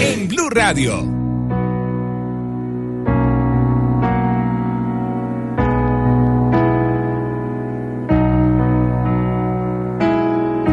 En 0.00 0.28
Blue 0.28 0.50
Radio. 0.50 1.26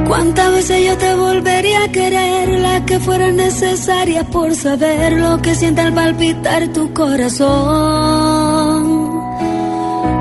¿Cuántas 0.08 0.52
veces 0.52 0.86
yo 0.86 0.98
te 0.98 1.16
volvería 1.16 1.86
a 1.86 1.91
querer? 1.91 2.50
Las 2.60 2.82
que 2.82 3.00
fueran 3.00 3.36
necesarias 3.38 4.26
por 4.27 4.54
saber 4.55 5.13
lo 5.13 5.41
que 5.41 5.55
siente 5.55 5.82
al 5.82 5.94
palpitar 5.94 6.68
tu 6.70 6.94
corazón. 6.94 8.44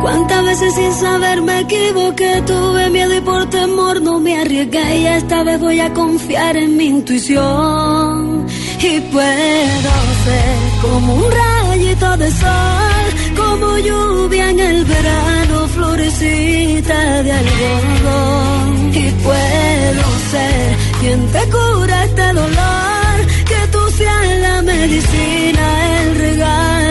¿Cuántas 0.03 0.45
veces 0.45 0.75
sin 0.75 0.93
saber 0.95 1.41
me 1.43 1.61
equivoqué? 1.61 2.43
Tuve 2.45 2.91
miedo 2.91 3.15
y 3.15 3.21
por 3.21 3.49
temor 3.51 4.03
no 4.03 4.19
me 4.19 4.37
arriesgué. 4.37 4.99
Y 4.99 5.07
esta 5.07 5.45
vez 5.45 5.61
voy 5.61 5.79
a 5.79 5.95
confiar 5.95 6.57
en 6.57 6.77
mi 6.77 6.87
intuición. 6.87 8.45
Y 8.81 9.01
puedo 9.13 9.93
ser 10.25 10.57
como 10.83 11.15
un 11.15 11.31
rayito 11.31 12.17
de 12.17 12.31
sol, 12.33 13.07
como 13.37 13.79
lluvia 13.79 14.51
en 14.51 14.59
el 14.59 14.85
verano, 14.85 15.69
florecita 15.69 17.23
de 17.23 17.33
algodón. 17.33 18.91
Y 18.95 19.09
puedo 19.23 20.05
ser 20.33 20.77
quien 21.01 21.21
te 21.29 21.43
cura 21.49 22.05
este 22.07 22.27
dolor, 22.33 23.17
que 23.47 23.69
tú 23.71 23.79
seas 23.97 24.39
la 24.41 24.63
medicina, 24.63 26.03
el 26.03 26.19
regalo 26.19 26.82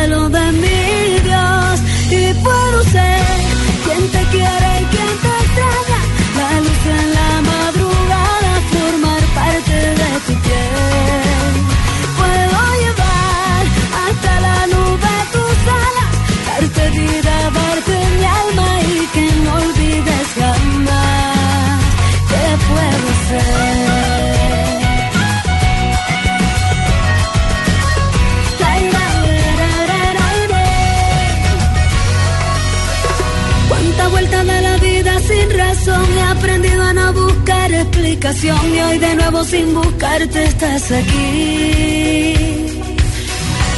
y 38.24 38.80
hoy 38.80 38.98
de 39.00 39.16
nuevo 39.16 39.44
sin 39.44 39.74
buscarte 39.74 40.44
estás 40.44 40.92
aquí. 40.92 42.36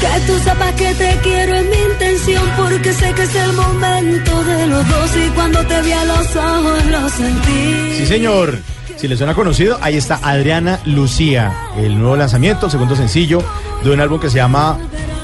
Que 0.01 0.19
tú 0.27 0.37
sepas 0.43 0.73
que 0.73 0.93
te 0.95 1.17
quiero 1.23 1.55
es 1.55 1.65
mi 1.65 1.93
intención 1.93 2.43
porque 2.57 2.91
sé 2.91 3.13
que 3.13 3.23
es 3.23 3.35
el 3.35 3.53
momento 3.53 4.43
de 4.43 4.67
los 4.67 4.89
dos 4.89 5.11
y 5.15 5.29
cuando 5.29 5.65
te 5.65 5.81
vi 5.81 5.93
a 5.93 6.03
los 6.03 6.35
ojos 6.35 6.85
lo 6.87 7.09
sentí. 7.09 7.93
Sí, 7.99 8.05
señor. 8.05 8.59
Si 8.97 9.07
le 9.07 9.15
suena 9.15 9.33
conocido, 9.33 9.77
ahí 9.81 9.95
está 9.95 10.19
Adriana 10.21 10.79
Lucía, 10.85 11.53
el 11.77 11.97
nuevo 11.97 12.17
lanzamiento, 12.17 12.65
el 12.65 12.71
segundo 12.73 12.97
sencillo 12.97 13.41
de 13.83 13.91
un 13.91 14.01
álbum 14.01 14.19
que 14.19 14.29
se 14.29 14.37
llama 14.37 14.77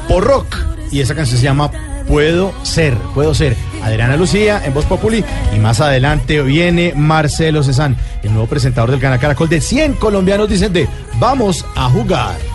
Por 0.08 0.24
Rock. 0.24 0.56
Y 0.92 1.02
esa 1.02 1.14
canción 1.14 1.38
se 1.38 1.44
llama 1.44 1.70
Puedo 2.10 2.54
Ser, 2.64 2.96
Puedo 3.14 3.36
Ser. 3.36 3.56
Adriana 3.84 4.18
Lucía 4.18 4.62
en 4.66 4.74
Voz 4.74 4.86
Populi. 4.86 5.24
Y 5.56 5.60
más 5.60 5.80
adelante 5.80 6.42
viene 6.42 6.92
Marcelo 6.96 7.64
Cezán, 7.64 7.96
el 8.24 8.34
nuevo 8.34 8.48
presentador 8.48 8.90
del 8.90 9.00
canal 9.00 9.20
Caracol 9.20 9.48
de 9.48 9.62
100 9.62 9.94
colombianos 9.94 10.50
dicen 10.50 10.74
de 10.74 10.90
Vamos 11.20 11.64
a 11.76 11.88
jugar. 11.90 12.49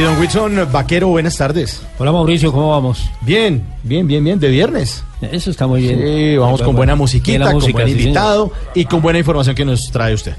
Y 0.00 0.02
don 0.02 0.18
Wilson 0.18 0.66
Vaquero, 0.72 1.08
buenas 1.08 1.36
tardes. 1.36 1.82
Hola 1.98 2.10
Mauricio, 2.10 2.50
¿cómo 2.52 2.70
vamos? 2.70 3.10
Bien, 3.20 3.62
bien, 3.82 4.06
bien, 4.06 4.24
bien, 4.24 4.40
de 4.40 4.48
viernes. 4.48 5.04
Eso 5.20 5.50
está 5.50 5.66
muy 5.66 5.82
bien. 5.82 6.00
Sí, 6.00 6.38
vamos 6.38 6.62
con 6.62 6.74
buena 6.74 6.94
musiquita, 6.94 7.52
con 7.52 7.60
buen 7.70 7.86
sí, 7.86 7.92
invitado 7.92 8.50
y 8.74 8.86
con 8.86 9.02
buena 9.02 9.18
información 9.18 9.54
que 9.54 9.66
nos 9.66 9.90
trae 9.92 10.14
usted. 10.14 10.32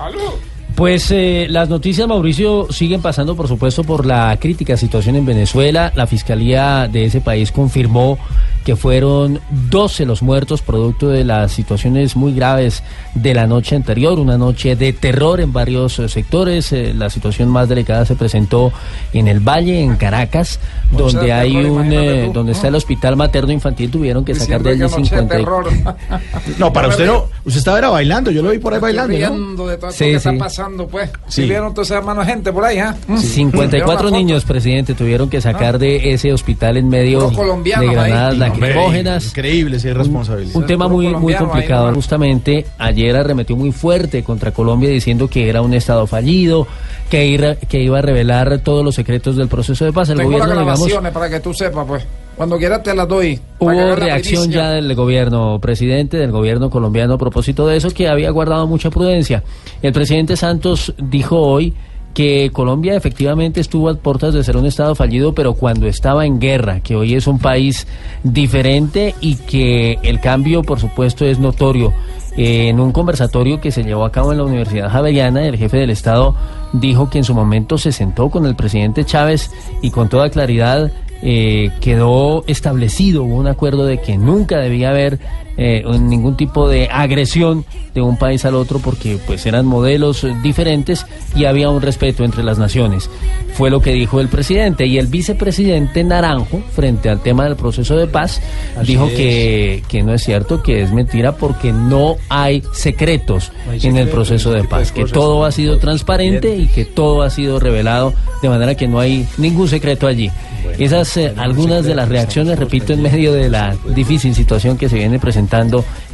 Pues 0.74 1.12
eh, 1.12 1.46
las 1.48 1.70
noticias, 1.70 2.08
Mauricio, 2.08 2.70
siguen 2.72 3.04
pasando, 3.04 3.36
por 3.36 3.48
supuesto, 3.48 3.84
por 3.84 4.04
la 4.04 4.36
crítica 4.42 4.76
situación 4.78 5.16
en 5.16 5.28
Venezuela. 5.28 5.94
La 5.96 6.08
fiscalía 6.08 6.90
de 6.92 7.06
ese 7.06 7.22
país 7.22 7.52
confirmó 7.52 8.18
que 8.64 8.76
fueron 8.76 9.40
12 9.70 10.06
los 10.06 10.22
muertos 10.22 10.62
producto 10.62 11.10
de 11.10 11.24
las 11.24 11.52
situaciones 11.52 12.16
muy 12.16 12.34
graves 12.34 12.84
de 13.16 13.34
la 13.34 13.48
noche 13.48 13.76
anterior, 13.76 14.20
una 14.20 14.38
noche 14.38 14.76
de 14.76 14.94
terror 14.94 15.42
en 15.42 15.52
varios 15.52 15.98
eh, 16.00 16.08
sectores. 16.10 16.72
Eh, 16.72 16.94
la 16.96 17.10
situación 17.10 17.50
más 17.50 17.68
delicada 17.70 18.06
se 18.06 18.16
presentó 18.16 18.72
en 19.14 19.28
el 19.28 19.40
Valle, 19.40 19.82
en 19.82 19.96
Caracas, 19.96 20.60
Noche 20.92 21.04
donde 21.04 21.26
de 21.28 21.34
hay 21.34 21.54
terror, 21.54 21.72
un, 21.72 21.92
eh, 21.94 22.24
tú, 22.28 22.34
donde 22.34 22.52
¿no? 22.52 22.56
está 22.56 22.68
el 22.68 22.76
hospital 22.76 23.16
materno 23.16 23.52
infantil, 23.52 23.90
tuvieron 23.90 24.24
que 24.24 24.36
sacar 24.36 24.62
de 24.62 24.70
allí 24.72 24.80
que 24.80 24.84
noche 24.86 24.98
de 25.02 25.06
50. 25.06 25.38
terror. 25.38 25.66
No, 26.58 26.72
para 26.74 26.88
usted 26.90 27.06
no. 27.08 27.26
Usted 27.46 27.60
estaba 27.60 27.78
era 27.80 27.90
bailando, 27.90 28.30
yo 28.32 28.42
lo 28.42 28.52
vi 28.52 28.60
por 28.60 28.74
ahí 28.74 28.80
bailando, 28.80 29.18
¿no? 29.56 29.66
de 29.68 29.78
todo 29.78 29.92
Sí, 29.92 30.06
que 30.06 30.20
sí. 30.20 30.30
está 30.30 30.34
pasando, 30.38 30.88
pues. 30.88 31.10
Si 31.28 31.42
Sí. 31.44 31.48
vieron 31.50 31.74
toda 31.74 31.84
esa 31.84 32.02
mano 32.02 32.24
gente 32.26 32.52
por 32.52 32.64
ahí, 32.66 32.78
¿ah? 32.78 32.96
Mm. 33.08 33.18
54 33.18 33.96
Vieron 33.96 34.12
la 34.12 34.18
niños, 34.18 34.46
presidente, 34.46 34.94
tuvieron 34.94 35.30
que 35.30 35.42
sacar 35.42 35.80
de 35.80 36.14
ese 36.14 36.32
hospital 36.34 36.78
en 36.78 36.90
medio 36.90 37.30
de 37.32 37.88
granadas 37.88 38.34
ahí. 38.34 38.38
Lacrimógenas. 38.60 39.28
Increíble 39.28 39.78
esa 39.78 39.90
irresponsabilidad. 39.90 40.56
Un 40.56 40.66
tema 40.66 40.88
muy, 40.88 41.08
muy 41.16 41.34
complicado. 41.36 41.94
Justamente 41.94 42.66
ayer 42.78 43.16
arremetió 43.16 43.56
muy 43.56 43.72
fuerte 43.72 44.24
contra 44.24 44.52
Colombia 44.52 44.90
diciendo 44.90 45.28
que 45.28 45.50
era 45.50 45.62
un 45.62 45.74
Estado 45.74 46.08
fallido, 46.08 46.68
que 47.10 47.26
iba, 47.28 47.56
que 47.56 47.82
iba 47.82 48.00
a 48.00 48.02
revelar 48.02 48.60
todos 48.60 48.84
los 48.84 48.96
secretos 48.96 49.36
del 49.36 49.48
proceso 49.48 49.86
de 49.86 49.94
paz. 49.94 50.10
El 50.10 50.18
Tengo 50.18 50.32
las 50.32 50.42
gobierno, 50.42 50.62
digamos, 50.62 51.12
para 51.12 51.30
que 51.30 51.40
tú 51.40 51.54
sepas, 51.54 51.86
pues. 51.88 52.06
Cuando 52.36 52.58
quieras 52.58 52.82
te 52.82 52.96
las 52.96 53.08
doy. 53.08 53.40
Hubo 53.60 53.72
la 53.72 53.96
reacción 53.96 54.50
ya 54.50 54.72
del 54.72 54.96
gobierno, 54.96 55.60
presidente, 55.60 56.18
del 56.18 56.32
gobierno 56.32 56.70
colombiano 56.70 57.16
a 57.16 57.18
propósito 57.18 57.68
de 57.68 57.78
eso, 57.78 57.92
que 57.92 58.08
había 58.08 58.32
guardado 58.32 58.66
mucha 58.68 58.90
prudencia. 58.90 59.44
El 59.82 59.94
presidente 59.94 60.36
Santos 60.36 60.94
dijo 60.98 61.38
hoy 61.40 61.74
que 62.14 62.50
Colombia 62.52 62.96
efectivamente 62.96 63.62
estuvo 63.62 63.90
a 63.90 63.96
puertas 63.96 64.34
de 64.34 64.44
ser 64.44 64.58
un 64.58 64.66
Estado 64.66 64.96
fallido, 64.96 65.34
pero 65.34 65.54
cuando 65.54 65.88
estaba 65.88 66.26
en 66.26 66.40
guerra, 66.40 66.82
que 66.82 66.96
hoy 66.96 67.16
es 67.16 67.28
un 67.28 67.40
país 67.40 67.88
diferente 68.24 69.16
y 69.22 69.36
que 69.36 69.98
el 70.04 70.20
cambio, 70.20 70.64
por 70.64 70.80
supuesto, 70.80 71.26
es 71.26 71.40
notorio. 71.40 71.94
Eh, 72.38 72.70
en 72.70 72.80
un 72.80 72.92
conversatorio 72.92 73.60
que 73.60 73.72
se 73.72 73.84
llevó 73.84 74.06
a 74.06 74.12
cabo 74.12 74.32
en 74.32 74.38
la 74.38 74.46
Universidad 74.46 74.90
Javeriana, 74.90 75.46
el 75.46 75.58
jefe 75.58 75.78
del 75.78 75.90
Estado 75.90 76.36
dijo 76.74 77.10
que 77.10 77.18
en 77.18 77.24
su 77.26 77.34
momento 77.34 77.78
se 77.78 77.92
sentó 77.92 78.30
con 78.30 78.46
el 78.46 78.56
presidente 78.56 79.04
Chávez 79.04 79.52
y 79.82 79.92
con 79.92 80.08
toda 80.08 80.30
claridad 80.30 80.92
eh, 81.24 81.72
quedó 81.82 82.44
establecido, 82.48 83.24
un 83.24 83.48
acuerdo 83.48 83.86
de 83.86 84.00
que 84.00 84.18
nunca 84.18 84.58
debía 84.58 84.90
haber 84.90 85.20
eh, 85.58 85.84
ningún 86.00 86.38
tipo 86.38 86.68
de 86.68 86.88
agresión 86.92 87.66
de 87.94 88.02
un 88.02 88.18
país 88.18 88.46
al 88.46 88.56
otro 88.56 88.80
porque 88.80 89.20
pues 89.28 89.46
eran 89.46 89.66
modelos 89.66 90.26
diferentes 90.42 91.06
y 91.36 91.46
había 91.46 91.70
un 91.70 91.82
respeto 91.82 92.24
entre 92.24 92.44
las 92.44 92.58
naciones. 92.58 93.10
Fue 93.54 93.70
lo 93.70 93.82
que 93.82 93.92
dijo 93.92 94.20
el 94.22 94.30
presidente 94.30 94.86
y 94.86 94.98
el 94.98 95.08
vicepresidente 95.08 96.04
Naranjo 96.04 96.62
frente 96.74 97.10
al 97.10 97.22
tema 97.22 97.46
del 97.46 97.56
proceso 97.56 97.98
de 97.98 98.08
paz 98.08 98.42
dijo 98.86 99.08
que, 99.10 99.84
que 99.88 100.04
no 100.04 100.14
es 100.14 100.24
cierto, 100.24 100.64
que 100.64 100.82
es 100.82 100.92
mentira 100.92 101.34
porque 101.34 101.74
no 101.74 102.16
hay 102.30 102.64
secretos 102.74 103.52
en 103.72 103.98
el 103.98 104.08
proceso 104.08 104.52
de 104.52 104.64
paz, 104.64 104.92
que 104.92 105.06
todo 105.06 105.46
ha 105.46 105.52
sido 105.52 105.80
transparente 105.80 106.56
y 106.56 106.68
que 106.68 106.86
todo 106.86 107.22
ha 107.24 107.30
sido 107.30 107.60
revelado 107.60 108.14
de 108.42 108.50
manera 108.50 108.76
que 108.76 108.88
no 108.88 109.00
hay 109.00 109.28
ningún 109.38 109.68
secreto 109.68 110.08
allí. 110.08 110.32
Esas 110.78 111.18
eh, 111.18 111.34
algunas 111.38 111.84
de 111.86 111.96
las 111.96 112.08
reacciones, 112.08 112.58
repito, 112.58 112.94
en 112.94 113.02
medio 113.02 113.34
de 113.34 113.50
la 113.50 113.76
difícil 113.96 114.34
situación 114.34 114.78
que 114.78 114.90
se 114.90 114.96
viene 114.96 115.20
presentando 115.20 115.41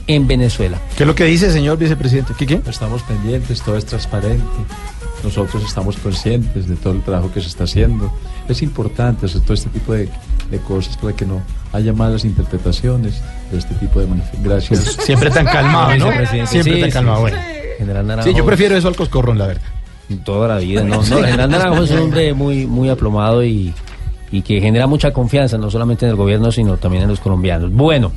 en 0.08 0.28
Venezuela. 0.28 0.80
¿Qué 0.96 1.04
es 1.04 1.08
lo 1.08 1.16
que 1.16 1.26
dice, 1.26 1.52
señor 1.52 1.78
vicepresidente? 1.78 2.34
¿Qué 2.38 2.46
qué? 2.46 2.62
Estamos 2.68 3.04
pendientes, 3.04 3.62
todo 3.62 3.78
es 3.78 3.86
transparente. 3.86 4.44
Nosotros 5.24 5.64
estamos 5.64 5.98
conscientes 5.98 6.68
de 6.68 6.76
todo 6.76 6.94
el 6.94 7.02
trabajo 7.02 7.32
que 7.34 7.42
se 7.42 7.48
está 7.48 7.66
haciendo. 7.66 8.12
Es 8.48 8.62
importante 8.62 9.26
hacer 9.26 9.42
todo 9.42 9.54
este 9.54 9.70
tipo 9.70 9.94
de, 9.94 10.10
de 10.50 10.58
cosas 10.60 10.96
para 10.98 11.14
que 11.16 11.26
no 11.26 11.42
haya 11.74 11.92
malas 11.92 12.24
interpretaciones 12.24 13.22
de 13.52 13.58
este 13.58 13.74
tipo 13.76 14.00
de 14.00 14.08
manifestaciones. 14.08 14.98
Siempre 15.02 15.30
tan 15.30 15.46
calmado, 15.46 15.98
¿no? 15.98 16.12
Siempre 16.48 16.76
sí, 16.76 16.82
tan 16.82 16.92
calmado, 16.92 17.18
sí. 17.18 17.22
bueno. 17.24 17.38
General 17.78 18.08
Naranjo, 18.08 18.30
Sí, 18.32 18.36
yo 18.36 18.46
prefiero 18.46 18.76
eso 18.76 18.88
al 18.88 18.96
coscorrón, 18.96 19.38
la 19.38 19.48
verdad. 19.48 19.62
toda 20.24 20.48
la 20.48 20.58
vida, 20.58 20.84
no, 20.84 20.96
no, 20.98 21.04
General 21.04 21.50
Naranjo 21.50 21.84
es 21.84 21.92
un 21.92 22.00
hombre 22.00 22.34
muy, 22.34 22.66
muy 22.66 22.90
aplomado 22.90 23.44
y, 23.44 23.74
y 24.32 24.42
que 24.42 24.60
genera 24.62 24.88
mucha 24.88 25.12
confianza, 25.12 25.58
no 25.58 25.70
solamente 25.70 26.06
en 26.06 26.12
el 26.12 26.18
gobierno, 26.18 26.52
sino 26.52 26.78
también 26.78 27.04
en 27.04 27.10
los 27.10 27.20
colombianos. 27.20 27.72
Bueno, 27.72 28.12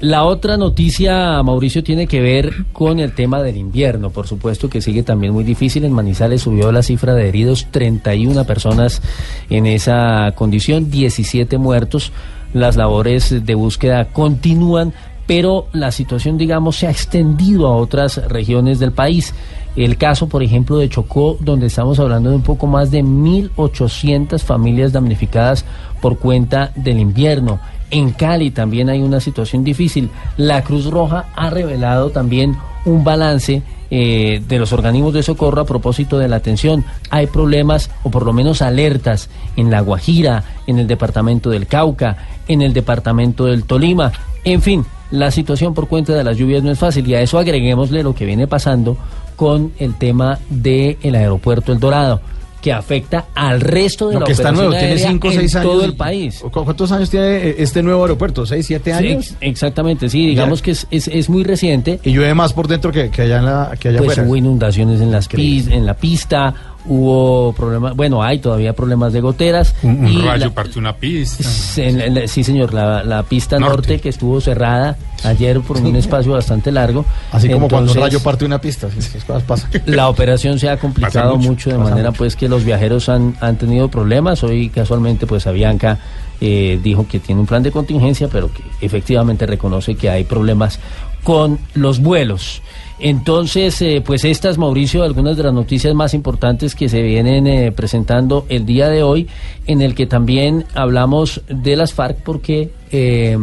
la 0.00 0.24
otra 0.24 0.56
noticia, 0.56 1.42
Mauricio, 1.42 1.84
tiene 1.84 2.06
que 2.06 2.22
ver 2.22 2.64
con 2.72 3.00
el 3.00 3.14
tema 3.14 3.42
del 3.42 3.58
invierno, 3.58 4.08
por 4.08 4.26
supuesto 4.26 4.70
que 4.70 4.80
sigue 4.80 5.02
también 5.02 5.34
muy 5.34 5.44
difícil. 5.44 5.84
En 5.84 5.92
Manizales 5.92 6.40
subió 6.40 6.72
la 6.72 6.82
cifra 6.82 7.14
de 7.14 7.28
heridos, 7.28 7.66
31 7.70 8.44
personas 8.44 9.02
en 9.50 9.66
esa 9.66 10.32
condición, 10.36 10.90
17 10.90 11.58
muertos. 11.58 12.12
Las 12.54 12.76
labores 12.76 13.44
de 13.44 13.54
búsqueda 13.54 14.06
continúan, 14.06 14.94
pero 15.26 15.66
la 15.72 15.92
situación, 15.92 16.38
digamos, 16.38 16.76
se 16.76 16.86
ha 16.86 16.90
extendido 16.90 17.66
a 17.66 17.76
otras 17.76 18.26
regiones 18.26 18.78
del 18.78 18.92
país. 18.92 19.34
El 19.76 19.98
caso, 19.98 20.28
por 20.28 20.42
ejemplo, 20.42 20.78
de 20.78 20.88
Chocó, 20.88 21.36
donde 21.40 21.66
estamos 21.66 22.00
hablando 22.00 22.30
de 22.30 22.36
un 22.36 22.42
poco 22.42 22.66
más 22.66 22.90
de 22.90 23.04
1.800 23.04 24.40
familias 24.40 24.92
damnificadas 24.92 25.66
por 26.00 26.18
cuenta 26.18 26.72
del 26.74 26.98
invierno. 26.98 27.60
En 27.90 28.12
Cali 28.12 28.50
también 28.50 28.88
hay 28.88 29.00
una 29.00 29.20
situación 29.20 29.64
difícil. 29.64 30.10
La 30.36 30.62
Cruz 30.62 30.86
Roja 30.86 31.26
ha 31.34 31.50
revelado 31.50 32.10
también 32.10 32.56
un 32.84 33.04
balance 33.04 33.62
eh, 33.90 34.40
de 34.46 34.58
los 34.58 34.72
organismos 34.72 35.12
de 35.12 35.22
socorro 35.22 35.62
a 35.62 35.66
propósito 35.66 36.18
de 36.18 36.28
la 36.28 36.36
atención. 36.36 36.84
Hay 37.10 37.26
problemas, 37.26 37.90
o 38.04 38.10
por 38.10 38.24
lo 38.24 38.32
menos 38.32 38.62
alertas, 38.62 39.28
en 39.56 39.70
La 39.70 39.80
Guajira, 39.80 40.44
en 40.66 40.78
el 40.78 40.86
departamento 40.86 41.50
del 41.50 41.66
Cauca, 41.66 42.16
en 42.46 42.62
el 42.62 42.72
departamento 42.72 43.46
del 43.46 43.64
Tolima. 43.64 44.12
En 44.44 44.62
fin, 44.62 44.84
la 45.10 45.32
situación 45.32 45.74
por 45.74 45.88
cuenta 45.88 46.14
de 46.14 46.22
las 46.22 46.36
lluvias 46.36 46.62
no 46.62 46.70
es 46.70 46.78
fácil 46.78 47.06
y 47.08 47.14
a 47.14 47.20
eso 47.20 47.38
agreguémosle 47.38 48.04
lo 48.04 48.14
que 48.14 48.24
viene 48.24 48.46
pasando 48.46 48.96
con 49.34 49.72
el 49.78 49.96
tema 49.96 50.38
del 50.48 51.14
aeropuerto 51.14 51.72
El 51.72 51.80
Dorado 51.80 52.20
que 52.60 52.72
afecta 52.72 53.26
al 53.34 53.60
resto 53.60 54.08
de 54.08 54.14
Lo 54.14 54.20
la 54.20 54.26
que 54.26 54.32
está 54.32 54.52
nuevo, 54.52 54.70
tiene 54.70 54.86
aérea 54.88 55.08
5 55.08 55.28
o 55.28 55.30
en 55.30 55.38
6 55.40 55.56
años. 55.56 55.72
todo 55.72 55.84
el 55.84 55.94
país. 55.96 56.38
¿Cu- 56.40 56.50
¿Cuántos 56.64 56.92
años 56.92 57.08
tiene 57.10 57.36
eh, 57.48 57.54
este 57.58 57.82
nuevo 57.82 58.02
aeropuerto? 58.02 58.44
¿6, 58.44 58.62
7 58.62 58.84
Sí, 58.84 59.06
años? 59.08 59.26
ex- 59.30 59.36
exactamente, 59.40 60.08
sí, 60.08 60.26
digamos 60.26 60.60
que 60.62 60.72
es, 60.72 60.86
es, 60.90 61.08
es 61.08 61.28
muy 61.30 61.42
reciente. 61.44 62.00
Y 62.04 62.12
llueve 62.12 62.34
más 62.34 62.52
por 62.52 62.68
dentro 62.68 62.92
que, 62.92 63.10
que 63.10 63.22
allá, 63.22 63.38
en 63.38 63.44
la, 63.46 63.72
que 63.80 63.88
allá 63.88 63.98
Pues 63.98 64.10
afuera. 64.12 64.28
hubo 64.28 64.36
inundaciones 64.36 65.00
en, 65.00 65.10
las 65.10 65.28
pis- 65.28 65.68
en 65.68 65.86
la 65.86 65.94
pista, 65.94 66.54
hubo 66.86 67.52
problemas, 67.52 67.94
bueno, 67.94 68.22
hay 68.22 68.38
todavía 68.38 68.72
problemas 68.72 69.12
de 69.12 69.20
goteras. 69.20 69.74
Un, 69.82 70.00
un 70.04 70.08
y 70.08 70.18
rayo 70.22 70.46
la- 70.46 70.54
partió 70.54 70.80
una 70.80 70.96
pista. 70.96 71.44
En 71.76 72.00
en 72.00 72.28
sí, 72.28 72.42
señor, 72.44 72.72
la, 72.74 73.02
la 73.04 73.22
pista 73.22 73.58
norte. 73.58 73.76
Norte. 73.76 74.00
que 74.00 74.08
estuvo 74.08 74.40
cerrada 74.40 74.96
ayer 75.24 75.60
por 75.60 75.76
un 75.78 75.94
espacio 75.96 76.32
bastante 76.32 76.72
largo. 76.72 77.04
Así 77.32 77.48
como 77.48 77.68
cuando 77.68 77.92
un 77.92 77.98
rayo 77.98 78.20
parte 78.20 78.44
una 78.44 78.60
pista. 78.60 78.88
esas 78.96 79.24
cosas 79.24 79.42
pasan. 79.42 79.70
La 79.86 80.08
operación 80.08 80.58
se 80.58 80.68
ha 80.68 80.78
complicado 80.78 81.36
mucho, 81.36 81.48
mucho, 81.50 81.70
de 81.70 81.78
manera 81.78 82.10
mucho. 82.10 82.18
pues 82.18 82.36
que 82.36 82.48
los 82.48 82.64
viajeros 82.64 83.08
han, 83.08 83.36
han 83.40 83.56
tenido 83.56 83.88
problemas. 83.88 84.42
Hoy 84.42 84.68
casualmente 84.70 85.26
pues 85.26 85.46
Avianca 85.46 85.98
eh, 86.40 86.80
dijo 86.82 87.06
que 87.06 87.20
tiene 87.20 87.40
un 87.40 87.46
plan 87.46 87.62
de 87.62 87.70
contingencia, 87.70 88.28
pero 88.28 88.50
que 88.52 88.62
efectivamente 88.80 89.46
reconoce 89.46 89.94
que 89.94 90.08
hay 90.10 90.24
problemas 90.24 90.78
con 91.22 91.58
los 91.74 92.00
vuelos. 92.00 92.62
Entonces, 93.00 93.80
eh, 93.82 94.02
pues 94.04 94.24
estas, 94.24 94.58
Mauricio, 94.58 95.02
algunas 95.02 95.36
de 95.36 95.42
las 95.44 95.54
noticias 95.54 95.94
más 95.94 96.12
importantes 96.14 96.74
que 96.74 96.88
se 96.88 97.00
vienen 97.02 97.46
eh, 97.46 97.72
presentando 97.72 98.44
el 98.48 98.66
día 98.66 98.88
de 98.88 99.02
hoy, 99.02 99.26
en 99.66 99.80
el 99.80 99.94
que 99.94 100.06
también 100.06 100.66
hablamos 100.74 101.40
de 101.48 101.76
las 101.76 101.94
FARC 101.94 102.18
porque 102.22 102.70
eh, 102.92 103.36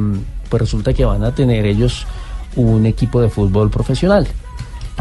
pues 0.49 0.61
resulta 0.61 0.93
que 0.93 1.05
van 1.05 1.23
a 1.23 1.33
tener 1.33 1.65
ellos 1.65 2.05
un 2.55 2.85
equipo 2.85 3.19
de 3.19 3.29
fútbol 3.29 3.69
profesional. 3.71 4.27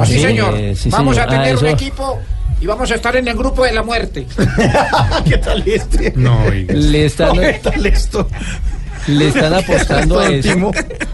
Sí, 0.05 0.15
Eh, 0.17 0.21
señor. 0.21 0.55
sí, 0.75 0.89
vamos 0.91 1.17
señor. 1.17 1.31
a 1.31 1.33
Ah, 1.33 1.43
tener 1.43 1.57
un 1.59 1.67
eso- 1.67 1.75
equipo 1.75 2.19
y 2.61 2.67
vamos 2.67 2.91
a 2.91 2.95
estar 2.95 3.15
en 3.17 3.29
el 3.29 3.37
grupo 3.37 3.63
de 3.65 3.73
la 3.73 3.83
muerte. 3.83 4.27
¿Qué 5.29 5.39
tal 5.39 5.63
este? 5.67 6.13
No, 6.17 6.45
oiga. 6.45 6.73
Le 6.75 7.05
están, 7.07 7.33
¿Qué 7.39 7.61
tal 7.63 7.85
esto? 7.87 8.27
Le 9.07 9.29
están 9.29 9.55
apostando 9.55 10.19
a 10.19 10.29
eso. 10.29 10.71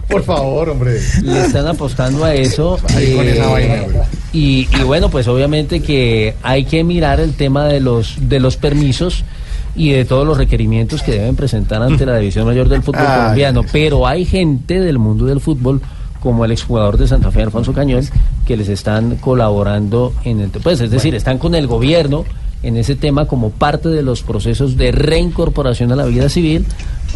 Por 0.08 0.22
favor, 0.24 0.70
hombre. 0.70 1.00
Le 1.22 1.40
están 1.40 1.66
apostando 1.66 2.24
a 2.24 2.34
eso. 2.34 2.78
Ahí 2.94 3.14
con 3.14 3.26
eh, 3.26 3.32
esa 3.32 3.46
vaina, 3.48 3.82
hombre. 3.82 4.00
y, 4.32 4.68
y 4.78 4.82
bueno, 4.84 5.08
pues 5.08 5.28
obviamente 5.28 5.80
que 5.80 6.34
hay 6.42 6.64
que 6.64 6.84
mirar 6.84 7.20
el 7.20 7.34
tema 7.34 7.66
de 7.66 7.80
los, 7.80 8.16
de 8.28 8.40
los 8.40 8.56
permisos 8.56 9.24
y 9.74 9.90
de 9.90 10.04
todos 10.04 10.26
los 10.26 10.36
requerimientos 10.36 11.02
que 11.02 11.12
deben 11.12 11.36
presentar 11.36 11.82
ante 11.82 12.04
la 12.04 12.18
División 12.18 12.46
Mayor 12.46 12.68
del 12.68 12.82
Fútbol. 12.82 13.04
Colombiano. 13.06 13.62
Pero 13.72 14.06
hay 14.06 14.24
gente 14.24 14.80
del 14.80 14.98
mundo 14.98 15.26
del 15.26 15.40
fútbol 15.40 15.80
como 16.20 16.44
el 16.44 16.52
exjugador 16.52 16.98
de 16.98 17.08
Santa 17.08 17.30
Fe, 17.30 17.42
Alfonso 17.42 17.72
Cañón, 17.72 18.04
que 18.46 18.56
les 18.56 18.68
están 18.68 19.16
colaborando 19.16 20.12
en 20.24 20.40
el... 20.40 20.50
Pues 20.50 20.80
es 20.80 20.90
decir, 20.90 21.14
están 21.14 21.38
con 21.38 21.54
el 21.54 21.66
gobierno 21.66 22.24
en 22.62 22.76
ese 22.76 22.96
tema 22.96 23.26
como 23.26 23.50
parte 23.50 23.88
de 23.88 24.02
los 24.02 24.22
procesos 24.22 24.76
de 24.76 24.92
reincorporación 24.92 25.92
a 25.92 25.96
la 25.96 26.04
vida 26.04 26.28
civil 26.28 26.66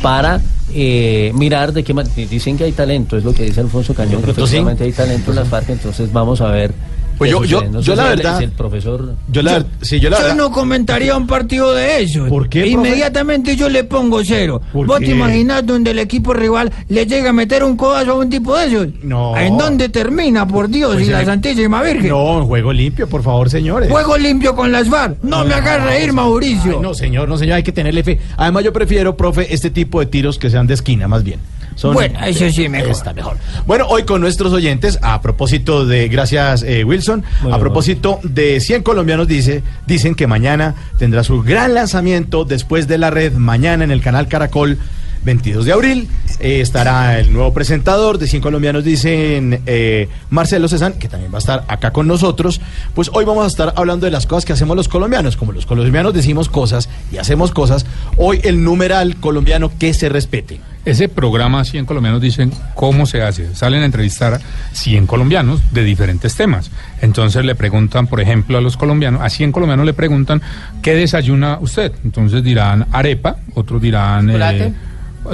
para 0.02 0.40
eh, 0.74 1.32
mirar 1.34 1.72
de 1.72 1.84
qué 1.84 1.94
manera... 1.94 2.14
Dicen 2.14 2.56
que 2.56 2.64
hay 2.64 2.72
talento, 2.72 3.16
es 3.16 3.24
lo 3.24 3.32
que 3.32 3.44
dice 3.44 3.60
Alfonso 3.60 3.94
Cañón, 3.94 4.22
que 4.22 4.32
efectivamente 4.32 4.84
hay 4.84 4.92
talento 4.92 5.30
en 5.30 5.36
las 5.36 5.48
FARC, 5.48 5.70
entonces 5.70 6.12
vamos 6.12 6.40
a 6.40 6.50
ver... 6.50 6.72
Pues 7.18 7.30
yo- 7.30 7.44
yo-. 7.44 7.62
No 7.64 7.80
yo 7.80 7.94
la 7.94 8.04
verdad- 8.04 8.42
el 8.42 8.50
profesor... 8.50 9.14
Yo 9.30 9.42
la, 9.42 9.64
sí, 9.80 9.98
yo 10.00 10.10
la 10.10 10.18
Yo 10.18 10.22
verdad- 10.24 10.36
no 10.36 10.50
comentaría 10.52 11.16
un 11.16 11.26
partido 11.26 11.72
de 11.74 12.02
esos. 12.02 12.28
¿Por 12.28 12.48
qué, 12.48 12.60
profe? 12.60 12.72
Inmediatamente 12.72 13.56
yo 13.56 13.68
le 13.68 13.84
pongo 13.84 14.22
cero. 14.24 14.60
¿Por 14.72 14.86
¿Vos 14.86 14.98
qué? 15.00 15.06
te 15.06 15.10
imaginás 15.12 15.64
donde 15.66 15.92
el 15.92 15.98
equipo 15.98 16.34
rival 16.34 16.72
le 16.88 17.06
llega 17.06 17.30
a 17.30 17.32
meter 17.32 17.64
un 17.64 17.76
codazo 17.76 18.12
a 18.12 18.14
un 18.16 18.28
tipo 18.30 18.56
de 18.56 18.66
esos? 18.66 18.88
No. 19.02 19.36
¿En 19.36 19.56
dónde 19.56 19.88
termina, 19.88 20.46
por 20.46 20.68
Dios 20.68 20.94
Pues 20.94 21.08
y 21.08 21.10
la 21.10 21.20
en- 21.20 21.26
Santísima 21.26 21.82
Virgen? 21.82 22.08
No, 22.10 22.44
juego 22.46 22.72
limpio, 22.72 23.08
por 23.08 23.22
favor, 23.22 23.48
señores. 23.50 23.90
Juego 23.90 24.16
limpio 24.18 24.54
con 24.54 24.70
las 24.70 24.88
VAR. 24.90 25.16
No 25.22 25.44
me 25.44 25.54
hagas 25.54 25.82
reír, 25.84 26.12
Mauricio. 26.12 26.72
Ay, 26.76 26.82
no, 26.82 26.94
señor, 26.94 27.28
no, 27.28 27.38
señor, 27.38 27.56
hay 27.56 27.62
que 27.62 27.72
tenerle 27.72 28.02
fe. 28.02 28.20
Además, 28.36 28.64
yo 28.64 28.72
prefiero, 28.72 29.16
profe, 29.16 29.52
este 29.54 29.70
tipo 29.70 30.00
de 30.00 30.06
tiros 30.06 30.38
que 30.38 30.50
sean 30.50 30.66
de 30.66 30.74
esquina, 30.74 31.08
más 31.08 31.24
bien. 31.24 31.40
Son- 31.76 31.94
Bueno, 31.94 32.18
eso 32.26 32.50
sí, 32.50 32.68
mejor. 32.68 32.90
Está 32.90 33.12
mejor. 33.14 33.36
Bueno, 33.66 33.86
hoy 33.88 34.02
con 34.04 34.20
nuestros 34.20 34.52
oyentes, 34.52 34.98
a 35.02 35.20
propósito 35.22 35.86
de, 35.86 36.08
gracias 36.08 36.62
eh, 36.62 36.82
Wilson, 36.84 37.22
a 37.52 37.58
propósito 37.58 38.18
de 38.24 38.58
100 38.60 38.82
colombianos, 38.82 39.28
dice, 39.28 39.62
dicen 39.86 40.14
que 40.14 40.26
mañana 40.26 40.74
tendrá 40.98 41.22
su 41.22 41.42
gran 41.42 41.74
lanzamiento 41.74 42.44
después 42.44 42.88
de 42.88 42.98
la 42.98 43.10
red, 43.10 43.32
mañana 43.34 43.84
en 43.84 43.90
el 43.92 44.00
canal 44.00 44.26
Caracol. 44.26 44.78
22 45.24 45.64
de 45.64 45.72
abril 45.72 46.08
eh, 46.38 46.60
estará 46.60 47.18
el 47.18 47.32
nuevo 47.32 47.52
presentador 47.52 48.16
de 48.18 48.28
100 48.28 48.40
colombianos, 48.42 48.84
dicen 48.84 49.60
eh, 49.66 50.08
Marcelo 50.30 50.68
Cezán, 50.68 50.92
que 51.00 51.08
también 51.08 51.32
va 51.32 51.38
a 51.38 51.40
estar 51.40 51.64
acá 51.66 51.90
con 51.92 52.06
nosotros. 52.06 52.60
Pues 52.94 53.10
hoy 53.12 53.24
vamos 53.24 53.42
a 53.44 53.48
estar 53.48 53.72
hablando 53.74 54.06
de 54.06 54.12
las 54.12 54.24
cosas 54.26 54.44
que 54.44 54.52
hacemos 54.52 54.76
los 54.76 54.86
colombianos. 54.86 55.36
Como 55.36 55.50
los 55.50 55.66
colombianos 55.66 56.14
decimos 56.14 56.48
cosas 56.48 56.88
y 57.10 57.16
hacemos 57.16 57.50
cosas, 57.50 57.86
hoy 58.16 58.38
el 58.44 58.62
numeral 58.62 59.16
colombiano 59.16 59.72
que 59.76 59.92
se 59.94 60.08
respete. 60.08 60.60
Ese 60.86 61.08
programa 61.08 61.64
100 61.64 61.84
colombianos 61.84 62.22
dicen 62.22 62.52
cómo 62.74 63.06
se 63.06 63.20
hace. 63.20 63.54
Salen 63.56 63.82
a 63.82 63.86
entrevistar 63.86 64.34
a 64.34 64.40
100 64.72 65.06
colombianos 65.08 65.60
de 65.72 65.82
diferentes 65.82 66.36
temas. 66.36 66.70
Entonces 67.02 67.44
le 67.44 67.56
preguntan, 67.56 68.06
por 68.06 68.20
ejemplo, 68.20 68.56
a 68.56 68.60
los 68.60 68.76
colombianos, 68.76 69.20
a 69.20 69.28
100 69.28 69.50
colombianos 69.50 69.84
le 69.84 69.94
preguntan, 69.94 70.40
¿qué 70.82 70.94
desayuna 70.94 71.58
usted? 71.60 71.92
Entonces 72.04 72.42
dirán 72.44 72.86
arepa, 72.92 73.36
otros 73.54 73.82
dirán... 73.82 74.30
Eh, 74.30 74.72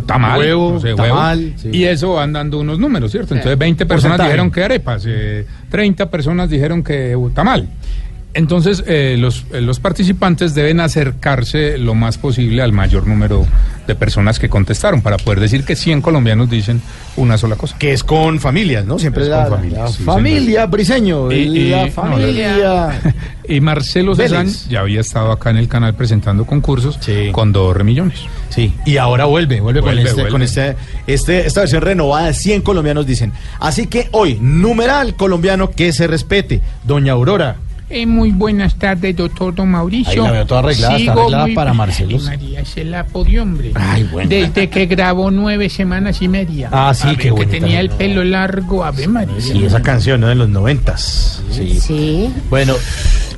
Tamal, 0.06 0.38
Huevo, 0.38 0.73
no 0.73 0.80
sé, 0.80 0.94
tamal, 0.94 1.38
huevo. 1.38 1.52
sí. 1.59 1.68
y 1.71 1.85
eso 1.85 2.14
van 2.14 2.32
dando 2.32 2.59
unos 2.59 2.78
números, 2.78 3.11
¿cierto? 3.12 3.35
Entonces 3.35 3.59
20 3.59 3.85
personas 3.85 4.16
Porcentaje. 4.16 4.30
dijeron 4.30 4.50
que 4.50 4.64
arepas, 4.64 5.04
eh, 5.06 5.47
30 5.68 6.11
personas 6.11 6.49
dijeron 6.49 6.82
que 6.82 7.14
uh, 7.14 7.28
tamal. 7.28 7.68
Entonces, 8.34 8.82
eh, 8.86 9.16
los, 9.18 9.44
eh, 9.52 9.60
los 9.60 9.78
participantes 9.78 10.54
deben 10.54 10.80
acercarse 10.80 11.76
lo 11.76 11.94
más 11.94 12.16
posible 12.16 12.62
al 12.62 12.72
mayor 12.72 13.06
número 13.06 13.46
de 13.86 13.94
personas 13.94 14.38
que 14.38 14.48
contestaron 14.48 15.02
para 15.02 15.16
poder 15.18 15.40
decir 15.40 15.64
que 15.64 15.76
100 15.76 16.00
colombianos 16.02 16.48
dicen 16.48 16.80
una 17.16 17.36
sola 17.36 17.56
cosa. 17.56 17.76
Que 17.78 17.92
es 17.92 18.02
con 18.04 18.40
familias, 18.40 18.86
¿no? 18.86 18.98
Siempre 18.98 19.24
Es 19.24 19.28
la, 19.28 19.48
con 19.48 19.58
familias, 19.58 19.80
la 19.80 19.88
sí, 19.96 20.02
familia 20.04 20.66
briseño. 20.66 21.30
Y- 21.30 21.34
y- 21.34 21.68
la 21.70 21.86
no, 21.86 21.92
familia. 21.92 23.00
Y 23.48 23.60
Marcelo 23.60 24.14
Vélez. 24.14 24.68
ya 24.68 24.80
había 24.80 25.00
estado 25.00 25.32
acá 25.32 25.50
en 25.50 25.56
el 25.56 25.66
canal 25.68 25.94
presentando 25.94 26.46
concursos 26.46 26.98
con 27.32 27.52
dos 27.52 27.76
remillones. 27.76 28.20
Sí, 28.50 28.72
y 28.86 28.96
ahora 28.98 29.24
vuelve, 29.24 29.60
vuelve, 29.60 29.80
con, 29.82 29.98
este, 29.98 30.12
vuelve. 30.14 30.30
con 30.30 30.42
este, 30.42 30.76
este, 31.08 31.44
esta 31.46 31.60
versión 31.60 31.82
renovada 31.82 32.28
de 32.28 32.34
100 32.34 32.62
colombianos 32.62 33.04
dicen. 33.04 33.32
Así 33.58 33.88
que 33.88 34.08
hoy, 34.12 34.38
numeral 34.40 35.16
colombiano 35.16 35.70
que 35.70 35.92
se 35.92 36.06
respete. 36.06 36.62
Doña 36.84 37.12
Aurora. 37.12 37.56
Eh, 37.94 38.06
muy 38.06 38.30
buenas 38.30 38.76
tardes, 38.76 39.14
doctor 39.14 39.54
Don 39.54 39.70
Mauricio. 39.70 40.22
Ahí 40.22 40.28
la 40.28 40.32
veo 40.32 40.46
toda 40.46 40.61
arreglada, 40.61 40.96
está 40.96 41.12
arreglada 41.12 41.44
muy 41.44 41.54
para. 41.54 41.75
Marcelo. 41.75 42.16
Ay, 42.18 42.25
María, 42.25 42.64
se 42.64 42.84
la 42.84 43.04
podió, 43.04 43.42
hombre. 43.42 43.72
Ay, 43.75 44.04
bueno. 44.04 44.30
Desde 44.30 44.70
que 44.70 44.87
grabó 44.87 45.30
nueve 45.30 45.68
semanas 45.68 46.22
y 46.22 46.28
media. 46.28 46.70
Ah, 46.72 46.94
sí, 46.94 47.14
qué 47.16 47.30
ver, 47.30 47.40
Que 47.40 47.61
tenía 47.61 47.80
el 47.80 47.90
pelo 47.90 48.25
largo, 48.25 48.82
Ave 48.82 49.06
María. 49.08 49.34
Sí, 49.38 49.62
esa 49.62 49.82
canción, 49.82 50.22
¿no? 50.22 50.28
De 50.28 50.34
los 50.34 50.49
noventas. 50.49 51.42
Sí. 51.50 51.78
Sí. 51.80 52.32
Bueno, 52.49 52.75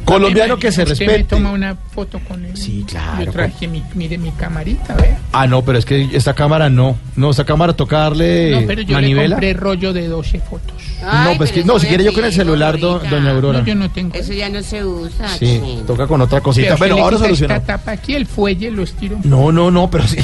colombiano 0.04 0.56
que 0.56 0.70
se 0.72 0.82
Usted 0.82 0.98
me 1.06 1.12
respete. 1.12 1.24
toma 1.36 1.50
una 1.52 1.74
foto 1.74 2.18
con 2.28 2.44
él. 2.44 2.56
Sí, 2.56 2.84
claro. 2.88 3.24
Yo 3.24 3.32
traje 3.32 3.66
mi, 3.68 3.82
mire 3.94 4.18
mi 4.18 4.30
camarita, 4.32 4.94
¿ve? 4.94 5.16
Ah, 5.32 5.46
no, 5.46 5.64
pero 5.64 5.78
es 5.78 5.84
que 5.84 6.08
esta 6.12 6.34
cámara 6.34 6.68
no. 6.70 6.96
No, 7.16 7.30
esta 7.30 7.44
cámara 7.44 7.72
toca 7.74 7.98
darle 7.98 8.50
No, 8.60 8.66
pero 8.66 8.82
yo 8.82 8.88
le 8.88 8.94
manivela. 8.94 9.36
compré 9.36 9.52
rollo 9.54 9.92
de 9.92 10.08
12 10.08 10.40
fotos. 10.40 10.72
no, 11.02 11.36
pues 11.36 11.52
que, 11.52 11.64
no, 11.64 11.78
si 11.78 11.86
quiere 11.86 12.04
yo 12.04 12.12
con 12.12 12.24
el 12.24 12.32
celular, 12.32 12.78
do- 12.78 12.98
doña 12.98 13.30
Aurora. 13.32 13.60
No, 13.60 13.64
yo 13.66 13.74
no 13.74 13.90
tengo. 13.90 14.14
Eso 14.14 14.32
ya 14.32 14.48
no 14.48 14.62
se 14.62 14.84
usa. 14.84 15.28
Sí, 15.38 15.60
toca 15.86 16.06
con 16.06 16.20
otra 16.20 16.40
cosita. 16.40 16.76
Pero 16.78 16.78
Bueno, 16.78 16.94
se 16.94 16.98
le 16.98 17.04
ahora 17.04 17.18
solucionó. 17.18 17.54
Esta 17.54 17.66
tapa 17.78 17.92
aquí, 17.92 18.14
el 18.14 18.26
fuelle 18.26 18.70
lo 18.70 18.82
estiro. 18.82 19.18
No, 19.24 19.50
no, 19.52 19.70
no, 19.70 19.90
pero 19.90 20.06
sí. 20.06 20.18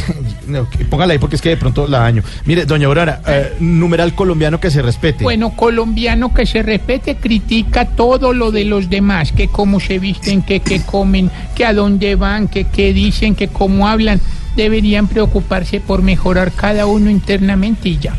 Póngala 0.88 1.12
ahí 1.12 1.18
porque 1.18 1.36
es 1.36 1.42
que 1.42 1.50
de 1.50 1.56
pronto 1.56 1.86
la 1.86 2.00
daño. 2.00 2.22
Mire, 2.44 2.64
doña 2.64 2.86
Aurora, 2.86 3.22
eh, 3.26 3.56
numeral 3.60 4.14
colombiano 4.14 4.60
que 4.60 4.70
se 4.70 4.82
respete. 4.82 5.24
Bueno, 5.24 5.50
colombiano 5.56 6.32
que 6.32 6.46
se 6.46 6.62
respete 6.62 7.16
critica 7.16 7.84
todo 7.84 8.32
lo 8.32 8.50
de 8.50 8.64
los 8.64 8.90
demás, 8.90 9.32
que 9.32 9.48
cómo 9.48 9.80
se 9.80 9.98
visten, 9.98 10.42
que 10.42 10.60
qué 10.60 10.80
comen, 10.82 11.30
que 11.54 11.64
a 11.64 11.72
dónde 11.72 12.16
van, 12.16 12.48
que 12.48 12.64
qué 12.64 12.92
dicen, 12.92 13.34
que 13.34 13.48
cómo 13.48 13.88
hablan. 13.88 14.20
Deberían 14.56 15.06
preocuparse 15.06 15.80
por 15.80 16.02
mejorar 16.02 16.52
cada 16.52 16.86
uno 16.86 17.10
internamente 17.10 17.88
y 17.88 17.98
ya. 17.98 18.16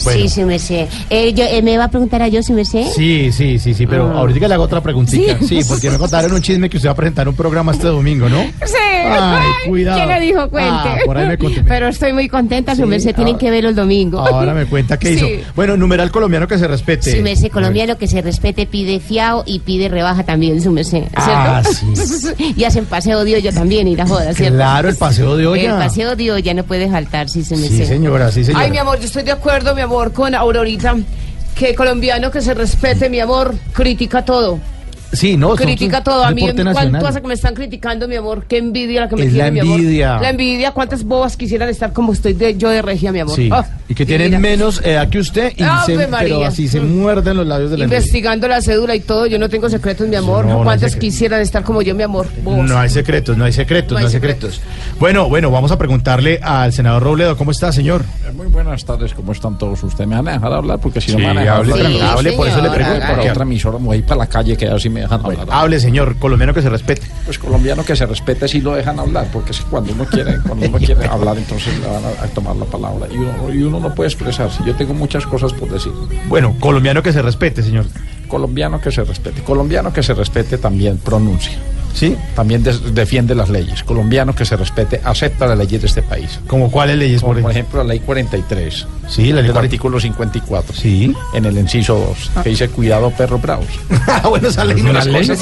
Sí, 0.00 0.28
sí, 0.28 0.44
me 0.44 0.58
sé. 0.58 0.88
Eh, 1.10 1.32
yo, 1.32 1.44
eh, 1.44 1.62
¿Me 1.62 1.76
va 1.78 1.84
a 1.84 1.88
preguntar 1.90 2.22
a 2.22 2.28
yo 2.28 2.42
si 2.42 2.52
me 2.52 2.64
sé? 2.64 2.84
Sí, 2.94 3.30
sí, 3.32 3.58
sí, 3.58 3.74
sí, 3.74 3.86
pero 3.86 4.10
Ah. 4.14 4.18
ahorita 4.20 4.48
le 4.48 4.54
hago 4.54 4.64
otra 4.64 4.80
preguntita. 4.82 5.38
Sí, 5.40 5.62
Sí. 5.62 5.68
porque 5.68 5.90
me 5.90 5.98
contaron 5.98 6.32
un 6.32 6.40
chisme 6.42 6.68
que 6.70 6.76
usted 6.78 6.88
va 6.88 6.92
a 6.92 6.96
presentar 6.96 7.28
un 7.28 7.34
programa 7.34 7.72
este 7.72 7.86
domingo, 7.88 8.28
¿no? 8.28 8.40
Sí. 8.64 8.74
Ay, 9.04 9.68
cuidado. 9.68 9.96
¿Quién 9.98 10.08
le 10.08 10.26
dijo? 10.26 10.48
Cuente. 10.50 10.70
Ah, 10.70 10.96
por 11.04 11.16
ahí 11.18 11.26
me 11.26 11.38
conté. 11.38 11.62
Pero 11.64 11.88
estoy 11.88 12.12
muy 12.12 12.28
contenta, 12.28 12.74
su 12.74 12.82
Sí, 12.82 12.88
merced. 12.88 13.14
Tienen 13.14 13.34
ahora- 13.34 13.38
que 13.38 13.50
verlo 13.50 13.68
el 13.70 13.74
domingo. 13.76 14.20
Ahora 14.20 14.54
me 14.54 14.66
cuenta 14.66 14.98
qué 14.98 15.12
hizo. 15.12 15.26
Sí. 15.26 15.40
Bueno, 15.54 15.76
numeral 15.76 16.10
colombiano 16.10 16.46
que 16.46 16.58
se 16.58 16.66
respete. 16.68 17.16
Su 17.16 17.22
merced 17.22 17.50
colombiano 17.50 17.96
que 17.98 18.06
se 18.06 18.20
respete 18.22 18.66
pide 18.66 19.00
fiao 19.00 19.42
y 19.46 19.58
pide 19.60 19.88
rebaja 19.88 20.22
también, 20.24 20.60
su 20.62 20.70
merced. 20.70 21.02
¿Cierto? 21.02 21.10
Ah, 21.24 21.62
y 22.56 22.64
hacen 22.64 22.84
paseo 22.86 23.24
de 23.24 23.36
olla 23.36 23.52
también 23.52 23.88
y 23.88 23.96
la 23.96 24.06
joda, 24.06 24.32
¿cierto? 24.34 24.56
Claro, 24.56 24.88
el 24.88 24.96
paseo 24.96 25.36
de 25.36 25.46
olla. 25.46 25.62
El 25.74 25.78
paseo 25.78 26.16
de 26.16 26.32
olla 26.32 26.54
no 26.54 26.64
puede 26.64 26.88
faltar, 26.88 27.28
sí, 27.28 27.44
su 27.44 27.56
merced. 27.56 27.76
Sí, 27.78 27.86
señora, 27.86 28.30
sí, 28.32 28.44
señora. 28.44 28.64
Ay, 28.64 28.70
mi 28.70 28.78
amor, 28.78 28.98
yo 28.98 29.06
estoy 29.06 29.22
de 29.22 29.32
acuerdo, 29.32 29.74
mi 29.74 29.80
amor, 29.82 29.89
con 29.90 30.34
Aurorita. 30.34 30.96
Que 31.54 31.74
colombiano 31.74 32.30
que 32.30 32.40
se 32.40 32.54
respete, 32.54 33.10
mi 33.10 33.20
amor, 33.20 33.54
critica 33.72 34.24
todo. 34.24 34.58
Sí, 35.12 35.36
no, 35.36 35.56
critica 35.56 35.96
son 35.96 36.04
todo. 36.04 36.24
A 36.24 36.30
mí, 36.30 36.42
deporte 36.42 36.62
¿cuánto 36.62 36.80
nacional. 36.82 37.06
hace 37.06 37.20
que 37.20 37.26
me 37.26 37.34
están 37.34 37.52
criticando, 37.52 38.06
mi 38.06 38.14
amor? 38.14 38.44
Qué 38.46 38.58
envidia 38.58 39.00
la 39.00 39.08
que 39.08 39.16
me 39.16 39.24
Es 39.24 39.32
la 39.32 39.44
tiene, 39.46 39.50
mi 39.50 39.58
amor. 39.60 39.80
envidia. 39.80 40.20
La 40.20 40.30
envidia. 40.30 40.70
¿Cuántas 40.70 41.02
bobas 41.02 41.36
quisieran 41.36 41.68
estar 41.68 41.92
como 41.92 42.12
estoy 42.12 42.32
de, 42.34 42.56
yo 42.56 42.68
de 42.70 42.80
regia, 42.80 43.10
mi 43.10 43.18
amor? 43.18 43.34
Sí, 43.34 43.48
Ah, 43.52 43.66
y 43.88 43.94
que 43.96 44.06
tienen 44.06 44.40
menos 44.40 44.80
edad 44.84 45.08
que 45.08 45.18
usted, 45.18 45.50
y 45.56 45.64
se, 45.84 45.96
pero 45.96 46.08
María. 46.10 46.46
así 46.46 46.68
se 46.68 46.80
muerden 46.80 47.38
los 47.38 47.44
labios 47.46 47.72
de 47.72 47.78
la 47.78 47.84
envidia. 47.86 47.98
Investigando 47.98 48.46
la 48.46 48.62
cédula 48.62 48.94
y 48.94 49.00
todo, 49.00 49.26
yo 49.26 49.40
no 49.40 49.48
tengo 49.48 49.68
secretos, 49.68 50.06
mi 50.06 50.14
amor. 50.14 50.44
no, 50.44 50.62
¿Cuántas 50.62 50.92
secretos. 50.92 51.00
quisieran 51.12 51.40
estar 51.40 51.64
como 51.64 51.82
yo, 51.82 51.92
mi 51.96 52.04
amor? 52.04 52.28
Bobas. 52.44 52.70
No 52.70 52.78
hay 52.78 52.88
secretos, 52.88 53.36
no 53.36 53.44
hay 53.46 53.52
secretos, 53.52 53.90
No 53.90 53.94
no 53.94 53.98
hay 53.98 54.04
hay 54.06 54.12
secretos. 54.12 54.60
Bueno, 55.00 55.28
bueno, 55.28 55.50
vamos 55.50 55.72
a 55.72 55.76
preguntarle 55.78 56.38
al 56.40 56.72
senador 56.72 57.02
Robledo, 57.02 57.36
¿cómo 57.36 57.50
está, 57.50 57.72
señor? 57.72 58.02
Eh, 58.28 58.32
Muy 58.32 58.46
buenas 58.70 58.84
tardes, 58.84 59.14
¿cómo 59.14 59.32
están 59.32 59.58
todos? 59.58 59.82
¿Usted 59.82 60.06
me 60.06 60.14
van 60.14 60.28
a 60.28 60.32
dejar 60.34 60.52
hablar? 60.52 60.78
Porque 60.78 61.00
si 61.00 61.10
no 61.10 61.18
Sí, 61.18 61.22
me 61.22 61.26
van 61.26 61.38
a 61.38 61.40
dejar 61.40 61.56
hable 61.56 61.72
hablar. 61.72 61.90
Sí, 61.90 62.00
Hable, 62.00 62.32
por 62.34 62.46
eso 62.46 62.60
le 62.62 62.70
pregunto, 62.70 63.00
Para 63.00 63.22
otra 63.32 63.42
emisora, 63.42 63.78
me 63.78 63.86
voy 63.86 63.96
a 63.96 63.98
ir 63.98 64.04
para 64.06 64.18
la 64.18 64.26
calle 64.28 64.56
que 64.56 64.68
así 64.68 64.88
me 64.88 65.00
dejan 65.00 65.26
hablar. 65.26 65.48
Hable, 65.50 65.80
señor, 65.80 66.16
colombiano 66.20 66.54
que 66.54 66.62
se 66.62 66.70
respete. 66.70 67.02
Pues 67.24 67.36
colombiano 67.40 67.84
que 67.84 67.96
se 67.96 68.06
respete 68.06 68.46
si 68.46 68.60
lo 68.60 68.76
dejan 68.76 69.00
hablar, 69.00 69.26
porque 69.32 69.50
es 69.50 69.60
cuando 69.62 69.92
uno 69.92 70.04
quiere, 70.04 70.38
cuando 70.46 70.68
uno 70.68 70.78
quiere 70.78 71.04
hablar, 71.10 71.36
entonces 71.36 71.76
le 71.80 71.86
van 71.88 72.04
a, 72.04 72.24
a 72.24 72.28
tomar 72.28 72.54
la 72.54 72.64
palabra. 72.64 73.08
Y 73.12 73.16
uno, 73.16 73.52
y 73.52 73.60
uno 73.64 73.80
no 73.80 73.92
puede 73.92 74.08
expresarse. 74.08 74.62
Yo 74.64 74.76
tengo 74.76 74.94
muchas 74.94 75.26
cosas 75.26 75.52
por 75.52 75.68
decir. 75.68 75.90
Bueno, 76.28 76.54
colombiano 76.60 77.02
que 77.02 77.12
se 77.12 77.22
respete, 77.22 77.64
señor. 77.64 77.86
Colombiano 78.28 78.80
que 78.80 78.92
se 78.92 79.02
respete. 79.02 79.42
Colombiano 79.42 79.92
que 79.92 80.04
se 80.04 80.14
respete 80.14 80.58
también 80.58 80.98
pronuncia. 80.98 81.58
¿Sí? 81.94 82.16
También 82.34 82.62
defiende 82.92 83.34
las 83.34 83.48
leyes. 83.48 83.82
Colombiano 83.82 84.34
que 84.34 84.44
se 84.44 84.56
respete 84.56 85.00
acepta 85.04 85.46
las 85.46 85.58
leyes 85.58 85.80
de 85.82 85.86
este 85.88 86.02
país. 86.02 86.38
¿Como 86.46 86.70
cuáles 86.70 86.96
leyes, 86.96 87.20
Como 87.20 87.34
por 87.34 87.42
por 87.42 87.50
ejemplo, 87.50 87.82
la 87.82 87.88
ley 87.90 88.00
43. 88.00 88.86
Sí, 89.08 89.28
la 89.30 89.36
ley 89.36 89.44
del 89.44 89.52
40. 89.52 89.60
artículo 89.60 90.00
54. 90.00 90.74
Sí. 90.76 91.14
En 91.34 91.44
el 91.44 91.58
inciso 91.58 91.98
2, 92.34 92.42
que 92.44 92.50
dice 92.50 92.68
cuidado 92.68 93.10
perros 93.10 93.40
bravos. 93.42 93.66
Ah, 94.12 94.28
bueno, 94.28 94.48
esa 94.48 94.64
ley 94.64 94.82
no 94.82 94.92
la 94.92 95.00
conoce. 95.06 95.32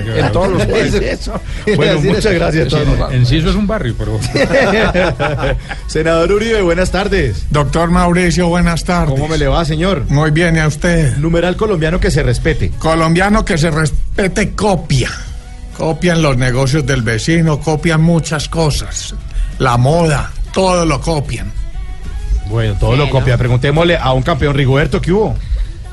En 0.00 0.32
todos 0.32 0.48
los 0.50 0.64
¿Qué 0.64 0.72
es 0.72 0.90
países. 0.92 1.02
eso? 1.02 1.40
Bueno, 1.74 2.00
muchas 2.00 2.26
eso. 2.26 2.34
gracias. 2.34 2.72
Enciso 3.10 3.50
es 3.50 3.56
un 3.56 3.66
barrio, 3.66 3.94
pero. 3.98 4.18
Senador 5.86 6.32
Uribe, 6.32 6.62
buenas 6.62 6.90
tardes. 6.90 7.46
Doctor 7.50 7.90
Mauricio, 7.90 8.48
buenas 8.48 8.84
tardes. 8.84 9.10
¿Cómo 9.10 9.28
me 9.28 9.38
le 9.38 9.48
va, 9.48 9.64
señor? 9.64 10.04
Muy 10.08 10.30
bien, 10.30 10.56
¿y 10.56 10.60
a 10.60 10.66
usted? 10.68 11.16
Numeral 11.16 11.56
colombiano 11.56 12.00
que 12.00 12.10
se 12.10 12.22
respete. 12.22 12.70
Colombiano 12.78 13.44
que 13.44 13.58
se 13.58 13.70
respete 13.70 14.05
copia. 14.54 15.10
Copian 15.76 16.22
los 16.22 16.36
negocios 16.36 16.86
del 16.86 17.02
vecino, 17.02 17.60
copian 17.60 18.02
muchas 18.02 18.48
cosas. 18.48 19.14
La 19.58 19.76
moda, 19.76 20.30
todo 20.52 20.86
lo 20.86 21.00
copian. 21.00 21.52
Bueno, 22.48 22.76
todo 22.78 22.96
lo 22.96 23.10
copia. 23.10 23.36
Preguntémosle 23.36 23.96
a 23.96 24.12
un 24.12 24.22
campeón 24.22 24.54
Rigoberto, 24.54 25.00
¿qué 25.00 25.12
hubo? 25.12 25.36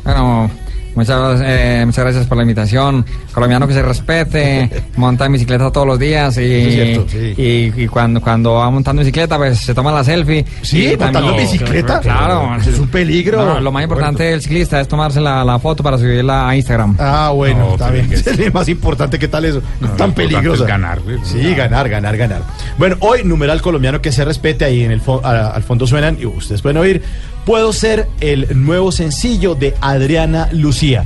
Bueno, 0.04 0.50
muchas, 0.96 1.42
eh, 1.44 1.84
muchas 1.86 2.04
gracias 2.04 2.26
por 2.28 2.38
la 2.38 2.44
invitación. 2.44 3.06
Colombiano 3.34 3.68
que 3.68 3.74
se 3.74 3.82
respete, 3.82 4.70
monta 4.98 5.26
en 5.26 5.34
bicicleta 5.34 5.72
todos 5.72 5.88
los 5.88 6.00
días 6.00 6.38
y, 6.38 6.42
es 6.54 6.74
cierto, 6.74 7.06
sí. 7.10 7.34
y, 7.38 7.84
y 7.84 7.88
cuando, 7.88 8.22
cuando 8.22 8.54
va 8.54 8.70
montando 8.70 9.02
bicicleta, 9.02 9.38
pues 9.38 9.60
se 9.60 9.74
toma 9.74 9.92
la 9.92 10.04
selfie. 10.04 10.46
Sí, 10.62 10.96
montando 11.00 11.36
bicicleta. 11.36 12.00
Claro. 12.00 12.56
Es 12.58 12.80
un 12.80 12.88
peligro. 12.88 13.44
No, 13.46 13.60
lo 13.60 13.72
más 13.72 13.84
importante 13.84 14.24
del 14.24 14.42
ciclista 14.42 14.80
es 14.82 14.88
tomarse 14.88 15.20
la, 15.22 15.44
la 15.44 15.60
foto 15.60 15.84
para 15.84 15.98
subirla 15.98 16.50
a 16.50 16.56
Instagram. 16.56 16.96
Ah, 17.00 17.32
bueno, 17.34 17.60
No, 17.60 17.72
está 17.74 17.90
bien. 17.92 18.10
que- 18.10 18.16
Es 18.44 18.54
más 18.54 18.68
importante 18.70 19.18
que 19.20 19.28
tal 19.28 19.46
eso. 19.46 19.62
No, 19.80 19.88
lo 19.88 19.94
tan 19.94 20.14
peligroso. 20.14 20.64
es 20.64 20.68
ganar, 20.70 21.00
güey. 21.02 21.18
Sí, 21.24 21.54
ganar, 21.56 21.88
ganar, 21.90 22.18
ganar. 22.18 22.42
Bueno, 22.78 22.98
hoy, 23.00 23.24
numeral 23.24 23.62
colombiano 23.62 24.02
que 24.02 24.12
se 24.12 24.26
respete. 24.26 24.66
Ahí 24.66 24.84
en 24.84 24.92
el 24.92 25.02
fo- 25.02 25.24
a- 25.24 25.50
al 25.52 25.64
fondo 25.64 25.86
suenan, 25.88 26.18
y 26.20 26.26
ustedes 26.26 26.62
pueden 26.62 26.78
oír. 26.78 27.02
Puedo 27.46 27.74
ser 27.74 28.08
el 28.22 28.48
nuevo 28.66 28.92
sencillo 28.92 29.56
de 29.56 29.76
Adriana 29.82 30.50
Lucía. 30.54 31.04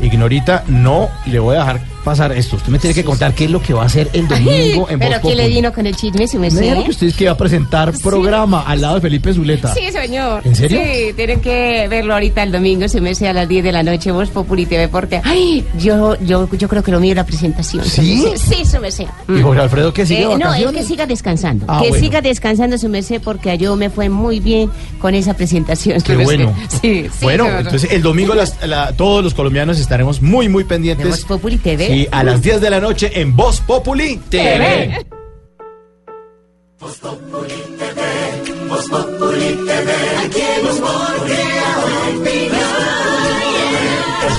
Ignorita, 0.00 0.64
no 0.68 1.08
le 1.26 1.40
voy 1.40 1.56
a 1.56 1.60
dejar 1.60 1.89
pasar 2.04 2.32
esto. 2.32 2.56
Usted 2.56 2.68
me 2.70 2.78
tiene 2.78 2.94
que 2.94 3.04
contar 3.04 3.34
qué 3.34 3.44
es 3.44 3.50
lo 3.50 3.60
que 3.62 3.72
va 3.74 3.82
a 3.82 3.86
hacer 3.86 4.08
el 4.12 4.26
domingo 4.28 4.88
en 4.90 4.98
Pero 5.00 5.20
¿quién 5.20 5.36
le 5.36 5.48
vino 5.48 5.72
con 5.72 5.86
el 5.86 5.94
chisme, 5.96 6.26
su 6.26 6.36
Me 6.38 6.42
merced? 6.42 6.60
dijeron 6.62 6.84
que 6.84 6.90
usted 6.90 7.06
es 7.08 7.14
que 7.14 7.26
va 7.26 7.32
a 7.32 7.36
presentar 7.36 7.92
programa 8.02 8.62
al 8.66 8.80
lado 8.80 8.96
de 8.96 9.00
Felipe 9.02 9.32
Zuleta. 9.32 9.72
Sí, 9.74 9.90
señor. 9.92 10.42
¿En 10.44 10.54
serio? 10.56 10.80
Sí, 10.82 11.12
tienen 11.14 11.40
que 11.40 11.86
verlo 11.88 12.14
ahorita 12.14 12.42
el 12.42 12.52
domingo, 12.52 12.88
se 12.88 13.00
me 13.00 13.10
a 13.20 13.32
las 13.34 13.48
10 13.48 13.64
de 13.64 13.72
la 13.72 13.82
noche, 13.82 14.10
Voz 14.12 14.30
Populi 14.30 14.64
TV, 14.66 14.88
porque 14.88 15.20
ay, 15.24 15.64
yo, 15.78 16.16
yo, 16.22 16.48
yo 16.56 16.68
creo 16.68 16.82
que 16.82 16.90
lo 16.90 17.00
mío 17.00 17.10
es 17.12 17.16
la 17.16 17.26
presentación. 17.26 17.84
su 17.84 18.00
¿Sí? 18.02 18.22
merced. 18.24 18.54
Sí, 18.56 18.64
su 18.64 18.80
merced. 18.80 19.04
¿Y 19.28 19.42
Jorge 19.42 19.60
Alfredo 19.62 19.92
que 19.92 20.06
sigue 20.06 20.22
Eh, 20.22 20.38
no, 20.38 20.54
es 20.54 20.66
que 20.72 20.82
siga 20.84 21.04
descansando. 21.06 21.66
Ah, 21.68 21.80
que 21.82 21.90
bueno. 21.90 22.04
siga 22.04 22.20
descansando, 22.22 22.78
su 22.78 22.88
merced, 22.88 23.20
porque 23.22 23.58
yo 23.58 23.76
me 23.76 23.90
fue 23.90 24.08
muy 24.08 24.40
bien 24.40 24.70
con 25.00 25.14
esa 25.14 25.34
presentación. 25.34 26.00
Qué 26.00 26.12
su 26.12 26.18
merced. 26.18 26.36
bueno. 26.44 26.54
Sí, 26.80 27.02
sí. 27.04 27.10
bueno, 27.22 27.46
entonces 27.58 27.90
el 27.92 28.00
domingo 28.00 28.34
las- 28.34 28.56
la- 28.66 28.92
todos 28.92 29.22
los 29.22 29.34
colombianos 29.34 29.78
estaremos 29.78 30.22
muy, 30.22 30.48
muy 30.48 30.64
pendientes. 30.64 31.04
De 31.04 31.10
Voz 31.10 31.24
Populi 31.24 31.58
TV. 31.58 31.89
Sí, 31.90 32.06
a 32.12 32.22
las 32.22 32.40
10 32.40 32.60
de 32.60 32.70
la 32.70 32.78
noche 32.78 33.10
en 33.20 33.34
Voz 33.34 33.60
Populi 33.62 34.16
TV. 34.30 35.04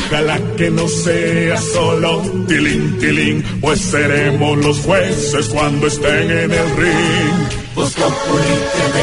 Ojalá 0.07 0.39
que 0.55 0.71
no 0.71 0.87
sea 0.87 1.57
solo 1.57 2.21
tilín, 2.47 2.97
tilín, 2.99 3.43
pues 3.59 3.81
seremos 3.81 4.57
los 4.59 4.79
jueces 4.79 5.49
cuando 5.49 5.87
estén 5.87 6.31
en 6.31 6.51
el 6.53 6.75
ring. 6.77 7.49
Voz 7.75 7.93
Populi 7.95 8.55
TV, 8.77 8.97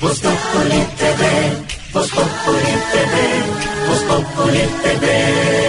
Voz 0.00 0.18
Populi 0.18 0.82
TV, 0.98 1.22
Voz 1.92 2.10
Populi 2.10 2.74
TV, 2.90 3.14
Voz 3.86 4.02
Populi 4.02 4.64
TV. 4.82 5.65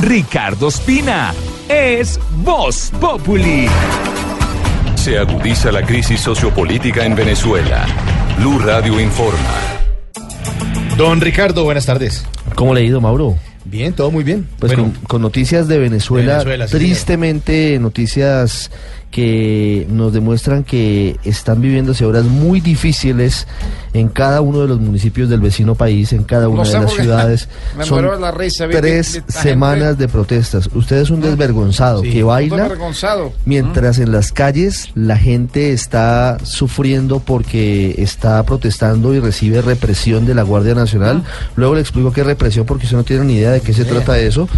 Ricardo 0.00 0.68
Espina. 0.68 1.32
Es 1.68 2.20
Voz 2.42 2.90
Populi. 3.00 3.66
Se 4.96 5.18
agudiza 5.18 5.70
la 5.72 5.82
crisis 5.82 6.20
sociopolítica 6.20 7.04
en 7.04 7.14
Venezuela. 7.14 7.86
Blue 8.38 8.58
Radio 8.58 9.00
informa. 9.00 9.38
Don 10.96 11.20
Ricardo, 11.20 11.64
buenas 11.64 11.86
tardes. 11.86 12.24
¿Cómo 12.54 12.74
le 12.74 12.80
ha 12.80 12.84
ido, 12.84 13.00
Mauro? 13.00 13.36
Bien, 13.64 13.92
todo 13.92 14.10
muy 14.10 14.24
bien. 14.24 14.46
Pues 14.58 14.72
Bueno, 14.72 14.92
con, 14.92 15.04
con 15.04 15.22
noticias 15.22 15.68
de 15.68 15.78
Venezuela, 15.78 16.38
De 16.38 16.44
Venezuela, 16.44 16.68
sí, 16.68 16.76
tristemente 16.76 17.78
noticias 17.80 18.70
que 19.14 19.86
nos 19.90 20.12
demuestran 20.12 20.64
que 20.64 21.16
están 21.22 21.60
viviéndose 21.60 22.04
horas 22.04 22.24
muy 22.24 22.60
difíciles 22.60 23.46
en 23.92 24.08
cada 24.08 24.40
uno 24.40 24.58
de 24.62 24.66
los 24.66 24.80
municipios 24.80 25.28
del 25.28 25.38
vecino 25.40 25.76
país, 25.76 26.12
en 26.12 26.24
cada 26.24 26.48
una 26.48 26.62
No 26.62 26.64
sé 26.64 26.78
de 26.78 26.82
las 26.82 26.92
ciudades. 26.94 27.48
Me 27.78 27.84
Son 27.84 28.20
la 28.20 28.32
risa, 28.32 28.66
tres 28.68 29.22
semanas 29.28 29.90
gente- 29.90 30.02
de 30.02 30.08
protestas. 30.08 30.68
Usted 30.74 30.96
es 30.96 31.10
un 31.10 31.20
desvergonzado 31.20 32.02
que 32.02 32.08
Estoy 32.08 32.22
baila 32.24 32.64
avergonzado. 32.64 33.32
Mientras 33.44 34.00
en 34.00 34.10
las 34.10 34.32
calles 34.32 34.88
la 34.96 35.16
gente 35.16 35.72
está 35.72 36.38
sufriendo 36.42 37.20
porque 37.20 37.94
está 37.98 38.42
protestando 38.42 39.14
y 39.14 39.20
recibe 39.20 39.62
represión 39.62 40.26
de 40.26 40.34
la 40.34 40.42
Guardia 40.42 40.74
Nacional. 40.74 41.22
Luego 41.54 41.76
le 41.76 41.82
explico 41.82 42.12
qué 42.12 42.22
es 42.22 42.26
represión 42.26 42.66
porque 42.66 42.86
usted 42.86 42.96
no 42.96 43.04
tiene 43.04 43.24
ni 43.26 43.34
idea 43.36 43.52
de 43.52 43.60
qué 43.60 43.72
se 43.72 43.84
trata 43.84 44.14
de 44.14 44.26
eso. 44.26 44.48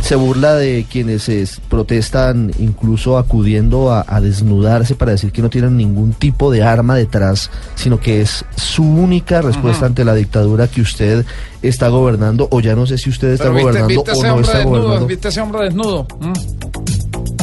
Se 0.00 0.14
burla 0.14 0.54
de 0.54 0.86
quienes 0.88 1.28
es- 1.28 1.58
protestan 1.68 2.52
incluso 2.60 3.18
acudiendo 3.18 3.90
a, 3.92 3.95
a 4.06 4.20
desnudarse 4.20 4.94
para 4.94 5.12
decir 5.12 5.32
que 5.32 5.42
no 5.42 5.50
tienen 5.50 5.76
ningún 5.76 6.12
tipo 6.12 6.50
de 6.50 6.62
arma 6.62 6.94
detrás, 6.96 7.50
sino 7.74 8.00
que 8.00 8.20
es 8.20 8.44
su 8.56 8.82
única 8.82 9.42
respuesta 9.42 9.86
ante 9.86 10.04
la 10.04 10.14
dictadura 10.14 10.68
que 10.68 10.80
usted 10.80 11.24
está 11.62 11.88
gobernando 11.88 12.48
o 12.50 12.60
ya 12.60 12.74
no 12.74 12.86
sé 12.86 12.98
si 12.98 13.10
usted 13.10 13.28
está 13.32 13.44
Pero 13.44 13.60
gobernando 13.60 13.88
viste 13.88 14.10
o 14.12 14.22
no 14.22 14.40
está 14.40 14.58
desnudo, 14.58 14.82
gobernando. 14.82 15.06
viste 15.06 15.28
ese 15.28 15.40
hombre 15.40 15.62
desnudo. 15.64 16.06
¿Mm? 16.20 16.32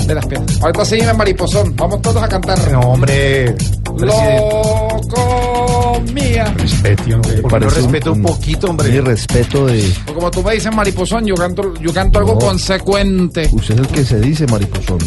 Espera, 0.03 0.19
espera. 0.19 0.41
Ahorita 0.61 0.83
seguime 0.85 1.13
mariposón. 1.13 1.73
Vamos 1.77 2.01
todos 2.01 2.21
a 2.21 2.27
cantar. 2.27 2.71
No, 2.71 2.79
hombre. 2.81 3.55
Loco 3.97 6.01
mía. 6.13 6.53
Respeto, 6.57 7.03
Porque 7.21 7.41
no 7.41 7.47
Parece 7.47 7.75
respeta 7.81 8.11
un 8.11 8.21
poquito, 8.21 8.67
hombre. 8.69 8.89
Mi 8.89 8.99
respeto 8.99 9.65
de... 9.65 9.93
Como 10.13 10.29
tú 10.29 10.43
me 10.43 10.53
dices 10.55 10.75
mariposón, 10.75 11.25
yo 11.25 11.35
canto, 11.35 11.73
yo 11.75 11.93
canto 11.93 12.19
algo 12.19 12.33
No. 12.33 12.39
consecuente. 12.39 13.49
Usted 13.53 13.75
es 13.75 13.79
el 13.79 13.87
que 13.87 14.03
se 14.03 14.19
dice 14.19 14.45
mariposón. 14.47 14.99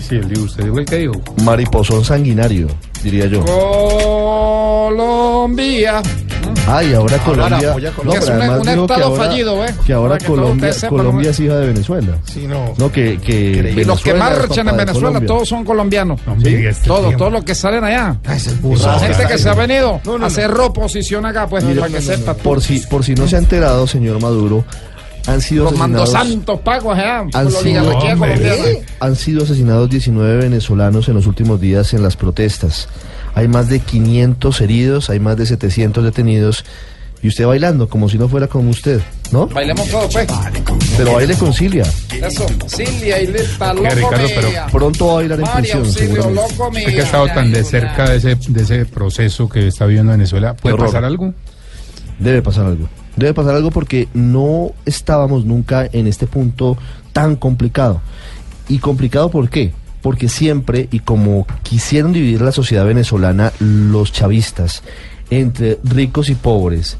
Sí, 0.00 0.16
el 0.16 0.36
usted 0.38 0.64
dijo 0.64 0.78
el 0.80 0.84
que 0.84 0.96
dijo. 0.96 1.12
Mariposón 1.44 2.04
sanguinario, 2.04 2.66
diría 3.04 3.26
yo. 3.26 3.44
Colombia. 4.88 6.02
Ay, 6.66 6.94
ahora 6.94 7.18
Colombia. 7.18 7.70
apoya 7.72 7.90
No, 7.90 7.96
Colombia. 7.96 8.20
pero 8.24 8.38
Que 8.38 8.44
es 8.44 8.50
un- 8.50 8.56
un 8.56 8.62
dijo 8.62 8.86
que 8.86 8.92
estado 8.94 9.04
ahora, 9.04 9.24
fallido, 9.26 9.64
¿eh? 9.66 9.74
que 9.86 9.92
ahora 9.92 10.16
que 10.18 10.24
Colombia, 10.26 10.70
Colombia 10.88 11.24
¿no? 11.24 11.30
es 11.30 11.40
hija 11.40 11.56
de 11.56 11.66
Venezuela. 11.66 12.18
Sí, 12.24 12.46
no. 12.46 12.72
No, 12.78 12.90
que, 12.90 13.18
que 13.20 13.74
Y 13.76 13.84
los 13.84 14.00
que 14.02 14.10
es 14.12 14.16
marchan 14.16 14.68
en 14.68 14.76
Venezuela, 14.76 15.08
Colombia. 15.08 15.26
todos 15.26 15.48
son 15.48 15.62
colombianos. 15.64 16.20
Hombre, 16.26 16.68
este 16.70 16.86
Todos, 16.86 17.14
todos 17.18 17.32
los 17.32 17.44
que 17.44 17.54
salen 17.54 17.84
allá. 17.84 18.16
burrada. 18.62 18.94
La 18.94 18.98
gente 19.14 19.26
que 19.26 19.38
se 19.38 19.48
ha 19.50 19.54
venido 19.54 20.00
No, 20.04 20.16
no, 20.18 20.24
a 20.24 20.28
hacer 20.28 20.50
oposición 20.52 21.26
acá, 21.26 21.46
pues, 21.46 21.64
para 21.64 21.88
que 21.88 22.00
sepa. 22.00 22.32
Por 22.34 22.62
si, 22.62 22.78
por 22.80 23.04
si 23.04 23.14
no 23.14 23.28
se 23.28 23.36
ha 23.36 23.40
enterado, 23.40 23.86
señor 23.86 24.20
Maduro, 24.22 24.64
han 25.26 25.40
sido 25.40 25.70
santos 26.06 26.60
pagos. 26.60 26.98
Han 26.98 27.50
sido, 27.50 27.82
oligarquía 27.82 28.16
colombiana. 28.16 28.64
han 29.00 29.16
sido 29.16 29.44
asesinados 29.44 29.88
19 29.90 30.36
venezolanos 30.36 31.08
en 31.08 31.14
los 31.14 31.26
últimos 31.26 31.60
días 31.60 31.94
en 31.94 32.02
las 32.02 32.16
protestas. 32.16 32.88
Hay 33.34 33.48
más 33.48 33.68
de 33.68 33.80
500 33.80 34.60
heridos, 34.60 35.10
hay 35.10 35.20
más 35.20 35.36
de 35.36 35.46
700 35.46 36.04
detenidos. 36.04 36.64
Y 37.22 37.28
usted 37.28 37.46
bailando 37.46 37.88
como 37.88 38.10
si 38.10 38.18
no 38.18 38.28
fuera 38.28 38.48
como 38.48 38.68
usted, 38.68 39.00
¿no? 39.32 39.46
Bailemos 39.46 39.88
todos, 39.88 40.12
pues. 40.12 40.26
Pero 40.98 41.14
baile 41.14 41.34
con 41.34 41.54
Cilia. 41.54 41.84
Eso. 42.22 42.46
Silvia 42.66 43.22
y 43.22 43.26
Lita, 43.28 43.72
loco 43.72 43.88
Ricardo, 43.88 44.28
pero. 44.34 44.48
Pronto 44.70 45.06
va 45.06 45.12
a 45.12 45.16
bailar 45.16 45.40
en 45.40 45.46
prisión, 45.46 45.78
Auxilio, 45.86 46.22
seguramente. 46.22 46.54
loco 46.54 46.70
mía. 46.70 46.80
Usted 46.80 46.92
que 46.94 47.00
ha 47.00 47.04
estado 47.04 47.26
tan 47.28 47.50
de 47.50 47.64
cerca 47.64 48.10
de 48.10 48.16
ese, 48.18 48.36
de 48.48 48.62
ese 48.62 48.84
proceso 48.84 49.48
que 49.48 49.68
está 49.68 49.86
viviendo 49.86 50.12
Venezuela, 50.12 50.54
¿puede 50.54 50.74
horror. 50.74 50.88
pasar 50.88 51.04
algo? 51.06 51.32
Debe 52.18 52.42
pasar 52.42 52.66
algo. 52.66 52.90
Debe 53.16 53.34
pasar 53.34 53.54
algo 53.54 53.70
porque 53.70 54.08
no 54.14 54.72
estábamos 54.86 55.44
nunca 55.44 55.88
en 55.92 56.06
este 56.06 56.26
punto 56.26 56.76
tan 57.12 57.36
complicado. 57.36 58.00
¿Y 58.68 58.78
complicado 58.78 59.30
por 59.30 59.48
qué? 59.48 59.72
Porque 60.02 60.28
siempre, 60.28 60.88
y 60.90 61.00
como 61.00 61.46
quisieron 61.62 62.12
dividir 62.12 62.40
la 62.42 62.52
sociedad 62.52 62.84
venezolana, 62.84 63.52
los 63.58 64.12
chavistas, 64.12 64.82
entre 65.30 65.78
ricos 65.84 66.28
y 66.28 66.34
pobres, 66.34 66.98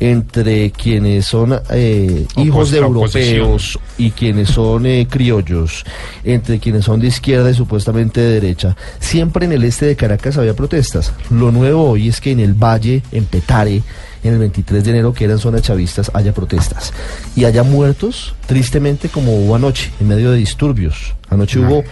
entre 0.00 0.70
quienes 0.72 1.26
son 1.26 1.58
eh, 1.70 2.26
hijos 2.36 2.70
de 2.70 2.78
europeos 2.78 3.78
y 3.98 4.10
quienes 4.10 4.48
son 4.48 4.86
eh, 4.86 5.06
criollos, 5.08 5.84
entre 6.24 6.58
quienes 6.58 6.84
son 6.84 7.00
de 7.00 7.06
izquierda 7.06 7.50
y 7.50 7.54
supuestamente 7.54 8.20
de 8.20 8.40
derecha, 8.40 8.76
siempre 8.98 9.46
en 9.46 9.52
el 9.52 9.64
este 9.64 9.86
de 9.86 9.96
Caracas 9.96 10.36
había 10.38 10.54
protestas. 10.54 11.12
Lo 11.30 11.52
nuevo 11.52 11.90
hoy 11.90 12.08
es 12.08 12.20
que 12.20 12.32
en 12.32 12.40
el 12.40 12.54
Valle, 12.54 13.02
en 13.12 13.24
Petare, 13.24 13.82
en 14.22 14.32
el 14.34 14.38
23 14.38 14.84
de 14.84 14.90
enero, 14.90 15.12
que 15.12 15.24
eran 15.24 15.38
zonas 15.38 15.62
chavistas, 15.62 16.10
haya 16.14 16.32
protestas. 16.32 16.92
Y 17.34 17.44
haya 17.44 17.62
muertos, 17.62 18.34
tristemente, 18.46 19.08
como 19.08 19.34
hubo 19.36 19.56
anoche, 19.56 19.90
en 20.00 20.08
medio 20.08 20.30
de 20.30 20.38
disturbios. 20.38 21.14
Anoche 21.28 21.58
hubo 21.58 21.82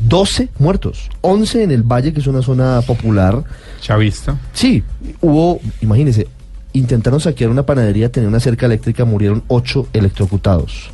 12 0.00 0.50
muertos, 0.58 1.08
11 1.22 1.62
en 1.62 1.70
el 1.70 1.82
Valle, 1.82 2.12
que 2.12 2.20
es 2.20 2.26
una 2.26 2.42
zona 2.42 2.82
popular. 2.82 3.42
Chavista. 3.80 4.38
Sí, 4.52 4.82
hubo, 5.22 5.60
imagínense, 5.80 6.28
intentaron 6.74 7.20
saquear 7.20 7.50
una 7.50 7.64
panadería, 7.64 8.10
tenía 8.12 8.28
una 8.28 8.40
cerca 8.40 8.66
eléctrica, 8.66 9.04
murieron 9.06 9.42
8 9.48 9.88
electrocutados. 9.94 10.90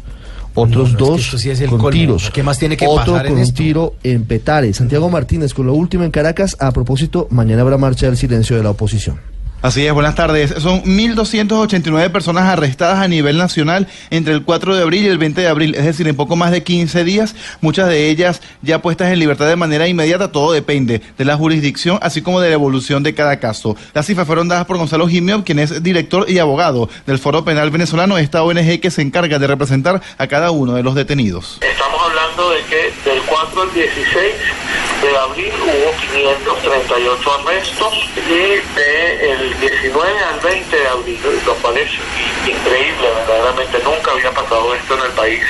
Otros 0.54 0.92
No, 0.92 0.98
no, 0.98 1.16
es 1.16 1.24
que 1.26 1.32
dos 1.32 1.40
sí 1.40 1.50
es 1.50 1.60
el 1.62 1.70
con 1.70 1.78
colmo. 1.78 1.90
tiros. 1.98 2.30
¿Qué 2.30 2.42
más 2.42 2.58
tiene 2.58 2.76
que 2.76 2.86
Otro 2.86 3.14
pasar 3.14 3.26
en 3.26 3.32
con 3.32 3.38
un 3.38 3.42
esto? 3.42 3.56
tiro 3.56 3.94
en 4.04 4.24
Petare. 4.24 4.72
Santiago 4.74 5.08
Martínez, 5.08 5.54
con 5.54 5.66
lo 5.66 5.72
último 5.72 6.04
en 6.04 6.10
Caracas. 6.10 6.56
A 6.60 6.72
propósito, 6.72 7.26
mañana 7.30 7.62
habrá 7.62 7.78
marcha 7.78 8.04
del 8.06 8.18
silencio 8.18 8.54
de 8.56 8.62
la 8.62 8.70
oposición. 8.70 9.18
Así 9.62 9.86
es, 9.86 9.92
buenas 9.92 10.16
tardes. 10.16 10.52
Son 10.58 10.82
1.289 10.82 12.10
personas 12.10 12.48
arrestadas 12.48 12.98
a 12.98 13.06
nivel 13.06 13.38
nacional 13.38 13.86
entre 14.10 14.34
el 14.34 14.42
4 14.42 14.74
de 14.74 14.82
abril 14.82 15.04
y 15.04 15.06
el 15.06 15.18
20 15.18 15.40
de 15.40 15.46
abril, 15.46 15.76
es 15.76 15.84
decir, 15.84 16.08
en 16.08 16.16
poco 16.16 16.34
más 16.34 16.50
de 16.50 16.64
15 16.64 17.04
días, 17.04 17.36
muchas 17.60 17.88
de 17.88 18.10
ellas 18.10 18.42
ya 18.62 18.82
puestas 18.82 19.12
en 19.12 19.20
libertad 19.20 19.46
de 19.46 19.54
manera 19.54 19.86
inmediata, 19.86 20.32
todo 20.32 20.50
depende 20.52 21.00
de 21.16 21.24
la 21.24 21.36
jurisdicción, 21.36 22.00
así 22.02 22.22
como 22.22 22.40
de 22.40 22.48
la 22.48 22.54
evolución 22.54 23.04
de 23.04 23.14
cada 23.14 23.38
caso. 23.38 23.76
Las 23.94 24.06
cifras 24.06 24.26
fueron 24.26 24.48
dadas 24.48 24.66
por 24.66 24.78
Gonzalo 24.78 25.06
Jimio, 25.06 25.44
quien 25.44 25.60
es 25.60 25.80
director 25.80 26.28
y 26.28 26.40
abogado 26.40 26.90
del 27.06 27.20
Foro 27.20 27.44
Penal 27.44 27.70
Venezolano, 27.70 28.18
esta 28.18 28.42
ONG 28.42 28.80
que 28.80 28.90
se 28.90 29.02
encarga 29.02 29.38
de 29.38 29.46
representar 29.46 30.02
a 30.18 30.26
cada 30.26 30.50
uno 30.50 30.74
de 30.74 30.82
los 30.82 30.96
detenidos. 30.96 31.58
Estamos 31.60 32.00
hablando 32.04 32.50
de 32.50 32.62
que 32.64 33.08
del 33.08 33.22
4 33.28 33.62
al 33.62 33.72
16 33.72 33.92
de 35.08 35.18
abril 35.18 35.52
hubo 35.60 35.90
538 36.12 37.30
arrestos 37.40 37.92
y 38.16 38.62
del 38.78 39.60
19 39.60 40.24
al 40.32 40.40
20 40.40 40.76
de 40.76 40.88
abril, 40.88 41.18
lo 41.44 41.54
cual 41.56 41.76
es 41.76 41.90
increíble, 42.46 43.08
verdaderamente 43.26 43.78
nunca 43.84 44.12
había 44.12 44.30
pasado 44.30 44.74
esto 44.74 44.94
en 44.94 45.04
el 45.04 45.12
país, 45.12 45.42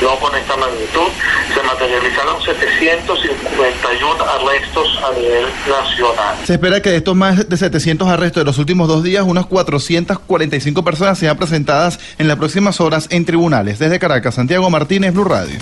no 0.00 0.16
con 0.20 0.34
esta 0.36 0.56
magnitud, 0.56 1.08
se 1.54 1.62
materializaron 1.62 2.40
751 2.42 4.24
arrestos 4.24 5.00
a 5.04 5.18
nivel 5.18 5.46
nacional. 5.68 6.36
Se 6.44 6.52
espera 6.54 6.80
que 6.80 6.90
de 6.90 6.96
estos 6.98 7.16
más 7.16 7.48
de 7.48 7.56
700 7.56 8.08
arrestos 8.08 8.42
de 8.42 8.44
los 8.44 8.58
últimos 8.58 8.86
dos 8.86 9.02
días, 9.02 9.24
unas 9.26 9.46
445 9.46 10.84
personas 10.84 11.18
sean 11.18 11.36
presentadas 11.36 11.98
en 12.18 12.28
las 12.28 12.36
próximas 12.36 12.80
horas 12.80 13.08
en 13.10 13.24
tribunales. 13.24 13.78
Desde 13.80 13.98
Caracas, 13.98 14.36
Santiago 14.36 14.70
Martínez, 14.70 15.12
Blue 15.12 15.24
Radio. 15.24 15.58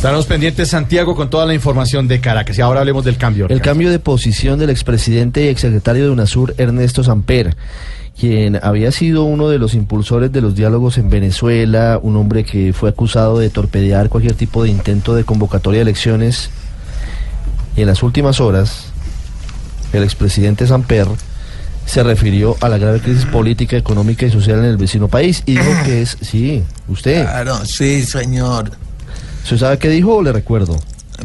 Estamos 0.00 0.24
pendientes, 0.24 0.70
Santiago, 0.70 1.14
con 1.14 1.28
toda 1.28 1.44
la 1.44 1.52
información 1.52 2.08
de 2.08 2.22
Caracas. 2.22 2.56
Y 2.56 2.62
ahora 2.62 2.86
hablemos 2.90 3.04
del 3.04 3.16
cambio. 3.16 3.46
El 3.48 3.60
cambio 3.60 3.90
de 3.90 3.98
posición 3.98 4.58
del 4.58 4.70
expresidente 4.70 5.44
y 5.44 5.48
exsecretario 5.48 6.04
de 6.04 6.10
UNASUR, 6.10 6.54
Ernesto 6.58 7.04
Samper, 7.04 7.56
quien 8.18 8.58
había 8.62 8.90
sido 8.90 9.24
uno 9.24 9.48
de 9.48 9.58
los 9.58 9.74
impulsores 9.74 10.32
de 10.32 10.40
los 10.40 10.54
diálogos 10.54 10.98
en 10.98 11.08
Venezuela, 11.08 11.98
un 12.02 12.16
hombre 12.16 12.44
que 12.44 12.72
fue 12.72 12.90
acusado 12.90 13.38
de 13.38 13.48
torpedear 13.48 14.08
cualquier 14.08 14.34
tipo 14.34 14.64
de 14.64 14.70
intento 14.70 15.14
de 15.14 15.24
convocatoria 15.24 15.78
de 15.78 15.82
elecciones. 15.82 16.50
Y 17.76 17.82
en 17.82 17.86
las 17.86 18.02
últimas 18.02 18.40
horas, 18.40 18.86
el 19.92 20.02
expresidente 20.02 20.66
Samper 20.66 21.06
se 21.86 22.02
refirió 22.02 22.56
a 22.60 22.68
la 22.68 22.78
grave 22.78 23.00
crisis 23.00 23.24
política, 23.24 23.76
económica 23.76 24.26
y 24.26 24.30
social 24.30 24.58
en 24.58 24.64
el 24.64 24.76
vecino 24.76 25.08
país 25.08 25.42
y 25.46 25.52
dijo 25.52 25.72
que 25.84 26.02
es, 26.02 26.16
sí, 26.20 26.62
usted. 26.88 27.22
Claro, 27.22 27.64
sí, 27.64 28.04
señor. 28.04 28.72
¿Usted 29.44 29.56
sabe 29.56 29.78
qué 29.78 29.88
dijo 29.88 30.16
o 30.16 30.22
le 30.22 30.32
recuerdo? 30.32 30.76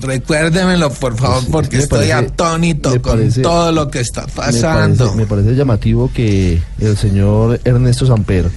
Recuérdemelo, 0.01 0.89
por 0.91 1.15
favor, 1.17 1.39
Pues, 1.39 1.51
porque 1.51 1.77
me 1.77 1.83
estoy 1.83 2.09
parece- 2.09 2.13
atónito 2.13 2.89
con 3.01 3.01
parece- 3.01 3.41
todo 3.41 3.71
lo 3.71 3.89
que 3.89 3.99
está 4.01 4.25
Me 4.25 4.31
pasando. 4.33 4.97
parece, 5.05 5.15
me 5.17 5.25
parece 5.25 5.55
llamativo 5.55 6.11
que 6.13 6.61
el 6.79 6.97
señor 6.97 7.59
Ernesto 7.63 8.05
Samper, 8.05 8.49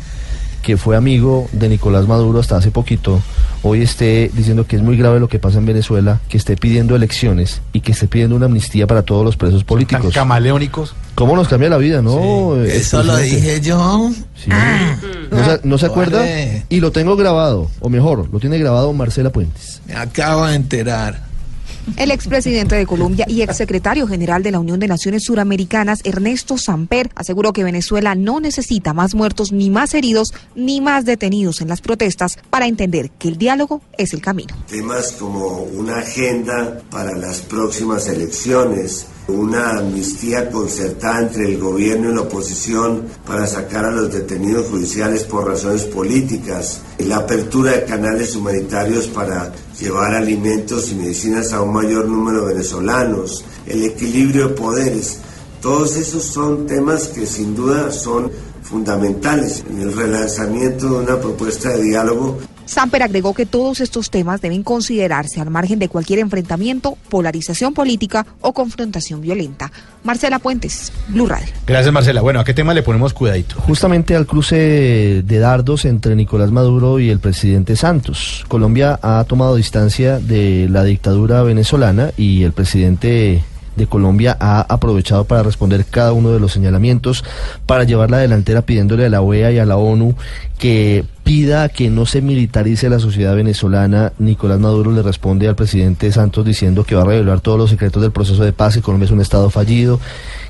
que 0.62 0.76
fue 0.76 0.96
amigo 0.96 1.48
de 1.52 1.68
Nicolás 1.68 2.06
Maduro 2.06 2.40
hasta 2.40 2.56
hace 2.56 2.70
poquito, 2.70 3.22
hoy 3.62 3.82
esté 3.82 4.30
diciendo 4.34 4.66
que 4.66 4.76
es 4.76 4.82
muy 4.82 4.96
grave 4.96 5.18
lo 5.20 5.28
que 5.28 5.38
pasa 5.38 5.58
en 5.58 5.66
Venezuela, 5.66 6.20
que 6.28 6.36
esté 6.36 6.56
pidiendo 6.56 6.94
elecciones 6.96 7.60
y 7.72 7.80
que 7.80 7.92
esté 7.92 8.06
pidiendo 8.08 8.36
una 8.36 8.46
amnistía 8.46 8.86
para 8.86 9.02
todos 9.02 9.24
los 9.24 9.36
presos 9.36 9.64
políticos. 9.64 10.12
camaleónicos. 10.12 10.94
¿Cómo 11.14 11.34
nos 11.34 11.48
cambia 11.48 11.68
la 11.68 11.78
vida, 11.78 12.00
no? 12.02 12.56
Eh, 12.56 12.76
Eso 12.76 13.02
lo 13.02 13.12
expresidente? 13.14 13.46
dije 13.54 13.60
yo. 13.68 14.10
¿No 15.30 15.44
se, 15.44 15.60
no 15.64 15.78
se 15.78 15.86
acuerda? 15.86 16.18
Vale. 16.20 16.64
Y 16.68 16.80
lo 16.80 16.92
tengo 16.92 17.16
grabado, 17.16 17.70
o 17.80 17.88
mejor, 17.88 18.28
lo 18.32 18.38
tiene 18.38 18.58
grabado 18.58 18.92
Marcela 18.92 19.30
Puentes. 19.30 19.80
Me 19.86 19.94
acabo 19.96 20.46
de 20.46 20.54
enterar. 20.54 21.27
El 21.96 22.10
expresidente 22.10 22.76
de 22.76 22.86
Colombia 22.86 23.24
y 23.28 23.42
exsecretario 23.42 24.06
general 24.06 24.42
de 24.42 24.50
la 24.50 24.60
Unión 24.60 24.80
de 24.80 24.88
Naciones 24.88 25.24
Suramericanas, 25.24 26.00
Ernesto 26.04 26.58
Samper, 26.58 27.10
aseguró 27.14 27.52
que 27.52 27.64
Venezuela 27.64 28.14
no 28.14 28.40
necesita 28.40 28.92
más 28.92 29.14
muertos, 29.14 29.52
ni 29.52 29.70
más 29.70 29.94
heridos, 29.94 30.32
ni 30.54 30.80
más 30.80 31.04
detenidos 31.04 31.60
en 31.60 31.68
las 31.68 31.80
protestas 31.80 32.38
para 32.50 32.66
entender 32.66 33.10
que 33.10 33.28
el 33.28 33.38
diálogo 33.38 33.80
es 33.96 34.12
el 34.12 34.20
camino. 34.20 34.54
Temas 34.68 35.12
como 35.12 35.62
una 35.62 35.98
agenda 35.98 36.80
para 36.90 37.16
las 37.16 37.40
próximas 37.40 38.08
elecciones, 38.08 39.06
una 39.28 39.78
amnistía 39.78 40.50
concertada 40.50 41.20
entre 41.20 41.44
el 41.46 41.58
gobierno 41.58 42.10
y 42.10 42.14
la 42.14 42.22
oposición 42.22 43.04
para 43.26 43.46
sacar 43.46 43.84
a 43.84 43.90
los 43.90 44.12
detenidos 44.12 44.68
judiciales 44.68 45.24
por 45.24 45.46
razones 45.46 45.84
políticas, 45.84 46.80
la 46.98 47.18
apertura 47.18 47.72
de 47.72 47.84
canales 47.84 48.34
humanitarios 48.34 49.06
para 49.08 49.52
llevar 49.78 50.14
alimentos 50.14 50.90
y 50.90 50.96
medicinas 50.96 51.52
a 51.52 51.62
un 51.62 51.72
mayor 51.72 52.06
número 52.06 52.46
de 52.46 52.54
venezolanos, 52.54 53.44
el 53.66 53.84
equilibrio 53.84 54.48
de 54.48 54.54
poderes. 54.54 55.18
Todos 55.60 55.96
esos 55.96 56.24
son 56.24 56.66
temas 56.66 57.08
que 57.08 57.26
sin 57.26 57.54
duda 57.54 57.92
son 57.92 58.30
fundamentales 58.62 59.64
en 59.68 59.80
el 59.80 59.92
relanzamiento 59.92 60.88
de 60.88 60.98
una 61.04 61.20
propuesta 61.20 61.70
de 61.70 61.82
diálogo 61.82 62.38
Samper 62.68 63.02
agregó 63.02 63.32
que 63.32 63.46
todos 63.46 63.80
estos 63.80 64.10
temas 64.10 64.42
deben 64.42 64.62
considerarse 64.62 65.40
al 65.40 65.48
margen 65.48 65.78
de 65.78 65.88
cualquier 65.88 66.18
enfrentamiento, 66.18 66.98
polarización 67.08 67.72
política 67.72 68.26
o 68.42 68.52
confrontación 68.52 69.22
violenta. 69.22 69.72
Marcela 70.04 70.38
Puentes, 70.38 70.92
Blue 71.08 71.26
Radio. 71.26 71.48
Gracias, 71.66 71.92
Marcela. 71.94 72.20
Bueno, 72.20 72.40
¿a 72.40 72.44
qué 72.44 72.52
tema 72.52 72.74
le 72.74 72.82
ponemos 72.82 73.14
cuidadito? 73.14 73.56
Justamente 73.62 74.14
al 74.14 74.26
cruce 74.26 75.22
de 75.24 75.38
dardos 75.38 75.86
entre 75.86 76.14
Nicolás 76.14 76.50
Maduro 76.50 77.00
y 77.00 77.08
el 77.08 77.20
presidente 77.20 77.74
Santos. 77.74 78.44
Colombia 78.48 79.00
ha 79.00 79.24
tomado 79.24 79.56
distancia 79.56 80.18
de 80.18 80.68
la 80.68 80.84
dictadura 80.84 81.42
venezolana 81.42 82.12
y 82.18 82.42
el 82.42 82.52
presidente 82.52 83.42
de 83.78 83.86
Colombia 83.86 84.36
ha 84.38 84.60
aprovechado 84.68 85.24
para 85.24 85.42
responder 85.42 85.86
cada 85.86 86.12
uno 86.12 86.30
de 86.30 86.40
los 86.40 86.52
señalamientos, 86.52 87.24
para 87.64 87.84
llevar 87.84 88.10
la 88.10 88.18
delantera 88.18 88.62
pidiéndole 88.62 89.06
a 89.06 89.08
la 89.08 89.22
OEA 89.22 89.52
y 89.52 89.58
a 89.58 89.64
la 89.64 89.76
ONU 89.76 90.14
que 90.58 91.04
pida 91.22 91.68
que 91.68 91.88
no 91.88 92.04
se 92.04 92.20
militarice 92.20 92.88
la 92.88 92.98
sociedad 92.98 93.36
venezolana. 93.36 94.12
Nicolás 94.18 94.58
Maduro 94.58 94.90
le 94.90 95.02
responde 95.02 95.46
al 95.46 95.54
presidente 95.54 96.10
Santos 96.10 96.44
diciendo 96.44 96.84
que 96.84 96.94
va 96.94 97.02
a 97.02 97.04
revelar 97.04 97.40
todos 97.40 97.58
los 97.58 97.70
secretos 97.70 98.02
del 98.02 98.12
proceso 98.12 98.42
de 98.44 98.52
paz, 98.52 98.74
que 98.74 98.82
Colombia 98.82 99.04
es 99.04 99.10
un 99.10 99.20
estado 99.20 99.50
fallido. 99.50 100.00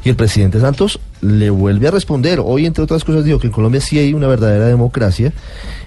Y 0.05 0.09
el 0.09 0.17
presidente 0.17 0.61
Santos 0.61 1.01
le 1.21 1.51
vuelve 1.51 1.89
a 1.89 1.91
responder. 1.91 2.41
Hoy, 2.43 2.65
entre 2.65 2.85
otras 2.85 3.05
cosas, 3.05 3.25
dijo 3.25 3.39
que 3.39 3.49
en 3.49 3.53
Colombia 3.53 3.81
sí 3.81 3.99
hay 3.99 4.15
una 4.15 4.29
verdadera 4.29 4.67
democracia 4.67 5.33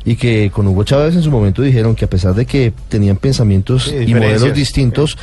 y 0.04 0.18
que 0.18 0.52
con 0.54 0.68
Hugo 0.68 0.84
Chávez 0.84 1.16
en 1.16 1.24
su 1.24 1.32
momento 1.32 1.62
dijeron 1.62 1.96
que 1.96 2.06
a 2.06 2.10
pesar 2.10 2.36
de 2.36 2.46
que 2.46 2.74
tenían 2.90 3.16
pensamientos 3.16 3.88
y 3.92 4.14
modelos 4.14 4.54
distintos, 4.54 5.18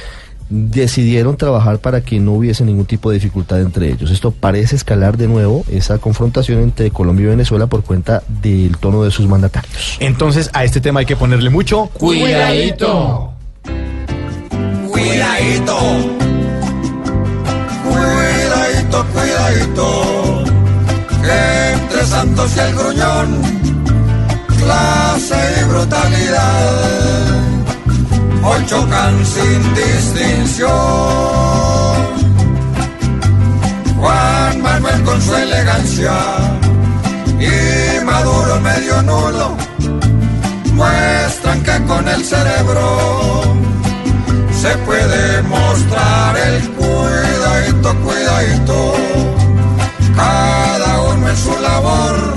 decidieron 0.50 1.37
trabajar 1.37 1.78
para 1.78 2.00
que 2.00 2.20
no 2.20 2.32
hubiese 2.32 2.64
ningún 2.64 2.87
tipo 2.87 3.11
de 3.11 3.16
dificultad 3.16 3.61
entre 3.61 3.90
ellos. 3.90 4.11
Esto 4.11 4.30
parece 4.30 4.76
escalar 4.76 5.16
de 5.16 5.28
nuevo 5.28 5.64
esa 5.70 5.98
confrontación 5.98 6.61
entre 6.61 6.90
Colombia 6.90 7.24
y 7.24 7.28
Venezuela 7.28 7.66
por 7.66 7.82
cuenta 7.82 8.22
del 8.28 8.76
tono 8.78 9.04
de 9.04 9.11
sus 9.11 9.26
mandatarios. 9.26 9.96
Entonces, 10.00 10.50
a 10.52 10.64
este 10.64 10.80
tema 10.80 11.00
hay 11.00 11.06
que 11.06 11.16
ponerle 11.16 11.50
mucho 11.50 11.90
Cuidadito. 11.92 13.32
Cuidadito. 14.90 15.78
Cuidadito, 17.84 19.06
cuidadito. 19.12 20.44
Que 21.22 21.72
entre 21.74 22.04
Santos 22.06 22.56
y 22.56 22.61
el 22.61 22.74
gruñón, 22.74 23.42
clase 24.58 25.37
y 25.61 25.64
brutalidad, 25.68 27.57
hoy 28.42 28.66
chocan 28.66 29.27
sin 29.27 29.74
distinción. 29.74 30.68
Juan 33.96 34.62
Manuel 34.62 35.03
con 35.03 35.20
su 35.20 35.35
elegancia 35.35 36.12
y 37.40 38.05
Maduro 38.05 38.61
medio 38.61 39.03
nulo 39.03 39.57
muestran 40.74 41.62
que 41.62 41.85
con 41.87 42.07
el 42.09 42.24
cerebro 42.24 43.42
se 44.61 44.77
puede 44.79 45.42
mostrar 45.42 46.37
el 46.37 46.68
cuidadito, 46.70 47.94
cuidadito. 48.05 48.94
Cada 50.16 51.01
uno 51.12 51.29
en 51.29 51.37
su 51.37 51.61
labor 51.61 52.35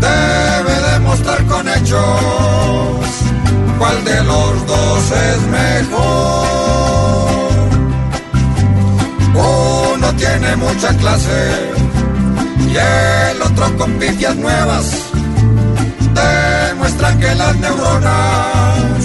debe 0.00 0.92
demostrar 0.92 1.44
con 1.46 1.68
hechos 1.68 3.09
cuál 3.80 4.04
de 4.04 4.22
los 4.24 4.66
dos 4.66 5.02
es 5.28 5.40
mejor. 5.58 6.50
Uno 9.34 10.08
tiene 10.16 10.56
mucha 10.56 10.94
clase 10.98 11.38
y 12.68 12.76
el 12.76 13.42
otro 13.42 13.76
con 13.78 13.90
pifias 13.94 14.36
nuevas 14.36 14.84
demuestran 16.20 17.18
que 17.20 17.34
las 17.34 17.56
neuronas 17.56 19.00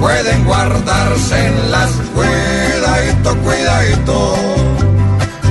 pueden 0.00 0.44
guardarse 0.44 1.46
en 1.46 1.70
las 1.70 1.90
cuidadito, 2.16 3.36
cuidadito. 3.44 4.34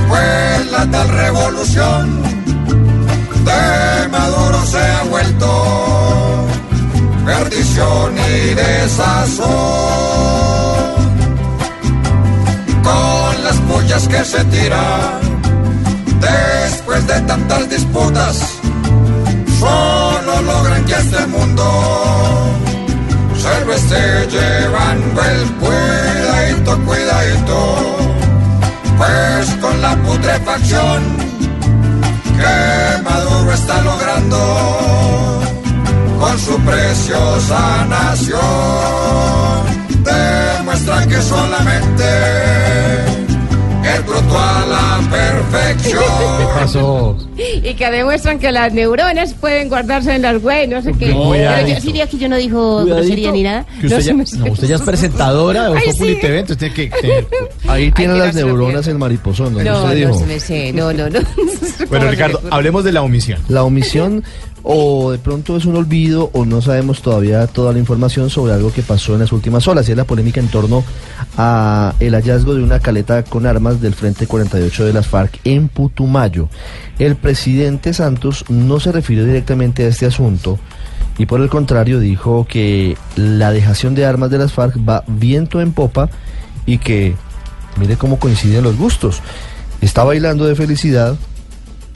Pues 0.08 0.72
la 0.72 0.86
tal 0.90 1.08
revolución 1.08 2.22
de 3.48 4.08
Maduro 4.10 4.58
se 4.66 4.78
ha 4.78 5.02
vuelto 5.04 6.05
y 7.78 8.54
desazón. 8.54 9.46
Con 12.82 13.44
las 13.44 13.56
pullas 13.68 14.08
que 14.08 14.24
se 14.24 14.44
tiran 14.44 15.20
después 16.20 17.06
de 17.06 17.20
tantas 17.22 17.68
disputas 17.68 18.38
solo 19.60 20.42
logran 20.42 20.84
que 20.86 20.94
este 20.94 21.26
mundo 21.26 21.64
se 23.42 23.64
lo 23.66 23.72
esté 23.74 24.26
llevando 24.30 25.22
el 25.22 25.52
cuidadito, 25.60 26.78
cuidadito, 26.86 27.76
pues 28.96 29.54
con 29.60 29.82
la 29.82 29.96
putrefacción 29.96 31.02
que 32.38 33.02
Maduro 33.02 33.52
está 33.52 33.82
logrando 33.82 35.45
con 36.18 36.38
su 36.38 36.56
preciosa 36.60 37.86
nación, 37.88 38.40
demuestra 40.58 41.06
que 41.06 41.22
solamente 41.22 42.04
es 43.84 44.04
bruto 44.06 44.38
a 44.38 44.66
la 44.66 45.10
perfección. 45.10 46.02
¿Qué 46.38 46.44
pasó? 46.60 47.16
Y 47.36 47.74
que 47.74 47.90
demuestran 47.90 48.38
que 48.38 48.50
las 48.50 48.72
neuronas 48.72 49.34
pueden 49.34 49.68
guardarse 49.68 50.14
en 50.14 50.22
las 50.22 50.40
güey, 50.42 50.66
no 50.66 50.82
sé 50.82 50.92
qué. 50.94 51.08
No, 51.14 51.30
Pero 51.30 51.66
yo, 51.68 51.80
sí, 51.80 51.92
que 51.92 52.18
yo 52.18 52.28
no 52.28 52.36
dijo 52.36 52.80
Cuidadito, 52.82 52.94
grosería 52.96 53.32
ni 53.32 53.42
nada. 53.42 53.64
Que 53.80 53.86
usted, 53.86 54.12
No, 54.14 54.24
ya, 54.24 54.38
no, 54.38 54.52
usted 54.52 54.66
ya 54.68 54.76
es 54.76 54.82
presentadora 54.82 55.64
de 55.64 55.68
Voz 55.70 55.82
sí. 55.96 56.18
TV, 56.20 56.40
entonces 56.40 56.58
tiene 56.58 56.74
que... 56.74 56.88
que- 56.90 57.26
Ahí 57.68 57.92
tienen 57.92 58.16
que 58.16 58.22
las 58.26 58.34
neuronas 58.34 58.86
el 58.88 58.98
mariposón, 58.98 59.52
No, 59.52 59.58
usted 59.58 59.72
no 59.72 59.90
dijo. 59.94 60.18
se 60.18 60.26
me 60.26 60.40
sé, 60.40 60.72
no, 60.72 60.92
no, 60.92 61.08
no. 61.10 61.20
Bueno, 61.20 61.88
¿Cómo 61.88 62.00
se 62.02 62.10
Ricardo, 62.10 62.40
hablemos 62.50 62.82
de 62.84 62.92
la 62.92 63.02
omisión. 63.02 63.40
La 63.48 63.62
omisión 63.62 64.24
o 64.68 65.12
de 65.12 65.18
pronto 65.18 65.56
es 65.56 65.64
un 65.64 65.76
olvido 65.76 66.28
o 66.32 66.44
no 66.44 66.60
sabemos 66.60 67.00
todavía 67.00 67.46
toda 67.46 67.72
la 67.72 67.78
información 67.78 68.30
sobre 68.30 68.52
algo 68.52 68.72
que 68.72 68.82
pasó 68.82 69.14
en 69.14 69.20
las 69.20 69.30
últimas 69.30 69.68
horas 69.68 69.88
y 69.88 69.92
es 69.92 69.96
la 69.96 70.02
polémica 70.02 70.40
en 70.40 70.48
torno 70.48 70.82
a 71.38 71.94
el 72.00 72.14
hallazgo 72.14 72.52
de 72.52 72.64
una 72.64 72.80
caleta 72.80 73.22
con 73.22 73.46
armas 73.46 73.80
del 73.80 73.94
Frente 73.94 74.26
48 74.26 74.84
de 74.84 74.92
las 74.92 75.06
FARC 75.06 75.38
en 75.44 75.68
Putumayo. 75.68 76.48
El 76.98 77.14
presidente 77.14 77.94
Santos 77.94 78.44
no 78.48 78.80
se 78.80 78.90
refirió 78.90 79.24
directamente 79.24 79.84
a 79.84 79.88
este 79.88 80.06
asunto 80.06 80.58
y 81.16 81.26
por 81.26 81.40
el 81.40 81.48
contrario 81.48 82.00
dijo 82.00 82.44
que 82.48 82.96
la 83.14 83.52
dejación 83.52 83.94
de 83.94 84.04
armas 84.04 84.30
de 84.32 84.38
las 84.38 84.52
FARC 84.52 84.76
va 84.78 85.04
viento 85.06 85.60
en 85.60 85.72
popa 85.72 86.10
y 86.66 86.78
que 86.78 87.14
mire 87.78 87.96
cómo 87.96 88.18
coinciden 88.18 88.64
los 88.64 88.76
gustos. 88.76 89.22
Está 89.80 90.02
bailando 90.02 90.44
de 90.44 90.56
felicidad 90.56 91.16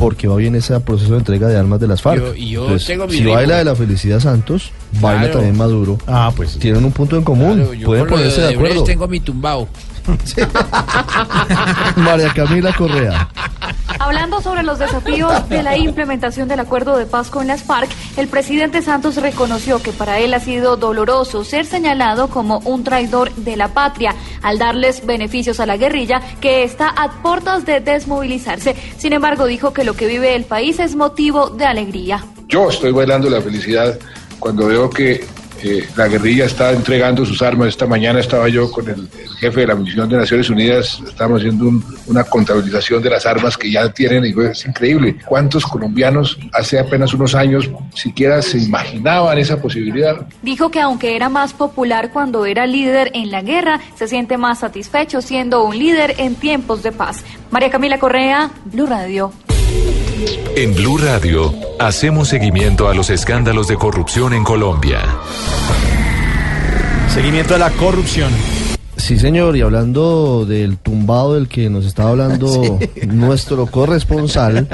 porque 0.01 0.27
va 0.27 0.37
bien 0.37 0.55
ese 0.55 0.81
proceso 0.81 1.13
de 1.13 1.19
entrega 1.19 1.47
de 1.47 1.59
armas 1.59 1.79
de 1.79 1.87
las 1.87 2.01
FARC. 2.01 2.21
Yo- 2.23 2.35
y 2.35 2.49
yo 2.51 2.63
Entonces, 2.65 2.87
tengo 2.89 3.07
mi 3.07 3.13
si 3.13 3.19
ritmo. 3.19 3.35
baila 3.35 3.59
de 3.59 3.65
la 3.65 3.77
felicidad 3.77 4.19
Santos, 4.19 4.73
baila 5.01 5.21
Claro. 5.23 5.33
también 5.35 5.57
Maduro. 5.57 5.99
Ah, 6.07 6.33
pues. 6.35 6.59
Tienen 6.59 6.85
un 6.85 6.93
punto 6.93 7.17
en 7.17 7.23
común. 7.25 7.57
Claro, 7.59 7.75
yo 7.75 7.87
Pueden 7.87 8.07
ponerse 8.07 8.41
de 8.41 8.47
Odebrecht 8.49 8.67
acuerdo. 8.73 8.85
tengo 8.85 9.09
mi 9.09 9.21
tumbao. 9.21 9.69
María 11.97 12.33
Camila 12.35 12.73
Correa. 12.73 13.29
Hablando 13.99 14.41
sobre 14.41 14.63
los 14.63 14.79
desafíos 14.79 15.49
de 15.51 15.63
la 15.63 15.77
implementación 15.77 16.49
del 16.49 16.61
acuerdo 16.61 16.97
de 16.97 17.05
paz 17.07 17.29
con 17.29 17.47
las 17.47 17.63
FARC, 17.65 17.91
el 18.17 18.29
presidente 18.29 18.81
Santos 18.83 19.17
reconoció 19.17 19.83
que 19.83 19.93
para 19.93 20.19
él 20.21 20.33
ha 20.33 20.41
sido 20.41 20.77
doloroso 20.77 21.45
ser 21.45 21.67
señalado 21.67 22.29
como 22.29 22.61
un 22.61 22.83
traidor 22.83 23.31
de 23.35 23.57
la 23.57 23.69
patria 23.69 24.15
al 24.43 24.59
darles 24.59 25.05
beneficios 25.05 25.61
a 25.61 25.67
la 25.67 25.77
guerrilla 25.77 26.23
que 26.41 26.63
está 26.65 26.89
a 26.89 27.11
puertas 27.23 27.67
de 27.67 27.81
desmovilizarse. 27.81 28.75
Sin 28.97 29.13
embargo, 29.13 29.45
dijo 29.47 29.73
que 29.75 29.85
lo 29.85 29.95
que 29.95 30.07
vive 30.07 30.35
el 30.35 30.45
país 30.45 30.79
es 30.81 30.97
motivo 30.97 31.51
de 31.51 31.67
alegría. 31.67 32.25
Yo 32.49 32.71
estoy 32.71 32.93
bailando 32.93 33.29
la 33.29 33.41
felicidad 33.43 33.99
cuando 34.41 34.67
veo 34.67 34.91
que 34.91 35.25
eh, 35.63 35.87
la 35.95 36.09
guerrilla 36.09 36.47
está 36.47 36.73
entregando 36.73 37.27
sus 37.27 37.43
armas. 37.43 37.69
Esta 37.69 37.87
mañana 37.87 38.19
estaba 38.21 38.49
yo 38.49 38.73
con 38.73 38.89
el, 38.89 39.07
jefe 39.39 39.61
de 39.61 39.67
la 39.67 39.75
misión 39.75 40.09
de 40.09 40.17
Naciones 40.17 40.49
Unidas, 40.51 41.01
estábamos 41.07 41.41
haciendo 41.41 41.67
un- 41.67 41.85
una 42.07 42.25
contabilización 42.25 43.03
de 43.03 43.11
las 43.11 43.25
armas 43.27 43.57
que 43.59 43.71
ya 43.71 43.91
tienen 43.93 44.25
y 44.25 44.35
es 44.47 44.65
increíble. 44.67 45.17
¿Cuántos 45.27 45.65
colombianos 45.67 46.39
hace 46.53 46.79
apenas 46.79 47.13
unos 47.15 47.35
años 47.35 47.71
siquiera 47.95 48.41
se 48.43 48.57
imaginaban 48.59 49.39
esa 49.39 49.61
posibilidad? 49.61 50.27
Dijo 50.43 50.71
que 50.71 50.81
aunque 50.81 51.15
era 51.17 51.29
más 51.29 51.53
popular 51.53 52.11
cuando 52.11 52.47
era 52.47 52.67
líder 52.67 53.11
en 53.15 53.31
la 53.31 53.43
guerra, 53.43 53.81
se 53.97 54.09
siente 54.09 54.37
más 54.39 54.61
satisfecho 54.61 55.21
siendo 55.23 55.63
un 55.65 55.79
líder 55.79 56.15
en 56.19 56.35
tiempos 56.37 56.83
de 56.83 56.93
paz. 56.93 57.23
María 57.51 57.71
Camila 57.71 57.99
Correa, 57.99 58.51
Blue 58.65 58.87
Radio. 58.87 59.33
En 60.57 60.75
Blue 60.75 60.99
Radio, 60.99 61.55
hacemos 61.79 62.29
seguimiento 62.29 62.89
a 62.89 62.95
los 62.95 63.09
escándalos 63.09 63.69
de 63.69 63.77
corrupción 63.77 64.35
en 64.35 64.45
Colombia. 64.45 65.01
Seguimiento 67.15 67.55
de 67.55 67.61
la 67.61 67.71
corrupción. 67.71 68.31
Sí, 68.97 69.19
señor, 69.19 69.57
y 69.57 69.63
hablando 69.63 70.45
del 70.45 70.77
tumbado 70.77 71.35
del 71.35 71.49
que 71.49 71.71
nos 71.71 71.87
estaba 71.87 72.11
hablando 72.11 72.79
nuestro 73.07 73.67
corresponsal, 73.67 74.69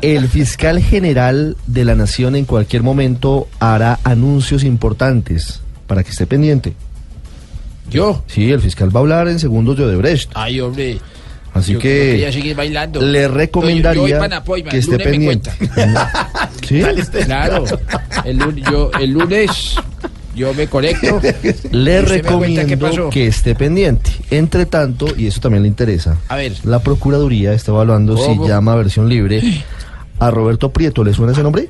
el 0.00 0.28
fiscal 0.28 0.80
general 0.80 1.56
de 1.66 1.84
la 1.84 1.96
Nación 1.96 2.36
en 2.36 2.44
cualquier 2.44 2.82
momento 2.82 3.48
hará 3.58 3.98
anuncios 4.04 4.62
importantes 4.62 5.60
para 5.86 6.04
que 6.04 6.10
esté 6.10 6.26
pendiente. 6.26 6.74
¿Yo? 7.90 8.22
Sí, 8.26 8.50
el 8.52 8.60
fiscal 8.60 8.94
va 8.94 9.00
a 9.00 9.02
hablar 9.02 9.28
en 9.28 9.40
segundos 9.40 9.76
de 9.76 9.84
Odebrecht. 9.84 10.30
Ay, 10.34 10.60
hombre. 10.60 11.00
Así 11.58 11.72
Yo- 11.72 11.78
yo 11.78 11.82
que 11.82 11.88
quería 12.12 12.32
seguir 12.32 12.56
bailando. 12.56 13.00
le 13.00 13.22
Yo- 13.22 13.28
yo 13.28 13.34
recomendaría 13.34 14.28
Napoima, 14.28 14.70
que 14.70 14.76
el 14.76 14.80
esté 14.80 14.92
lunes 14.92 15.06
me 15.06 15.12
pendiente. 15.12 15.50
¿Sí? 16.66 16.82
Claro. 17.24 17.64
El, 18.24 18.38
lunes- 18.38 18.64
yo, 18.70 18.90
el 19.00 19.10
lunes 19.10 19.74
yo 20.34 20.54
me 20.54 20.66
conecto. 20.68 21.20
Le 21.72 22.00
recomiendo 22.02 23.10
que 23.10 23.26
esté 23.26 23.54
pendiente. 23.54 24.10
Entre 24.30 24.66
tanto, 24.66 25.06
y 25.16 25.26
eso 25.26 25.40
también 25.40 25.62
le 25.62 25.68
interesa, 25.68 26.16
A 26.28 26.36
ver. 26.36 26.52
la 26.64 26.78
Procuraduría 26.80 27.52
está 27.54 27.72
evaluando 27.72 28.14
¿Cómo? 28.14 28.44
si 28.44 28.48
llama 28.50 28.72
a 28.72 28.76
versión 28.76 29.08
libre 29.08 29.42
a 30.20 30.30
Roberto 30.30 30.70
Prieto. 30.70 31.02
¿Le 31.04 31.12
suena 31.14 31.32
ese 31.32 31.42
nombre? 31.42 31.68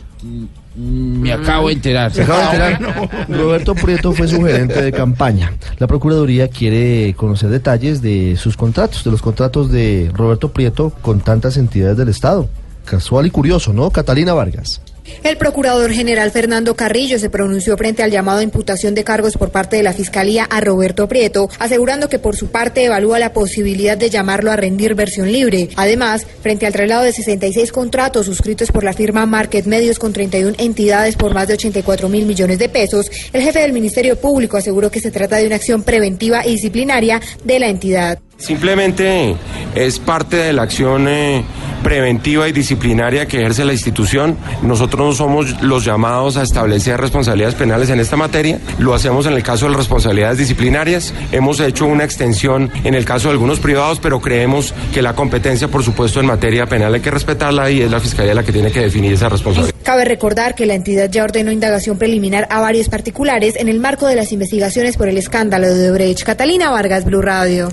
Me 0.78 1.32
acabo 1.32 1.70
enterar. 1.70 2.12
De 2.12 2.22
enterar. 2.22 3.26
Roberto 3.28 3.74
Prieto 3.74 4.12
fue 4.12 4.28
su 4.28 4.40
gerente 4.42 4.80
de 4.80 4.92
campaña. 4.92 5.52
La 5.78 5.88
Procuraduría 5.88 6.48
quiere 6.48 7.14
conocer 7.14 7.50
detalles 7.50 8.00
de 8.00 8.36
sus 8.36 8.56
contratos, 8.56 9.02
de 9.02 9.10
los 9.10 9.20
contratos 9.20 9.72
de 9.72 10.10
Roberto 10.14 10.52
Prieto 10.52 10.90
con 11.02 11.20
tantas 11.20 11.56
entidades 11.56 11.96
del 11.96 12.08
Estado. 12.08 12.48
Casual 12.84 13.26
y 13.26 13.30
curioso, 13.30 13.72
¿no? 13.72 13.90
Catalina 13.90 14.34
Vargas. 14.34 14.80
El 15.22 15.36
procurador 15.36 15.92
general 15.92 16.30
Fernando 16.30 16.74
Carrillo 16.74 17.18
se 17.18 17.30
pronunció 17.30 17.76
frente 17.76 18.02
al 18.02 18.10
llamado 18.10 18.38
a 18.38 18.42
imputación 18.42 18.94
de 18.94 19.04
cargos 19.04 19.36
por 19.36 19.50
parte 19.50 19.76
de 19.76 19.82
la 19.82 19.92
Fiscalía 19.92 20.44
a 20.44 20.60
Roberto 20.60 21.08
Prieto, 21.08 21.48
asegurando 21.58 22.08
que 22.08 22.18
por 22.18 22.36
su 22.36 22.48
parte 22.48 22.84
evalúa 22.84 23.18
la 23.18 23.32
posibilidad 23.32 23.96
de 23.96 24.10
llamarlo 24.10 24.50
a 24.50 24.56
rendir 24.56 24.94
versión 24.94 25.30
libre. 25.32 25.70
Además, 25.76 26.26
frente 26.42 26.66
al 26.66 26.72
traslado 26.72 27.04
de 27.04 27.12
66 27.12 27.72
contratos 27.72 28.26
suscritos 28.26 28.70
por 28.70 28.84
la 28.84 28.92
firma 28.92 29.26
Market 29.26 29.66
Medios 29.66 29.98
con 29.98 30.12
31 30.12 30.56
entidades 30.58 31.16
por 31.16 31.34
más 31.34 31.48
de 31.48 31.54
84 31.54 32.08
mil 32.08 32.26
millones 32.26 32.58
de 32.58 32.68
pesos, 32.68 33.10
el 33.32 33.42
jefe 33.42 33.60
del 33.60 33.72
Ministerio 33.72 34.16
Público 34.16 34.56
aseguró 34.56 34.90
que 34.90 35.00
se 35.00 35.10
trata 35.10 35.36
de 35.36 35.46
una 35.46 35.56
acción 35.56 35.82
preventiva 35.82 36.46
y 36.46 36.52
disciplinaria 36.52 37.20
de 37.44 37.58
la 37.58 37.68
entidad. 37.68 38.18
Simplemente 38.36 39.34
es 39.74 39.98
parte 39.98 40.36
de 40.36 40.52
la 40.52 40.62
acción 40.62 41.08
eh, 41.08 41.44
preventiva 41.82 42.48
y 42.48 42.52
disciplinaria 42.52 43.26
que 43.26 43.38
ejerce 43.38 43.64
la 43.64 43.72
institución. 43.72 44.36
Nosotros 44.62 45.06
no 45.06 45.12
somos 45.12 45.62
los 45.62 45.84
llamados 45.84 46.36
a 46.36 46.42
establecer 46.42 47.00
responsabilidades 47.00 47.54
penales 47.54 47.90
en 47.90 48.00
esta 48.00 48.16
materia. 48.16 48.58
Lo 48.78 48.94
hacemos 48.94 49.26
en 49.26 49.34
el 49.34 49.42
caso 49.42 49.66
de 49.66 49.70
las 49.70 49.78
responsabilidades 49.78 50.38
disciplinarias. 50.38 51.14
Hemos 51.32 51.60
hecho 51.60 51.86
una 51.86 52.04
extensión 52.04 52.70
en 52.84 52.94
el 52.94 53.04
caso 53.04 53.28
de 53.28 53.32
algunos 53.32 53.60
privados, 53.60 54.00
pero 54.00 54.20
creemos 54.20 54.74
que 54.92 55.02
la 55.02 55.14
competencia, 55.14 55.68
por 55.68 55.82
supuesto, 55.82 56.20
en 56.20 56.26
materia 56.26 56.66
penal 56.66 56.94
hay 56.94 57.00
que 57.00 57.10
respetarla 57.10 57.70
y 57.70 57.82
es 57.82 57.90
la 57.90 58.00
Fiscalía 58.00 58.34
la 58.34 58.42
que 58.42 58.52
tiene 58.52 58.70
que 58.70 58.80
definir 58.80 59.12
esa 59.12 59.28
responsabilidad. 59.28 59.74
Cabe 59.82 60.04
recordar 60.04 60.54
que 60.54 60.66
la 60.66 60.74
entidad 60.74 61.10
ya 61.10 61.24
ordenó 61.24 61.50
indagación 61.50 61.98
preliminar 61.98 62.46
a 62.50 62.60
varios 62.60 62.88
particulares 62.88 63.56
en 63.56 63.68
el 63.68 63.80
marco 63.80 64.06
de 64.06 64.16
las 64.16 64.32
investigaciones 64.32 64.96
por 64.96 65.08
el 65.08 65.18
escándalo 65.18 65.66
de 65.66 65.90
Odebrecht. 65.90 66.24
Catalina 66.24 66.70
Vargas, 66.70 67.04
Blue 67.04 67.22
Radio. 67.22 67.68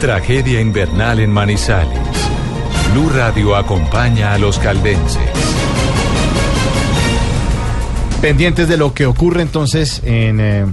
Tragedia 0.00 0.60
invernal 0.60 1.20
en 1.20 1.30
Manizales. 1.30 2.27
Blue 2.92 3.10
Radio 3.10 3.56
acompaña 3.56 4.32
a 4.32 4.38
los 4.38 4.58
caldenses. 4.58 5.22
Pendientes 8.20 8.68
de 8.68 8.76
lo 8.76 8.94
que 8.94 9.06
ocurre 9.06 9.42
entonces 9.42 10.02
en 10.04 10.40
eh, 10.40 10.66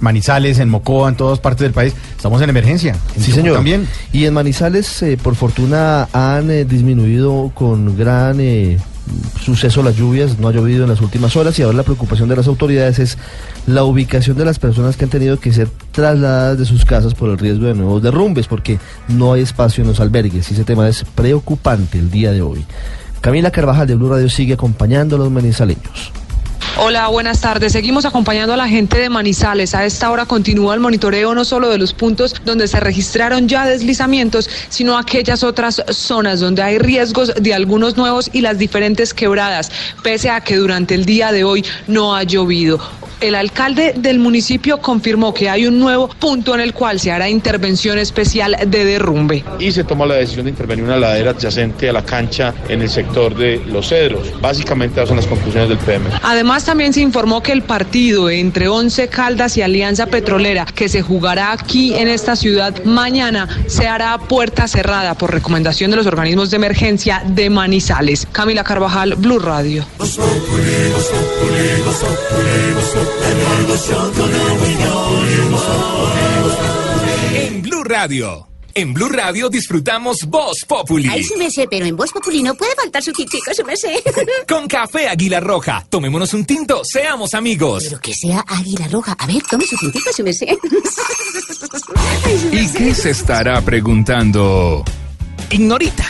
Manizales, 0.00 0.58
en 0.58 0.68
Mocoa, 0.68 1.08
en 1.08 1.16
todas 1.16 1.38
partes 1.38 1.62
del 1.62 1.72
país. 1.72 1.94
Estamos 2.16 2.40
en 2.42 2.50
emergencia. 2.50 2.96
En 3.16 3.22
Sí, 3.22 3.32
señor. 3.32 3.56
También. 3.56 3.88
Y 4.12 4.26
en 4.26 4.34
Manizales, 4.34 5.02
eh, 5.02 5.18
por 5.20 5.34
fortuna, 5.34 6.08
han 6.12 6.50
eh, 6.50 6.64
disminuido 6.64 7.50
con 7.54 7.96
gran 7.96 8.38
eh, 8.40 8.78
suceso 9.40 9.82
las 9.82 9.96
lluvias. 9.96 10.38
No 10.38 10.48
ha 10.48 10.52
llovido 10.52 10.84
en 10.84 10.90
las 10.90 11.00
últimas 11.00 11.36
horas 11.36 11.58
y 11.58 11.62
ahora 11.62 11.78
la 11.78 11.82
preocupación 11.82 12.28
de 12.28 12.36
las 12.36 12.46
autoridades 12.46 12.98
es 12.98 13.18
la 13.66 13.84
ubicación 13.84 14.36
de 14.36 14.44
las 14.44 14.58
personas 14.58 14.96
que 14.96 15.04
han 15.04 15.10
tenido 15.10 15.38
que 15.38 15.52
ser 15.52 15.68
trasladadas 15.92 16.58
de 16.58 16.64
sus 16.64 16.84
casas 16.84 17.14
por 17.14 17.30
el 17.30 17.38
riesgo 17.38 17.66
de 17.66 17.74
nuevos 17.74 18.02
derrumbes, 18.02 18.46
porque 18.46 18.78
no 19.08 19.32
hay 19.32 19.42
espacio 19.42 19.82
en 19.82 19.88
los 19.88 20.00
albergues. 20.00 20.50
Y 20.50 20.54
ese 20.54 20.64
tema 20.64 20.88
es 20.88 21.04
preocupante 21.04 21.98
el 21.98 22.10
día 22.10 22.32
de 22.32 22.42
hoy. 22.42 22.64
Camila 23.20 23.50
Carvajal 23.50 23.86
de 23.86 23.94
Blue 23.94 24.10
Radio 24.10 24.28
sigue 24.28 24.54
acompañando 24.54 25.16
a 25.16 25.18
los 25.18 25.30
manizaleños. 25.30 26.12
Hola, 26.78 27.08
buenas 27.08 27.40
tardes. 27.40 27.72
Seguimos 27.72 28.04
acompañando 28.04 28.52
a 28.52 28.56
la 28.58 28.68
gente 28.68 28.98
de 28.98 29.08
Manizales. 29.08 29.74
A 29.74 29.86
esta 29.86 30.10
hora 30.10 30.26
continúa 30.26 30.74
el 30.74 30.80
monitoreo 30.80 31.34
no 31.34 31.42
solo 31.46 31.70
de 31.70 31.78
los 31.78 31.94
puntos 31.94 32.34
donde 32.44 32.68
se 32.68 32.78
registraron 32.80 33.48
ya 33.48 33.64
deslizamientos, 33.64 34.50
sino 34.68 34.98
aquellas 34.98 35.42
otras 35.42 35.82
zonas 35.88 36.40
donde 36.40 36.62
hay 36.62 36.76
riesgos 36.76 37.32
de 37.34 37.54
algunos 37.54 37.96
nuevos 37.96 38.28
y 38.30 38.42
las 38.42 38.58
diferentes 38.58 39.14
quebradas, 39.14 39.72
pese 40.02 40.28
a 40.28 40.42
que 40.42 40.56
durante 40.56 40.94
el 40.94 41.06
día 41.06 41.32
de 41.32 41.44
hoy 41.44 41.64
no 41.86 42.14
ha 42.14 42.24
llovido. 42.24 42.78
El 43.18 43.34
alcalde 43.34 43.94
del 43.96 44.18
municipio 44.18 44.76
confirmó 44.76 45.32
que 45.32 45.48
hay 45.48 45.66
un 45.66 45.78
nuevo 45.78 46.06
punto 46.06 46.54
en 46.54 46.60
el 46.60 46.74
cual 46.74 47.00
se 47.00 47.10
hará 47.10 47.30
intervención 47.30 47.96
especial 47.96 48.54
de 48.66 48.84
derrumbe. 48.84 49.42
y 49.58 49.72
se 49.72 49.84
toma 49.84 50.04
la 50.04 50.16
decisión 50.16 50.44
de 50.44 50.50
intervenir 50.50 50.84
una 50.84 50.98
ladera 50.98 51.30
adyacente 51.30 51.88
a 51.88 51.94
la 51.94 52.04
cancha 52.04 52.52
en 52.68 52.82
el 52.82 52.90
sector 52.90 53.34
de 53.34 53.62
Los 53.68 53.88
Cedros. 53.88 54.38
Básicamente 54.42 54.96
esas 54.96 55.08
son 55.08 55.16
las 55.16 55.26
conclusiones 55.26 55.70
del 55.70 55.78
PM. 55.78 56.04
Además, 56.22 56.65
también 56.66 56.92
se 56.92 57.00
informó 57.00 57.44
que 57.44 57.52
el 57.52 57.62
partido 57.62 58.28
entre 58.28 58.66
Once 58.68 59.06
Caldas 59.08 59.56
y 59.56 59.62
Alianza 59.62 60.06
Petrolera, 60.06 60.66
que 60.66 60.88
se 60.88 61.00
jugará 61.00 61.52
aquí 61.52 61.94
en 61.94 62.08
esta 62.08 62.34
ciudad 62.34 62.82
mañana, 62.84 63.48
se 63.68 63.86
hará 63.86 64.14
a 64.14 64.18
puerta 64.18 64.66
cerrada 64.66 65.14
por 65.14 65.32
recomendación 65.32 65.92
de 65.92 65.96
los 65.96 66.06
organismos 66.06 66.50
de 66.50 66.56
emergencia 66.56 67.22
de 67.24 67.50
Manizales. 67.50 68.26
Camila 68.32 68.64
Carvajal, 68.64 69.14
Blue 69.14 69.38
Radio. 69.38 69.86
En 77.32 77.62
Blue 77.62 77.84
Radio. 77.84 78.55
En 78.78 78.92
Blue 78.92 79.08
Radio 79.08 79.48
disfrutamos 79.48 80.26
Voz 80.26 80.66
Populi. 80.68 81.08
Ay, 81.10 81.24
sí 81.24 81.32
me 81.38 81.50
sé, 81.50 81.66
pero 81.66 81.86
en 81.86 81.96
Voz 81.96 82.12
Populi 82.12 82.42
no 82.42 82.54
puede 82.54 82.74
faltar 82.74 83.02
su 83.02 83.10
tintico, 83.10 83.54
sí 83.54 83.64
me 83.64 83.74
sé. 83.74 84.02
Con 84.46 84.68
café 84.68 85.08
Águila 85.08 85.40
Roja. 85.40 85.86
Tomémonos 85.88 86.34
un 86.34 86.44
tinto, 86.44 86.82
seamos 86.84 87.32
amigos. 87.32 87.84
Pero 87.84 87.98
que 88.02 88.12
sea 88.12 88.44
águila 88.46 88.86
roja. 88.88 89.16
A 89.18 89.26
ver, 89.26 89.42
tome 89.48 89.64
su 89.66 89.78
tintico, 89.78 90.12
sí 90.12 90.22
me 90.22 90.34
sé. 90.34 90.46
¿Y 92.52 92.70
qué 92.74 92.94
se 92.94 93.10
estará 93.12 93.62
preguntando? 93.62 94.84
Ignorita. 95.48 96.04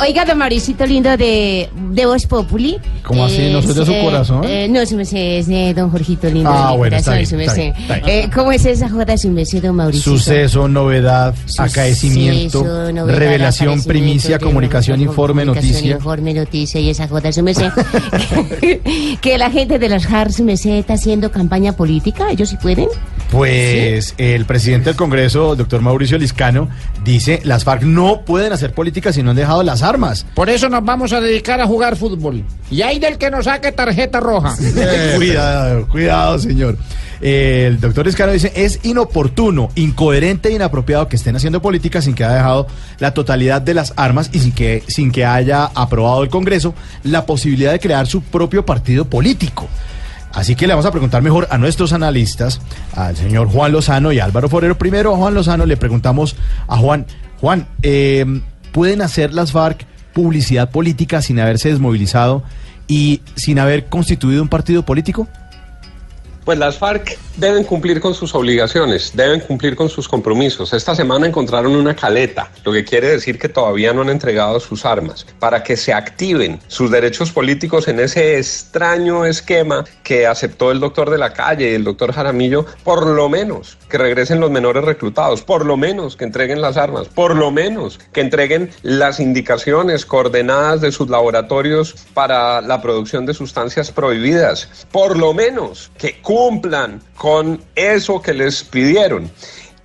Oiga, 0.00 0.24
don 0.24 0.38
Mauricito 0.38 0.86
lindo 0.86 1.16
de, 1.16 1.68
de 1.90 2.06
Voz 2.06 2.24
Populi. 2.26 2.78
¿Cómo 3.02 3.24
así? 3.24 3.50
¿No 3.50 3.60
soy 3.60 3.74
de 3.74 3.84
su 3.84 3.92
eh, 3.92 4.00
corazón? 4.04 4.44
eh, 4.44 4.68
no, 4.68 4.86
su 4.86 4.96
merced, 4.96 5.18
es 5.38 5.48
de 5.48 5.74
don 5.74 5.90
Jorgito 5.90 6.28
lindo 6.30 6.48
Ah, 6.52 6.70
de 6.70 6.76
bueno, 6.78 6.96
está 6.96 7.14
bien, 7.14 7.26
su 7.26 7.36
está 7.36 7.54
merced. 7.54 7.62
bien, 7.62 7.82
está 7.82 8.06
bien. 8.06 8.24
Eh, 8.24 8.30
¿Cómo 8.32 8.52
es 8.52 8.64
esa 8.64 8.88
joda, 8.88 9.18
su 9.18 9.28
merced, 9.30 9.60
don 9.62 9.74
Mauricio? 9.74 10.12
Suceso, 10.12 10.68
novedad, 10.68 11.34
acaecimiento, 11.58 12.62
novedad, 12.92 13.18
revelación, 13.18 13.82
primicia, 13.82 14.38
comunicación, 14.38 15.00
informe, 15.00 15.42
comunicación, 15.42 15.72
noticia. 15.74 15.96
Informe, 15.96 16.34
noticia 16.34 16.80
y 16.80 16.90
esa 16.90 17.08
joda, 17.08 17.32
su 17.32 17.42
merced. 17.42 17.70
que 19.20 19.36
la 19.36 19.50
gente 19.50 19.80
de 19.80 19.88
las 19.88 20.06
HAR, 20.10 20.32
su 20.32 20.44
merced, 20.44 20.76
está 20.76 20.94
haciendo 20.94 21.32
campaña 21.32 21.72
política. 21.72 22.30
¿Ellos 22.30 22.48
sí 22.50 22.56
pueden? 22.62 22.86
Pues 23.32 24.14
el 24.16 24.44
presidente 24.46 24.90
del 24.90 24.96
Congreso, 24.96 25.54
doctor 25.56 25.82
Mauricio 25.82 26.16
Liscano, 26.18 26.68
dice 27.12 27.40
las 27.44 27.64
FARC 27.64 27.82
no 27.82 28.22
pueden 28.22 28.52
hacer 28.52 28.72
política 28.72 29.12
si 29.12 29.22
no 29.22 29.30
han 29.30 29.36
dejado 29.36 29.62
las 29.62 29.82
armas. 29.82 30.26
Por 30.34 30.50
eso 30.50 30.68
nos 30.68 30.84
vamos 30.84 31.12
a 31.12 31.20
dedicar 31.20 31.60
a 31.60 31.66
jugar 31.66 31.96
fútbol. 31.96 32.44
Y 32.70 32.82
hay 32.82 32.98
del 32.98 33.18
que 33.18 33.30
nos 33.30 33.46
saque 33.46 33.72
tarjeta 33.72 34.20
roja. 34.20 34.54
Cuidado, 35.16 35.88
cuidado, 35.88 36.38
señor. 36.38 36.76
Eh, 37.20 37.64
el 37.66 37.80
doctor 37.80 38.06
Liscano 38.06 38.32
dice 38.32 38.52
es 38.54 38.80
inoportuno, 38.84 39.70
incoherente 39.74 40.50
e 40.50 40.52
inapropiado 40.52 41.08
que 41.08 41.16
estén 41.16 41.34
haciendo 41.34 41.60
política 41.60 42.00
sin 42.00 42.14
que 42.14 42.24
haya 42.24 42.36
dejado 42.36 42.66
la 43.00 43.12
totalidad 43.12 43.60
de 43.60 43.74
las 43.74 43.92
armas 43.96 44.30
y 44.32 44.38
sin 44.38 44.52
que, 44.52 44.84
sin 44.86 45.10
que 45.10 45.24
haya 45.24 45.64
aprobado 45.64 46.22
el 46.22 46.28
Congreso 46.28 46.74
la 47.02 47.26
posibilidad 47.26 47.72
de 47.72 47.80
crear 47.80 48.06
su 48.06 48.22
propio 48.22 48.64
partido 48.64 49.04
político. 49.04 49.66
Así 50.32 50.54
que 50.54 50.66
le 50.66 50.74
vamos 50.74 50.86
a 50.86 50.90
preguntar 50.90 51.22
mejor 51.22 51.48
a 51.50 51.58
nuestros 51.58 51.92
analistas, 51.92 52.60
al 52.94 53.16
señor 53.16 53.48
Juan 53.48 53.72
Lozano 53.72 54.12
y 54.12 54.20
Álvaro 54.20 54.48
Forero. 54.48 54.78
Primero 54.78 55.14
a 55.14 55.16
Juan 55.16 55.34
Lozano 55.34 55.66
le 55.66 55.76
preguntamos 55.76 56.36
a 56.66 56.76
Juan, 56.76 57.06
Juan, 57.40 57.66
eh, 57.82 58.24
¿pueden 58.72 59.02
hacer 59.02 59.32
las 59.32 59.52
FARC 59.52 59.86
publicidad 60.12 60.70
política 60.70 61.22
sin 61.22 61.40
haberse 61.40 61.70
desmovilizado 61.70 62.42
y 62.86 63.22
sin 63.36 63.58
haber 63.58 63.86
constituido 63.86 64.42
un 64.42 64.48
partido 64.48 64.84
político? 64.84 65.28
Pues 66.48 66.58
las 66.58 66.78
FARC 66.78 67.18
deben 67.36 67.62
cumplir 67.62 68.00
con 68.00 68.14
sus 68.14 68.34
obligaciones, 68.34 69.12
deben 69.14 69.40
cumplir 69.40 69.76
con 69.76 69.90
sus 69.90 70.08
compromisos. 70.08 70.72
Esta 70.72 70.94
semana 70.94 71.26
encontraron 71.26 71.76
una 71.76 71.94
caleta, 71.94 72.50
lo 72.64 72.72
que 72.72 72.86
quiere 72.86 73.08
decir 73.08 73.38
que 73.38 73.50
todavía 73.50 73.92
no 73.92 74.00
han 74.00 74.08
entregado 74.08 74.58
sus 74.58 74.86
armas, 74.86 75.26
para 75.38 75.62
que 75.62 75.76
se 75.76 75.92
activen 75.92 76.58
sus 76.66 76.90
derechos 76.90 77.32
políticos 77.32 77.86
en 77.88 78.00
ese 78.00 78.38
extraño 78.38 79.26
esquema 79.26 79.84
que 80.02 80.26
aceptó 80.26 80.70
el 80.70 80.80
doctor 80.80 81.10
de 81.10 81.18
la 81.18 81.34
calle 81.34 81.70
y 81.70 81.74
el 81.74 81.84
doctor 81.84 82.14
Jaramillo, 82.14 82.64
por 82.82 83.06
lo 83.06 83.28
menos 83.28 83.76
que 83.90 83.98
regresen 83.98 84.40
los 84.40 84.50
menores 84.50 84.84
reclutados, 84.84 85.42
por 85.42 85.66
lo 85.66 85.76
menos 85.76 86.16
que 86.16 86.24
entreguen 86.24 86.62
las 86.62 86.78
armas, 86.78 87.08
por 87.08 87.36
lo 87.36 87.50
menos 87.50 88.00
que 88.14 88.22
entreguen 88.22 88.70
las 88.80 89.20
indicaciones 89.20 90.06
coordenadas 90.06 90.80
de 90.80 90.92
sus 90.92 91.10
laboratorios 91.10 91.94
para 92.14 92.62
la 92.62 92.80
producción 92.80 93.26
de 93.26 93.34
sustancias 93.34 93.92
prohibidas, 93.92 94.86
por 94.90 95.18
lo 95.18 95.34
menos 95.34 95.90
que 95.98 96.22
cumplan 96.22 96.37
con 97.16 97.60
eso 97.74 98.22
que 98.22 98.32
les 98.32 98.62
pidieron. 98.62 99.30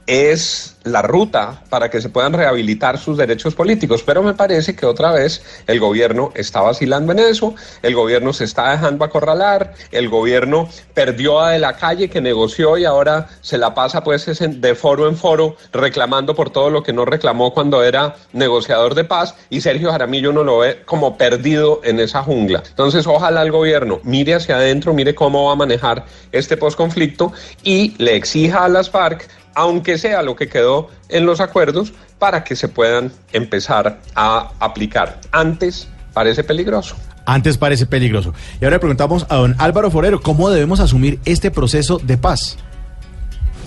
Es 0.06 0.74
la 0.84 1.02
ruta 1.02 1.62
para 1.70 1.90
que 1.90 2.02
se 2.02 2.10
puedan 2.10 2.34
rehabilitar 2.34 2.98
sus 2.98 3.18
derechos 3.18 3.56
políticos. 3.56 4.04
Pero 4.04 4.22
me 4.22 4.34
parece 4.34 4.76
que 4.76 4.86
otra 4.86 5.12
vez 5.12 5.42
el 5.68 5.80
gobierno 5.80 6.32
está 6.36 6.62
vacilando 6.62 7.12
en 7.12 7.20
eso, 7.20 7.56
el 7.82 7.96
gobierno 7.96 8.34
se 8.34 8.44
está 8.44 8.72
dejando 8.72 9.06
acorralar, 9.06 9.74
el 9.92 10.10
gobierno 10.10 10.70
perdió 10.94 11.40
a 11.40 11.52
de 11.52 11.60
la 11.60 11.78
calle 11.78 12.10
que 12.10 12.22
negoció 12.22 12.78
y 12.78 12.86
ahora 12.86 13.28
se 13.42 13.58
la 13.58 13.74
pasa 13.74 14.04
pues 14.04 14.26
de 14.26 14.76
foro 14.76 15.08
en 15.08 15.16
foro 15.16 15.56
reclamando 15.72 16.36
por 16.36 16.50
todo 16.50 16.70
lo 16.70 16.84
que 16.84 16.94
no 16.94 17.06
reclamó 17.06 17.54
cuando 17.54 17.84
era 17.84 18.16
negociador 18.34 18.96
de 18.96 19.04
paz 19.04 19.36
y 19.50 19.62
Sergio 19.62 19.92
Jaramillo 19.92 20.34
no 20.34 20.44
lo 20.44 20.60
ve 20.60 20.82
como 20.86 21.18
perdido 21.18 21.82
en 21.84 22.00
esa 22.00 22.24
jungla. 22.24 22.64
Entonces 22.68 23.08
ojalá 23.08 23.42
el 23.42 23.52
gobierno 23.52 24.00
mire 24.04 24.36
hacia 24.36 24.56
adentro, 24.56 24.94
mire 24.94 25.16
cómo 25.16 25.46
va 25.46 25.54
a 25.54 25.56
manejar 25.56 26.06
este 26.32 26.58
posconflicto 26.58 27.32
y 27.64 27.96
le 27.98 28.16
exija 28.16 28.66
a 28.66 28.70
las 28.70 28.90
FARC 28.90 29.28
aunque 29.56 29.98
sea 29.98 30.22
lo 30.22 30.36
que 30.36 30.48
quedó 30.48 30.90
en 31.10 31.26
los 31.26 31.40
acuerdos, 31.40 31.94
para 32.20 32.44
que 32.44 32.56
se 32.56 32.68
puedan 32.68 33.12
empezar 33.34 34.00
a 34.16 34.52
aplicar. 34.60 35.20
Antes 35.32 35.88
parece 36.14 36.44
peligroso. 36.44 36.96
Antes 37.26 37.58
parece 37.58 37.86
peligroso. 37.86 38.34
Y 38.60 38.66
ahora 38.66 38.78
le 38.78 38.80
preguntamos 38.80 39.26
a 39.30 39.36
don 39.36 39.56
Álvaro 39.60 39.92
Forero, 39.92 40.22
¿cómo 40.22 40.50
debemos 40.50 40.80
asumir 40.80 41.20
este 41.26 41.52
proceso 41.52 42.00
de 42.02 42.18
paz? 42.18 42.58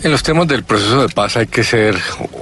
En 0.03 0.11
los 0.11 0.23
temas 0.23 0.47
del 0.47 0.63
proceso 0.63 1.03
de 1.03 1.09
paz 1.09 1.37
hay 1.37 1.47
que 1.47 1.65
ser 1.65 1.97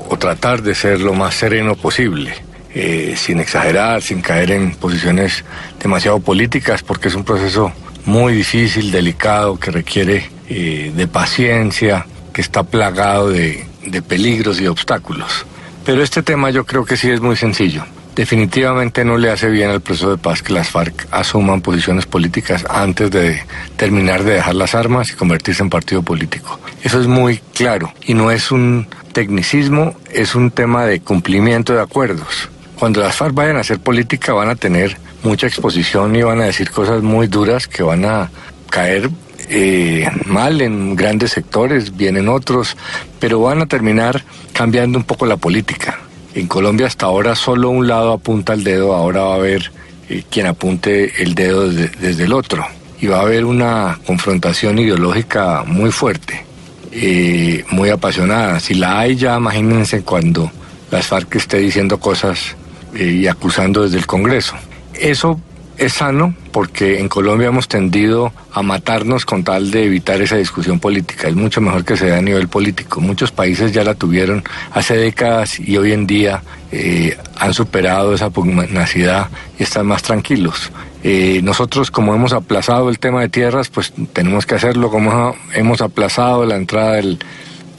o 0.08 0.16
tratar 0.18 0.62
de 0.62 0.74
ser 0.74 1.00
lo 1.00 1.14
más 1.14 1.34
sereno 1.34 1.76
posible, 1.76 2.34
eh, 2.74 3.14
sin 3.16 3.38
exagerar, 3.40 4.02
sin 4.02 4.20
caer 4.20 4.50
en 4.50 4.74
posiciones 4.74 5.44
demasiado 5.80 6.18
políticas, 6.18 6.82
porque 6.82 7.08
es 7.08 7.14
un 7.14 7.24
proceso 7.24 7.72
muy 8.04 8.34
difícil, 8.34 8.90
delicado, 8.90 9.58
que 9.58 9.70
requiere 9.70 10.28
eh, 10.48 10.92
de 10.94 11.06
paciencia, 11.06 12.06
que 12.34 12.42
está 12.42 12.64
plagado 12.64 13.30
de, 13.30 13.64
de 13.86 14.02
peligros 14.02 14.60
y 14.60 14.66
obstáculos. 14.66 15.46
Pero 15.86 16.02
este 16.02 16.22
tema 16.22 16.50
yo 16.50 16.66
creo 16.66 16.84
que 16.84 16.98
sí 16.98 17.10
es 17.10 17.20
muy 17.20 17.36
sencillo. 17.36 17.84
Definitivamente 18.14 19.04
no 19.04 19.18
le 19.18 19.30
hace 19.30 19.48
bien 19.48 19.70
al 19.70 19.80
proceso 19.80 20.10
de 20.10 20.18
paz 20.18 20.42
que 20.42 20.52
las 20.52 20.68
FARC 20.68 21.08
asuman 21.10 21.62
posiciones 21.62 22.06
políticas 22.06 22.64
antes 22.68 23.10
de 23.10 23.42
terminar 23.76 24.22
de 24.22 24.34
dejar 24.34 24.54
las 24.54 24.74
armas 24.74 25.10
y 25.10 25.14
convertirse 25.14 25.62
en 25.62 25.70
partido 25.70 26.02
político. 26.02 26.60
Eso 26.82 27.00
es 27.00 27.08
muy 27.08 27.38
claro 27.54 27.92
y 28.06 28.14
no 28.14 28.30
es 28.30 28.52
un 28.52 28.86
tecnicismo, 29.12 29.96
es 30.12 30.34
un 30.34 30.52
tema 30.52 30.86
de 30.86 31.00
cumplimiento 31.00 31.72
de 31.72 31.80
acuerdos. 31.80 32.48
Cuando 32.78 33.00
las 33.00 33.16
FARC 33.16 33.34
vayan 33.34 33.56
a 33.56 33.60
hacer 33.60 33.80
política 33.80 34.32
van 34.32 34.48
a 34.48 34.56
tener 34.56 34.96
mucha 35.24 35.46
exposición 35.46 36.14
y 36.14 36.22
van 36.22 36.40
a 36.40 36.44
decir 36.44 36.70
cosas 36.70 37.02
muy 37.02 37.26
duras 37.26 37.66
que 37.66 37.82
van 37.82 38.04
a 38.04 38.30
caer 38.70 39.10
eh, 39.48 40.08
mal 40.26 40.60
en 40.60 40.96
grandes 40.96 41.32
sectores, 41.32 41.96
vienen 41.96 42.28
otros, 42.28 42.76
pero 43.20 43.40
van 43.40 43.62
a 43.62 43.66
terminar 43.66 44.24
cambiando 44.52 44.98
un 44.98 45.04
poco 45.04 45.26
la 45.26 45.36
política. 45.36 45.98
En 46.34 46.46
Colombia 46.46 46.86
hasta 46.86 47.06
ahora 47.06 47.34
solo 47.34 47.70
un 47.70 47.86
lado 47.86 48.12
apunta 48.12 48.54
el 48.54 48.64
dedo, 48.64 48.94
ahora 48.94 49.22
va 49.22 49.34
a 49.34 49.36
haber 49.36 49.70
eh, 50.08 50.22
quien 50.28 50.46
apunte 50.46 51.22
el 51.22 51.34
dedo 51.34 51.68
desde, 51.68 52.24
el 52.24 52.32
otro. 52.32 52.66
Y 53.00 53.06
va 53.06 53.18
a 53.18 53.22
haber 53.22 53.44
una 53.44 53.98
confrontación 54.06 54.78
ideológica 54.78 55.62
muy 55.66 55.90
fuerte, 55.90 56.44
eh, 56.92 57.64
muy 57.70 57.90
apasionada. 57.90 58.60
Si 58.60 58.74
la 58.74 59.00
hay 59.00 59.16
ya, 59.16 59.36
imagínense 59.36 60.02
cuando 60.02 60.50
las 60.90 61.06
FARC 61.06 61.36
esté 61.36 61.58
diciendo 61.58 61.98
cosas 61.98 62.56
y 62.94 63.26
acusando 63.26 63.82
desde 63.82 63.98
el 63.98 64.06
Congreso. 64.06 64.54
Eso 64.94 65.38
es 65.76 65.94
sano 65.94 66.34
porque 66.52 67.00
en 67.00 67.08
Colombia 67.08 67.48
hemos 67.48 67.68
tendido 67.68 68.32
a 68.52 68.62
matarnos 68.62 69.24
con 69.24 69.42
tal 69.42 69.70
de 69.70 69.84
evitar 69.84 70.20
esa 70.20 70.36
discusión 70.36 70.78
política. 70.78 71.28
Es 71.28 71.34
mucho 71.34 71.60
mejor 71.60 71.84
que 71.84 71.96
se 71.96 72.06
dé 72.06 72.16
a 72.16 72.22
nivel 72.22 72.48
político. 72.48 73.00
Muchos 73.00 73.32
países 73.32 73.72
ya 73.72 73.82
la 73.82 73.94
tuvieron 73.94 74.44
hace 74.70 74.96
décadas 74.96 75.58
y 75.58 75.76
hoy 75.76 75.92
en 75.92 76.06
día 76.06 76.42
eh, 76.70 77.16
han 77.38 77.52
superado 77.54 78.14
esa 78.14 78.30
pugnacidad 78.30 79.28
y 79.58 79.64
están 79.64 79.86
más 79.86 80.02
tranquilos. 80.02 80.70
Eh, 81.02 81.40
nosotros 81.42 81.90
como 81.90 82.14
hemos 82.14 82.32
aplazado 82.32 82.88
el 82.88 82.98
tema 82.98 83.20
de 83.20 83.28
tierras, 83.28 83.68
pues 83.68 83.92
tenemos 84.12 84.46
que 84.46 84.54
hacerlo 84.54 84.90
como 84.90 85.34
hemos 85.54 85.80
aplazado 85.80 86.46
la 86.46 86.56
entrada 86.56 86.92
del, 86.92 87.18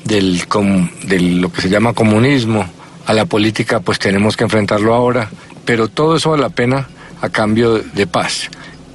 del, 0.03 0.43
del 1.03 1.41
lo 1.41 1.51
que 1.51 1.61
se 1.61 1.69
llama 1.69 1.93
comunismo 1.93 2.65
a 3.05 3.13
la 3.13 3.25
política, 3.25 3.79
pues 3.79 3.99
tenemos 3.99 4.35
que 4.35 4.43
enfrentarlo 4.43 4.93
ahora. 4.93 5.29
Pero 5.63 5.87
todo 5.87 6.17
eso 6.17 6.31
vale 6.31 6.43
la 6.43 6.49
pena 6.49 6.87
a 7.25 7.29
cambio 7.29 7.79
de 7.79 8.07
paz. 8.07 8.49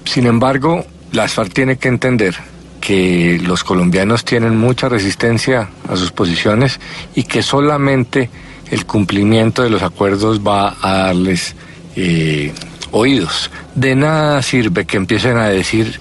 Sin 0.05 0.27
embargo, 0.27 0.85
las 1.13 1.33
FARC 1.35 1.53
tiene 1.53 1.77
que 1.77 1.89
entender 1.89 2.35
que 2.81 3.39
los 3.45 3.63
colombianos 3.63 4.25
tienen 4.25 4.57
mucha 4.57 4.89
resistencia 4.89 5.69
a 5.89 5.97
sus 5.97 6.13
posiciones 6.13 6.81
y 7.15 7.25
que 7.25 7.43
solamente 7.43 8.31
el 8.71 8.87
cumplimiento 8.87 9.63
de 9.63 9.71
los 9.71 9.83
acuerdos 9.83 10.41
va 10.41 10.77
a 10.81 11.07
darles 11.07 11.55
eh, 11.97 12.53
oídos. 12.91 13.51
De 13.75 13.95
nada 13.95 14.43
sirve 14.43 14.87
que 14.87 14.97
empiecen 14.97 15.37
a 15.37 15.49
decir 15.49 16.01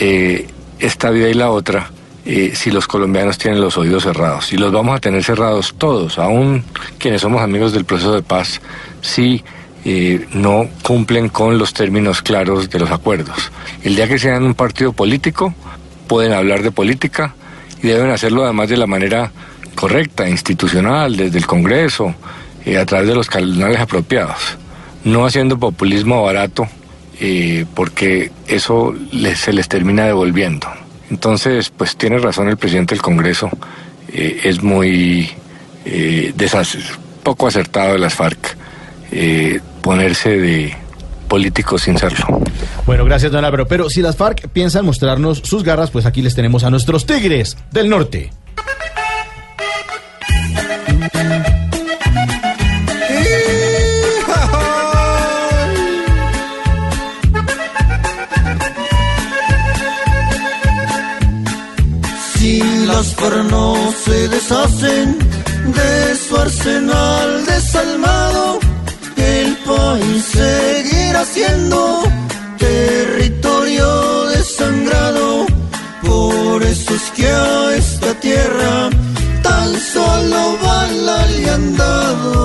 eh, 0.00 0.48
esta 0.78 1.10
vida 1.10 1.28
y 1.28 1.34
la 1.34 1.50
otra 1.50 1.90
eh, 2.24 2.52
si 2.56 2.72
los 2.72 2.88
colombianos 2.88 3.38
tienen 3.38 3.60
los 3.60 3.78
oídos 3.78 4.02
cerrados. 4.02 4.52
Y 4.52 4.56
los 4.56 4.72
vamos 4.72 4.96
a 4.96 5.00
tener 5.00 5.22
cerrados 5.22 5.74
todos, 5.78 6.18
aún 6.18 6.64
quienes 6.98 7.20
somos 7.20 7.40
amigos 7.40 7.72
del 7.72 7.84
proceso 7.84 8.12
de 8.14 8.22
paz, 8.22 8.60
sí 9.00 9.44
eh, 9.88 10.26
no 10.32 10.68
cumplen 10.82 11.28
con 11.28 11.58
los 11.58 11.72
términos 11.72 12.20
claros 12.20 12.68
de 12.68 12.80
los 12.80 12.90
acuerdos. 12.90 13.52
El 13.84 13.94
día 13.94 14.08
que 14.08 14.18
sean 14.18 14.42
un 14.42 14.54
partido 14.54 14.92
político, 14.92 15.54
pueden 16.08 16.32
hablar 16.32 16.64
de 16.64 16.72
política 16.72 17.36
y 17.80 17.86
deben 17.86 18.10
hacerlo 18.10 18.42
además 18.42 18.68
de 18.68 18.78
la 18.78 18.88
manera 18.88 19.30
correcta, 19.76 20.28
institucional, 20.28 21.16
desde 21.16 21.38
el 21.38 21.46
Congreso, 21.46 22.12
eh, 22.64 22.78
a 22.78 22.84
través 22.84 23.06
de 23.06 23.14
los 23.14 23.28
canales 23.28 23.78
apropiados, 23.78 24.58
no 25.04 25.24
haciendo 25.24 25.56
populismo 25.56 26.20
barato, 26.20 26.66
eh, 27.20 27.64
porque 27.72 28.32
eso 28.48 28.92
se 29.36 29.52
les 29.52 29.68
termina 29.68 30.04
devolviendo. 30.04 30.66
Entonces, 31.10 31.70
pues 31.70 31.96
tiene 31.96 32.18
razón 32.18 32.48
el 32.48 32.56
presidente 32.56 32.96
del 32.96 33.02
Congreso, 33.02 33.48
es 34.12 34.60
muy 34.64 35.30
poco 37.22 37.46
acertado 37.46 37.92
de 37.92 37.98
las 38.00 38.14
FARC 38.14 38.56
ponerse 39.86 40.30
de 40.30 40.76
político 41.28 41.78
sin 41.78 41.96
serlo. 41.96 42.40
Bueno, 42.86 43.04
gracias, 43.04 43.30
don 43.30 43.44
Álvaro. 43.44 43.68
Pero 43.68 43.88
si 43.88 44.02
las 44.02 44.16
FARC 44.16 44.48
piensan 44.48 44.84
mostrarnos 44.84 45.38
sus 45.38 45.62
garras, 45.62 45.92
pues 45.92 46.06
aquí 46.06 46.22
les 46.22 46.34
tenemos 46.34 46.64
a 46.64 46.70
nuestros 46.70 47.06
tigres 47.06 47.56
del 47.70 47.88
norte. 47.88 48.32
Si 62.34 62.60
las 62.86 63.14
FARC 63.14 63.44
no 63.50 63.76
se 64.04 64.28
deshacen 64.28 65.18
de 65.76 66.16
su 66.16 66.36
arsenal 66.36 67.46
desalmado, 67.46 68.15
país 69.86 70.24
seguirá 70.40 71.22
siendo 71.24 71.78
territorio 72.58 73.88
desangrado. 74.34 75.46
Por 76.10 76.62
eso 76.62 76.90
es 77.00 77.04
que 77.16 77.28
a 77.28 77.76
esta 77.82 78.10
tierra 78.26 78.74
tan 79.48 79.68
solo 79.94 80.40
bala 80.66 81.18
le 81.34 81.50
han 81.54 81.66
dado. 81.84 82.36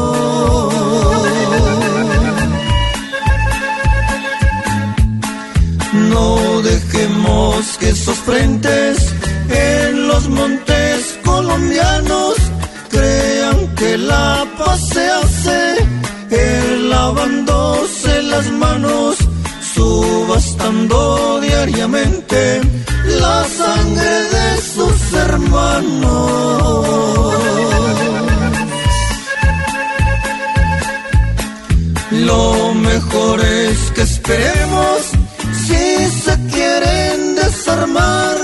No 6.14 6.28
dejemos 6.72 7.78
que 7.80 7.90
esos 7.98 8.18
frentes 8.30 8.94
en 9.50 10.08
los 10.10 10.24
montes 10.30 10.98
colombianos 11.30 12.36
crean 12.96 13.58
que 13.80 13.92
la 14.12 14.46
paz 14.58 14.80
se 14.94 15.04
hace 15.20 15.62
él 16.32 16.90
lavándose 16.90 18.24
las 18.24 18.50
manos, 18.52 19.18
subastando 19.76 21.40
diariamente 21.42 22.62
la 23.20 23.44
sangre 23.46 24.24
de 24.36 24.62
sus 24.62 25.14
hermanos. 25.14 26.52
Lo 32.12 32.74
mejor 32.74 33.40
es 33.40 33.92
que 33.92 34.02
esperemos 34.02 35.12
si 35.66 36.08
se 36.24 36.38
quieren 36.54 37.36
desarmar, 37.36 38.38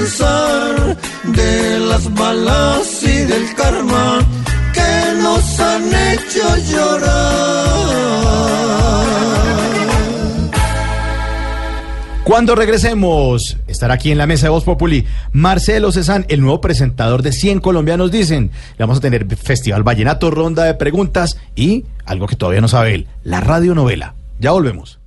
de 0.00 1.78
las 1.80 2.14
balas 2.14 3.02
y 3.02 3.18
del 3.24 3.54
karma 3.54 4.20
que 4.72 5.20
nos 5.20 5.60
han 5.60 5.84
hecho 5.88 6.56
llorar. 6.72 8.00
Cuando 12.24 12.54
regresemos, 12.54 13.58
estará 13.66 13.94
aquí 13.94 14.10
en 14.10 14.16
la 14.16 14.26
mesa 14.26 14.46
de 14.46 14.50
Voz 14.50 14.64
Populi 14.64 15.06
Marcelo 15.32 15.92
Cezán, 15.92 16.24
el 16.28 16.40
nuevo 16.40 16.62
presentador 16.62 17.20
de 17.20 17.32
100 17.32 17.60
colombianos 17.60 18.10
dicen. 18.10 18.52
Le 18.78 18.84
vamos 18.84 18.98
a 18.98 19.02
tener 19.02 19.26
Festival 19.36 19.82
Vallenato, 19.82 20.30
ronda 20.30 20.64
de 20.64 20.74
preguntas 20.74 21.38
y 21.54 21.84
algo 22.06 22.26
que 22.26 22.36
todavía 22.36 22.62
no 22.62 22.68
sabe 22.68 22.94
él, 22.94 23.06
la 23.22 23.42
radionovela. 23.42 24.14
Ya 24.38 24.52
volvemos. 24.52 24.98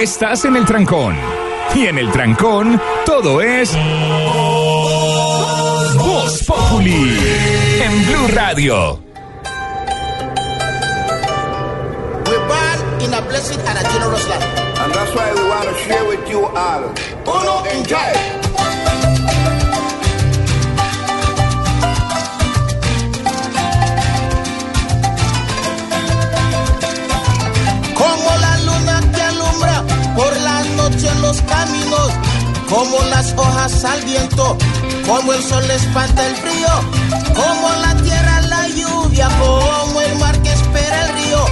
Estás 0.00 0.44
en 0.44 0.56
el 0.56 0.64
trancón. 0.64 1.43
Y 1.74 1.86
en 1.86 1.98
el 1.98 2.10
trancón, 2.12 2.80
todo 3.06 3.40
es. 3.40 3.76
Voz 5.98 6.42
Populi. 6.46 7.18
En 7.82 8.06
Blue 8.06 8.28
Radio. 8.34 9.00
We're 12.26 12.46
born 12.48 13.00
in 13.00 13.14
a 13.14 13.20
blessed 13.22 13.58
and 13.58 13.78
a 13.78 13.82
generous 13.92 14.28
land. 14.28 14.44
And 14.78 14.92
that's 14.92 15.14
why 15.14 15.32
we 15.34 15.48
want 15.48 15.68
to 15.68 15.74
share 15.84 16.04
with 16.06 16.28
you 16.28 16.44
all. 16.44 16.92
Uno, 17.26 17.64
enjoy. 17.70 18.43
Los 31.34 31.42
caminos, 31.42 32.10
como 32.68 32.98
las 33.10 33.32
hojas 33.36 33.84
al 33.84 34.00
viento, 34.02 34.56
como 35.06 35.32
el 35.32 35.42
sol 35.42 35.64
espanta 35.70 36.26
el 36.26 36.36
frío, 36.36 36.68
como 37.34 37.68
la 37.80 37.94
tierra 38.02 38.40
la 38.42 38.68
lluvia, 38.68 39.28
como 39.38 40.00
el 40.00 40.18
mar 40.18 40.40
que 40.42 40.52
espera 40.52 41.06
el 41.06 41.14
río. 41.14 41.44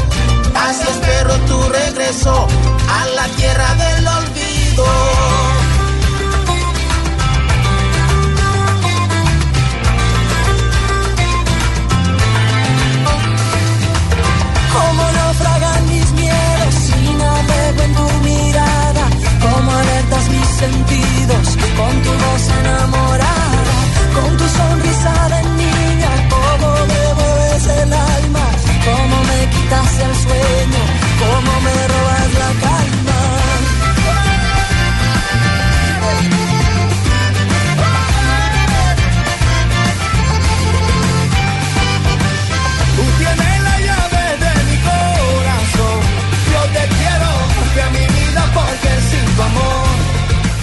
Así 0.55 0.83
espero 0.89 1.35
tu 1.47 1.61
regreso 1.69 2.47
a 2.89 3.07
la 3.07 3.27
tierra 3.37 3.75
del 3.75 4.07
olvido. 4.07 4.85
Como 14.73 15.12
sentidos 20.63 21.47
con 21.77 21.93
tu 22.03 22.11
voz 22.25 22.45
enamorada, 22.61 23.77
con 24.15 24.37
tu 24.37 24.47
sonrisa 24.59 25.15
de 25.33 25.41
niña, 25.63 26.13
como 26.31 26.69
me 26.91 27.03
mueves 27.19 27.67
el 27.67 27.93
alma, 27.93 28.47
como 28.87 29.17
me 29.31 29.41
quitas 29.55 29.93
el 30.07 30.15
sueño, 30.25 30.83
como 31.23 31.53
me 31.67 31.77
robas 31.93 32.31
la 32.43 32.51
calma. 32.65 33.02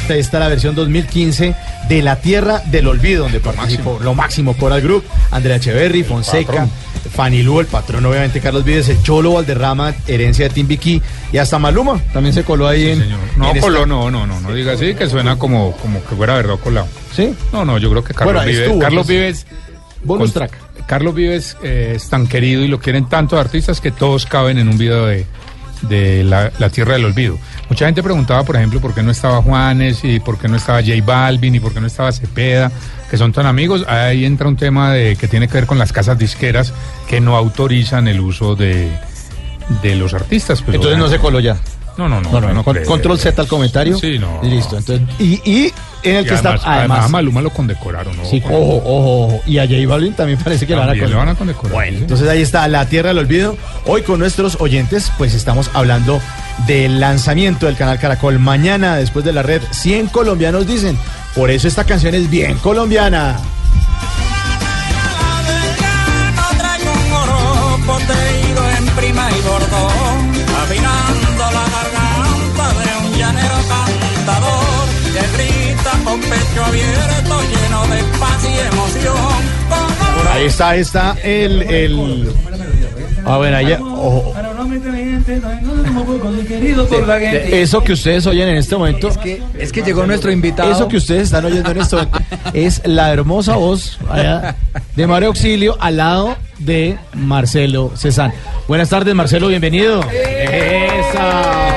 Esta 0.09 0.17
está 0.19 0.39
la 0.39 0.47
versión 0.47 0.73
2015 0.73 1.53
de 1.87 2.01
La 2.01 2.15
Tierra 2.15 2.63
del 2.65 2.87
Olvido, 2.87 3.25
donde 3.25 3.39
participó 3.39 3.99
lo 4.01 4.15
máximo 4.15 4.57
Coral 4.57 4.81
Group, 4.81 5.03
Andrea 5.29 5.57
Echeverry, 5.57 6.03
Fonseca, 6.03 6.47
patrón. 6.51 6.71
Fanny 7.13 7.43
Lu, 7.43 7.59
el 7.59 7.67
patrón, 7.67 8.03
obviamente 8.07 8.39
Carlos 8.41 8.63
Vives, 8.63 8.89
el 8.89 9.03
Cholo 9.03 9.33
Valderrama, 9.33 9.93
herencia 10.07 10.47
de 10.47 10.53
Timbiquí, 10.55 10.99
y 11.31 11.37
hasta 11.37 11.59
Maluma 11.59 12.01
también 12.11 12.33
se 12.33 12.43
coló 12.43 12.67
ahí 12.67 12.89
en. 12.89 13.07
No, 13.37 13.51
en 13.51 13.57
esta- 13.57 13.61
coló, 13.61 13.85
no, 13.85 14.09
no, 14.09 14.25
no, 14.25 14.39
no 14.39 14.51
diga 14.51 14.73
así, 14.73 14.95
que 14.95 15.07
suena 15.07 15.35
como, 15.37 15.73
como 15.73 16.03
que 16.03 16.15
fuera 16.15 16.33
verdad 16.33 16.55
colado. 16.55 16.87
¿Sí? 17.15 17.31
No, 17.53 17.63
no, 17.63 17.77
yo 17.77 17.91
creo 17.91 18.03
que 18.03 18.15
Carlos 18.15 18.33
Bueno, 18.33 18.47
Vives. 18.49 18.63
estuvo, 18.65 18.79
Carlos 18.79 19.05
pues. 19.05 19.15
Vives. 19.15 19.45
Bonus 20.03 20.31
con- 20.31 20.33
track. 20.33 20.57
Carlos 20.87 21.13
Vives 21.13 21.55
eh, 21.61 21.93
es 21.97 22.09
tan 22.09 22.25
querido 22.25 22.63
y 22.63 22.67
lo 22.67 22.79
quieren 22.79 23.07
tantos 23.07 23.39
artistas 23.39 23.79
que 23.79 23.91
todos 23.91 24.25
caben 24.25 24.57
en 24.57 24.69
un 24.69 24.77
video 24.79 25.05
de, 25.05 25.27
de 25.81 26.23
la, 26.23 26.51
La 26.59 26.69
Tierra 26.69 26.93
del 26.93 27.05
Olvido. 27.05 27.37
Mucha 27.69 27.85
gente 27.85 28.01
preguntaba, 28.03 28.43
por 28.43 28.55
ejemplo, 28.55 28.79
por 28.79 28.93
qué 28.93 29.03
no 29.03 29.11
estaba 29.11 29.41
Juanes 29.41 30.03
y 30.03 30.19
por 30.19 30.37
qué 30.37 30.47
no 30.47 30.57
estaba 30.57 30.81
J 30.81 30.93
Balvin 31.05 31.55
y 31.55 31.59
por 31.59 31.73
qué 31.73 31.79
no 31.79 31.87
estaba 31.87 32.11
Cepeda, 32.11 32.71
que 33.09 33.17
son 33.17 33.31
tan 33.31 33.45
amigos. 33.45 33.85
Ahí 33.87 34.25
entra 34.25 34.47
un 34.47 34.55
tema 34.55 34.91
de 34.93 35.15
que 35.15 35.27
tiene 35.27 35.47
que 35.47 35.53
ver 35.53 35.65
con 35.65 35.77
las 35.77 35.93
casas 35.93 36.17
disqueras 36.17 36.73
que 37.07 37.21
no 37.21 37.35
autorizan 37.35 38.07
el 38.07 38.19
uso 38.19 38.55
de, 38.55 38.89
de 39.81 39.95
los 39.95 40.13
artistas. 40.13 40.61
pues, 40.61 40.75
Entonces 40.75 40.97
no 40.97 41.07
se 41.07 41.19
coló 41.19 41.39
ya. 41.39 41.57
No, 41.97 42.07
no, 42.09 42.21
no. 42.21 42.39
No, 42.39 42.53
no, 42.53 42.63
con- 42.63 42.83
control 42.85 43.19
Z 43.19 43.41
al 43.41 43.47
comentario. 43.47 43.97
Sí, 43.97 44.17
no. 44.19 44.39
Listo. 44.43 44.77
Entonces, 44.77 45.07
y, 45.19 45.41
y 45.49 45.73
en 46.03 46.15
el 46.15 46.25
Y 46.25 46.27
que 46.29 46.33
además, 46.35 46.55
está. 46.61 46.73
además 46.79 47.05
a 47.05 47.07
Maluma 47.09 47.41
lo 47.41 47.49
condecoraron, 47.49 48.15
¿no? 48.15 48.23
Sí, 48.25 48.41
ojo, 48.45 48.77
ojo, 48.77 49.25
ojo. 49.25 49.41
Y 49.45 49.57
a 49.57 49.63
J 49.67 49.75
Balvin 49.87 50.13
también 50.13 50.39
parece 50.41 50.65
que 50.65 50.73
También 50.75 50.97
le 51.01 51.07
le 51.09 51.15
van 51.15 51.27
a 51.27 51.31
a 51.31 51.35
condecorar. 51.35 51.73
Bueno, 51.73 51.97
sí. 51.97 52.03
entonces 52.03 52.27
ahí 52.29 52.41
está 52.41 52.67
La 52.69 52.85
Tierra 52.85 53.09
del 53.09 53.17
Olvido. 53.17 53.57
Hoy 53.85 54.03
con 54.03 54.19
nuestros 54.19 54.57
oyentes, 54.61 55.11
pues 55.17 55.33
estamos 55.33 55.69
hablando 55.73 56.21
del 56.67 56.99
lanzamiento 56.99 57.65
del 57.65 57.75
canal 57.75 57.99
Caracol. 57.99 58.39
Mañana, 58.39 58.95
después 58.95 59.25
de 59.25 59.33
la 59.33 59.43
red, 59.43 59.61
100 59.71 60.07
colombianos 60.07 60.67
dicen. 60.67 60.97
Por 61.35 61.51
eso 61.51 61.67
esta 61.67 61.83
canción 61.83 62.15
es 62.15 62.29
bien 62.29 62.57
colombiana. 62.57 63.37
De 73.39 73.55
un 73.55 73.67
llanero 73.67 74.05
cantador 74.15 74.87
que 75.13 75.37
grita 75.37 75.91
con 76.03 76.19
pecho 76.21 76.65
abierto, 76.65 77.41
lleno 77.41 77.87
de 77.87 78.03
paz 78.19 78.43
y 78.43 78.59
emoción. 78.73 79.59
Ahí 80.31 80.45
está, 80.45 80.69
ahí 80.69 80.79
está 80.81 81.17
el. 81.23 81.61
el... 81.63 82.33
A 83.25 83.37
ver, 83.37 83.53
ahí. 83.55 83.73
ojo. 83.73 84.33
Eso 87.51 87.83
que 87.83 87.93
ustedes 87.93 88.25
oyen 88.27 88.49
en 88.49 88.57
este 88.57 88.75
momento. 88.75 89.09
Es 89.09 89.17
que, 89.17 89.41
es 89.57 89.71
que 89.71 89.81
llegó 89.81 90.05
nuestro 90.05 90.31
invitado. 90.31 90.71
Eso 90.71 90.87
que 90.87 90.97
ustedes 90.97 91.23
están 91.23 91.45
oyendo 91.45 91.71
en 91.71 91.77
este 91.77 91.95
momento 91.95 92.19
es 92.53 92.81
la 92.85 93.11
hermosa 93.11 93.55
voz 93.55 93.99
allá 94.09 94.55
de 94.95 95.07
Mario 95.07 95.29
Auxilio 95.29 95.77
al 95.79 95.97
lado 95.97 96.37
de 96.59 96.97
Marcelo 97.13 97.91
Cezán. 97.95 98.33
Buenas 98.67 98.89
tardes, 98.89 99.13
Marcelo, 99.15 99.47
bienvenido. 99.47 100.01
Esa. 100.11 101.68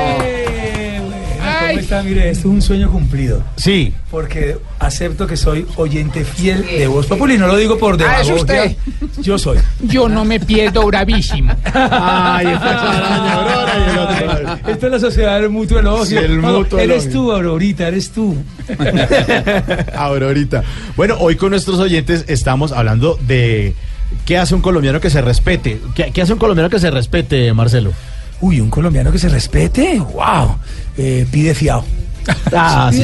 ¿Cómo 1.92 2.00
están 2.00 2.04
Vea, 2.04 2.14
mire, 2.14 2.30
esto 2.30 2.48
es 2.48 2.54
un 2.54 2.62
sueño 2.62 2.90
cumplido. 2.90 3.42
Sí. 3.56 3.92
Porque 4.10 4.56
acepto 4.78 5.26
que 5.26 5.36
soy 5.36 5.66
oyente 5.76 6.24
fiel 6.24 6.64
de 6.66 6.86
Voz 6.86 7.06
Populi. 7.06 7.36
No 7.38 7.46
lo 7.46 7.56
digo 7.56 7.78
por 7.78 8.00
Ah, 8.02 8.20
¿es 8.20 8.26
demagogia. 8.28 8.64
usted? 8.64 8.76
Yo 9.22 9.38
soy. 9.38 9.58
Yo 9.82 10.08
no 10.08 10.24
me 10.24 10.40
pierdo 10.40 10.86
bravísimo. 10.86 11.54
Ay, 11.64 12.46
esta 12.46 12.70
es 12.70 12.80
araña, 12.80 13.32
Aurora, 13.34 13.72
y 13.78 13.90
el 13.90 13.98
otro. 13.98 14.70
Esto 14.72 14.86
es 14.86 14.92
la 14.92 14.98
sociedad 15.00 15.40
del 15.40 15.50
mutuo 15.50 15.78
elogio. 15.78 16.04
Sí, 16.06 16.24
el 16.24 16.40
No, 16.40 16.58
mutuo 16.60 16.78
Eres 16.78 17.04
elogio. 17.04 17.12
tú, 17.20 17.32
Aurorita, 17.32 17.88
eres 17.88 18.10
tú. 18.10 18.36
Aurorita. 19.96 20.62
Bueno, 20.96 21.16
hoy 21.20 21.36
con 21.36 21.50
nuestros 21.50 21.78
oyentes 21.78 22.24
estamos 22.28 22.72
hablando 22.72 23.18
de 23.26 23.74
qué 24.24 24.38
hace 24.38 24.54
un 24.54 24.60
colombiano 24.62 25.00
que 25.00 25.10
se 25.10 25.20
respete. 25.20 25.80
¿Qué, 25.94 26.10
qué 26.12 26.22
hace 26.22 26.32
un 26.32 26.38
colombiano 26.38 26.70
que 26.70 26.78
se 26.78 26.90
respete, 26.90 27.52
Marcelo? 27.52 27.92
Uy, 28.42 28.60
un 28.60 28.70
colombiano 28.70 29.12
que 29.12 29.20
se 29.20 29.28
respete. 29.28 29.98
¡Wow! 30.00 30.56
Eh, 30.98 31.26
pide 31.30 31.54
fiado. 31.54 31.84
Ah, 32.54 32.90
sí, 32.92 33.02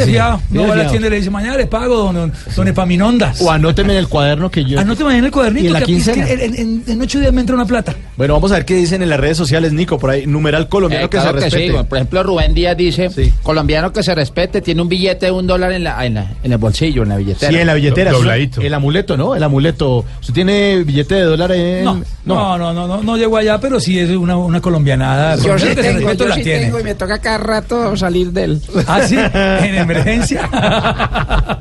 No 0.50 0.66
va 0.66 0.74
a 0.74 0.76
la 0.76 0.88
tienda 0.88 1.08
y 1.08 1.10
le 1.10 1.16
dice, 1.16 1.30
mañana 1.30 1.56
le 1.56 1.66
pago, 1.66 1.96
don, 1.96 2.14
don, 2.14 2.32
don 2.56 2.68
Epaminondas. 2.68 3.40
O 3.40 3.50
anóteme 3.50 3.92
en 3.94 3.98
el 4.00 4.08
cuaderno 4.08 4.50
que 4.50 4.64
yo. 4.64 4.78
Anóteme 4.78 5.16
en 5.18 5.24
el 5.24 5.30
cuadernito. 5.30 5.64
¿Y 5.64 5.66
en 5.68 5.72
la 5.72 5.80
que- 5.80 5.96
es 5.96 6.04
que 6.06 6.12
quincena? 6.14 6.28
en, 6.30 6.54
en- 6.54 6.82
en 6.86 7.00
ocho 7.02 7.18
días 7.20 7.32
me 7.32 7.40
entra 7.40 7.54
una 7.56 7.66
plata. 7.66 7.94
Bueno, 8.16 8.34
vamos 8.34 8.50
a 8.52 8.54
ver 8.56 8.64
qué 8.64 8.74
dicen 8.74 9.02
en 9.02 9.08
las 9.10 9.20
redes 9.20 9.36
sociales, 9.36 9.72
Nico, 9.72 9.98
por 9.98 10.10
ahí. 10.10 10.26
Numeral 10.26 10.68
colombiano 10.68 11.06
Eh, 11.06 11.08
que 11.08 11.16
claro 11.18 11.30
se 11.32 11.34
que 11.38 11.50
respete. 11.50 11.78
sí. 11.78 11.84
Por 11.88 11.98
ejemplo, 11.98 12.22
Rubén 12.22 12.54
Díaz 12.54 12.76
dice, 12.76 13.10
colombiano 13.42 13.92
que 13.92 14.02
se 14.02 14.14
respete, 14.14 14.60
tiene 14.60 14.82
un 14.82 14.88
billete 14.88 15.26
de 15.26 15.32
un 15.32 15.46
dólar 15.46 15.72
en, 15.72 15.84
la, 15.84 16.04
en, 16.04 16.14
la- 16.14 16.32
en 16.42 16.52
el 16.52 16.58
bolsillo, 16.58 17.02
en 17.04 17.08
la 17.10 17.16
billetera. 17.16 17.52
Sí, 17.52 17.58
en 17.58 17.66
la 17.66 17.74
billetera. 17.74 18.12
Do- 18.12 18.22
El 18.60 18.74
amuleto, 18.74 19.16
¿no? 19.16 19.34
El 19.36 19.42
amuleto. 19.42 20.04
¿Usted 20.20 20.34
tiene 20.34 20.82
billete 20.84 21.14
de 21.16 21.22
dólar 21.22 21.52
en.? 21.52 21.84
No, 21.84 22.02
no, 22.24 22.58
no, 22.58 22.72
no, 22.72 22.86
no, 22.86 23.02
no 23.02 23.16
llego 23.16 23.36
allá, 23.36 23.58
pero 23.60 23.80
sí 23.80 23.98
es 23.98 24.10
una, 24.10 24.36
una 24.36 24.60
colombianada. 24.60 25.36
Yo 25.36 25.58
sí 25.58 25.68
que 25.68 25.74
se 25.76 25.82
tengo, 25.82 25.98
respeta 26.08 26.14
yo 26.24 26.28
la 26.28 26.34
sí 26.34 26.42
tiene. 26.42 26.60
tengo 26.64 26.80
y 26.80 26.84
me 26.84 26.94
toca 26.94 27.18
cada 27.20 27.38
rato 27.38 27.96
salir 27.96 28.32
del... 28.32 28.60
Ah, 28.86 29.02
sí, 29.09 29.16
en 29.18 29.74
emergencia. 29.74 30.48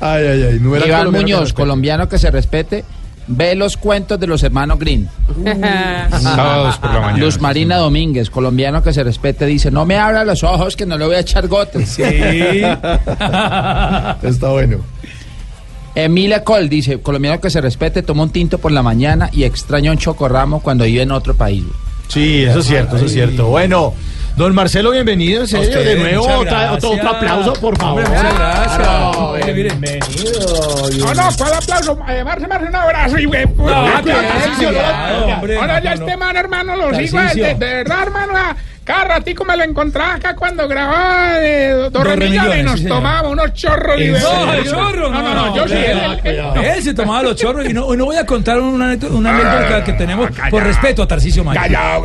Ay, 0.00 0.26
ay, 0.26 0.42
ay. 0.42 0.56
Iván 0.56 0.80
colombiano 0.80 1.10
que 1.10 1.18
Muñoz, 1.18 1.52
colombiano 1.52 2.08
que 2.08 2.18
se 2.18 2.30
respete, 2.30 2.84
ve 3.26 3.54
los 3.54 3.76
cuentos 3.76 4.18
de 4.20 4.26
los 4.26 4.42
hermanos 4.42 4.78
Green. 4.78 5.08
Sábados 6.20 6.78
por 6.78 6.92
la 6.92 7.00
mañana. 7.00 7.18
Luz 7.18 7.40
Marina 7.40 7.76
Domínguez, 7.76 8.30
colombiano 8.30 8.82
que 8.82 8.92
se 8.92 9.02
respete, 9.04 9.46
dice, 9.46 9.70
no 9.70 9.84
me 9.86 9.96
abra 9.96 10.24
los 10.24 10.42
ojos 10.42 10.76
que 10.76 10.86
no 10.86 10.98
le 10.98 11.06
voy 11.06 11.16
a 11.16 11.20
echar 11.20 11.48
gotes. 11.48 11.88
Sí. 11.88 12.02
Está 14.22 14.48
bueno. 14.50 14.78
Emilia 15.94 16.42
Cole 16.42 16.68
dice, 16.68 17.00
colombiano 17.00 17.40
que 17.40 17.50
se 17.50 17.60
respete, 17.60 18.02
toma 18.02 18.24
un 18.24 18.30
tinto 18.30 18.58
por 18.58 18.72
la 18.72 18.82
mañana 18.82 19.30
y 19.32 19.44
extraña 19.44 19.92
un 19.92 19.98
chocorramo 19.98 20.60
cuando 20.60 20.84
vive 20.84 21.02
en 21.02 21.12
otro 21.12 21.34
país. 21.34 21.64
Sí, 22.08 22.42
eso 22.42 22.58
es 22.58 22.66
cierto, 22.66 22.96
eso 22.96 23.06
es 23.06 23.12
cierto. 23.12 23.46
Bueno, 23.46 23.94
don 24.36 24.54
Marcelo, 24.54 24.90
bienvenido, 24.90 25.42
en 25.42 25.48
serio. 25.48 25.68
usted, 25.68 25.84
de 25.84 25.96
nuevo, 25.96 26.24
otro, 26.24 26.40
otro 26.72 26.90
gracias. 26.92 27.14
aplauso, 27.14 27.52
por 27.54 27.76
favor. 27.78 28.02
Hombre, 28.04 28.16
muchas 28.16 28.34
gracias. 28.38 28.76
Claro, 28.78 29.32
Mire, 29.34 29.52
mire. 29.54 29.68
bienvenido. 29.68 30.88
No, 30.98 31.14
no, 31.14 31.28
¿cuál 31.36 31.54
aplauso? 31.54 31.96
Marce, 31.96 32.46
Marce, 32.46 32.66
un 32.68 32.76
abrazo 32.76 33.18
y 33.18 33.24
güey. 33.26 33.46
No, 33.56 33.68
Ahora 35.60 35.82
ya 35.82 35.92
este 35.94 36.16
man, 36.16 36.36
hermano, 36.36 36.76
los 36.76 36.96
sigo. 36.96 37.18
De, 37.34 37.54
verdad, 37.54 38.02
hermano. 38.02 38.32
Ah, 38.84 38.86
Cada 38.86 39.04
ratico 39.04 39.44
me 39.44 39.56
lo 39.56 39.64
encontraba 39.64 40.14
acá 40.14 40.34
cuando 40.36 40.66
grababa 40.68 41.38
de 41.38 41.90
Dos 41.90 42.04
Remillones 42.04 42.60
y 42.60 42.62
nos 42.62 42.80
sí, 42.80 42.86
tomábamos 42.86 43.32
unos 43.32 43.52
chorros. 43.54 43.98
y 44.00 44.04
¿En 44.04 44.12
de- 44.14 44.20
serio? 44.20 44.72
chorro? 44.72 45.10
No, 45.10 45.22
no, 45.22 45.34
no, 45.34 45.56
yo 45.56 45.68
sí. 45.68 45.74
él- 45.74 45.98
él- 45.98 46.20
él- 46.24 46.42
no. 46.54 46.62
Él 46.62 46.82
se 46.82 46.94
tomaba 46.94 47.22
los 47.22 47.36
chorros 47.36 47.68
y 47.68 47.72
no, 47.72 47.94
no 47.94 48.04
voy 48.04 48.16
a 48.16 48.26
contar 48.26 48.60
una, 48.60 48.86
anécdota- 48.86 49.16
anécdota 49.30 49.84
que 49.84 49.92
tenemos 49.94 50.30
por 50.50 50.62
respeto 50.62 51.02
a 51.02 51.08
Tarcisio 51.08 51.44
Maya. 51.44 51.60
Callao, 51.62 52.02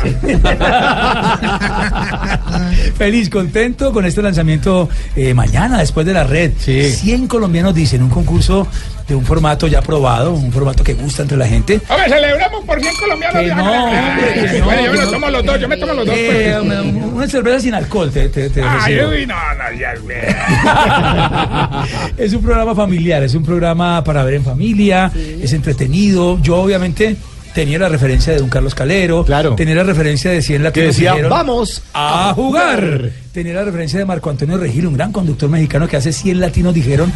Feliz, 2.96 3.30
contento 3.30 3.92
con 3.92 4.04
este 4.04 4.22
lanzamiento 4.22 4.88
eh, 5.16 5.34
mañana, 5.34 5.78
después 5.78 6.06
de 6.06 6.12
la 6.12 6.24
red. 6.24 6.52
100 6.58 7.26
colombianos 7.26 7.74
dicen 7.74 8.02
un 8.02 8.10
concurso 8.10 8.66
de 9.10 9.16
un 9.16 9.24
formato 9.24 9.66
ya 9.66 9.82
probado, 9.82 10.32
un 10.32 10.52
formato 10.52 10.84
que 10.84 10.94
gusta 10.94 11.22
entre 11.22 11.36
la 11.36 11.46
gente. 11.46 11.80
Hombre, 11.88 12.08
celebramos 12.08 12.64
por 12.64 12.80
100 12.80 12.94
colombianos. 12.94 13.42
Que 13.42 13.48
no, 13.48 13.84
hombre, 13.84 14.50
que 14.52 14.58
no, 14.60 14.64
Bueno, 14.66 14.82
yo 14.84 14.92
me 14.92 14.98
lo 14.98 15.10
tomo 15.10 15.30
los 15.30 15.44
dos, 15.44 15.60
yo 15.60 15.68
me 15.68 15.76
tomo 15.76 15.92
los 15.94 16.06
dos. 16.06 16.14
Eh, 16.16 16.56
pues. 16.60 16.94
una 17.12 17.28
cerveza 17.28 17.60
sin 17.60 17.74
alcohol, 17.74 18.10
te, 18.12 18.28
te, 18.28 18.50
te 18.50 18.62
Ay, 18.62 18.94
recibo. 18.94 19.10
uy, 19.10 19.26
no, 19.26 19.34
no, 19.34 19.76
ya, 19.76 19.94
es 22.18 22.32
un 22.32 22.42
programa 22.42 22.72
familiar, 22.72 23.24
es 23.24 23.34
un 23.34 23.44
programa 23.44 24.04
para 24.04 24.22
ver 24.22 24.34
en 24.34 24.44
familia, 24.44 25.10
es 25.16 25.52
entretenido. 25.52 26.38
Yo 26.40 26.58
obviamente 26.58 27.16
tenía 27.54 27.78
la 27.78 27.88
referencia 27.88 28.32
de 28.32 28.38
Don 28.38 28.48
Carlos 28.48 28.74
Calero, 28.74 29.24
claro. 29.24 29.54
tenía 29.54 29.74
la 29.74 29.82
referencia 29.84 30.30
de 30.30 30.42
100 30.42 30.62
latinos 30.62 30.88
decía, 30.94 31.10
dijeron, 31.12 31.30
"Vamos 31.30 31.82
a 31.92 32.30
a 32.30 32.34
jugar. 32.34 32.80
jugar". 32.80 33.10
Tenía 33.32 33.54
la 33.54 33.62
referencia 33.64 33.96
de 33.98 34.04
Marco 34.04 34.28
Antonio 34.28 34.58
Regil, 34.58 34.88
un 34.88 34.94
gran 34.94 35.12
conductor 35.12 35.48
mexicano 35.48 35.86
que 35.86 35.96
hace 35.96 36.12
100 36.12 36.40
latinos 36.40 36.74
dijeron, 36.74 37.12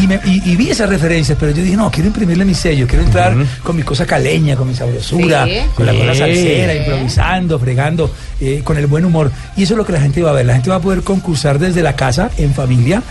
y, 0.00 0.06
me- 0.06 0.20
y- 0.24 0.40
y 0.52 0.54
vi 0.56 0.70
esas 0.70 0.88
referencias, 0.88 1.36
pero 1.40 1.50
yo 1.52 1.60
dije, 1.62 1.76
no, 1.76 1.90
quiero 1.90 2.06
imprimirle 2.06 2.44
mi 2.44 2.54
sello, 2.54 2.86
quiero 2.86 3.04
entrar 3.04 3.34
con 3.64 3.74
mi 3.74 3.82
cosa 3.82 4.06
caleña, 4.06 4.54
con 4.54 4.68
mi 4.68 4.74
sabrosura, 4.76 5.44
Sí. 5.44 5.58
con 5.74 5.86
la 5.86 5.92
cosa 5.94 6.12
Sí. 6.14 6.18
salsera, 6.20 6.74
improvisando, 6.74 7.58
fregando, 7.58 8.10
eh, 8.40 8.60
con 8.62 8.76
el 8.78 8.86
buen 8.86 9.04
humor. 9.04 9.32
Y 9.56 9.64
eso 9.64 9.74
es 9.74 9.78
lo 9.78 9.84
que 9.84 9.92
la 9.92 10.00
gente 10.00 10.22
va 10.22 10.30
a 10.30 10.34
ver. 10.34 10.46
La 10.46 10.54
gente 10.54 10.70
va 10.70 10.76
a 10.76 10.80
poder 10.80 11.02
concursar 11.02 11.58
desde 11.58 11.82
la 11.82 11.96
casa, 11.96 12.30
en 12.38 12.54
familia. 12.54 13.02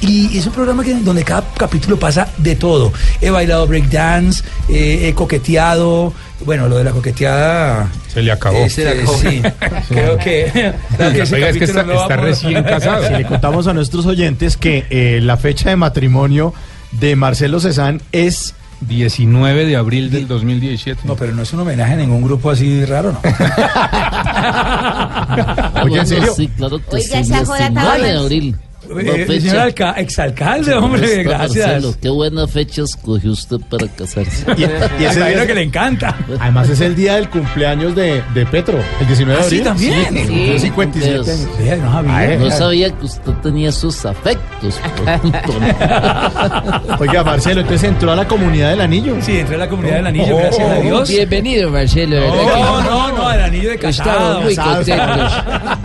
Y 0.00 0.38
es 0.38 0.46
un 0.46 0.52
programa 0.52 0.84
que, 0.84 0.94
donde 0.94 1.24
cada 1.24 1.44
capítulo 1.56 1.98
pasa 1.98 2.28
de 2.38 2.54
todo. 2.56 2.92
He 3.20 3.30
bailado 3.30 3.66
breakdance, 3.66 4.42
eh, 4.68 5.08
he 5.08 5.14
coqueteado. 5.14 6.12
Bueno, 6.44 6.68
lo 6.68 6.78
de 6.78 6.84
la 6.84 6.92
coqueteada. 6.92 7.88
Se 8.06 8.22
le 8.22 8.30
acabó. 8.30 8.58
este, 8.58 9.04
sí, 9.06 9.42
creo 9.88 10.16
que. 10.18 10.72
creo 10.96 11.12
que 11.12 11.22
ese 11.22 11.34
Oiga, 11.34 11.48
es 11.48 11.56
que 11.58 11.64
está- 11.64 11.82
no 11.82 12.00
está 12.00 12.16
recién 12.16 12.62
casado. 12.62 13.08
Si 13.08 13.12
le 13.14 13.24
contamos 13.26 13.66
a 13.66 13.74
nuestros 13.74 14.06
oyentes 14.06 14.56
que 14.56 14.86
eh, 14.90 15.18
la 15.20 15.36
fecha 15.36 15.70
de 15.70 15.76
matrimonio 15.76 16.54
de 16.92 17.16
Marcelo 17.16 17.58
Cezán 17.58 18.00
es 18.12 18.54
19 18.82 19.66
de 19.66 19.74
abril 19.76 20.12
del 20.12 20.28
2017. 20.28 21.00
No, 21.04 21.16
pero 21.16 21.32
no 21.34 21.42
es 21.42 21.52
un 21.52 21.58
homenaje 21.60 21.94
a 21.94 21.96
ningún 21.96 22.22
grupo 22.22 22.52
así 22.52 22.84
raro, 22.84 23.10
¿no? 23.12 23.20
Oye, 25.82 25.98
¿en 25.98 26.06
serio? 26.06 26.32
Sí, 26.36 26.46
claro 26.56 26.78
que 26.78 26.84
Oiga, 26.96 27.24
sí. 27.24 27.32
esa 27.32 27.44
joda 27.44 27.66
estaba 27.66 27.94
19 27.96 28.12
de 28.12 28.18
abril. 28.18 28.56
Eh, 29.00 29.40
señor 29.40 29.58
alca- 29.58 29.92
exalcalde, 29.98 30.74
hombre, 30.74 31.20
Está 31.20 31.22
gracias. 31.38 31.66
Marcelo, 31.66 31.94
qué 32.00 32.08
buena 32.08 32.46
fecha 32.48 32.82
escogió 32.82 33.32
usted 33.32 33.58
para 33.68 33.86
casarse. 33.88 34.44
Y, 34.56 34.62
y 35.02 35.06
ese 35.06 35.24
día- 35.24 35.46
que 35.46 35.54
le 35.54 35.62
encanta. 35.62 36.16
Además 36.40 36.68
es 36.70 36.80
el 36.80 36.94
día 36.96 37.16
del 37.16 37.28
cumpleaños 37.28 37.94
de, 37.94 38.22
de 38.34 38.46
Petro, 38.46 38.78
el 39.00 39.06
19 39.06 39.38
de 39.40 39.46
¿Ah, 39.46 39.48
sí, 39.48 39.56
abril. 39.56 39.64
también? 39.64 39.92
Sí, 39.94 40.08
Sí. 40.08 40.26
cumplió 40.26 40.58
57 40.58 41.12
Dios. 41.14 41.28
años. 41.28 41.48
Sí, 41.58 41.64
no 41.82 41.92
sabía. 41.92 42.16
Ah, 42.18 42.36
No 42.38 42.50
sabía 42.50 42.90
que 42.90 43.04
usted 43.06 43.32
tenía 43.42 43.72
sus 43.72 44.04
afectos. 44.06 44.80
Oiga, 46.98 47.22
Marcelo, 47.24 47.60
entonces 47.60 47.88
entró 47.88 48.12
a 48.12 48.16
la 48.16 48.26
comunidad 48.26 48.70
del 48.70 48.80
anillo. 48.80 49.16
Sí, 49.20 49.38
entré 49.38 49.56
a 49.56 49.58
la 49.58 49.68
comunidad 49.68 49.96
del 49.96 50.06
anillo, 50.06 50.34
Oh, 50.36 50.38
gracias 50.38 50.70
a 50.70 50.74
Dios. 50.80 51.08
Bienvenido, 51.08 51.70
Marcelo. 51.70 52.16
¿verdad 52.16 52.32
que- 52.54 52.60
No, 52.60 52.80
no, 52.82 53.12
no, 53.12 53.32
el 53.32 53.40
anillo 53.42 53.70
de 53.70 53.78
casado. 53.78 54.10
Estamos 54.10 54.44
muy 54.44 54.56
contentos 54.56 55.32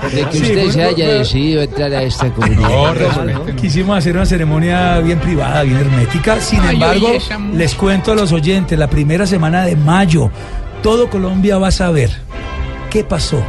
de 0.13 0.23
que 0.25 0.31
Sí, 0.37 0.43
usted 0.43 0.63
muy- 0.63 0.71
se 0.71 0.83
haya 0.83 1.07
decidido 1.09 1.61
entrar 1.63 1.93
a 1.93 2.03
esta 2.03 2.29
comunidad. 2.31 2.92
Quisimos 3.59 3.97
hacer 3.97 4.15
una 4.15 4.25
ceremonia 4.25 4.99
bien 4.99 5.19
privada, 5.19 5.63
bien 5.63 5.77
hermética. 5.77 6.39
Sin 6.39 6.59
Ay, 6.61 6.75
embargo, 6.75 7.09
les 7.53 7.75
cuento 7.75 8.11
a 8.11 8.15
los 8.15 8.31
oyentes, 8.31 8.77
la 8.77 8.89
primera 8.89 9.25
semana 9.25 9.65
de 9.65 9.75
mayo, 9.75 10.29
todo 10.81 11.09
Colombia 11.09 11.57
va 11.57 11.69
a 11.69 11.71
saber 11.71 12.11
qué 12.89 13.03
pasó 13.03 13.43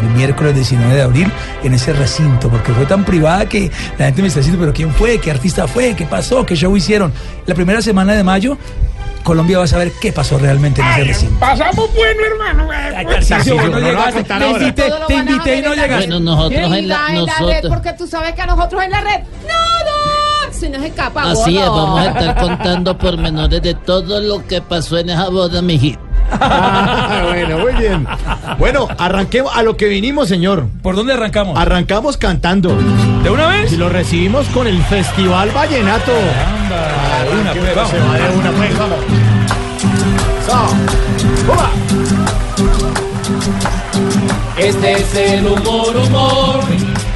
el 0.00 0.10
miércoles 0.10 0.54
19 0.54 0.94
de 0.94 1.02
abril 1.02 1.32
en 1.62 1.74
ese 1.74 1.92
recinto, 1.92 2.48
porque 2.48 2.72
fue 2.72 2.86
tan 2.86 3.04
privada 3.04 3.48
que 3.48 3.70
la 3.98 4.06
gente 4.06 4.22
me 4.22 4.28
está 4.28 4.40
diciendo, 4.40 4.60
pero 4.60 4.72
¿quién 4.72 4.90
fue? 4.92 5.18
¿Qué 5.18 5.30
artista 5.30 5.66
fue? 5.66 5.94
¿Qué 5.94 6.04
pasó? 6.04 6.44
¿Qué 6.44 6.54
show 6.54 6.76
hicieron? 6.76 7.12
La 7.46 7.54
primera 7.54 7.80
semana 7.80 8.14
de 8.14 8.24
mayo, 8.24 8.58
Colombia 9.26 9.58
va 9.58 9.64
a 9.64 9.66
saber 9.66 9.90
qué 10.00 10.12
pasó 10.12 10.38
realmente 10.38 10.80
en 10.80 10.86
ese 10.86 11.04
recinto. 11.04 11.40
Pasamos 11.40 11.92
bueno, 11.92 12.20
hermano. 12.30 12.68
Te 14.38 14.48
invité, 14.48 14.84
te 15.08 15.14
invité 15.14 15.58
y 15.58 15.62
no 15.62 15.74
llegaste. 15.74 16.06
Bueno, 16.06 16.20
nosotros 16.20 16.62
en 16.62 16.70
la, 16.70 17.08
en 17.08 17.26
la 17.26 17.34
red, 17.34 17.46
nosotros, 17.46 17.72
porque 17.72 17.92
tú 17.94 18.06
sabes 18.06 18.34
que 18.34 18.42
a 18.42 18.46
nosotros 18.46 18.84
en 18.84 18.90
la 18.92 19.00
red, 19.00 19.20
nada, 19.42 20.52
se 20.52 20.68
nos 20.70 20.80
escapa. 20.84 21.24
así 21.32 21.58
es, 21.58 21.66
vamos 21.66 22.00
a 22.00 22.06
estar 22.06 22.40
contando 22.40 22.96
pormenores 22.96 23.60
de 23.62 23.74
todo 23.74 24.20
lo 24.20 24.46
que 24.46 24.62
pasó 24.62 24.96
en 24.96 25.10
esa 25.10 25.28
boda, 25.28 25.60
mijito. 25.60 26.05
Ah, 26.32 27.24
bueno, 27.28 27.58
muy 27.58 27.72
bien. 27.74 28.06
Bueno, 28.58 28.88
arranquemos 28.98 29.54
a 29.56 29.62
lo 29.62 29.76
que 29.76 29.86
vinimos, 29.86 30.28
señor. 30.28 30.66
¿Por 30.82 30.96
dónde 30.96 31.14
arrancamos? 31.14 31.58
Arrancamos 31.58 32.16
cantando. 32.16 32.76
¿De 33.22 33.30
una 33.30 33.48
vez? 33.48 33.72
Y 33.72 33.76
lo 33.76 33.88
recibimos 33.88 34.46
con 34.48 34.66
el 34.66 34.82
Festival 34.84 35.50
Vallenato. 35.50 36.12
Anda, 36.12 37.24
de 37.24 37.40
una, 37.40 37.52
pues, 37.52 37.74
vamos. 37.74 37.90
Se 37.90 37.98
va 37.98 38.14
de 38.14 38.36
una, 38.36 38.50
pues, 38.52 38.78
vamos. 38.78 38.98
So, 40.46 41.52
¡Uva! 41.52 41.70
Este 44.56 44.92
es 44.92 45.14
el 45.14 45.46
humor, 45.46 45.96
humor, 45.96 46.60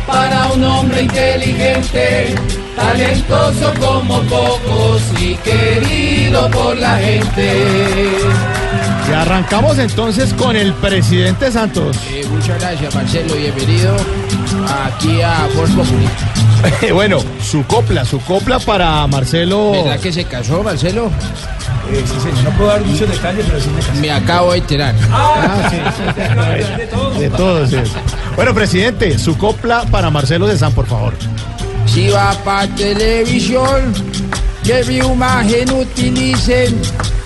para 0.06 0.48
uno 0.52 0.80
hombre 0.80 1.02
inteligente, 1.02 2.34
talentoso 2.76 3.72
como 3.80 4.20
pocos 4.22 5.02
y 5.18 5.36
querido 5.36 6.50
por 6.50 6.76
la 6.76 6.96
gente. 6.96 8.18
Y 9.08 9.12
arrancamos 9.12 9.78
entonces 9.78 10.32
con 10.34 10.56
el 10.56 10.72
presidente 10.74 11.50
Santos. 11.50 11.96
Eh, 12.10 12.24
muchas 12.30 12.60
gracias, 12.60 12.94
Marcelo, 12.94 13.34
bienvenido 13.34 13.96
aquí 14.84 15.20
a 15.22 15.48
Voz 15.54 15.70
Populi. 15.70 16.08
bueno, 16.92 17.18
su 17.42 17.64
copla, 17.64 18.04
su 18.04 18.20
copla 18.20 18.58
para 18.58 19.06
Marcelo. 19.06 19.72
¿Verdad 19.72 20.00
que 20.00 20.12
se 20.12 20.24
casó, 20.24 20.62
Marcelo? 20.62 21.10
Eh, 21.90 22.04
sí, 22.04 22.20
señor. 22.20 22.44
No 22.44 22.50
puedo 22.50 22.70
dar 22.70 22.84
muchos 22.84 23.08
detalles, 23.08 23.46
pero 23.46 23.60
sí 23.60 23.70
me 23.70 23.80
casé. 23.80 24.00
Me 24.00 24.10
acabo 24.10 24.52
de 24.52 24.58
enterar. 24.58 24.94
Ah, 25.10 25.68
sí, 25.70 25.76
sí. 25.96 26.76
De 26.78 26.86
todo. 26.86 27.10
De 27.10 27.30
todos. 27.30 27.70
sí. 27.70 27.76
Bueno, 28.36 28.54
presidente, 28.54 29.18
su 29.18 29.36
copla 29.36 29.84
para 29.90 30.10
Marcelo 30.10 30.46
de 30.46 30.56
San, 30.56 30.72
por 30.72 30.86
favor. 30.86 31.14
Si 31.86 32.08
va 32.08 32.32
para 32.44 32.68
televisión, 32.74 33.92
que 34.62 34.84
mi 34.84 34.98
imagen 34.98 35.72
utilicen. 35.72 36.80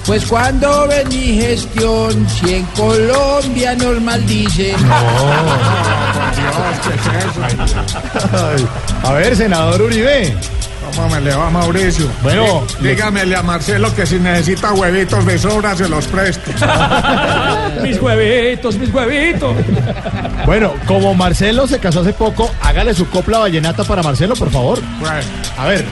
Pues 0.06 0.26
cuando 0.26 0.86
ven 0.86 1.08
mi 1.08 1.40
gestión, 1.40 2.26
si 2.28 2.54
en 2.56 2.64
Colombia 2.76 3.74
nos 3.74 4.00
maldicen. 4.02 4.76
A 9.02 9.12
ver, 9.12 9.34
senador 9.36 9.82
Uribe. 9.82 10.34
¿Cómo 10.94 11.08
me 11.08 11.20
le 11.22 11.34
va, 11.34 11.50
Mauricio? 11.50 12.06
Bueno, 12.22 12.62
Dí- 12.80 12.88
dígamele 12.90 13.34
a 13.34 13.42
Marcelo 13.42 13.92
que 13.94 14.06
si 14.06 14.16
necesita 14.16 14.72
huevitos 14.74 15.24
de 15.26 15.38
sobra 15.38 15.74
se 15.74 15.88
los 15.88 16.06
presto. 16.06 16.50
mis 17.82 18.00
huevitos, 18.00 18.76
mis 18.76 18.92
huevitos. 18.94 19.56
Bueno, 20.46 20.74
como 20.86 21.14
Marcelo 21.14 21.66
se 21.66 21.78
casó 21.80 22.00
hace 22.02 22.12
poco, 22.12 22.48
hágale 22.62 22.94
su 22.94 23.08
copla 23.08 23.38
vallenata 23.38 23.82
para 23.84 24.02
Marcelo, 24.02 24.36
por 24.36 24.50
favor. 24.50 24.78
Bueno, 25.00 25.16
A 25.58 25.66
ver. 25.66 25.84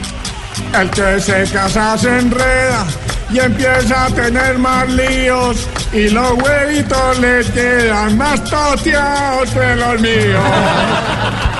el 0.79 0.89
que 0.91 1.19
se 1.19 1.43
casa 1.51 1.97
se 1.97 2.19
enreda 2.19 2.85
y 3.33 3.39
empieza 3.39 4.05
a 4.05 4.09
tener 4.11 4.59
más 4.59 4.87
líos 4.89 5.67
y 5.91 6.09
los 6.09 6.33
huevitos 6.33 7.19
le 7.19 7.43
quedan 7.51 8.15
más 8.17 8.43
toteados 8.43 9.49
que 9.49 9.75
los 9.75 10.01
míos. 10.01 10.43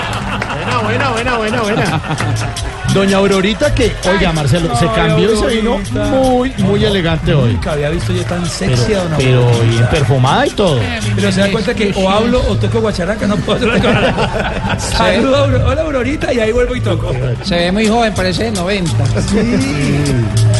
Buena, 0.82 1.10
buena, 1.10 1.36
buena, 1.36 1.36
buena, 1.36 1.62
buena. 1.62 2.00
Doña 2.94 3.16
Aurorita 3.16 3.74
que, 3.74 3.92
oiga, 4.08 4.32
Marcelo, 4.32 4.74
se 4.76 4.86
cambió 4.88 5.32
y 5.32 5.36
se 5.36 5.46
vino 5.48 5.78
muy, 6.10 6.52
muy 6.58 6.84
elegante 6.84 7.34
hoy. 7.34 7.54
Nunca 7.54 7.72
había 7.72 7.90
visto 7.90 8.12
yo 8.12 8.22
tan 8.24 8.46
sexy 8.46 8.84
Pero, 8.86 9.00
a 9.00 9.04
una 9.06 9.16
pero 9.16 9.50
bien 9.62 9.86
perfumada 9.88 10.46
y 10.46 10.50
todo. 10.50 10.80
Pero 11.16 11.32
se 11.32 11.40
da 11.40 11.50
cuenta 11.50 11.74
que 11.74 11.92
o 11.96 12.08
hablo 12.08 12.40
o 12.48 12.56
toco 12.56 12.80
guacharaca, 12.80 13.26
no 13.26 13.36
puedo 13.38 13.66
la 13.66 14.78
Saludo, 14.78 15.36
Auro- 15.36 15.66
hola 15.66 15.82
Aurorita, 15.82 16.32
y 16.32 16.38
ahí 16.40 16.52
vuelvo 16.52 16.76
y 16.76 16.80
toco. 16.80 17.12
Se 17.42 17.56
ve 17.56 17.72
muy 17.72 17.88
joven, 17.88 18.14
parece 18.14 18.44
de 18.44 18.52
90. 18.52 18.92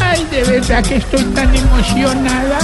Ay, 0.03 0.27
de 0.31 0.43
verdad 0.43 0.83
que 0.83 0.95
estoy 0.97 1.23
tan 1.25 1.55
emocionada. 1.55 2.59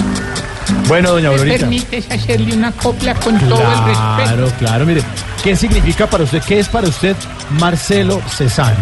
Bueno, 0.88 1.12
doña 1.12 1.30
¿Me 1.30 1.36
Aurorita. 1.36 1.58
permites 1.60 2.10
hacerle 2.12 2.56
una 2.56 2.72
copla 2.72 3.14
con 3.16 3.38
todo 3.40 3.62
el 3.62 3.68
respeto? 3.86 4.24
Claro, 4.24 4.52
claro, 4.60 4.86
mire. 4.86 5.02
¿Qué 5.44 5.56
significa 5.56 6.08
para 6.08 6.24
usted? 6.24 6.42
¿Qué 6.44 6.60
es 6.60 6.68
para 6.68 6.88
usted 6.88 7.16
Marcelo 7.60 8.22
Cezanne? 8.30 8.78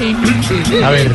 Eh, 0.00 0.84
A 0.84 0.90
ver. 0.90 1.12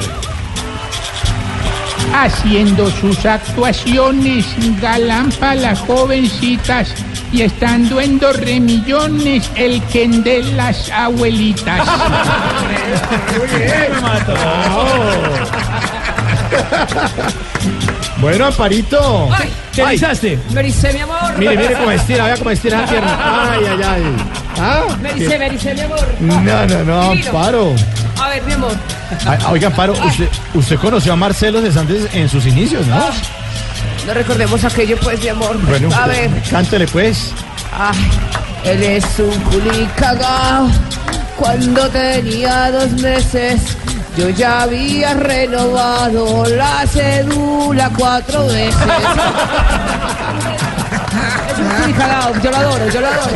Haciendo 2.13 2.89
sus 2.91 3.25
actuaciones, 3.25 4.45
galán 4.79 5.29
para 5.39 5.55
las 5.55 5.79
jovencitas 5.79 6.89
y 7.31 7.41
estando 7.41 7.99
en 7.99 8.19
dos 8.19 8.37
remillones, 8.39 9.49
el 9.55 9.81
Ken 9.83 10.23
de 10.23 10.43
las 10.43 10.89
abuelitas. 10.91 11.85
Bueno, 18.25 18.45
Amparito. 18.47 19.29
¿Qué 19.71 19.83
Ay? 19.83 20.01
Me 20.51 20.63
dice 20.63 20.91
mi 20.93 20.99
amor. 21.01 21.37
Mire, 21.37 21.57
mire 21.57 21.73
cómo 21.75 21.91
estira, 21.91 22.25
vea 22.25 22.37
cómo 22.37 22.49
estira 22.49 22.81
la 22.81 22.87
pierna. 22.89 23.51
Ay, 23.53 23.65
ay, 23.69 23.83
ay. 23.87 24.03
¿Ah? 24.59 24.81
Me 24.99 25.13
dice, 25.13 25.37
me 25.37 25.49
dice 25.51 25.73
mi 25.75 25.81
amor. 25.81 26.07
No, 26.19 26.41
no, 26.65 26.83
no. 26.83 27.01
Amparo. 27.11 27.75
A 28.19 28.29
ver, 28.29 28.41
mi 28.41 28.53
amor. 28.53 28.71
Ay, 29.27 29.37
Oiga, 29.51 29.67
Amparo, 29.67 29.93
usted, 29.93 30.27
usted 30.55 30.79
conoció 30.79 31.13
a 31.13 31.15
Marcelo 31.15 31.61
Cezanne 31.61 31.99
en 32.13 32.27
sus 32.27 32.47
inicios, 32.47 32.87
¿no? 32.87 32.95
No 34.07 34.13
recordemos 34.15 34.63
aquello, 34.63 34.97
pues, 35.03 35.21
mi 35.21 35.27
amor. 35.29 35.55
Bueno, 35.61 35.89
A 35.95 36.07
ver. 36.07 36.31
cántele 36.49 36.87
pues. 36.87 37.31
Ay, 37.77 38.09
él 38.63 38.81
es 38.81 39.05
un 39.19 39.39
culi 39.41 39.87
cagao. 39.97 40.67
Cuando 41.37 41.87
tenía 41.89 42.71
dos 42.71 42.89
meses, 42.93 43.61
yo 44.17 44.29
ya 44.29 44.63
había 44.63 45.13
renovado 45.13 46.45
la 46.45 46.85
cédula 46.87 47.91
cuatro 47.97 48.47
veces. 48.47 48.75
Es 51.49 51.87
un 51.87 51.93
cagao, 51.93 52.33
yo 52.41 52.51
lo 52.51 52.57
adoro, 52.57 52.89
yo 52.89 53.01
lo 53.01 53.07
adoro. 53.07 53.31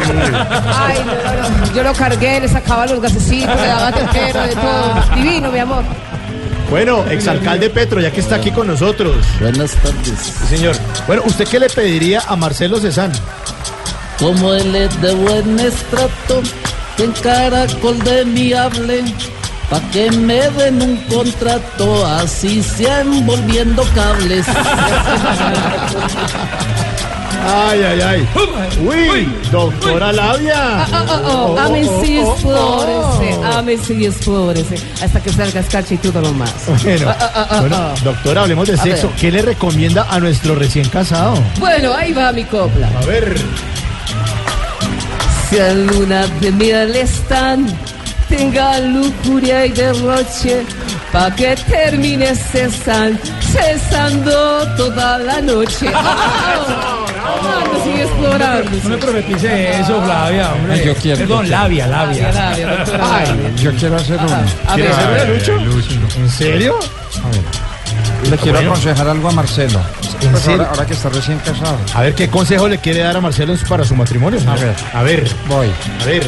Ay, 0.75 0.97
no, 1.05 1.13
no, 1.13 1.49
no. 1.49 1.73
Yo 1.73 1.83
lo 1.83 1.93
cargué, 1.93 2.41
le 2.41 2.47
sacaba 2.47 2.85
los 2.85 3.01
gasecitos, 3.01 3.55
le 3.55 3.67
daba 3.67 3.91
tetero, 3.91 4.41
de 4.41 4.55
todo. 4.55 5.15
Divino, 5.15 5.51
mi 5.51 5.59
amor. 5.59 5.83
Bueno, 6.69 7.03
exalcalde 7.09 7.69
Petro, 7.69 7.99
ya 7.99 8.11
que 8.11 8.19
está 8.19 8.35
aquí 8.35 8.51
con 8.51 8.67
nosotros. 8.67 9.25
Buenas 9.39 9.71
tardes. 9.75 10.13
Sí, 10.21 10.55
señor. 10.55 10.75
Bueno, 11.07 11.23
¿usted 11.25 11.47
qué 11.47 11.59
le 11.59 11.69
pediría 11.69 12.21
a 12.27 12.35
Marcelo 12.35 12.79
Cezanne? 12.79 13.15
Como 14.19 14.53
él 14.53 14.75
es 14.75 15.01
de 15.01 15.13
buen 15.13 15.59
estrato, 15.59 16.41
que 16.95 17.05
en 17.05 17.11
caracol 17.13 17.97
de 18.03 18.25
mí 18.25 18.53
hable, 18.53 19.03
pa' 19.69 19.81
que 19.91 20.11
me 20.11 20.49
den 20.51 20.81
un 20.81 20.97
contrato, 21.03 22.05
así 22.05 22.61
sea 22.63 23.01
envolviendo 23.01 23.83
cables. 23.95 24.45
Ay, 27.51 27.81
ay, 27.83 28.01
ay. 28.01 28.27
Uy, 28.85 29.33
doctora 29.51 30.11
Labia. 30.11 30.85
Oh, 30.91 31.05
oh, 31.09 31.53
oh, 31.55 31.59
a 31.59 31.69
mí 31.69 31.81
sí 32.01 32.19
explórese, 32.19 33.39
a 33.45 33.61
mí 33.61 33.77
sí 33.77 34.05
explórese, 34.05 34.75
hasta 35.03 35.21
que 35.21 35.31
salga 35.31 35.59
escarcha 35.61 35.93
y 35.93 35.97
todo 35.97 36.21
lo 36.21 36.33
más. 36.33 36.53
Bueno, 36.83 37.09
Ah, 37.09 37.31
ah, 37.33 37.47
ah, 37.49 37.59
bueno, 37.61 37.77
doctora, 38.03 38.41
hablemos 38.41 38.67
de 38.67 38.77
sexo. 38.77 39.07
ver. 39.07 39.15
¿Qué 39.15 39.31
le 39.31 39.41
recomienda 39.41 40.05
a 40.09 40.19
nuestro 40.19 40.53
recién 40.55 40.87
casado? 40.89 41.35
Bueno, 41.59 41.93
ahí 41.93 42.11
va 42.13 42.31
mi 42.33 42.43
copla. 42.43 42.89
A 43.01 43.05
ver. 43.05 43.35
Si 45.49 45.57
a 45.57 45.73
luna 45.73 46.27
de 46.41 46.51
miel 46.51 46.95
están, 46.95 47.65
tenga 48.29 48.79
lujuria 48.79 49.65
y 49.65 49.71
derroche, 49.71 50.63
pa' 51.11 51.31
que 51.35 51.55
termine 51.67 52.35
cesan, 52.35 53.19
cesando 53.51 54.67
toda 54.77 55.17
la 55.19 55.41
noche. 55.41 55.87
Amando, 57.29 57.83
sigue 57.83 58.03
explorando. 58.03 58.71
No 58.83 58.89
me 58.89 58.97
profetice 58.97 59.79
eso, 59.79 60.01
Flavia, 60.03 60.53
hombre. 60.53 60.85
Yo 60.85 60.95
quiero, 60.95 61.17
Perdón, 61.19 61.49
labia, 61.49 61.87
labia. 61.87 62.31
Labia, 62.31 62.49
labia, 62.49 62.67
doctora 62.77 63.15
Ay, 63.17 63.27
labia. 63.27 63.49
Yo 63.55 63.71
quiero 63.75 63.95
hacer 63.97 64.19
uno. 64.19 64.35
A 64.67 64.73
¿Quiere 64.75 64.89
ver, 64.89 64.99
hacerle 64.99 65.21
a 65.21 65.25
Lucho? 65.25 65.53
¿En 66.17 66.29
serio? 66.29 66.79
Le 68.29 68.37
quiero 68.37 68.57
Bueno. 68.59 68.71
aconsejar 68.71 69.07
algo 69.07 69.29
a 69.29 69.31
Marcelo. 69.31 69.79
¿En 70.21 70.29
Pues 70.31 70.43
serio? 70.43 70.59
ahora, 70.59 70.69
ahora 70.71 70.85
que 70.85 70.93
está 70.93 71.09
recién 71.09 71.37
casado. 71.39 71.77
A 71.95 72.01
ver, 72.01 72.13
¿qué 72.15 72.27
consejo 72.29 72.67
le 72.67 72.77
quiere 72.77 72.99
dar 72.99 73.15
a 73.17 73.21
Marcelo 73.21 73.53
para 73.67 73.83
su 73.85 73.95
matrimonio? 73.95 74.39
señor? 74.39 74.57
A 74.57 74.61
ver. 74.61 74.75
A 74.93 75.03
ver, 75.03 75.31
Voy. 75.47 75.71
a 76.01 76.05
ver. 76.05 76.23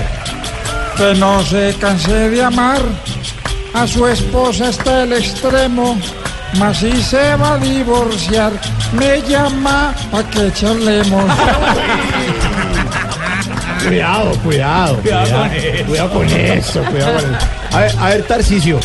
Que 0.97 1.13
no 1.15 1.43
se 1.43 1.73
canse 1.79 2.29
de 2.29 2.43
amar 2.43 2.81
a 3.73 3.87
su 3.87 4.05
esposa 4.07 4.67
hasta 4.69 5.03
el 5.03 5.13
extremo. 5.13 5.97
Mas 6.59 6.77
si 6.77 7.01
se 7.01 7.35
va 7.37 7.53
a 7.53 7.57
divorciar, 7.57 8.51
me 8.93 9.21
llama 9.21 9.95
pa' 10.11 10.23
que 10.29 10.51
charlemos. 10.53 11.23
Cuidado, 13.87 14.31
cuidado. 14.43 14.97
Cuidado 14.97 15.25
Cuidado, 15.27 15.49
con 15.49 15.55
eso. 15.55 15.85
cuidado 15.87 16.09
con 16.11 16.25
eso. 16.27 16.83
Cuidado 16.83 17.13
con 17.13 17.33
eso. 17.35 17.47
A 17.71 17.79
ver, 17.79 17.91
a 17.99 18.09
ver, 18.09 18.23
Tarcicio. 18.27 18.79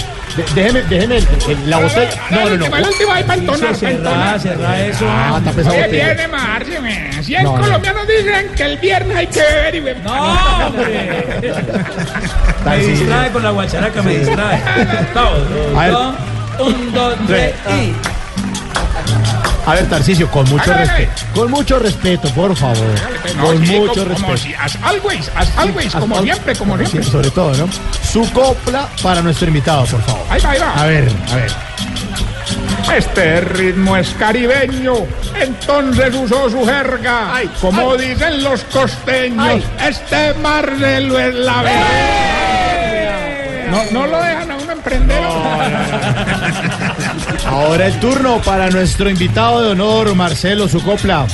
Déjeme, 0.55 0.83
déjeme 0.83 1.17
el- 1.19 1.29
el- 1.49 1.71
la 1.71 1.79
botella. 1.79 2.11
No, 2.31 2.49
no, 2.51 2.57
no. 2.57 2.77
ahí 3.13 3.25
para 3.25 3.35
entonar, 3.41 3.75
Cerrá, 3.75 4.39
cerrá 4.39 4.81
eso. 4.87 5.07
Ah, 5.09 5.37
está 5.39 5.53
pesado. 5.53 5.77
Oye, 5.77 5.89
viene 5.89 6.29
Marce, 6.29 6.81
me. 6.81 7.23
Si 7.23 7.35
no. 7.37 7.55
colombiano 7.57 8.01
dicen 8.05 8.49
que 8.55 8.63
el 8.65 8.77
viernes 8.79 9.17
hay 9.17 9.27
que 9.29 9.41
beber 9.41 9.75
y 9.75 9.81
beber. 9.81 10.03
No, 10.05 10.67
hombre. 10.67 11.25
Me 12.65 12.77
distrae 12.79 13.31
con 13.31 13.43
la 13.43 13.51
guacharaca, 13.51 14.03
me 14.03 14.19
distrae. 14.19 14.61
Todo. 15.15 15.79
A 15.79 15.83
ver. 15.85 15.93
Dos, 15.93 16.15
Un, 16.59 16.93
dos, 16.93 17.15
tres 17.27 17.55
y. 17.71 17.93
A 19.67 19.75
ver, 19.75 19.87
Tarcicio, 19.89 20.31
con 20.31 20.49
mucho 20.49 20.73
respeto. 20.73 21.13
Con 21.35 21.51
mucho 21.51 21.79
respeto, 21.81 22.29
por 22.31 22.55
favor. 22.57 22.77
No, 23.37 23.45
con 23.47 23.67
sí, 23.67 23.73
mucho 23.79 23.93
como, 23.95 24.05
respeto. 24.05 24.23
como 24.25 24.37
si, 24.37 24.55
as 24.55 24.79
always, 24.83 25.31
as 25.35 25.59
always, 25.59 25.93
como 25.93 26.17
Al- 26.19 26.23
siempre, 26.25 26.55
como 26.57 26.79
Sí, 26.79 26.87
siempre. 26.87 27.11
sobre 27.11 27.31
todo, 27.33 27.53
¿no? 27.57 27.69
Su 28.13 28.33
copla 28.33 28.89
para 29.03 29.21
nuestro 29.23 29.49
invitado, 29.49 29.85
por 29.87 30.01
favor. 30.03 30.23
Ahí 30.31 30.41
va, 30.41 30.51
ahí 30.51 30.59
va. 30.61 30.73
A 30.83 30.87
ver, 30.87 31.09
a 31.33 31.35
ver. 31.37 31.51
Este 32.97 33.41
ritmo 33.41 33.97
es 33.97 34.11
caribeño, 34.11 34.95
entonces 35.41 36.15
usó 36.15 36.49
su 36.49 36.65
jerga. 36.65 37.33
Como 37.61 37.97
dicen 37.97 38.45
los 38.45 38.63
costeños, 38.65 39.65
este 39.85 40.33
Marcelo 40.35 41.19
es 41.19 41.35
la 41.35 41.63
verdad. 41.63 41.87
No, 43.71 43.83
no 43.91 44.07
lo 44.07 44.23
dejan 44.23 44.51
Ahora 47.47 47.87
el 47.87 47.99
turno 47.99 48.41
para 48.43 48.71
nuestro 48.71 49.11
invitado 49.11 49.63
de 49.63 49.73
honor, 49.73 50.15
Marcelo, 50.15 50.69
su 50.69 50.83
copla. 50.83 51.27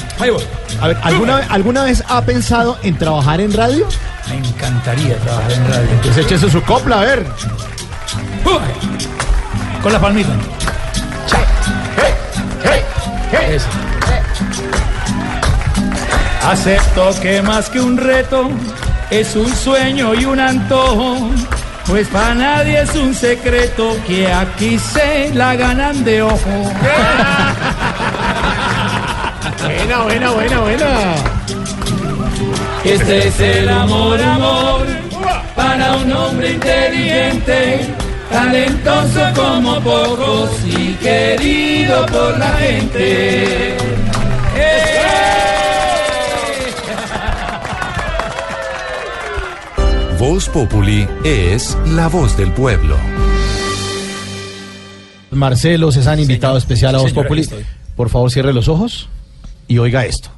A 0.80 0.88
ver, 0.88 0.98
¿alguna, 1.02 1.38
¿alguna 1.48 1.84
vez 1.84 2.02
ha 2.08 2.22
pensado 2.22 2.78
en 2.82 2.96
trabajar 2.96 3.40
en 3.40 3.52
radio? 3.52 3.86
Me 4.28 4.38
encantaría 4.38 5.16
trabajar 5.18 5.52
en 5.52 5.68
radio. 5.68 5.88
Pues 6.02 6.16
échese 6.16 6.50
su 6.50 6.62
copla, 6.62 7.00
a 7.00 7.04
ver. 7.04 7.26
Con 9.82 9.92
la 9.92 10.00
palmita. 10.00 10.30
Eso. 13.48 13.66
Acepto 16.48 17.20
que 17.20 17.42
más 17.42 17.68
que 17.68 17.80
un 17.80 17.96
reto 17.96 18.48
es 19.10 19.36
un 19.36 19.52
sueño 19.54 20.14
y 20.14 20.24
un 20.24 20.40
antojo, 20.40 21.30
pues 21.92 22.08
para 22.08 22.34
nadie 22.34 22.80
es 22.80 22.94
un 22.94 23.14
secreto 23.14 23.94
que 24.06 24.26
aquí 24.26 24.78
se 24.78 25.28
la 25.34 25.54
ganan 25.54 26.02
de 26.04 26.22
ojo. 26.22 26.72
Buena, 29.62 30.02
buena, 30.02 30.30
buena, 30.30 30.60
buena. 30.60 31.14
Este 32.82 33.28
es 33.28 33.38
el 33.40 33.68
amor, 33.68 34.18
amor, 34.22 34.86
para 35.54 35.96
un 35.96 36.10
hombre 36.12 36.52
inteligente, 36.52 37.94
talentoso 38.30 39.20
como 39.34 39.78
pocos 39.82 40.50
y 40.64 40.94
querido 40.94 42.06
por 42.06 42.38
la 42.38 42.52
gente. 42.52 43.76
Voz 50.22 50.48
Populi 50.48 51.08
es 51.24 51.76
la 51.84 52.08
voz 52.08 52.36
del 52.36 52.52
pueblo. 52.52 52.96
Marcelo 55.32 55.90
Cezanne, 55.90 56.22
invitado 56.22 56.56
especial 56.56 56.94
a 56.94 56.98
Voz 56.98 57.12
Populi. 57.12 57.44
Por 57.96 58.08
favor, 58.08 58.30
cierre 58.30 58.52
los 58.52 58.68
ojos 58.68 59.08
y 59.66 59.78
oiga 59.78 60.06
esto. 60.06 60.30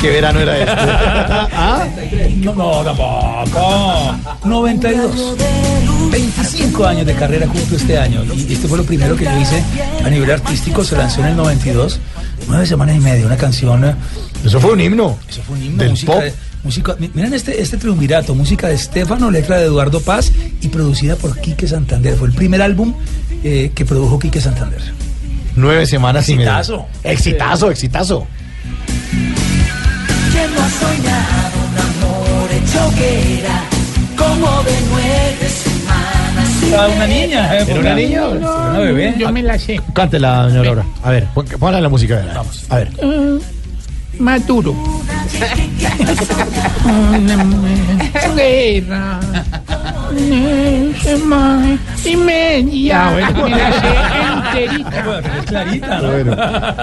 ¿Qué 0.00 0.10
verano 0.10 0.40
era 0.40 0.58
este? 0.58 0.72
¿Ah? 1.56 1.86
No, 2.36 2.54
no, 2.54 2.82
tampoco. 2.82 4.16
92. 4.44 5.36
25 6.10 6.86
años 6.86 7.06
de 7.06 7.14
carrera 7.14 7.46
justo 7.48 7.76
este 7.76 7.98
año. 7.98 8.22
Y 8.34 8.52
este 8.54 8.66
fue 8.66 8.78
lo 8.78 8.84
primero 8.84 9.14
que 9.16 9.24
yo 9.24 9.38
hice 9.38 9.62
a 10.04 10.08
nivel 10.08 10.30
artístico. 10.30 10.82
Se 10.84 10.96
lanzó 10.96 11.20
en 11.20 11.26
el 11.28 11.36
92. 11.36 12.00
Nueve 12.48 12.66
semanas 12.66 12.96
y 12.96 13.00
media. 13.00 13.26
Una 13.26 13.36
canción. 13.36 13.84
eh, 13.84 13.94
Eso 14.44 14.58
fue 14.60 14.72
un 14.72 14.80
himno. 14.80 15.18
Eso 15.28 15.42
fue 15.42 15.56
un 15.56 15.62
himno. 15.64 15.78
Del 15.82 15.90
música 15.90 16.12
pop. 16.12 16.22
de- 16.22 16.32
música- 16.64 16.96
mi- 16.98 17.10
miren 17.14 17.34
este, 17.34 17.60
este 17.60 17.76
triunvirato. 17.76 18.34
Música 18.34 18.68
de 18.68 18.74
Estefano, 18.74 19.30
letra 19.30 19.58
de 19.58 19.66
Eduardo 19.66 20.00
Paz 20.00 20.32
y 20.62 20.68
producida 20.68 21.16
por 21.16 21.38
Quique 21.40 21.68
Santander. 21.68 22.16
Fue 22.16 22.26
el 22.28 22.34
primer 22.34 22.62
álbum 22.62 22.94
eh, 23.44 23.70
que 23.74 23.84
produjo 23.84 24.18
Quique 24.18 24.40
Santander. 24.40 24.80
Nueve 25.56 25.84
semanas 25.86 26.28
y 26.30 26.36
media. 26.36 26.58
Exitazo. 26.58 26.86
Exitazo, 27.04 27.70
exitazo. 27.70 28.26
¿Quién 30.40 30.54
no 30.54 30.60
ha 30.62 30.70
soñado 30.70 31.58
un 31.68 31.76
amor 31.78 32.48
hecho 32.52 32.86
hoguera? 32.86 33.56
Como 34.16 34.62
de 34.62 34.72
nueve 34.90 35.48
semanas. 35.48 36.48
y 36.62 36.64
Era 36.72 36.86
una 36.88 37.06
niña. 37.06 37.54
eh, 37.58 37.64
¿Era 37.68 37.80
una 37.80 37.94
niña? 37.94 38.18
Era 38.18 38.28
una 38.70 38.78
bebé. 38.78 39.14
Yo 39.18 39.30
me 39.32 39.42
la 39.42 39.58
sé. 39.58 39.80
Cántela, 39.92 40.44
doña 40.44 40.62
Laura. 40.62 40.84
A 41.02 41.10
ver, 41.10 41.26
pon- 41.34 41.46
ponla 41.58 41.78
la 41.80 41.88
música. 41.90 42.14
a 42.14 42.18
ver. 42.24 42.34
Vamos. 42.34 42.64
A 42.70 42.76
ver. 42.76 42.88
Maduro. 44.18 44.74
Guerra. 48.36 49.20
Semana 51.02 51.78
y 52.04 52.16
media. 52.16 53.08
Ah, 53.08 53.12
bueno. 53.12 53.42
Me 53.44 53.50
la 53.50 53.72
sé 53.72 53.88
es 54.58 55.44
clarita, 55.46 56.00
¿no? 56.00 56.10
Bueno, 56.10 56.36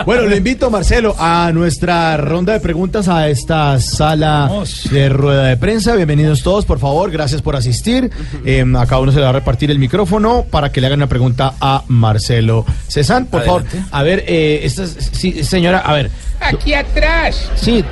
bueno, 0.05 0.21
le 0.27 0.37
invito, 0.37 0.69
Marcelo, 0.69 1.15
a 1.17 1.51
nuestra 1.53 2.17
ronda 2.17 2.53
de 2.53 2.59
preguntas 2.59 3.07
a 3.07 3.27
esta 3.27 3.79
sala 3.79 4.47
Vamos. 4.49 4.89
de 4.91 5.09
rueda 5.09 5.43
de 5.45 5.57
prensa. 5.57 5.95
Bienvenidos 5.95 6.43
todos, 6.43 6.65
por 6.65 6.79
favor, 6.79 7.11
gracias 7.11 7.41
por 7.41 7.55
asistir. 7.55 8.09
Eh, 8.45 8.63
a 8.77 8.85
cada 8.85 9.01
uno 9.01 9.11
se 9.11 9.17
le 9.17 9.23
va 9.23 9.29
a 9.29 9.33
repartir 9.33 9.71
el 9.71 9.79
micrófono 9.79 10.45
para 10.49 10.71
que 10.71 10.81
le 10.81 10.87
hagan 10.87 10.99
una 10.99 11.07
pregunta 11.07 11.53
a 11.59 11.83
Marcelo 11.87 12.65
Cezanne. 12.87 13.25
Por 13.27 13.41
Adelante. 13.41 13.69
favor, 13.69 13.87
a 13.91 14.03
ver, 14.03 14.23
eh, 14.27 14.61
esta 14.63 14.83
es- 14.83 15.09
sí, 15.11 15.43
señora, 15.43 15.79
a 15.79 15.93
ver. 15.93 16.09
Aquí 16.39 16.73
atrás. 16.73 17.49
Sí, 17.55 17.83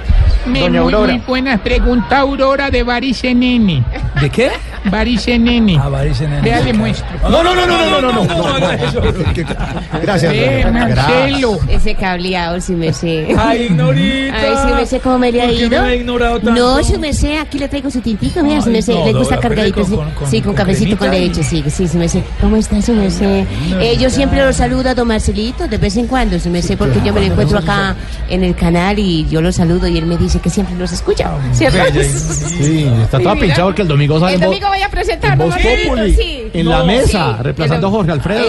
Me- 0.45 0.59
doña 0.61 0.81
muy, 0.83 0.93
Aurora. 0.93 1.13
muy 1.13 1.21
buena 1.27 1.57
pregunta, 1.63 2.19
Aurora 2.19 2.69
de 2.69 2.83
Baricenene. 2.83 3.83
¿De 4.21 4.29
qué? 4.29 4.51
Varicenene. 4.85 5.79
Ah, 5.81 5.89
Baricenene. 5.89 6.41
Vea, 6.41 6.59
le 6.61 6.73
muestro. 6.73 7.07
No, 7.27 7.43
no, 7.43 7.55
no, 7.55 7.65
no, 7.65 7.77
no, 7.77 7.89
no, 7.89 8.01
no, 8.01 8.11
no, 8.23 8.23
no, 8.23 8.47
haga 8.47 8.75
eso. 8.75 9.01
Gracias, 9.01 9.35
Ve, 9.35 9.45
Aurora. 9.91 10.71
Marcelo. 10.71 11.59
Ese 11.69 11.95
cableado, 11.95 12.59
si 12.61 12.73
me 12.73 12.93
sé. 12.93 13.27
Ay, 13.37 13.63
ignorita. 13.63 14.35
Ay, 14.37 14.53
si 14.67 14.73
me 14.73 14.85
sé 14.85 14.99
cómo 14.99 15.19
me 15.19 15.31
le 15.31 15.41
ha 15.41 15.45
¿Por 15.47 15.55
qué 15.55 15.65
ido. 15.65 15.81
me 15.81 15.89
ha 15.89 15.95
ignorado 15.95 16.39
tanto? 16.39 16.51
No, 16.61 16.83
si 16.83 16.97
me 16.97 17.13
sé, 17.13 17.37
aquí 17.37 17.59
le 17.59 17.67
traigo 17.67 17.89
su 17.89 18.01
tintico, 18.01 18.41
mira, 18.43 18.61
si 18.61 18.69
me 18.69 18.81
sé, 18.81 18.93
no, 18.93 19.05
le 19.05 19.13
gusta 19.13 19.39
cargadito, 19.39 19.81
con- 19.81 19.85
sí, 19.89 19.95
con- 19.95 20.11
con- 20.11 20.27
sí, 20.29 20.37
con 20.41 20.45
con 20.45 20.55
cafecito 20.55 20.97
con 20.97 21.11
leche, 21.11 21.43
sí, 21.43 21.63
sí, 21.67 21.87
sí 21.87 21.97
me 21.97 22.07
sé. 22.09 22.23
¿Cómo 22.41 22.55
está, 22.57 22.81
si 22.81 22.91
me 22.91 23.09
sé? 23.09 23.45
Eh, 23.79 23.97
yo 23.99 24.09
siempre 24.09 24.43
lo 24.43 24.53
saludo 24.53 24.89
a 24.89 24.95
don 24.95 25.07
Marcelito, 25.07 25.67
de 25.67 25.77
vez 25.77 25.97
en 25.97 26.07
cuando, 26.07 26.39
si 26.39 26.49
me 26.49 26.61
sé, 26.61 26.77
porque 26.77 26.99
yo 27.03 27.13
me 27.13 27.21
lo 27.21 27.27
encuentro 27.27 27.59
acá 27.59 27.95
en 28.29 28.43
el 28.43 28.55
canal 28.55 28.97
y 28.99 29.25
yo 29.27 29.41
lo 29.41 29.51
saludo 29.51 29.87
y 29.87 29.97
él 29.97 30.05
me 30.05 30.17
dice 30.17 30.39
que 30.39 30.49
siempre 30.49 30.75
los 30.75 30.91
escucha, 30.91 31.31
¿cierto? 31.53 31.77
Bella, 31.77 32.03
Sí, 32.09 32.87
está 33.03 33.19
toda 33.19 33.33
Sí, 33.35 33.41
pinchado 33.41 33.67
porque 33.69 33.81
el 33.81 33.87
domingo 33.87 34.19
sale 34.19 34.35
El 34.35 34.41
domingo 34.41 34.67
voy 34.67 34.81
a 34.81 34.89
presentar, 34.89 35.33
en 35.33 35.39
don 35.39 35.47
Voz 35.49 35.55
Marcelito, 35.57 35.89
Populi, 35.89 36.13
sí. 36.15 36.43
en 36.53 36.69
la 36.69 36.83
mesa, 36.83 37.33
sí, 37.37 37.43
reemplazando 37.43 37.87
a 37.87 37.91
Jorge 37.91 38.11
Alfredo. 38.11 38.45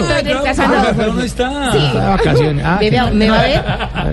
Claro, 1.07 1.19
no 1.19 1.23
está. 1.23 1.71
Sí. 1.71 1.77
Está 1.77 1.99
de 2.01 2.07
vacaciones. 2.09 2.65
Ah, 2.65 2.77
¿Me, 2.81 2.89
qué- 2.89 2.97
va, 2.97 3.09
me 3.11 3.29
va 3.29 3.39
a 3.39 3.41
ver? 3.41 3.63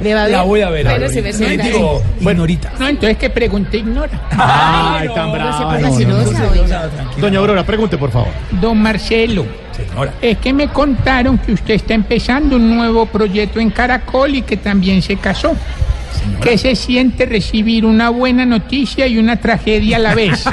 ¿Me 0.02 0.14
va 0.14 0.20
a 0.20 0.24
ver? 0.24 0.32
La 0.32 0.42
voy 0.42 0.60
a 0.62 0.70
ver. 0.70 0.84
Bueno, 0.84 1.06
ahorita. 1.06 1.32
si 1.32 1.44
me. 1.44 1.56
Digo, 1.58 2.02
ignorita. 2.20 2.72
No, 2.78 2.88
entonces 2.88 3.18
que 3.18 3.30
pregunte 3.30 3.76
ignora. 3.78 4.10
Ay, 4.30 5.08
tan 5.14 5.32
no 5.32 5.78
no, 5.80 5.92
celosa, 5.96 6.48
oiga. 6.50 6.88
Doña 7.18 7.38
Aurora, 7.38 7.64
pregunte, 7.64 7.96
por 7.98 8.10
favor. 8.10 8.28
Don 8.60 8.78
Marcelo. 8.78 9.44
Señora. 9.76 10.12
Es 10.22 10.38
que 10.38 10.52
me 10.52 10.68
contaron 10.68 11.38
que 11.38 11.52
usted 11.52 11.74
está 11.74 11.94
empezando 11.94 12.56
un 12.56 12.76
nuevo 12.76 13.06
proyecto 13.06 13.58
en 13.60 13.70
Caracol 13.70 14.36
y 14.36 14.42
que 14.42 14.56
también 14.56 15.02
se 15.02 15.16
casó. 15.16 15.54
¿Qué 16.40 16.56
se 16.56 16.74
siente 16.74 17.26
recibir 17.26 17.84
una 17.84 18.08
buena 18.08 18.46
noticia 18.46 19.06
y 19.06 19.18
una 19.18 19.36
tragedia 19.36 19.96
a 19.96 20.00
la 20.00 20.14
vez? 20.14 20.44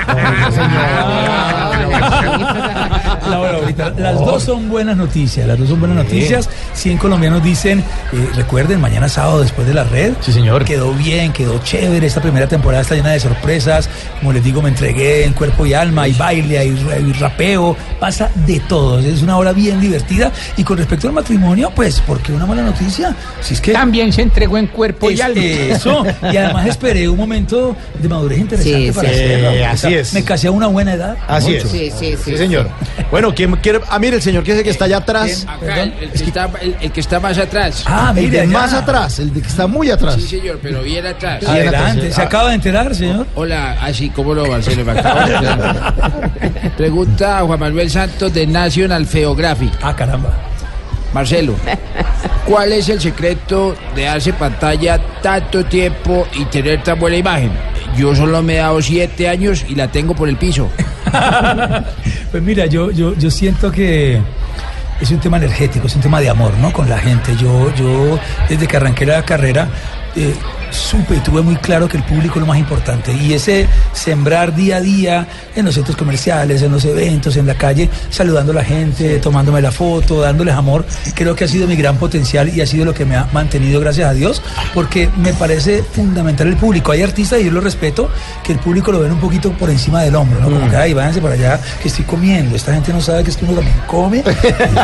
Laura, 3.32 3.58
ahorita, 3.58 3.90
las 3.98 4.16
dos 4.20 4.44
son 4.44 4.70
buenas 4.70 4.98
noticias, 4.98 5.48
las 5.48 5.58
dos 5.58 5.70
son 5.70 5.80
buenas 5.80 5.98
noticias. 5.98 6.50
100 6.74 6.98
colombianos 6.98 7.44
dicen, 7.44 7.80
eh, 7.80 8.30
recuerden, 8.36 8.80
mañana 8.82 9.08
sábado 9.10 9.42
después 9.42 9.68
de 9.68 9.74
la 9.74 9.84
red. 9.84 10.14
Sí, 10.22 10.32
señor. 10.32 10.66
Quedó 10.66 10.94
bien, 10.94 11.32
quedó 11.34 11.60
chévere. 11.64 12.06
Esta 12.08 12.22
primera 12.22 12.48
temporada 12.48 12.82
está 12.84 12.96
llena 12.96 13.12
de 13.12 13.20
sorpresas. 13.20 13.90
Como 14.20 14.34
les 14.34 14.44
digo, 14.44 14.62
me 14.62 14.70
entregué 14.70 15.26
en 15.26 15.34
cuerpo 15.34 15.66
y 15.66 15.74
alma, 15.74 16.04
hay 16.04 16.14
baile, 16.14 16.58
hay, 16.60 16.70
hay 16.94 17.12
rapeo, 17.14 17.76
pasa 18.00 18.30
de 18.48 18.60
todo. 18.62 19.00
Es 19.00 19.22
una 19.22 19.38
hora 19.38 19.52
bien 19.54 19.80
divertida. 19.82 20.32
Y 20.58 20.64
con 20.64 20.78
respecto 20.78 21.08
al 21.08 21.14
matrimonio, 21.14 21.72
pues, 21.76 22.00
¿por 22.02 22.20
qué 22.22 22.32
una 22.34 22.46
mala 22.46 22.62
noticia? 22.64 23.16
Si 23.42 23.54
es 23.56 23.62
que 23.62 23.72
También 23.74 24.12
se 24.14 24.22
entregó 24.22 24.58
en 24.58 24.68
cuerpo 24.68 25.10
y 25.12 25.20
alma. 25.22 25.42
eso. 25.42 26.04
Y 26.32 26.38
además 26.38 26.68
esperé 26.68 27.08
un 27.10 27.18
momento 27.18 27.76
de 28.00 28.08
madurez 28.10 28.40
interesante 28.40 28.86
Sí, 28.88 28.92
para 28.92 29.10
sí. 29.10 29.16
hacerlo. 29.16 29.52
Eh, 29.52 29.66
así 29.66 29.94
es. 29.94 30.14
Me 30.14 30.24
casé 30.24 30.48
a 30.48 30.52
una 30.52 30.68
buena 30.68 30.94
edad. 30.94 31.18
Así 31.28 31.52
Mucho. 31.52 31.66
es. 31.68 31.72
Sí, 31.72 31.92
sí, 31.98 32.16
sí. 32.18 32.32
Sí, 32.32 32.38
señor. 32.38 32.70
Bueno, 33.10 33.21
¿quién 33.36 33.56
quiere? 33.58 33.80
Ah, 33.90 34.00
mire, 34.00 34.16
el 34.16 34.22
señor 34.22 34.44
que 34.44 34.52
es 34.54 34.58
el 34.58 34.64
que 34.64 34.70
está 34.72 34.86
allá 34.86 34.98
atrás. 34.98 35.46
Acá, 35.48 35.84
el, 35.84 35.94
el 36.02 36.12
que 36.12 36.24
está, 36.24 36.50
el, 36.62 36.76
el 36.82 36.92
que 36.92 37.00
está 37.00 37.20
más 37.20 37.38
atrás. 37.38 37.84
Ah, 37.86 38.12
El 38.16 38.24
mire, 38.26 38.48
más 38.48 38.74
atrás, 38.74 39.20
el 39.20 39.34
de 39.34 39.42
que 39.42 39.48
está 39.48 39.68
muy 39.68 39.92
atrás. 39.92 40.16
Sí, 40.16 40.28
señor, 40.40 40.60
pero 40.62 40.82
bien 40.82 41.06
atrás. 41.06 41.44
Adelante. 41.46 42.12
¿Se 42.12 42.22
Ah. 42.22 42.26
acaba 42.26 42.50
de 42.50 42.56
enterar, 42.56 42.96
señor? 42.96 43.28
Hola, 43.36 43.78
así 43.82 44.10
como 44.10 44.34
lo 44.34 44.48
Marcelo 44.48 44.84
me 44.84 44.92
acabo 45.00 45.20
de 45.28 45.36
enterar. 45.36 45.94
Pregunta 46.78 47.40
a 47.40 47.42
Juan 47.44 47.60
Manuel 47.60 47.90
Santos 47.92 48.34
de 48.34 48.48
National 48.48 49.06
Geographic. 49.08 49.72
Ah, 49.84 49.96
caramba. 49.96 50.30
Marcelo, 51.14 51.56
¿cuál 52.46 52.72
es 52.72 52.88
el 52.88 53.02
secreto 53.02 53.76
de 53.96 54.04
darse 54.04 54.32
pantalla 54.32 54.98
tanto 55.22 55.66
tiempo 55.66 56.26
y 56.34 56.46
tener 56.46 56.82
tan 56.84 56.98
buena 57.00 57.18
imagen? 57.18 57.52
Yo 57.98 58.16
solo 58.16 58.42
me 58.42 58.54
he 58.54 58.58
dado 58.60 58.82
siete 58.82 59.28
años 59.28 59.66
y 59.68 59.76
la 59.76 59.90
tengo 59.90 60.16
por 60.16 60.30
el 60.30 60.38
piso. 60.38 60.70
Pues 62.32 62.42
mira, 62.42 62.66
yo, 62.66 62.92
yo, 62.92 63.14
yo 63.16 63.30
siento 63.30 63.70
que 63.72 64.22
es 65.02 65.12
un 65.12 65.20
tema 65.20 65.38
energético, 65.38 65.88
es 65.88 65.96
un 65.96 66.02
tema 66.02 66.22
de 66.22 66.30
amor, 66.30 66.54
¿no? 66.60 66.72
Con 66.72 66.90
la 66.90 66.98
gente. 66.98 67.36
Yo, 67.36 67.74
yo 67.76 68.18
desde 68.48 68.68
que 68.68 68.78
arranqué 68.78 69.06
la 69.06 69.24
carrera, 69.24 69.68
eh, 70.16 70.34
supe 70.72 71.16
y 71.16 71.20
tuve 71.20 71.42
muy 71.42 71.56
claro 71.58 71.88
que 71.88 71.98
el 71.98 72.04
público 72.04 72.36
es 72.36 72.42
lo 72.42 72.48
más 72.48 72.58
importante. 72.58 73.14
Y 73.14 73.34
ese 73.34 73.68
sembrar 73.94 74.56
día 74.56 74.78
a 74.78 74.82
día 74.82 75.28
en 75.56 75.66
los 75.66 75.76
centros 75.76 75.96
comerciales, 75.96 76.62
en 76.62 76.72
los 76.72 76.86
eventos, 76.86 77.38
en 77.38 77.46
la 77.46 77.56
calle, 77.56 77.90
saludando 78.10 78.52
a 78.52 78.56
la 78.56 78.64
gente, 78.64 79.20
tomándome 79.20 79.62
la 79.62 79.72
foto, 79.72 80.22
dándoles 80.22 80.56
amor, 80.56 80.86
creo 81.14 81.36
que 81.36 81.44
ha 81.44 81.48
sido 81.48 81.68
mi 81.68 81.76
gran 81.76 81.98
potencial 81.98 82.50
y 82.50 82.62
ha 82.62 82.66
sido 82.66 82.86
lo 82.86 82.94
que 82.94 83.06
me 83.06 83.16
ha 83.16 83.28
mantenido, 83.34 83.80
gracias 83.80 84.10
a 84.10 84.14
Dios, 84.14 84.42
porque 84.74 85.10
me 85.18 85.34
parece 85.34 85.84
fundamental 85.84 86.48
el 86.48 86.58
público. 86.58 86.92
Hay 86.92 87.02
artistas, 87.02 87.42
y 87.42 87.46
yo 87.46 87.52
lo 87.52 87.62
respeto, 87.62 88.10
que 88.44 88.54
el 88.54 88.60
público 88.60 88.92
lo 88.92 89.00
ven 89.00 89.12
un 89.12 89.20
poquito 89.20 89.52
por 89.52 89.70
encima 89.70 90.02
del 90.02 90.16
hombro, 90.16 90.40
¿no? 90.40 90.50
Como 90.50 90.70
que, 90.70 90.76
ay, 90.76 90.94
váyanse 90.94 91.22
para 91.22 91.36
allá, 91.36 91.60
que 91.82 91.88
estoy 91.88 92.06
comiendo. 92.06 92.56
Esta 92.56 92.74
gente 92.74 92.94
no 92.94 93.02
sabe 93.02 93.24
que 93.24 93.32
es 93.32 93.38
que 93.38 93.46
uno 93.46 93.56
también 93.56 93.76
come. 93.88 94.24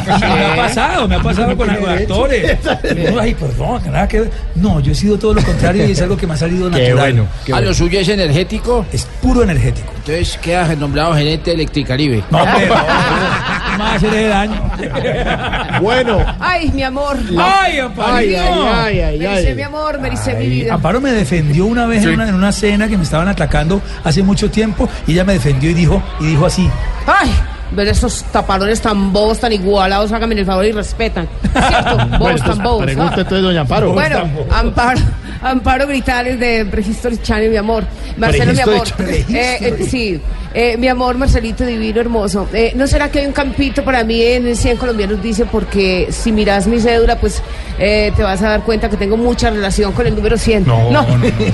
Y 0.07 0.19
me 0.19 0.45
ha 0.45 0.55
pasado, 0.55 1.07
me 1.07 1.15
ha 1.15 1.21
pasado 1.21 1.55
con 1.55 1.69
algunos 1.69 1.95
actores. 1.95 2.57
Y 2.83 3.07
uno, 3.11 3.19
ay, 3.19 3.33
perdón, 3.33 3.81
nada 3.91 4.07
que 4.07 4.21
ver. 4.21 4.31
No, 4.55 4.79
yo 4.79 4.91
he 4.91 4.95
sido 4.95 5.17
todo 5.17 5.33
lo 5.33 5.43
contrario 5.43 5.76
y 5.85 5.91
es 5.91 6.01
algo 6.01 6.17
que 6.17 6.27
me 6.27 6.33
ha 6.33 6.37
salido 6.37 6.69
Qué 6.71 6.89
natural. 6.89 6.95
bueno, 6.97 7.27
qué 7.45 7.53
¿A 7.53 7.61
lo 7.61 7.73
suyo 7.73 7.99
es 7.99 8.07
energético? 8.09 8.85
Es 8.91 9.05
puro 9.21 9.43
energético. 9.43 9.91
Entonces 9.97 10.37
queda 10.41 10.73
nombrado 10.75 11.13
gerente 11.15 11.51
de 11.51 11.55
Electricaribe. 11.55 12.23
No, 12.31 12.39
no, 12.39 12.45
más 13.77 13.95
hacerle 13.97 14.27
daño. 14.27 14.71
Bueno. 15.81 16.25
Ay, 16.39 16.71
mi 16.73 16.83
amor. 16.83 17.17
Ay, 17.37 17.79
Amparito. 17.79 18.39
Ay, 18.41 18.99
ay, 18.99 19.01
ay, 19.01 19.19
Me 19.19 19.37
dice 19.39 19.55
mi 19.55 19.61
amor, 19.61 19.99
me 19.99 20.09
dice 20.09 20.33
mi 20.35 20.47
vida. 20.47 20.73
Amparo 20.73 21.01
me 21.01 21.11
defendió 21.11 21.65
una 21.65 21.85
vez 21.85 22.03
en, 22.03 22.13
una, 22.13 22.27
en 22.29 22.35
una 22.35 22.51
cena 22.51 22.87
que 22.87 22.97
me 22.97 23.03
estaban 23.03 23.27
atacando 23.27 23.81
hace 24.03 24.23
mucho 24.23 24.49
tiempo 24.49 24.89
y 25.05 25.11
ella 25.13 25.23
me 25.23 25.33
defendió 25.33 25.69
y 25.69 25.73
dijo, 25.73 26.01
y 26.19 26.25
dijo 26.27 26.45
así. 26.45 26.69
Ay, 27.05 27.31
ver 27.71 27.87
esos 27.89 28.23
taparones 28.31 28.81
tan 28.81 29.11
bobos, 29.11 29.39
tan 29.39 29.51
igualados, 29.51 30.11
hágame 30.11 30.35
el 30.35 30.45
favor 30.45 30.65
y 30.65 30.71
respetan. 30.71 31.27
¿Cierto? 31.53 32.17
Bobos 32.19 32.41
tan 32.43 32.63
bobos. 32.63 32.83
Pregunta 32.83 33.13
Ah. 33.15 33.19
entonces, 33.21 33.43
doña 33.43 33.61
Amparo. 33.61 33.93
Bueno, 33.93 34.29
Amparo, 34.51 35.01
Amparo 35.41 35.87
Gritales 35.87 36.39
de 36.39 36.65
Prehistory 36.65 37.17
Channel, 37.21 37.49
mi 37.51 37.57
amor. 37.57 37.83
Marcelo, 38.17 38.53
mi 38.53 38.59
amor. 38.59 38.87
Eh, 38.99 39.25
eh, 39.29 39.87
sí, 39.89 40.21
eh, 40.59 40.75
mi 40.77 40.87
amor, 40.87 41.17
Marcelito 41.17 41.63
divino, 41.65 42.01
hermoso. 42.01 42.47
Eh, 42.51 42.71
¿No 42.75 42.87
será 42.87 43.11
que 43.11 43.19
hay 43.19 43.27
un 43.27 43.31
campito 43.31 43.83
para 43.83 44.03
mí 44.03 44.23
en 44.23 44.55
100 44.55 44.77
colombianos? 44.77 45.21
Dice, 45.21 45.45
porque 45.45 46.07
si 46.09 46.31
miras 46.31 46.65
mi 46.65 46.79
cédula, 46.79 47.19
pues 47.19 47.43
eh, 47.77 48.11
te 48.15 48.23
vas 48.23 48.41
a 48.41 48.49
dar 48.49 48.63
cuenta 48.63 48.89
que 48.89 48.97
tengo 48.97 49.17
mucha 49.17 49.51
relación 49.51 49.91
con 49.93 50.07
el 50.07 50.15
número 50.15 50.35
100. 50.35 50.65
No, 50.65 50.89
no, 50.91 51.05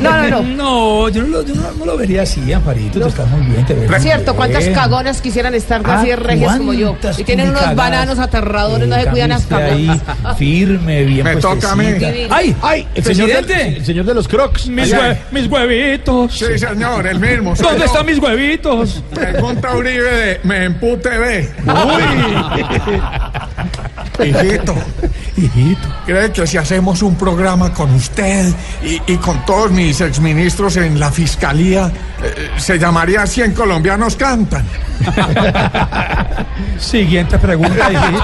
no. 0.01 0.14
no, 0.30 0.41
No, 0.43 1.10
yo 1.10 1.22
no 1.24 1.28
lo, 1.28 1.45
yo 1.45 1.54
no, 1.56 1.72
no 1.74 1.86
lo 1.86 1.97
vería 1.97 2.22
así, 2.22 2.54
Amparito. 2.54 3.01
Tú 3.01 3.08
estás 3.08 3.28
muy 3.30 3.41
bien, 3.45 3.66
te 3.66 3.74
ves 3.74 4.01
Cierto, 4.01 4.36
¿cuántas 4.36 4.64
bien. 4.64 4.74
cagonas 4.74 5.22
quisieran 5.22 5.54
estar 5.54 5.82
Ah, 5.84 5.99
así 5.99 6.08
de 6.08 6.16
regias 6.16 6.58
como 6.58 6.74
yo? 6.74 6.91
¿cuántas 6.91 7.20
Y 7.20 7.26
tienen 7.26 7.49
unos 7.49 7.76
bananos 7.76 8.20
aterradores, 8.20 8.88
no 8.88 8.95
se 8.95 9.06
cuidan 9.08 9.30
las 9.32 9.45
cagonas. 9.45 9.99
firme, 10.38 11.04
bien 11.04 11.26
Me 11.26 11.36
toca 11.38 11.72
a 11.72 11.76
mí. 11.76 11.86
puestecita. 11.86 12.36
¡Ay! 12.36 12.56
¡Ay! 12.62 12.88
El 12.95 13.04
señor, 13.04 13.30
¡Presidente! 13.30 13.64
del, 13.66 13.76
el 13.78 13.86
señor 13.86 14.06
de 14.06 14.14
los 14.14 14.28
crocs. 14.30 14.68
Mis, 14.68 14.93
mis 15.32 15.47
huevitos. 15.47 16.38
Sí, 16.38 16.58
señor, 16.58 17.06
el 17.06 17.20
mismo. 17.20 17.54
¿Dónde 17.56 17.86
están 17.86 18.06
mis 18.06 18.20
huevitos? 18.20 18.93
Pregunta 19.14 19.76
Uribe 19.76 20.12
de 20.12 20.39
Me 20.44 20.66
Empute 20.66 21.10
TV. 21.10 21.50
Uy. 21.66 23.02
Hijito. 24.20 24.76
Hijito. 25.38 25.88
¿Cree 26.05 26.32
que 26.32 26.45
si 26.45 26.57
hacemos 26.57 27.01
un 27.01 27.16
programa 27.16 27.74
con 27.74 27.93
usted 27.95 28.53
y, 28.84 29.01
y 29.11 29.18
con 29.18 29.43
todos 29.45 29.72
mis 29.72 29.99
exministros 30.01 30.78
en 30.78 30.99
la 30.99 31.11
fiscalía, 31.11 31.91
eh, 32.22 32.51
se 32.57 32.78
llamaría 32.78 33.26
100 33.26 33.53
colombianos 33.53 34.16
cantan? 34.16 34.66
Siguiente 36.78 37.38
pregunta, 37.39 37.91
hijito. 37.91 38.24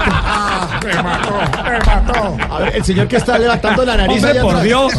Me 0.86 1.02
mató, 1.02 1.32
me 1.64 1.78
mató. 1.78 2.36
A 2.54 2.58
ver, 2.60 2.76
el 2.76 2.84
señor 2.84 3.08
que 3.08 3.16
está 3.16 3.38
levantando 3.38 3.84
la 3.84 3.96
nariz 3.96 4.16
Hombre, 4.16 4.30
allá 4.30 4.42
por 4.42 4.50
atrás. 4.50 4.64
Dios. 4.64 4.92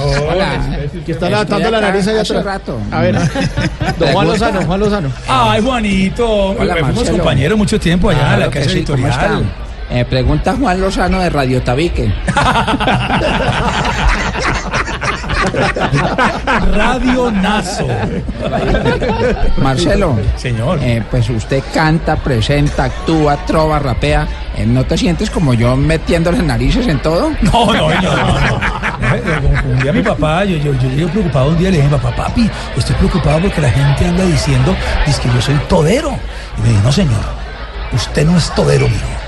Que 1.05 1.11
está 1.13 1.29
levantando 1.29 1.71
la 1.71 1.81
nariz 1.81 2.07
allá 2.07 2.21
hace 2.21 2.37
atrás. 2.37 2.55
rato. 2.55 2.79
A 2.91 2.99
ver. 3.01 3.15
Don 3.99 4.11
Juan 4.11 4.27
Lozano, 4.27 4.61
Juan 4.63 4.79
Lozano. 4.79 5.09
Ay, 5.27 5.61
Juanito. 5.61 6.49
Hola, 6.49 6.75
Fuimos 6.81 7.09
compañeros 7.09 7.57
mucho 7.57 7.79
tiempo 7.79 8.09
allá 8.09 8.33
en 8.33 8.39
la 8.41 8.49
que 8.49 8.59
casa 8.59 8.71
sí, 8.71 8.83
¿cómo 8.83 8.97
editorial. 9.07 9.45
Eh, 9.93 10.05
pregunta 10.05 10.55
Juan 10.57 10.79
Lozano 10.79 11.19
de 11.19 11.29
Radio 11.29 11.61
Tabique. 11.61 12.09
Radio 16.73 17.31
Nazo. 17.31 17.87
Marcelo. 19.57 20.17
Señor. 20.37 20.79
eh, 20.81 21.03
pues 21.09 21.29
usted 21.29 21.61
canta, 21.73 22.15
presenta, 22.15 22.85
actúa, 22.85 23.37
trova, 23.45 23.79
rapea. 23.79 24.27
Eh, 24.55 24.65
¿No 24.65 24.83
te 24.85 24.97
sientes 24.97 25.29
como 25.29 25.53
yo 25.53 25.75
metiendo 25.75 26.31
las 26.31 26.43
narices 26.43 26.87
en 26.87 26.99
todo? 27.01 27.31
No, 27.41 27.73
no, 27.73 27.89
no, 27.89 28.11
no. 28.11 28.61
un 29.71 29.79
día 29.79 29.91
mi 29.91 30.01
papá, 30.01 30.45
yo, 30.45 30.57
yo, 30.57 30.73
yo 30.73 30.89
llegué 30.89 31.07
preocupado 31.07 31.49
un 31.49 31.57
día 31.57 31.69
le 31.69 31.77
dije, 31.77 31.89
papá, 31.89 32.15
papi, 32.15 32.49
estoy 32.77 32.95
preocupado 32.95 33.41
porque 33.41 33.61
la 33.61 33.69
gente 33.71 34.05
anda 34.05 34.23
diciendo, 34.23 34.75
dice 35.05 35.21
que 35.21 35.29
yo 35.33 35.41
soy 35.41 35.55
todero. 35.67 36.17
Y 36.57 36.61
me 36.61 36.69
dijo, 36.69 36.81
no 36.83 36.91
señor, 36.91 37.21
usted 37.93 38.25
no 38.25 38.37
es 38.37 38.53
todero, 38.55 38.87
mijo. 38.87 39.20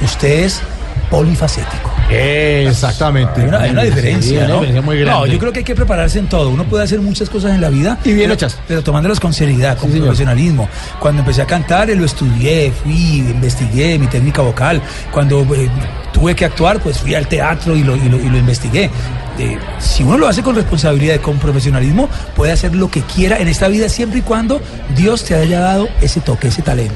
Usted 0.00 0.44
es 0.44 0.62
polifacético. 1.10 1.90
Exactamente. 2.10 3.42
Hay 3.42 3.48
una, 3.48 3.60
hay 3.60 3.70
una 3.70 3.82
Sí, 3.82 3.88
diferencia, 3.88 4.40
¿no? 4.48 4.54
diferencia 4.54 4.82
muy 4.82 4.98
grande. 4.98 5.20
No, 5.20 5.26
yo 5.26 5.38
creo 5.38 5.52
que 5.52 5.58
hay 5.60 5.64
que 5.64 5.74
prepararse 5.74 6.18
en 6.18 6.26
todo. 6.28 6.48
Uno 6.50 6.64
puede 6.64 6.84
hacer 6.84 7.00
muchas 7.00 7.28
cosas 7.28 7.52
en 7.54 7.60
la 7.60 7.68
vida. 7.70 7.98
Y 8.04 8.08
bien 8.12 8.20
pero- 8.22 8.34
hechas. 8.34 8.58
Pero 8.66 8.82
tomándolas 8.82 9.20
con 9.20 9.32
seriedad, 9.32 9.76
con 9.76 9.86
Sí, 9.88 9.92
señor. 9.94 10.06
profesionalismo. 10.08 10.68
Cuando 11.00 11.20
empecé 11.20 11.42
a 11.42 11.46
cantar, 11.46 11.90
eh, 11.90 11.96
lo 11.96 12.04
estudié, 12.04 12.72
fui, 12.72 13.18
investigué 13.18 13.98
mi 13.98 14.06
técnica 14.06 14.42
vocal. 14.42 14.80
Cuando 15.12 15.40
eh, 15.54 15.68
tuve 16.12 16.34
que 16.34 16.44
actuar, 16.44 16.80
pues 16.80 16.98
fui 16.98 17.14
al 17.14 17.26
teatro 17.28 17.76
y 17.76 17.82
lo, 17.84 17.96
y 17.96 18.08
lo, 18.08 18.16
y 18.18 18.28
lo 18.28 18.38
investigué. 18.38 18.90
Eh, 19.38 19.56
si 19.78 20.02
uno 20.02 20.18
lo 20.18 20.26
hace 20.26 20.42
con 20.42 20.56
responsabilidad 20.56 21.14
y 21.14 21.18
con 21.20 21.38
profesionalismo, 21.38 22.08
puede 22.34 22.50
hacer 22.50 22.74
lo 22.74 22.90
que 22.90 23.02
quiera 23.02 23.38
en 23.38 23.46
esta 23.46 23.68
vida 23.68 23.88
siempre 23.88 24.18
y 24.18 24.22
cuando 24.22 24.60
Dios 24.96 25.22
te 25.24 25.36
haya 25.36 25.60
dado 25.60 25.88
ese 26.00 26.20
toque, 26.20 26.48
ese 26.48 26.62
talento. 26.62 26.94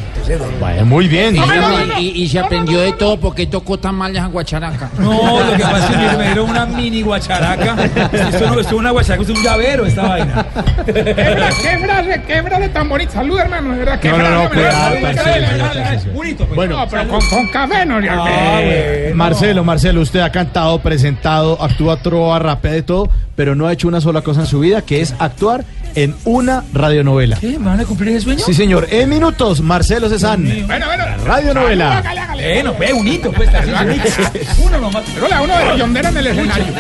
muy 0.85 1.07
bien. 1.07 1.37
Y, 1.37 2.01
y- 2.01 2.23
y 2.25 2.29
se 2.29 2.41
aprendió 2.41 2.81
de 2.81 2.93
todo 2.95 3.19
porque 3.21 3.47
tocó 3.47 3.79
tan 3.79 3.95
mal 4.03 4.17
esa 4.17 4.27
guacharaca. 4.27 4.91
No, 4.99 5.41
lo 5.45 5.57
que 5.57 5.63
pasa 5.63 5.89
es 5.91 6.11
que 6.11 6.17
me 6.19 6.25
dieron 6.25 6.51
una 6.51 6.67
mini 6.67 7.03
guacharaca. 7.03 7.77
Esto 8.13 8.51
no 8.51 8.61
es 8.61 8.73
una 8.73 8.91
guacharaca, 8.91 9.23
es 9.23 9.29
un 9.31 9.43
llavero 9.45 9.87
esta 9.87 10.03
vaina. 10.09 10.47
¿Qué 10.87 11.79
frase, 11.79 12.23
qué 12.27 12.43
frase, 12.43 12.69
tan 12.71 12.89
bonita? 12.89 13.13
Salud, 13.13 13.39
hermano, 13.39 13.71
de 13.73 13.79
verdad. 13.79 14.01
¿Qué 14.01 14.09
No, 14.09 14.19
no, 14.19 14.31
no, 14.45 14.51
cuidado, 14.51 14.95
da- 14.95 15.01
Marcelo. 15.01 16.13
Bonito, 16.15 16.45
pues. 16.47 16.57
Bueno, 16.57 16.79
No, 16.79 16.89
pero 16.89 17.09
con, 17.09 17.21
con 17.29 17.49
café 17.49 17.87
no, 17.87 18.01
ya. 18.01 18.15
Ah, 18.15 18.61
bueno. 18.61 19.15
Marcelo, 19.17 19.65
Marcelo, 19.65 20.01
usted 20.01 20.21
ha 20.21 20.31
cantado, 20.33 20.79
presentado, 20.81 21.63
actúa, 21.63 21.97
trova, 21.99 22.39
rapea 22.41 22.73
de 22.73 22.83
todo, 22.83 23.09
pero 23.37 23.55
no 23.55 23.67
ha 23.69 23.73
hecho 23.73 23.87
una 23.89 24.01
sola 24.01 24.23
cosa 24.23 24.41
en 24.41 24.47
su 24.47 24.59
vida, 24.61 24.83
que 24.83 25.01
es 25.01 25.15
actuar 25.21 25.65
en 25.95 26.15
una 26.25 26.65
radionovela. 26.73 27.37
¿Qué? 27.39 27.59
¿Me 27.59 27.67
van 27.67 27.81
a 27.81 27.85
cumplir 27.85 28.11
ese 28.11 28.21
sueño? 28.23 28.45
Sí, 28.45 28.55
señor. 28.55 28.87
En 28.91 29.09
minutos, 29.09 29.61
Marcelo 29.61 30.09
Cezanne. 30.09 30.65
Bueno, 30.65 30.87
bueno. 30.87 31.05
Radionovela. 31.25 32.03
Bueno, 32.35 32.75
ve, 32.79 32.93
un 32.93 33.07
hito, 33.07 33.33
pues. 33.33 33.49
Uno 34.65 34.79
nomás. 34.79 35.05
Pero 35.15 35.29
la 35.29 35.43
uno 35.43 35.57
de 35.57 35.65
la 35.65 35.77
yondera 35.77 36.09
en 36.09 36.17
el 36.17 36.27
escenario. 36.27 36.67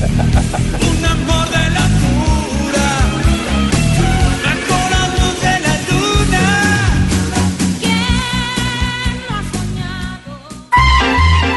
Un 0.00 1.04
amor 1.04 1.50
de 1.50 1.70
la 1.70 1.86
pura, 2.00 2.88
bajo 4.44 4.76
la 4.90 5.02
luz 5.08 5.36
de 5.42 5.54
la 5.60 5.74
luna. 5.90 6.44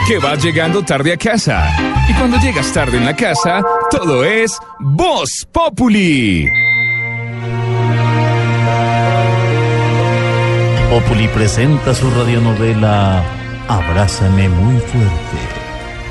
Que 0.07 0.17
vas 0.19 0.43
llegando 0.43 0.83
tarde 0.83 1.13
a 1.13 1.17
casa. 1.17 1.92
Y 2.13 2.17
cuando 2.17 2.37
llegas 2.37 2.71
tarde 2.73 2.97
en 2.97 3.05
la 3.05 3.15
casa, 3.15 3.61
todo 3.89 4.23
es 4.23 4.57
Voz 4.79 5.47
Populi. 5.51 6.47
Populi 10.89 11.27
presenta 11.29 11.95
su 11.95 12.09
radionovela 12.11 13.23
Abrázame 13.67 14.49
muy 14.49 14.79
fuerte. 14.79 15.37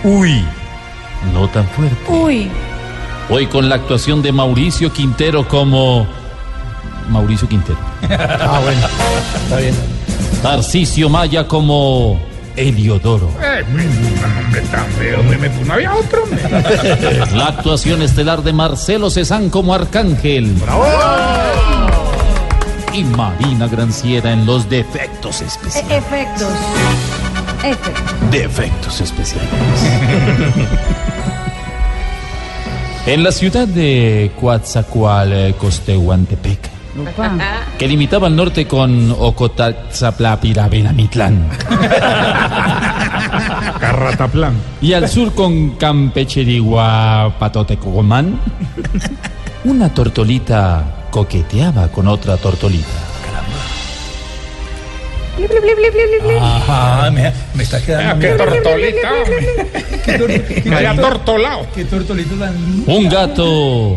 Uy, 0.04 0.44
no 1.32 1.48
tan 1.48 1.66
fuerte. 1.68 1.96
Uy. 2.10 2.50
Hoy 3.30 3.46
con 3.46 3.68
la 3.68 3.76
actuación 3.76 4.22
de 4.22 4.32
Mauricio 4.32 4.92
Quintero 4.92 5.46
como 5.46 6.06
Mauricio 7.10 7.48
Quintero. 7.48 7.78
Ah, 8.10 8.60
bueno. 8.62 8.86
Está 9.44 9.56
bien. 9.58 9.74
Tarcisio 10.42 11.08
Maya 11.08 11.46
como 11.46 12.18
Eliodoro. 12.56 13.30
Eh, 13.42 13.64
hombre, 13.64 14.60
tan 14.70 14.86
feo, 14.92 15.22
me, 15.22 15.36
me, 15.38 15.48
no 15.64 15.72
había 15.74 15.94
otro. 15.94 16.24
La 17.34 17.46
actuación 17.46 18.02
estelar 18.02 18.42
de 18.42 18.52
Marcelo 18.52 19.08
Cezán 19.10 19.48
como 19.50 19.72
Arcángel. 19.74 20.54
Y 22.92 23.04
Marina 23.04 23.68
Granciera 23.68 24.32
en 24.32 24.44
los 24.44 24.68
defectos 24.68 25.40
especiales. 25.40 26.04
Efectos. 26.04 26.52
Efectos. 27.64 28.30
Defectos 28.30 29.00
especiales. 29.00 29.48
en 33.06 33.22
la 33.22 33.32
ciudad 33.32 33.66
de 33.66 34.30
Coatzacoalcos-Tehuantepec, 34.40 36.58
que 37.78 37.88
limitaba 37.88 38.26
al 38.26 38.36
norte 38.36 38.66
con 38.66 39.14
Ocotalzaplapirabenamitlán. 39.18 41.48
Carrataplan. 43.80 44.54
Y 44.80 44.92
al 44.92 45.08
sur 45.08 45.34
con 45.34 45.70
Campecherigua 45.76 47.34
Patotecomán, 47.38 48.38
una 49.64 49.88
tortolita 49.94 50.84
coqueteaba 51.10 51.88
con 51.88 52.06
otra 52.08 52.36
tortolita. 52.36 52.88
Ajá, 56.40 57.10
me, 57.10 57.32
me 57.54 57.62
está 57.62 57.80
quedando. 57.82 58.20
Vea, 58.20 58.32
qué 58.32 58.36
tortolita, 58.38 59.08
Qué 60.04 60.18
tor- 60.18 60.44
qué 60.62 60.70
Vaya 60.70 60.92
tor- 60.94 61.00
tortolao. 61.00 61.66
Qué 61.74 61.84
tortolito 61.86 62.34
tan 62.34 62.54
lindo. 62.54 62.92
Un 62.92 63.08
gato 63.08 63.96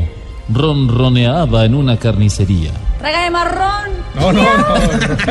ronroneaba 0.49 1.65
en 1.65 1.75
una 1.75 1.97
carnicería. 1.97 2.71
Traga 2.99 3.23
de 3.23 3.29
marrón. 3.29 3.91
No, 4.15 4.31
no, 4.31 4.43
no. 4.43 4.75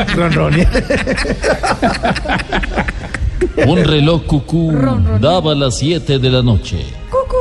Ronronea. 0.15 0.69
Un 3.67 3.83
reloj 3.83 4.23
cucú 4.25 4.73
daba 5.19 5.53
las 5.55 5.77
7 5.77 6.19
de 6.19 6.29
la 6.29 6.41
noche. 6.41 6.85
Cucú, 7.09 7.35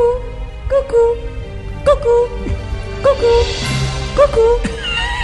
cucú, 0.69 0.97
cucú, 1.85 2.29
cucú, 3.03 3.33
cucú, 4.15 4.47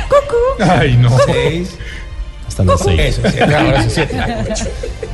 cucú. 0.08 0.40
Ay, 0.72 0.96
no. 0.96 1.10
Seis. 1.26 1.78
Hasta 2.46 2.64
las 2.64 2.80
6. 2.80 3.00
Eso, 3.00 3.22
sí. 3.30 3.38
Ahora 3.40 3.82
sí, 3.84 3.90
siete. 3.90 4.24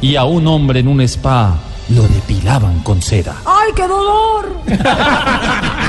Y 0.01 0.17
a 0.17 0.25
un 0.25 0.47
hombre 0.47 0.81
en 0.81 0.89
un 0.89 1.01
spa 1.03 1.59
lo 1.91 2.03
depilaban 2.03 2.81
con 2.81 3.01
cera. 3.03 3.37
¡Ay, 3.45 3.71
qué 3.77 3.87
dolor! 3.87 4.49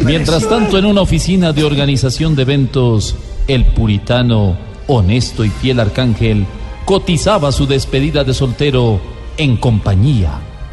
Mientras 0.00 0.48
tanto, 0.48 0.78
en 0.78 0.84
una 0.84 1.00
oficina 1.00 1.52
de 1.52 1.64
organización 1.64 2.36
de 2.36 2.42
eventos, 2.42 3.16
el 3.48 3.64
puritano, 3.66 4.56
honesto 4.86 5.44
y 5.44 5.50
fiel 5.50 5.80
arcángel 5.80 6.46
cotizaba 6.84 7.50
su 7.52 7.66
despedida 7.66 8.24
de 8.24 8.34
soltero 8.34 9.00
en 9.36 9.56
compañía 9.56 10.32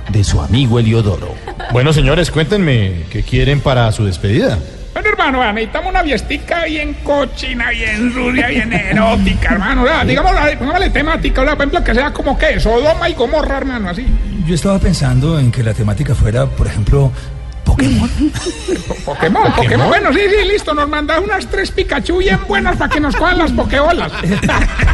de 0.09 0.23
su 0.23 0.41
amigo 0.41 0.79
Eliodoro. 0.79 1.33
Bueno, 1.71 1.93
señores, 1.93 2.29
cuéntenme 2.29 3.03
qué 3.09 3.23
quieren 3.23 3.61
para 3.61 3.91
su 3.91 4.05
despedida. 4.05 4.59
Bueno, 4.93 5.09
hermano, 5.09 5.53
necesitamos 5.53 5.89
una 5.89 6.03
fiestica 6.03 6.65
bien 6.65 6.93
cochina, 7.03 7.71
bien 7.71 8.13
sucia, 8.13 8.47
bien 8.47 8.71
erótica, 8.71 9.53
hermano. 9.53 9.85
Digamos, 10.05 10.33
pongámosle 10.59 10.89
temática, 10.91 11.41
por 11.41 11.53
ejemplo, 11.55 11.83
que 11.83 11.95
sea 11.95 12.13
como 12.13 12.37
que 12.37 12.59
Sodoma 12.59 13.09
y 13.09 13.13
Gomorra, 13.15 13.57
hermano, 13.57 13.89
así. 13.89 14.05
Yo 14.45 14.53
estaba 14.53 14.77
pensando 14.77 15.39
en 15.39 15.51
que 15.51 15.63
la 15.63 15.73
temática 15.73 16.13
fuera, 16.13 16.45
por 16.45 16.67
ejemplo, 16.67 17.11
Pokémon. 17.75 18.09
Pokémon, 19.05 19.53
Pokémon. 19.55 19.87
Bueno, 19.87 20.13
sí, 20.13 20.19
sí, 20.19 20.47
listo. 20.47 20.73
Nos 20.73 20.87
mandas 20.87 21.19
unas 21.19 21.47
tres 21.47 21.71
Pikachu 21.71 22.17
bien 22.17 22.39
buenas 22.47 22.77
para 22.77 22.93
que 22.93 22.99
nos 22.99 23.15
cojan 23.15 23.37
las 23.37 23.51
Pokébolas. 23.51 24.11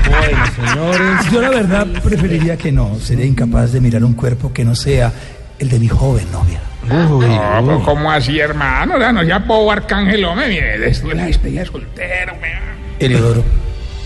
Bueno, 0.10 0.44
señores. 0.56 1.32
Yo 1.32 1.40
la 1.40 1.50
verdad 1.50 1.86
preferiría 2.04 2.58
que 2.58 2.72
no. 2.72 3.00
Sería 3.00 3.26
incapaz 3.26 3.72
de 3.74 3.80
mirar 3.80 4.04
un 4.04 4.14
cuerpo 4.14 4.52
que 4.52 4.66
no 4.66 4.74
sea 4.74 5.14
el 5.60 5.70
de 5.70 5.78
mi 5.78 5.88
joven 5.88 6.26
novia. 6.32 6.60
no, 6.88 7.20
pero 7.20 7.84
¿cómo 7.86 8.12
así, 8.12 8.40
hermano? 8.40 8.96
O 8.96 8.98
sea, 8.98 9.12
no 9.12 9.24
sea 9.24 9.38
bobo 9.38 9.72
arcángel, 9.72 10.26
hombre. 10.26 10.48
Mire, 10.48 10.80
de 10.80 11.14
la 11.14 11.26
despedida 11.26 11.60
de 11.60 11.66
soltero, 11.68 12.34
me... 12.42 13.06
Eleodoro, 13.06 13.44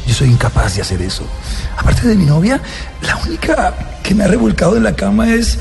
yo 0.06 0.14
soy 0.14 0.30
incapaz 0.30 0.76
de 0.76 0.82
hacer 0.82 1.02
eso. 1.02 1.26
Aparte 1.78 2.08
de 2.08 2.16
mi 2.16 2.26
novia, 2.26 2.60
la 3.02 3.16
única 3.18 3.74
que 4.04 4.14
me 4.14 4.26
ha 4.26 4.28
revolcado 4.28 4.76
en 4.76 4.84
la 4.84 4.94
cama 4.94 5.34
es 5.34 5.58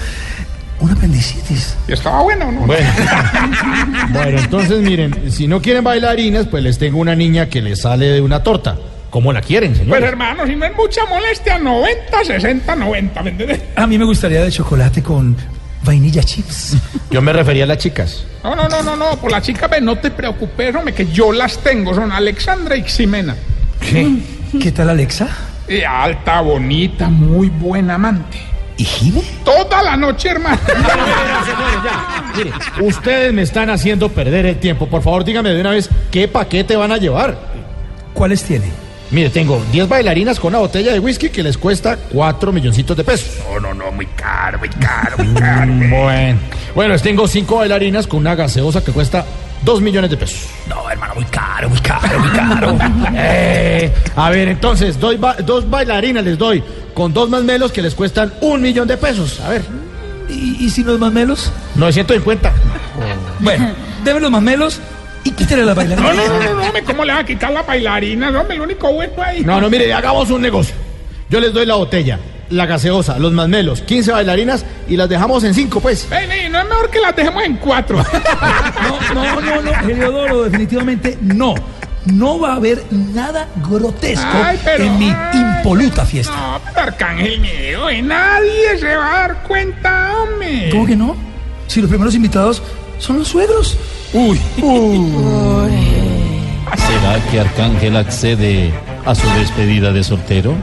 una 0.83 0.93
apendicitis. 0.95 1.77
¿Y 1.89 1.93
estaba 1.93 2.23
bueno 2.23 2.49
o 2.49 2.53
no? 2.53 2.61
Bueno. 2.63 2.89
Bueno, 4.13 4.39
entonces 4.41 4.81
miren, 4.81 5.31
si 5.33 5.47
no 5.49 5.61
quieren 5.63 5.83
bailarinas, 5.85 6.47
pues 6.47 6.63
les 6.63 6.79
tengo 6.79 6.99
una 6.99 7.15
niña 7.15 7.47
que 7.49 7.63
les 7.63 7.81
sale 7.83 8.07
de 8.07 8.21
una 8.21 8.43
torta. 8.43 8.77
¿Cómo 9.11 9.33
la 9.33 9.41
quieren, 9.43 9.73
Pues 9.73 9.81
señores? 9.85 10.05
hermano, 10.05 10.47
si 10.47 10.55
no 10.57 10.65
es 10.67 10.75
mucha 10.77 11.05
molestia, 11.07 11.59
90, 11.59 12.25
60, 12.25 12.77
90, 12.77 13.23
¿me 13.23 13.31
entiendes? 13.31 13.61
A 13.77 13.87
mí 13.87 13.99
me 13.99 14.05
gustaría 14.05 14.43
de 14.43 14.51
chocolate 14.51 15.03
con 15.03 15.37
vainilla 15.85 16.23
chips. 16.23 16.77
Yo 17.11 17.21
me 17.23 17.33
refería 17.33 17.65
a 17.65 17.67
las 17.67 17.79
chicas. 17.79 18.25
No, 18.43 18.55
no, 18.57 18.69
no, 18.69 18.83
no, 18.83 18.97
no, 18.97 19.17
por 19.17 19.31
la 19.31 19.41
chica, 19.43 19.67
ve, 19.69 19.81
no 19.81 19.97
te 19.97 20.11
preocupes, 20.11 20.75
hombre, 20.75 20.95
que 20.95 21.07
yo 21.07 21.33
las 21.33 21.59
tengo, 21.59 21.95
son 21.95 22.11
Alexandra 22.13 22.77
y 22.77 22.83
Ximena. 22.85 23.37
¿Qué? 23.81 24.17
¿Qué 24.61 24.73
tal, 24.73 24.91
Alexa? 24.91 25.29
Y 25.69 25.83
alta, 25.83 26.41
bonita, 26.41 27.09
muy 27.09 27.49
buena 27.49 27.95
amante. 27.95 28.39
¿Y 28.77 28.85
Jime? 28.85 29.23
Toda 29.45 29.83
la 29.83 29.97
noche, 29.97 30.31
hermano. 30.31 30.59
Mire, 32.37 32.53
ustedes 32.81 33.33
me 33.33 33.43
están 33.43 33.71
haciendo 33.71 34.09
perder 34.09 34.47
el 34.47 34.57
tiempo. 34.59 34.87
Por 34.87 35.03
favor, 35.03 35.25
díganme 35.25 35.51
de 35.51 35.61
una 35.61 35.71
vez 35.71 35.89
qué 36.11 36.29
paquete 36.29 36.77
van 36.77 36.93
a 36.93 36.97
llevar. 36.97 37.37
¿Cuáles 38.15 38.43
tiene? 38.43 38.67
Mire, 39.11 39.29
tengo 39.29 39.63
10 39.71 39.89
bailarinas 39.89 40.41
con 40.41 40.49
una 40.49 40.61
botella 40.61 40.93
de 40.93 40.99
whisky 40.99 41.29
que 41.29 41.43
les 41.43 41.59
cuesta 41.59 41.99
4 42.13 42.51
milloncitos 42.51 42.97
de 42.97 43.05
pesos. 43.05 43.45
No, 43.47 43.61
no, 43.61 43.75
no, 43.75 43.93
muy 43.93 44.07
caro, 44.07 44.59
muy 44.59 44.71
caro, 44.71 45.19
muy 45.19 45.35
caro. 45.35 45.71
Bueno. 45.91 46.39
Bueno, 46.75 46.93
les 46.95 47.03
tengo 47.03 47.29
5 47.29 47.57
bailarinas 47.57 48.07
con 48.07 48.21
una 48.21 48.35
gaseosa 48.35 48.83
que 48.83 48.91
cuesta 48.91 49.27
2 49.65 49.81
millones 49.81 50.11
de 50.11 50.17
pesos. 50.17 50.47
No, 50.69 50.89
hermano, 50.91 51.15
muy 51.15 51.25
caro, 51.27 51.69
muy 51.69 51.79
caro, 51.81 52.19
muy 52.19 52.31
caro. 52.31 52.79
Eh, 53.15 53.93
a 54.17 54.31
ver, 54.31 54.49
entonces, 54.49 54.99
doy 54.99 55.17
ba- 55.17 55.37
dos 55.45 55.69
bailarinas 55.69 56.25
les 56.25 56.37
doy 56.39 56.63
con 56.95 57.13
dos 57.13 57.29
más 57.31 57.43
melos 57.43 57.73
que 57.73 57.81
les 57.83 57.95
cuestan 57.95 58.33
un 58.41 58.61
millón 58.61 58.89
de 58.89 58.97
pesos. 58.97 59.41
A 59.41 59.51
ver, 59.51 59.63
¿Y, 60.29 60.65
y 60.65 60.71
si 60.71 60.83
los 60.85 60.99
mamelos? 60.99 61.51
950. 61.77 62.53
Bueno, 63.41 63.71
deme 64.05 64.21
los 64.21 64.31
mamelos 64.31 64.81
y 65.25 65.31
quítale 65.33 65.65
la 65.65 65.73
No, 65.73 65.77
bailarina. 65.77 66.13
no, 66.13 66.15
no, 66.15 66.55
no, 66.55 66.55
no, 66.73 66.85
¿cómo 66.87 67.05
le 67.05 67.13
va 67.13 67.19
a 67.21 67.25
quitar 67.27 67.51
la 67.53 67.63
bailarina? 67.63 68.31
No, 68.31 68.43
el 68.49 68.61
único 68.61 68.93
bueno 68.93 69.15
ahí. 69.23 69.43
No, 69.45 69.61
no, 69.61 69.69
mire, 69.69 69.93
hagamos 69.93 70.31
un 70.31 70.43
negocio. 70.43 70.75
Yo 71.29 71.41
les 71.41 71.53
doy 71.53 71.67
la 71.67 71.75
botella, 71.75 72.19
la 72.53 72.67
gaseosa, 72.67 73.19
los 73.19 73.33
más 73.33 73.49
melos, 73.49 73.83
15 73.83 74.13
bailarinas 74.13 74.65
y 74.89 74.97
las 74.97 75.09
dejamos 75.09 75.43
en 75.45 75.55
5, 75.55 75.81
pues. 75.81 76.09
Ven, 76.09 76.53
no 76.53 76.61
es 76.61 76.69
mejor 76.69 76.91
que 76.91 77.01
las 77.01 77.17
dejemos 77.17 77.43
en 77.45 77.57
cuatro. 77.57 78.05
No, 79.15 79.15
no, 79.15 79.41
no, 79.41 79.63
no, 79.63 79.89
Heliodoro, 79.89 80.45
definitivamente 80.45 81.19
no. 81.21 81.55
No 82.07 82.41
va 82.41 82.55
a 82.55 82.57
haber 82.57 82.83
nada 82.91 83.47
grotesco 83.69 84.27
Ay, 84.45 84.59
pero- 84.65 84.85
en 84.85 84.99
mi 84.99 85.09
impoluta 85.35 86.05
fiesta. 86.05 86.35
No, 86.35 86.61
pero 86.75 86.87
Arcángel 86.89 87.39
mío, 87.41 87.91
y 87.91 88.03
nadie 88.03 88.79
se 88.79 88.97
va 88.97 89.07
a 89.09 89.29
dar 89.29 89.43
cuenta, 89.45 90.13
hombre. 90.23 90.69
¿Cómo 90.73 90.87
que 90.87 90.97
no? 90.97 91.15
Si 91.69 91.81
los 91.81 91.89
primeros 91.89 92.15
invitados 92.15 92.61
son 92.99 93.19
los 93.21 93.29
suegros. 93.29 93.77
Uy. 94.13 94.41
¿Será 96.77 97.31
que 97.31 97.41
Arcángel 97.41 97.97
accede 97.97 98.73
a 99.05 99.15
su 99.15 99.29
despedida 99.39 99.93
de 99.93 100.03
soltero? 100.03 100.55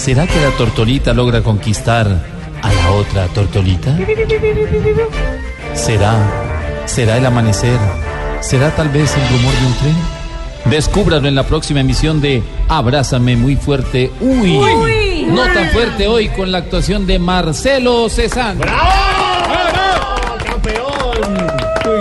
¿Será 0.00 0.26
que 0.26 0.40
la 0.40 0.48
tortolita 0.56 1.12
logra 1.12 1.42
conquistar 1.42 2.06
a 2.62 2.72
la 2.72 2.90
otra 2.92 3.26
tortolita? 3.28 3.94
¿Será? 5.74 6.16
¿Será 6.86 7.18
el 7.18 7.26
amanecer? 7.26 7.78
¿Será 8.40 8.74
tal 8.74 8.88
vez 8.88 9.14
el 9.14 9.28
rumor 9.28 9.52
de 9.52 9.66
un 9.66 9.74
tren? 9.74 9.94
Descúbralo 10.70 11.28
en 11.28 11.34
la 11.34 11.42
próxima 11.42 11.80
emisión 11.80 12.22
de 12.22 12.42
Abrázame 12.68 13.36
muy 13.36 13.56
fuerte. 13.56 14.10
Uy, 14.22 14.56
Uy. 14.56 15.26
no 15.28 15.42
tan 15.52 15.68
fuerte 15.68 16.08
hoy 16.08 16.30
con 16.30 16.50
la 16.50 16.56
actuación 16.56 17.06
de 17.06 17.18
Marcelo 17.18 18.08
Cezanne. 18.08 18.64
no, 18.64 18.72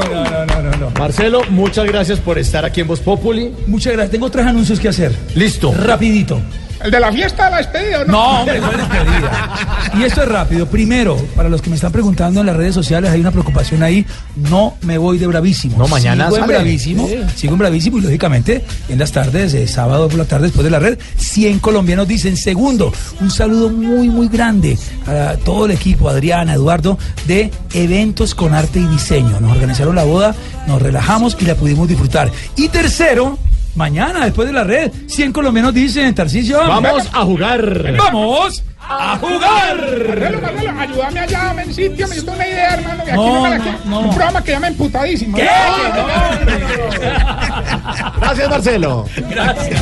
no, 0.06 0.46
no, 0.46 0.62
no, 0.62 0.78
no. 0.78 0.90
Marcelo, 0.98 1.42
muchas 1.50 1.86
gracias 1.86 2.20
por 2.22 2.40
estar 2.40 2.64
aquí 2.64 2.80
en 2.80 2.88
Voz 2.88 3.02
Populi. 3.02 3.54
Muchas 3.68 3.92
gracias. 3.92 4.12
Tengo 4.12 4.32
tres 4.32 4.46
anuncios 4.46 4.80
que 4.80 4.88
hacer. 4.88 5.14
Listo. 5.36 5.74
Rapidito. 5.74 6.40
¿El 6.84 6.92
de 6.92 7.00
la 7.00 7.12
fiesta 7.12 7.46
de 7.46 7.52
la 7.52 7.58
despedida? 7.58 8.06
No, 8.06 8.42
hombre, 8.42 8.60
no 8.60 8.72
es 8.72 8.78
despedida. 8.78 9.54
Y 9.98 10.04
esto 10.04 10.24
es 10.24 10.30
rápido. 10.30 10.66
Primero, 10.66 11.18
para 11.36 11.50
los 11.50 11.62
que 11.62 11.70
me 11.70 11.76
están 11.76 11.92
preguntando 11.92 12.40
en 12.40 12.46
las 12.46 12.56
redes 12.56 12.74
sociales, 12.74 13.12
hay 13.12 13.20
una 13.20 13.32
preocupación 13.32 13.84
ahí. 13.84 14.06
No 14.36 14.78
me 14.82 14.98
voy 14.98 15.18
de 15.18 15.28
bravísimo. 15.28 15.78
No, 15.78 15.88
mañana 15.88 16.26
Sigo 16.26 16.38
en 16.38 16.42
sale. 16.44 16.54
bravísimo. 16.54 17.08
Sí. 17.08 17.16
Sigo 17.36 17.54
en 17.54 17.60
bravísimo 17.60 17.98
y 17.98 18.02
lógicamente 18.02 18.64
en 18.88 18.98
las 19.00 19.12
tardes, 19.12 19.52
de 19.52 19.68
sábado 19.68 20.08
por 20.08 20.18
la 20.18 20.26
tarde, 20.26 20.46
después 20.46 20.64
de 20.64 20.70
la 20.72 20.80
red, 20.80 20.98
100 21.18 21.60
colombianos 21.60 22.08
dicen. 22.08 22.38
Segundo, 22.38 22.94
un 23.20 23.30
saludo 23.30 23.70
muy, 23.70 24.08
muy 24.10 24.30
grande 24.30 24.78
a 25.06 25.36
todo 25.44 25.66
el 25.66 25.72
equipo, 25.72 26.08
Adriana, 26.10 26.54
Eduardo, 26.54 26.98
de 27.28 27.52
Eventos 27.74 28.36
con 28.36 28.54
Arte 28.54 28.80
y 28.80 28.86
Diseño. 28.88 29.40
Nos 29.42 29.52
organizaron 29.52 29.96
la 29.96 30.04
boda, 30.04 30.34
nos 30.68 30.82
relajamos 30.82 31.36
y 31.40 31.46
la 31.46 31.56
pudimos 31.56 31.88
disfrutar. 31.88 32.32
Y 32.56 32.70
tercero, 32.70 33.38
mañana, 33.80 34.26
después 34.26 34.46
de 34.48 34.54
la 34.54 34.64
red, 34.66 34.92
100 35.08 35.32
colombianos 35.32 35.74
dicen, 35.74 36.14
Tarcisio. 36.14 36.60
Vamos 36.60 37.10
a 37.14 37.22
jugar. 37.24 37.96
¡Vamos 37.98 38.62
a 38.82 39.18
jugar! 39.18 39.78
Marcelo, 39.78 40.42
Marcelo, 40.42 40.80
ayúdame 40.80 41.20
allá, 41.22 41.44
dame 41.46 41.62
en 41.64 41.74
sitio, 41.74 42.08
me 42.08 42.16
dio 42.20 42.32
una 42.34 42.48
idea, 42.48 42.74
hermano. 42.74 43.04
que 43.06 43.12
aquí 43.12 43.20
No, 43.20 43.34
no 43.36 43.42
me 43.44 43.50
la 43.50 43.60
quiero- 43.60 43.78
no. 43.86 44.00
Un 44.02 44.10
programa 44.10 44.44
que 44.44 44.52
llama 44.52 44.68
Emputadísimo. 44.68 45.38
¿Qué? 45.38 45.48
Gracias, 48.20 48.50
Marcelo. 48.50 49.06
Gracias. 49.30 49.82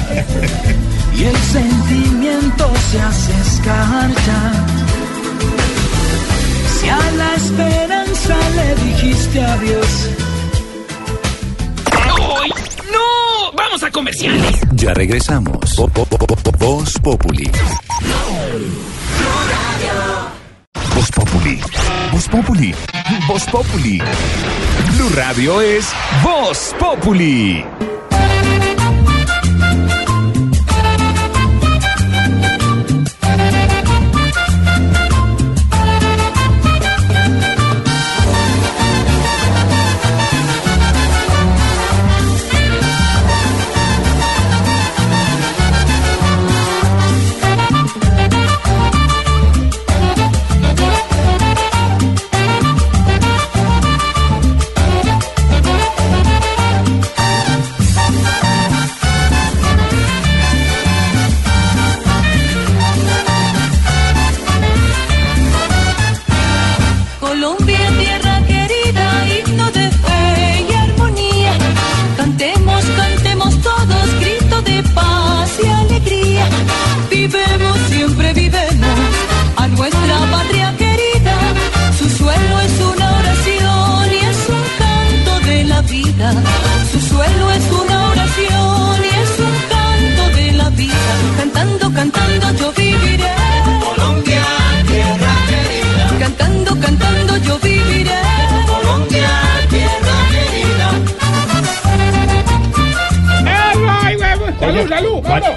y 1.16 1.24
el 1.24 1.38
sentimiento 1.38 2.72
se 2.91 3.02
hace 3.02 3.32
escarcha. 3.41 4.52
Si 6.80 6.89
a 6.89 7.12
la 7.18 7.34
esperanza 7.36 8.36
le 8.56 8.76
dijiste 8.86 9.41
adiós. 9.41 10.10
¡No! 12.92 13.52
¡Vamos 13.56 13.84
a 13.84 13.92
comerciales. 13.92 14.60
Ya 14.74 14.94
regresamos. 14.94 15.78
Vo- 15.78 15.92
Voz 16.60 16.94
Populi. 17.04 17.50
Voz 20.96 21.12
Populi. 21.12 21.60
Voz 22.12 22.28
Populi. 22.28 22.76
Voz 23.28 23.44
Populi. 23.46 23.98
Blue 24.96 25.10
Radio 25.16 25.62
es 25.62 25.88
Voz 26.24 26.76
Populi. 26.80 27.64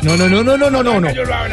No, 0.02 0.16
no, 0.16 0.28
no, 0.28 0.42
no, 0.42 0.56
no, 0.56 0.70
no, 0.70 0.82
no, 0.82 1.00
no. 1.00 1.08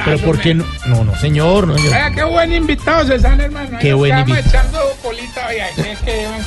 Pero 0.05 0.17
¿por 0.19 0.39
qué 0.39 0.53
no? 0.53 0.65
No, 0.87 1.03
no, 1.03 1.15
señor, 1.19 1.67
no. 1.67 1.73
Vaya, 1.73 2.11
qué 2.11 2.23
buen 2.23 2.53
invitado, 2.53 3.05
César, 3.07 3.39
hermano. 3.39 3.77
Qué 3.79 3.93
buen 3.93 4.17
invitado. 4.17 4.47
echando 4.47 4.79
colita, 5.01 5.47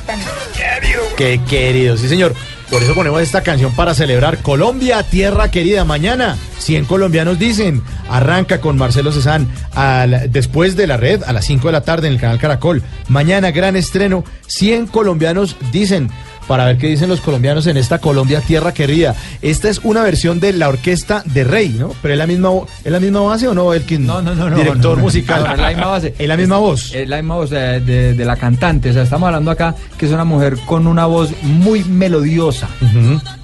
tan 0.07 0.19
querido. 0.55 1.03
Qué 1.17 1.41
querido, 1.49 1.97
sí, 1.97 2.09
señor. 2.09 2.35
Por 2.71 2.83
eso 2.83 2.95
ponemos 2.95 3.21
esta 3.21 3.43
canción 3.43 3.75
para 3.75 3.95
celebrar 3.95 4.39
Colombia, 4.39 5.03
tierra 5.03 5.51
querida. 5.51 5.85
Mañana, 5.85 6.37
100 6.59 6.85
colombianos 6.85 7.37
dicen. 7.39 7.83
Arranca 8.09 8.61
con 8.61 8.77
Marcelo 8.79 9.11
Cezán 9.13 9.49
al- 9.75 10.31
después 10.31 10.77
de 10.77 10.87
la 10.87 10.97
red 10.97 11.23
a 11.25 11.33
las 11.33 11.45
5 11.47 11.67
de 11.69 11.73
la 11.73 11.81
tarde 11.81 12.07
en 12.07 12.15
el 12.15 12.21
canal 12.21 12.39
Caracol. 12.39 12.83
Mañana, 13.09 13.51
gran 13.51 13.75
estreno. 13.75 14.25
100 14.47 14.87
colombianos 14.87 15.57
dicen. 15.73 16.11
Para 16.51 16.65
ver 16.65 16.79
qué 16.79 16.89
dicen 16.89 17.09
los 17.09 17.21
colombianos 17.21 17.69
en 17.69 17.77
esta 17.77 18.01
Colombia, 18.01 18.41
tierra 18.41 18.75
querida. 18.75 19.15
Esta 19.41 19.69
es 19.69 19.79
una 19.85 20.03
versión 20.03 20.41
de 20.41 20.53
la 20.53 20.69
orquesta 20.69 21.23
de 21.25 21.45
Rey, 21.45 21.69
¿no? 21.79 21.95
Pero 22.03 22.15
es 22.15 22.19
la 22.19 22.27
misma, 22.27 22.51
¿es 22.85 22.91
la 22.91 22.99
misma 22.99 23.21
base 23.21 23.47
o 23.47 23.55
no, 23.55 23.73
Elkin? 23.73 24.05
No, 24.05 24.21
no, 24.21 24.35
no. 24.35 24.57
Director 24.57 24.99
musical. 24.99 25.45
No, 25.45 25.53
es 25.53 25.59
la 25.61 25.69
misma 25.69 25.87
base. 25.87 26.15
Es 26.19 26.27
la 26.27 26.37
misma 26.37 26.59
voz. 26.59 26.93
Es 26.93 27.09
la 27.09 27.17
misma 27.19 27.37
voz 27.37 27.51
de, 27.51 27.79
de- 27.79 28.15
de 28.15 28.25
la 28.25 28.35
cantante. 28.35 28.91
O 28.91 28.93
sea, 28.93 29.03
estamos 29.05 29.29
hablando 29.29 29.53
acá 29.53 29.77
que 29.97 30.07
es 30.07 30.13
una 30.13 30.25
mujer 30.25 30.57
con 30.67 30.89
una 30.89 31.07
voz 31.07 31.31
muy 31.43 31.85
melodiosa. 31.85 32.69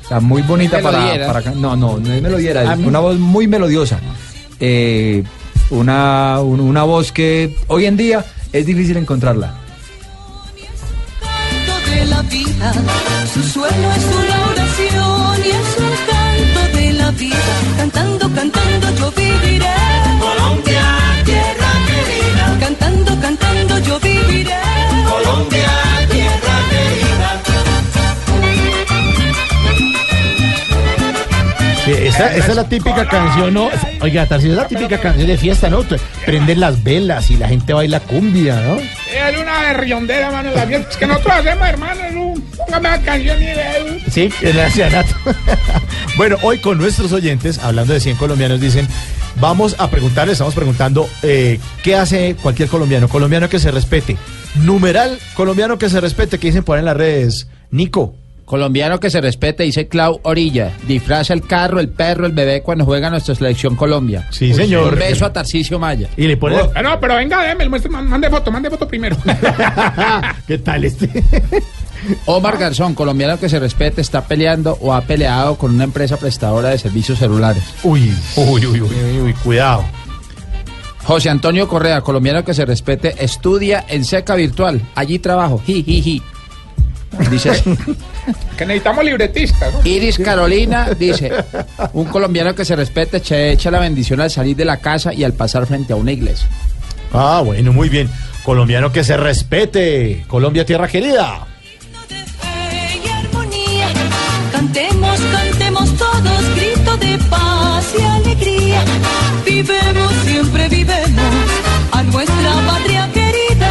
O 0.04 0.08
sea, 0.08 0.18
muy 0.18 0.42
bonita 0.42 0.80
para, 0.80 0.98
para 1.28 1.52
No, 1.54 1.76
no, 1.76 1.98
no 1.98 2.12
es 2.12 2.20
melodiera, 2.20 2.74
es 2.74 2.78
una 2.80 2.98
voz 2.98 3.16
muy 3.20 3.46
melodiosa. 3.46 4.00
Eh, 4.58 5.22
una, 5.70 6.40
un- 6.40 6.58
una 6.58 6.82
voz 6.82 7.12
que 7.12 7.54
hoy 7.68 7.86
en 7.86 7.96
día 7.96 8.24
es 8.52 8.66
difícil 8.66 8.96
encontrarla. 8.96 9.54
Vida. 12.56 13.26
Su 13.32 13.42
suelo 13.42 13.92
es 13.92 14.04
una 14.04 14.46
oración 14.50 15.42
y 15.44 15.48
es 15.50 15.76
un 15.78 15.94
canto 16.06 16.76
de 16.76 16.92
la 16.92 17.10
vida. 17.12 17.36
Cantando, 17.76 18.30
cantando 18.32 18.96
yo 18.98 19.10
viviré. 19.12 19.74
Colombia, 20.20 20.84
tierra 21.24 21.72
querida. 21.86 22.56
Cantando, 22.60 23.20
cantando 23.20 23.78
yo 23.80 24.00
viviré. 24.00 24.54
Colombia, 25.08 25.70
tierra 26.10 26.56
querida. 26.70 27.42
Sí, 31.84 31.92
esta, 31.92 32.34
esta 32.34 32.50
es 32.50 32.56
la 32.56 32.68
típica 32.68 33.06
canción, 33.06 33.54
¿no? 33.54 33.68
Oiga, 34.00 34.26
Tarcísio, 34.26 34.54
es 34.54 34.56
la 34.56 34.66
típica 34.66 34.98
canción 34.98 35.28
de 35.28 35.38
fiesta, 35.38 35.70
¿no? 35.70 35.84
Prenden 36.24 36.58
las 36.58 36.82
velas 36.82 37.30
y 37.30 37.36
la 37.36 37.46
gente 37.46 37.72
baila 37.72 38.00
cumbia, 38.00 38.60
¿no? 38.62 38.76
Es 38.76 39.38
una 39.38 39.62
de 39.62 39.72
riondera, 39.74 40.32
mano, 40.32 40.50
la 40.50 40.66
fiesta. 40.66 40.90
Es 40.90 40.96
que 40.96 41.06
nosotros 41.06 41.34
hacemos, 41.36 41.68
hermano, 41.68 42.02
no, 42.12 42.15
póngame 42.40 42.88
la 42.88 43.00
canción 43.00 43.38
y. 43.42 44.10
Sí, 44.10 44.30
el 44.42 44.60
ancianato. 44.60 45.14
bueno, 46.16 46.36
hoy 46.42 46.58
con 46.58 46.78
nuestros 46.78 47.12
oyentes, 47.12 47.58
hablando 47.58 47.92
de 47.92 48.00
100 48.00 48.16
colombianos, 48.16 48.60
dicen, 48.60 48.88
vamos 49.40 49.76
a 49.78 49.88
preguntarles, 49.90 50.34
estamos 50.34 50.54
preguntando, 50.54 51.08
eh, 51.22 51.58
¿qué 51.82 51.96
hace 51.96 52.36
cualquier 52.42 52.68
colombiano? 52.68 53.08
Colombiano 53.08 53.48
que 53.48 53.58
se 53.58 53.70
respete. 53.70 54.16
Numeral, 54.56 55.18
colombiano 55.34 55.78
que 55.78 55.90
se 55.90 56.00
respete, 56.00 56.38
que 56.38 56.48
dicen 56.48 56.64
por 56.64 56.76
ahí 56.76 56.80
en 56.80 56.86
las 56.86 56.96
redes. 56.96 57.48
Nico. 57.70 58.14
Colombiano 58.46 59.00
que 59.00 59.10
se 59.10 59.20
respete, 59.20 59.64
dice 59.64 59.88
Clau 59.88 60.20
Orilla. 60.22 60.72
Disfraza 60.86 61.34
el 61.34 61.44
carro, 61.44 61.80
el 61.80 61.88
perro, 61.88 62.26
el 62.26 62.32
bebé 62.32 62.62
cuando 62.62 62.84
juega 62.84 63.10
nuestra 63.10 63.34
selección 63.34 63.74
Colombia. 63.74 64.28
Sí, 64.30 64.54
señor. 64.54 64.94
Un 64.94 65.00
beso 65.00 65.26
a 65.26 65.32
Tarcisio 65.32 65.80
Maya. 65.80 66.08
Y 66.16 66.28
le 66.28 66.36
pone... 66.36 66.56
Ah, 66.72 66.80
no, 66.80 67.00
pero 67.00 67.16
venga, 67.16 67.42
déme, 67.42 67.68
muestre, 67.68 67.90
mande 67.90 68.30
foto, 68.30 68.52
mande 68.52 68.70
foto 68.70 68.86
primero. 68.86 69.16
¿Qué 70.46 70.58
tal 70.58 70.84
este? 70.84 71.08
Omar 72.26 72.58
Garzón, 72.58 72.94
colombiano 72.94 73.38
que 73.38 73.48
se 73.48 73.58
respete, 73.58 74.00
está 74.00 74.26
peleando 74.26 74.76
o 74.80 74.94
ha 74.94 75.00
peleado 75.02 75.56
con 75.56 75.74
una 75.74 75.84
empresa 75.84 76.16
prestadora 76.16 76.70
de 76.70 76.78
servicios 76.78 77.18
celulares. 77.18 77.62
Uy, 77.82 78.12
uy, 78.36 78.66
uy, 78.66 78.80
uy, 78.80 79.20
uy, 79.20 79.32
cuidado. 79.34 79.84
José 81.04 81.30
Antonio 81.30 81.68
Correa, 81.68 82.00
colombiano 82.00 82.44
que 82.44 82.52
se 82.52 82.64
respete, 82.64 83.14
estudia 83.20 83.84
en 83.88 84.04
seca 84.04 84.34
virtual. 84.34 84.82
Allí 84.96 85.20
trabajo. 85.20 85.62
Ji, 85.64 85.84
ji, 85.84 86.02
ji. 86.02 86.22
Dice. 87.30 87.62
Que 88.58 88.66
necesitamos 88.66 89.04
libretistas. 89.04 89.72
¿no? 89.72 89.80
Iris 89.84 90.18
Carolina 90.18 90.88
dice, 90.98 91.30
un 91.92 92.06
colombiano 92.06 92.56
que 92.56 92.64
se 92.64 92.74
respete, 92.74 93.20
che, 93.20 93.52
echa 93.52 93.70
la 93.70 93.78
bendición 93.78 94.20
al 94.20 94.32
salir 94.32 94.56
de 94.56 94.64
la 94.64 94.78
casa 94.78 95.14
y 95.14 95.22
al 95.22 95.32
pasar 95.32 95.64
frente 95.66 95.92
a 95.92 95.96
una 95.96 96.10
iglesia. 96.10 96.48
Ah, 97.12 97.40
bueno, 97.44 97.72
muy 97.72 97.88
bien. 97.88 98.10
Colombiano 98.42 98.90
que 98.90 99.04
se 99.04 99.16
respete. 99.16 100.24
Colombia, 100.26 100.66
tierra 100.66 100.88
querida. 100.88 101.46
Y 102.10 103.08
armonía. 103.08 103.88
Cantemos, 104.52 105.18
cantemos 105.32 105.96
todos, 105.96 106.42
grito 106.56 106.96
de 106.98 107.18
paz 107.30 107.84
y 107.98 108.02
alegría. 108.02 108.84
Vivemos, 109.44 110.12
siempre 110.24 110.68
vivemos 110.68 111.34
a 111.92 112.02
nuestra 112.02 112.52
patria 112.66 113.10
querida. 113.12 113.70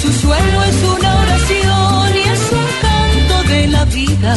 Su 0.00 0.12
suelo 0.12 0.62
es 0.64 0.76
una 0.96 1.20
oración 1.22 2.16
y 2.16 2.28
es 2.34 2.42
un 2.52 2.66
canto 2.86 3.48
de 3.48 3.66
la 3.68 3.84
vida. 3.86 4.36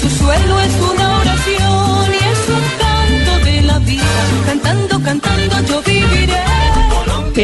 Su 0.00 0.10
suelo 0.10 0.60
es 0.60 0.74
una 0.92 1.09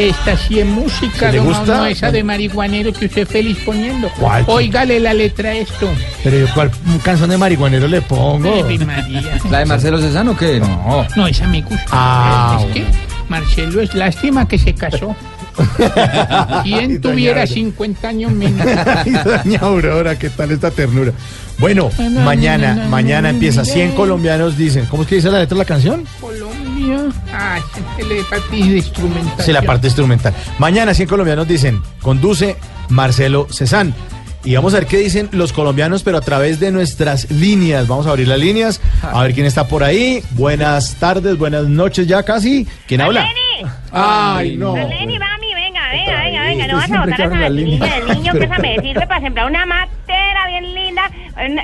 Esta 0.07 0.37
sí 0.37 0.59
es 0.59 0.65
música, 0.65 1.31
¿Sí 1.31 1.37
le 1.37 1.43
no, 1.43 1.43
gusta? 1.45 1.77
no 1.77 1.85
esa 1.85 2.11
de 2.11 2.23
marihuanero 2.23 2.93
que 2.93 3.07
usted 3.07 3.23
es 3.23 3.27
feliz 3.29 3.57
poniendo. 3.65 4.09
¿Cuál? 4.17 4.43
Óigale 4.47 4.99
la 4.99 5.13
letra 5.13 5.49
a 5.49 5.53
esto. 5.53 5.89
Pero 6.23 6.39
yo, 6.39 6.45
¿cuál 6.53 6.71
canción 7.03 7.29
de 7.29 7.37
marihuanero 7.37 7.87
le 7.87 8.01
pongo? 8.01 8.63
María. 8.85 9.39
¿La 9.51 9.59
de 9.59 9.65
Marcelo 9.65 9.99
Cezano 9.99 10.31
o 10.31 10.37
qué? 10.37 10.59
No. 10.59 11.05
No, 11.15 11.27
esa 11.27 11.45
me 11.47 11.61
gusta. 11.61 11.85
Ah, 11.91 12.59
es 12.61 12.73
que 12.73 12.85
Marcelo 13.27 13.81
es 13.81 13.93
lástima 13.93 14.47
que 14.47 14.57
se 14.57 14.73
casó. 14.73 15.15
¿Quién 16.63 17.01
tuviera 17.01 17.41
Aurora. 17.41 17.47
50 17.47 18.07
años 18.07 18.31
menos? 18.31 18.65
Ay, 18.85 19.11
doña 19.11 19.59
Aurora, 19.59 20.17
¿qué 20.17 20.29
tal 20.29 20.51
esta 20.51 20.71
ternura? 20.71 21.11
Bueno, 21.59 21.89
mañana, 22.23 22.85
mañana 22.89 23.29
empieza 23.31 23.65
100 23.65 23.93
colombianos 23.93 24.55
dicen, 24.57 24.85
¿cómo 24.85 25.01
es 25.03 25.09
que 25.09 25.15
dice 25.15 25.31
la 25.31 25.39
letra 25.39 25.55
de 25.55 25.59
la 25.59 25.65
canción? 25.65 26.03
Colombia. 26.21 26.46
Ah, 27.33 27.57
esa 27.57 27.79
es 27.99 28.07
la 28.07 28.29
parte 28.29 28.51
de 28.55 28.57
instrumental. 28.77 29.45
Sí, 29.45 29.51
la 29.51 29.61
parte 29.61 29.87
instrumental. 29.87 30.33
Mañana 30.59 30.93
100 30.93 31.07
colombianos 31.07 31.47
dicen, 31.47 31.81
conduce 32.01 32.55
Marcelo 32.89 33.47
Cezán. 33.51 33.93
Y 34.43 34.55
vamos 34.55 34.73
a 34.73 34.77
ver 34.77 34.87
qué 34.87 34.97
dicen 34.97 35.27
los 35.33 35.51
colombianos, 35.51 36.03
pero 36.03 36.17
a 36.17 36.21
través 36.21 36.59
de 36.61 36.71
nuestras 36.71 37.29
líneas. 37.31 37.87
Vamos 37.87 38.07
a 38.07 38.11
abrir 38.11 38.27
las 38.29 38.39
líneas, 38.39 38.79
a 39.01 39.21
ver 39.23 39.33
quién 39.33 39.45
está 39.45 39.67
por 39.67 39.83
ahí. 39.83 40.23
Buenas 40.31 40.95
tardes, 40.95 41.37
buenas 41.37 41.65
noches 41.65 42.07
ya 42.07 42.23
casi. 42.23 42.65
¿Quién 42.87 43.01
habla? 43.01 43.27
Ay, 43.91 44.55
no. 44.55 44.73
Marlene, 44.73 45.19
mami, 45.19 45.53
venga, 45.53 45.89
venga, 45.91 46.23
venga, 46.23 46.43
venga, 46.43 46.67
no 46.67 46.73
vas 46.75 46.83
a 46.83 46.87
siempre 46.87 47.11
botar 47.11 47.33
esa 47.33 47.49
línea. 47.49 47.95
del 47.99 48.17
niño 48.17 48.33
que 48.33 48.43
esa 48.45 48.57
me 48.59 48.79
sirve 48.79 49.07
para 49.07 49.21
sembrar 49.21 49.47
una 49.47 49.65
matera 49.65 50.47
bien 50.47 50.73
linda. 50.73 51.11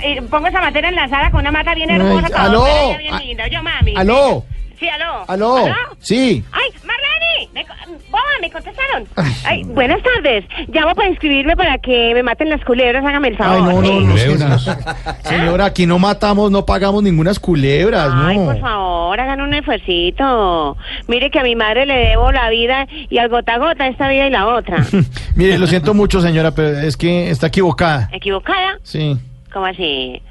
Eh, 0.03 0.21
Pongo 0.29 0.47
esa 0.47 0.59
matera 0.59 0.89
en 0.89 0.95
la 0.95 1.07
sala 1.07 1.31
con 1.31 1.41
una 1.41 1.51
mata 1.51 1.73
bien 1.75 1.89
hermosa. 1.89 2.27
Para 2.29 2.43
aló, 2.43 2.97
bien 2.97 3.17
linda. 3.19 3.47
Yo, 3.47 3.63
mami. 3.63 3.93
aló. 3.95 4.43
Sí, 4.79 4.87
aló. 4.89 5.23
¿Aló? 5.27 5.55
Sí. 5.99 6.43
Ay, 6.51 6.69
Marlene, 6.85 7.49
me, 7.53 7.65
boba, 8.09 8.21
me 8.41 8.51
contestaron. 8.51 9.07
Ay, 9.45 9.63
buenas 9.63 9.99
tardes. 10.01 10.45
Llamo 10.67 10.93
para 10.95 11.09
inscribirme 11.09 11.55
para 11.55 11.77
que 11.77 12.13
me 12.13 12.23
maten 12.23 12.49
las 12.49 12.63
culebras, 12.65 13.05
hágame 13.05 13.29
el 13.29 13.37
favor. 13.37 13.55
Ay, 13.55 13.63
no, 13.63 13.81
no, 14.07 14.17
Sí. 14.17 14.33
no. 14.33 14.59
señora. 14.59 15.17
Señora, 15.23 15.65
aquí 15.65 15.85
no 15.85 15.99
matamos, 15.99 16.51
no 16.51 16.65
pagamos 16.65 17.01
ninguna 17.03 17.33
culebras, 17.39 18.11
Ay, 18.13 18.37
no. 18.37 18.45
por 18.45 18.59
favor, 18.59 19.19
hagan 19.19 19.41
un 19.41 19.53
esfuercito. 19.53 20.77
Mire 21.07 21.31
que 21.31 21.39
a 21.39 21.43
mi 21.43 21.55
madre 21.55 21.85
le 21.85 21.95
debo 21.95 22.31
la 22.31 22.49
vida 22.49 22.87
y 23.09 23.17
al 23.17 23.29
gota 23.29 23.55
a 23.55 23.57
gota 23.57 23.87
esta 23.87 24.07
vida 24.09 24.27
y 24.27 24.29
la 24.29 24.47
otra. 24.47 24.85
Mire, 25.35 25.57
lo 25.57 25.67
siento 25.67 25.93
mucho, 25.93 26.21
señora, 26.21 26.51
pero 26.51 26.79
es 26.79 26.97
que 26.97 27.29
está 27.29 27.47
equivocada. 27.47 28.09
¿Equivocada? 28.11 28.77
Sí. 28.83 29.17
¿Cómo 29.51 29.65
así? 29.65 30.21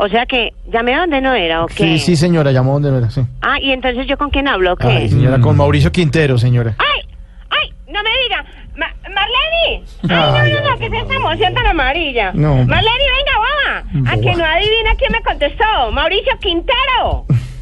O 0.00 0.08
sea 0.08 0.26
que 0.26 0.52
llamé 0.72 0.94
a 0.94 1.00
donde 1.00 1.20
no 1.20 1.34
era, 1.34 1.64
¿o 1.64 1.66
qué? 1.66 1.74
Sí, 1.74 1.98
sí, 1.98 2.16
señora, 2.16 2.52
llamó 2.52 2.74
donde 2.74 2.90
no 2.92 2.98
era, 2.98 3.10
sí. 3.10 3.20
Ah, 3.42 3.58
y 3.60 3.72
entonces 3.72 4.06
yo 4.06 4.16
con 4.16 4.30
quién 4.30 4.46
hablo, 4.46 4.72
¿o 4.74 4.76
¿qué? 4.76 4.86
Ay, 4.86 5.08
señora, 5.08 5.40
con 5.40 5.56
Mauricio 5.56 5.90
Quintero, 5.90 6.38
señora. 6.38 6.74
¡Ay! 6.78 7.08
¡Ay! 7.50 7.72
¡No 7.88 8.00
me 8.02 8.10
diga! 8.22 8.44
Ma- 8.76 8.94
¡Marlene! 9.02 9.82
Ay, 10.04 10.08
¡Ay, 10.10 10.52
no, 10.52 10.60
no, 10.60 10.70
no! 10.70 10.78
¿Qué 10.78 10.86
es 10.86 10.92
esta 10.92 11.14
emoción 11.14 11.52
tan 11.52 11.66
amarilla? 11.66 12.30
No. 12.32 12.54
¡Marlene, 12.64 13.04
venga, 13.18 13.38
boba! 13.38 14.12
¿A 14.12 14.14
Boba. 14.16 14.22
que 14.22 14.36
no 14.38 14.44
adivina 14.44 14.94
quién 14.96 15.10
me 15.12 15.22
contestó? 15.22 15.64
¡Mauricio 15.92 16.32
Quintero! 16.40 17.26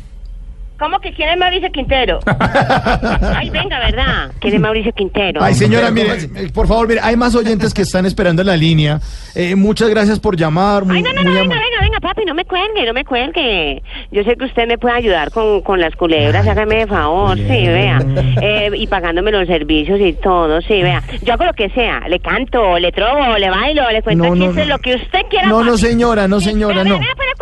¿Cómo 0.79 0.99
que 1.01 1.13
quién 1.13 1.31
es 1.31 1.39
Mauricio 1.39 1.71
Quintero? 1.73 2.21
Ay, 3.37 3.49
venga, 3.51 3.79
¿verdad? 3.79 4.31
¿Quién 4.41 4.55
es 4.55 4.61
Mauricio 4.61 4.93
Quintero? 4.93 5.43
Ay, 5.43 5.55
señora, 5.55 5.91
mire, 5.91 6.29
por 6.53 6.67
favor, 6.67 6.87
mire, 6.89 7.01
hay 7.03 7.17
más 7.17 7.35
oyentes 7.35 7.73
que 7.73 7.83
están 7.83 8.05
esperando 8.07 8.43
en 8.43 8.49
la 8.49 8.57
línea. 8.57 9.01
Eh, 9.35 9.55
muchas 9.55 9.89
gracias 9.89 10.21
por 10.21 10.37
llamar. 10.37 10.85
Muy, 10.85 10.97
Ay, 10.99 11.03
no, 11.03 11.13
no, 11.15 11.23
no, 11.23 11.31
venga, 11.31 11.55
venga, 11.55 11.81
venga, 11.81 12.01
papi, 12.01 12.25
no 12.27 12.35
me 12.35 12.45
cuelgue, 12.45 12.85
no 12.87 12.93
me 12.93 13.05
cuelgue. 13.05 13.83
Yo 14.11 14.23
sé 14.25 14.37
que 14.37 14.45
usted 14.45 14.67
me 14.67 14.77
puede 14.79 14.97
ayudar 14.97 15.31
con, 15.31 15.63
con 15.63 15.81
las 15.81 15.95
culebras, 15.97 16.47
hágame 16.47 16.77
de 16.77 16.87
favor, 16.87 17.37
sí, 17.37 17.45
vea. 17.49 17.99
Eh, 18.43 18.71
y 18.75 18.87
pagándome 18.87 19.33
los 19.33 19.47
servicios 19.47 19.99
y 20.01 20.13
todo, 20.15 20.61
sí, 20.61 20.83
vea. 20.83 21.03
Yo 21.23 21.33
hago 21.35 21.45
lo 21.45 21.53
que 21.55 21.71
sea, 21.71 22.07
le 22.09 22.21
canto, 22.21 22.79
le 22.79 22.93
trobo, 22.93 23.39
le 23.39 23.49
bailo, 23.51 23.91
le 23.91 24.03
cuento 24.03 24.25
No, 24.25 24.35
no, 24.35 24.47
chistes, 24.47 24.67
no. 24.67 24.75
lo 24.77 24.79
que 24.81 24.95
usted 24.97 25.21
quiera. 25.31 25.49
No, 25.49 25.65
no, 25.65 25.77
señora, 25.79 26.29
no, 26.29 26.41
señora, 26.41 26.85
no. 26.85 27.01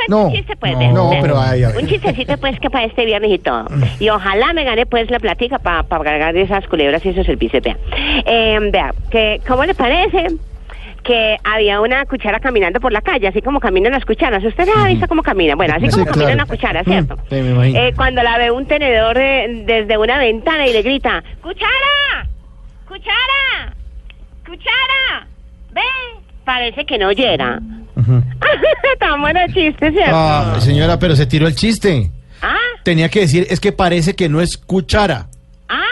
No, 0.09 0.27
un 0.27 0.33
chiste, 0.35 0.55
pues, 0.57 0.73
no, 0.73 0.79
vea, 0.79 0.93
no, 0.93 1.11
vea. 1.11 1.21
pero 1.23 1.41
ay, 1.41 1.63
a 1.65 1.69
ver. 1.69 1.79
Un 1.79 1.89
chistecito, 1.89 2.37
pues, 2.37 2.61
que 2.61 2.69
para 2.69 2.85
este 2.85 3.05
viernes 3.07 3.24
y 3.31 3.39
todo. 3.39 3.67
Y 4.01 4.09
ojalá 4.09 4.53
me 4.53 4.65
gane, 4.65 4.87
pues, 4.87 5.11
la 5.11 5.19
platica 5.21 5.59
para 5.59 5.83
cargar 5.85 6.35
de 6.35 6.43
esas 6.43 6.67
culebras 6.69 7.05
y 7.05 7.11
esos 7.11 7.27
servicios, 7.27 7.63
vea. 7.63 7.77
Eh, 8.27 8.59
vea, 8.73 8.93
que, 9.11 9.41
¿cómo 9.47 9.65
le 9.65 9.75
parece? 9.75 10.27
que 11.03 11.37
había 11.45 11.83
una 11.83 12.07
cuchara 12.07 12.41
caminando 12.41 12.81
por 12.81 12.91
la 12.91 13.03
calle, 13.03 13.29
así 13.29 13.43
como 13.43 13.61
caminan 13.61 13.93
las 13.93 14.07
cucharas. 14.07 14.43
¿Usted 14.43 14.67
ha 14.75 14.87
visto 14.87 15.07
cómo 15.07 15.23
camina? 15.23 15.55
Bueno, 15.55 15.75
así 15.77 15.85
Sí, 15.89 15.93
como 15.93 16.07
camina 16.07 16.25
claro. 16.25 16.35
una 16.37 16.47
cuchara, 16.47 16.81
Mm, 16.81 16.85
¿cierto? 16.87 17.17
sí, 17.29 17.35
me 17.43 17.51
imagino. 17.51 17.79
Eh, 17.79 17.93
cuando 17.95 18.23
la 18.23 18.39
ve 18.39 18.51
un 18.51 18.65
tenedor 18.65 19.19
eh, 19.19 19.65
desde 19.67 19.99
una 19.99 20.17
ventana 20.17 20.67
y 20.67 20.73
le 20.73 20.81
grita, 20.81 21.23
¡Cuchara! 21.43 22.27
¡Cuchara! 22.89 23.75
¡Cuchara! 24.47 25.27
¡Ven! 25.73 26.25
Parece 26.43 26.87
que 26.87 26.97
no 26.97 27.09
oyera. 27.09 27.61
Tan 28.99 29.21
bueno 29.21 29.41
el 29.41 29.53
chiste, 29.53 29.91
¿cierto? 29.93 30.11
Ah, 30.15 30.57
señora, 30.61 30.99
pero 30.99 31.15
se 31.17 31.27
tiró 31.27 31.47
el 31.47 31.55
chiste. 31.55 32.11
¿Ah? 32.45 32.59
Tenía 32.83 33.09
que 33.09 33.21
decir, 33.21 33.47
es 33.49 33.59
que 33.61 33.73
parece 33.73 34.15
que 34.15 34.29
no 34.29 34.41
es 34.41 34.57
cuchara. 34.59 35.29
Ah, 35.69 35.83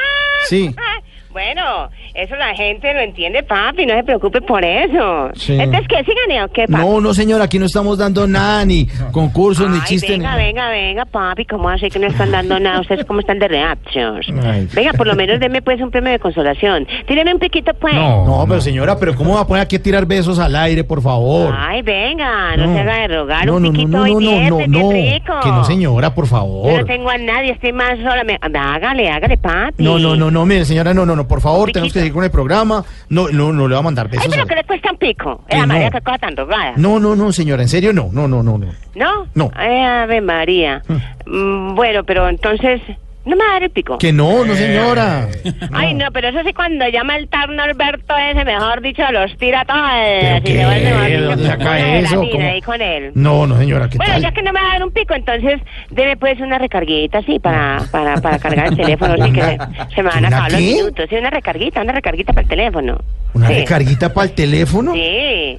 Sí. 0.49 0.75
Bueno, 1.31 1.89
eso 2.15 2.37
la 2.37 2.55
gente 2.55 2.93
lo 2.93 3.01
entiende, 3.01 3.43
papi, 3.43 3.87
no 3.87 3.95
se 3.95 4.05
preocupe 4.05 4.41
por 4.41 4.65
eso. 4.65 5.31
Sí. 5.35 5.55
Entonces, 5.59 5.89
¿qué? 5.89 6.05
¿Sí 6.05 6.13
gané 6.27 6.43
o 6.45 6.49
qué, 6.49 6.67
papi? 6.67 6.85
No, 6.85 7.01
no, 7.01 7.15
señora, 7.15 7.45
aquí 7.45 7.59
no 7.59 7.67
estamos 7.67 7.99
dando 7.99 8.27
nada, 8.27 8.65
ni 8.65 8.87
concursos, 9.13 9.69
ni 9.71 9.81
chistes. 9.85 10.11
venga, 10.11 10.37
ni- 10.37 10.45
venga, 10.45 10.69
venga, 10.69 11.05
papi, 11.07 11.45
¿cómo 11.47 11.69
así 11.69 11.89
que 11.89 11.99
no 11.99 12.07
están 12.09 12.31
dando 12.31 12.59
nada? 12.61 12.81
¿Ustedes 12.81 13.05
cómo 13.07 13.21
están 13.21 13.39
de 13.39 13.49
reactions? 13.49 14.27
Ay. 14.45 14.69
Venga, 14.75 14.93
por 14.93 15.07
lo 15.07 15.15
menos 15.15 15.41
denme 15.41 15.63
pues 15.63 15.81
un 15.81 15.91
premio 15.91 16.13
de 16.13 16.19
consolación. 16.19 16.87
Tíreme 17.07 17.33
un 17.33 17.39
piquito, 17.41 17.73
pues. 17.75 17.95
No, 17.95 18.45
pero 18.49 18.61
señora, 18.61 18.99
pero 18.99 19.15
¿cómo 19.15 19.35
va 19.35 19.41
a 19.41 19.47
poner 19.47 19.63
aquí 19.63 19.77
a 19.77 19.83
tirar 19.83 20.07
besos 20.07 20.39
al 20.39 20.55
aire, 20.57 20.85
por 20.85 21.03
favor? 21.03 21.55
Ay, 21.57 21.83
venga, 21.83 22.57
no, 22.57 22.67
No. 22.67 22.75
se 22.75 22.81
haga 22.81 22.97
de 22.97 23.09
rogar, 23.09 23.47
no, 23.47 23.57
un 23.57 23.63
no, 23.63 23.69
no, 23.69 23.73
piquito 23.73 23.97
no, 23.97 24.03
hoy 24.05 24.13
no, 24.15 24.21
no, 24.21 24.49
no, 24.51 24.57
bien 24.59 24.71
no, 24.71 24.91
rico. 24.93 25.41
que 25.43 25.49
no, 25.49 25.65
señora, 25.65 26.15
por 26.15 26.27
Yo 26.27 26.33
no 26.33 26.39
favor. 26.39 26.85
tengo 26.85 27.11
a 27.11 27.19
nadie, 27.19 27.53
estoy 27.53 27.73
más 27.73 27.99
sola. 27.99 28.23
Me... 28.25 28.39
Hágale, 28.43 29.11
hágale, 29.11 29.37
papi. 29.39 29.83
No, 29.83 29.99
no, 29.99 30.15
no, 30.17 30.31
no, 30.31 30.47
mire, 30.47 30.65
señora, 30.65 30.95
no, 30.95 31.05
no, 31.07 31.17
no, 31.17 31.27
por 31.27 31.41
favor, 31.41 31.71
tenemos 31.73 31.93
que 31.93 32.02
seguir 32.03 32.13
con 32.15 32.25
el 32.25 32.31
programa. 32.31 32.85
No, 33.09 33.29
no, 33.29 33.53
no 33.53 33.69
le 33.69 33.75
va 33.75 33.81
a 33.81 33.83
mandar 33.83 34.07
Ay, 34.11 34.19
besos. 34.19 34.29
pero 34.31 34.43
al- 34.43 34.49
que 34.49 34.55
le 34.57 34.65
cuesta 34.65 34.91
un 34.93 34.99
pico. 34.99 35.45
Que 35.49 35.57
Esa 35.57 35.67
María, 35.67 35.87
no. 35.87 35.91
qué 35.93 36.01
cosa 36.01 36.19
tan 36.19 36.37
rogada. 36.37 36.73
No, 36.77 36.99
no, 37.01 37.15
no, 37.17 37.33
señora, 37.33 37.63
en 37.63 37.69
serio, 37.69 37.93
no, 37.93 38.09
no, 38.13 38.29
no, 38.29 38.43
no, 38.43 38.59
no. 38.59 38.67
¿No? 38.95 39.27
No. 39.35 39.51
Ay, 39.55 39.81
Ave 39.83 40.21
María. 40.21 40.83
Mm, 41.27 41.75
bueno, 41.75 42.05
pero 42.05 42.29
entonces... 42.29 42.81
No 43.25 43.37
me 43.37 43.45
va 43.45 43.51
a 43.51 43.53
dar 43.55 43.63
el 43.63 43.71
pico. 43.71 43.99
Que 43.99 44.13
no, 44.13 44.45
no, 44.45 44.55
señora. 44.57 45.29
Ay, 45.73 45.95
no, 45.95 46.11
pero 46.13 46.29
eso 46.29 46.41
sí, 46.45 46.53
cuando 46.53 46.89
llama 46.89 47.17
el 47.17 47.29
tal 47.29 47.55
Norberto 47.55 48.15
ese, 48.17 48.45
mejor 48.45 48.81
dicho, 48.81 49.03
los 49.13 49.37
tira 49.39 49.65
todos. 49.65 50.43
¿Pero 50.45 50.73
y 50.77 51.13
¿Dónde 51.23 51.47
saca 51.47 51.99
eso? 51.99 52.21
ahí 52.41 52.61
con 52.63 52.83
él. 52.83 53.13
No, 53.15 53.47
no, 53.47 53.57
señora, 53.59 53.89
¿qué 53.89 53.99
Bueno, 53.99 54.15
tal? 54.15 54.23
ya 54.23 54.33
que 54.33 54.43
no 54.43 54.53
me 54.53 54.61
va 54.61 54.67
a 54.71 54.73
dar 54.73 54.85
un 54.85 54.93
pico, 54.93 55.15
entonces 55.15 55.61
debe 55.91 56.17
pues 56.17 56.41
una 56.41 56.59
recarguita, 56.59 57.23
sí, 57.23 57.39
para, 57.39 57.79
para, 57.93 58.17
para 58.21 58.39
cargar 58.41 58.67
el 58.69 58.77
teléfono, 58.77 59.15
sí, 59.25 59.33
que 59.33 59.41
se, 59.41 59.59
se 59.95 60.03
me 60.03 60.09
van 60.09 60.17
a 60.17 60.19
¿Una 60.19 60.27
acabar 60.29 60.53
los 60.53 60.61
minutos. 60.61 61.07
Sí, 61.09 61.15
una 61.17 61.31
recarguita, 61.31 61.83
una 61.83 61.93
recarguita 61.93 62.33
para 62.33 62.43
el 62.43 62.49
teléfono. 62.49 62.99
¿Una 63.35 63.47
sí. 63.49 63.55
recarguita 63.55 64.13
para 64.13 64.27
el 64.29 64.35
teléfono? 64.35 64.93
Sí, 64.95 65.59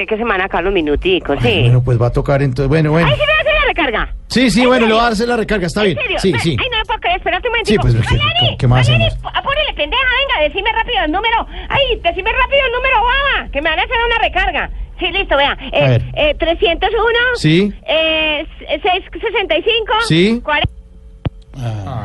sé 0.00 0.06
que 0.06 0.16
se 0.16 0.24
me 0.24 0.30
van 0.30 0.40
a 0.40 0.44
acabar 0.44 0.64
los 0.64 0.74
minuticos, 0.74 1.38
sí. 1.42 1.60
Bueno, 1.62 1.82
pues 1.84 2.00
va 2.00 2.06
a 2.08 2.12
tocar 2.12 2.42
entonces. 2.42 2.68
Bueno, 2.68 2.90
bueno. 2.92 3.06
Ay, 3.08 3.14
sí 3.14 3.20
me 3.20 3.32
va 3.32 3.38
a 3.38 3.40
hacer 3.40 3.54
la 3.54 3.64
recarga. 3.66 4.14
Sí, 4.28 4.50
sí, 4.50 4.60
¿En 4.62 4.66
bueno, 4.68 4.80
le 4.80 4.86
serio? 4.86 4.96
va 4.96 5.02
a 5.02 5.04
darse 5.06 5.26
la 5.26 5.36
recarga, 5.36 5.66
está 5.66 5.82
bien. 5.82 5.96
¿En 5.98 6.02
serio? 6.04 6.18
Sí, 6.20 6.32
Ve- 6.32 6.38
sí. 6.40 6.56
Ay, 6.60 6.68
no 6.70 6.78
me 6.78 6.84
puedo 6.84 7.00
creer, 7.00 7.16
espérate 7.18 7.48
un 7.48 7.54
Sí, 7.64 7.76
momentico. 7.78 7.82
pues, 7.82 7.94
¿qué- 8.08 8.16
Marlene, 8.24 8.56
qué 8.58 8.66
más 8.66 8.80
hacemos? 8.80 9.16
apúrele, 9.34 9.72
pendeja, 9.74 10.02
venga, 10.20 10.48
decime 10.48 10.70
rápido 10.72 11.04
el 11.04 11.12
número. 11.12 11.46
Ay, 11.68 11.84
decime 12.02 12.30
rápido 12.32 12.62
el 12.66 12.72
número, 12.72 12.96
baba, 13.02 13.48
que 13.52 13.62
me 13.62 13.70
van 13.70 13.78
a 13.78 13.82
hacer 13.82 13.96
una 14.06 14.18
recarga. 14.18 14.70
Sí, 14.98 15.10
listo, 15.12 15.36
vea. 15.36 15.52
A 15.52 15.66
Eh, 15.72 15.88
ver. 15.88 16.02
eh, 16.14 16.34
301. 16.38 17.18
Sí. 17.36 17.72
Eh, 17.86 18.46
665. 18.82 19.92
Sí. 20.08 20.40
40. 20.42 20.70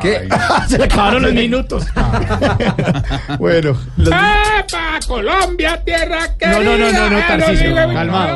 ¿Qué? 0.00 0.28
Se 0.68 0.78
le 0.78 0.84
acabaron 0.84 1.22
los 1.22 1.32
minutos. 1.32 1.84
bueno. 3.38 3.76
los- 3.96 4.08
¡Epa! 4.08 4.98
Colombia, 5.06 5.82
tierra 5.84 6.28
querida. 6.38 6.58
No, 6.58 6.62
no, 6.62 6.78
no, 6.78 6.92
no, 6.92 7.10
no, 7.10 7.16
Ah, 7.18 7.26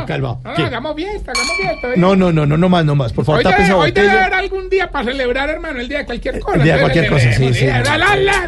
calmado, 0.07 0.41
no. 0.45 0.53
No, 0.59 0.67
hagamos 0.67 0.95
¿eh? 0.99 1.97
No, 1.97 2.17
no, 2.17 2.33
no, 2.33 2.45
no, 2.47 2.57
no 2.57 2.69
más, 2.69 2.85
no 2.85 2.95
más. 2.95 3.13
Por 3.13 3.25
favor, 3.25 3.39
Hoy 3.47 3.53
debe, 3.53 3.73
hoy 3.73 3.93
debe 3.93 4.11
haber 4.11 4.35
algún 4.35 4.69
día 4.69 4.91
para 4.91 5.05
celebrar, 5.07 5.49
hermano, 5.49 5.81
el 5.81 5.89
día 5.89 5.99
de 5.99 6.07
cualquier 6.07 6.41
cosa. 6.41 6.57
El 6.59 6.63
día 6.65 6.75
de 6.75 6.81
cualquier 6.81 7.09
cosa, 7.09 7.33
sí, 7.33 7.45
eh, 7.47 7.55
sí. 7.55 7.65
eh. 7.67 7.83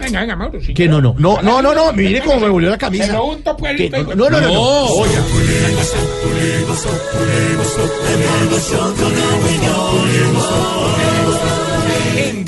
Venga, 0.02 0.20
venga, 0.20 0.36
Mauro. 0.36 0.58
Que 0.74 0.88
no, 0.88 1.00
no, 1.00 1.14
no, 1.18 1.40
no, 1.42 1.62
no, 1.62 1.74
no, 1.74 1.92
mire 1.92 2.20
cómo 2.20 2.40
me 2.40 2.48
volvió 2.48 2.70
la 2.70 2.78
camisa. 2.78 3.06
Me 3.06 3.12
lo 3.12 3.24
unto, 3.24 3.56
pues, 3.56 3.76
pues, 3.90 4.16
no, 4.16 4.28
no, 4.28 4.40
no, 4.40 4.40
no. 4.40 4.88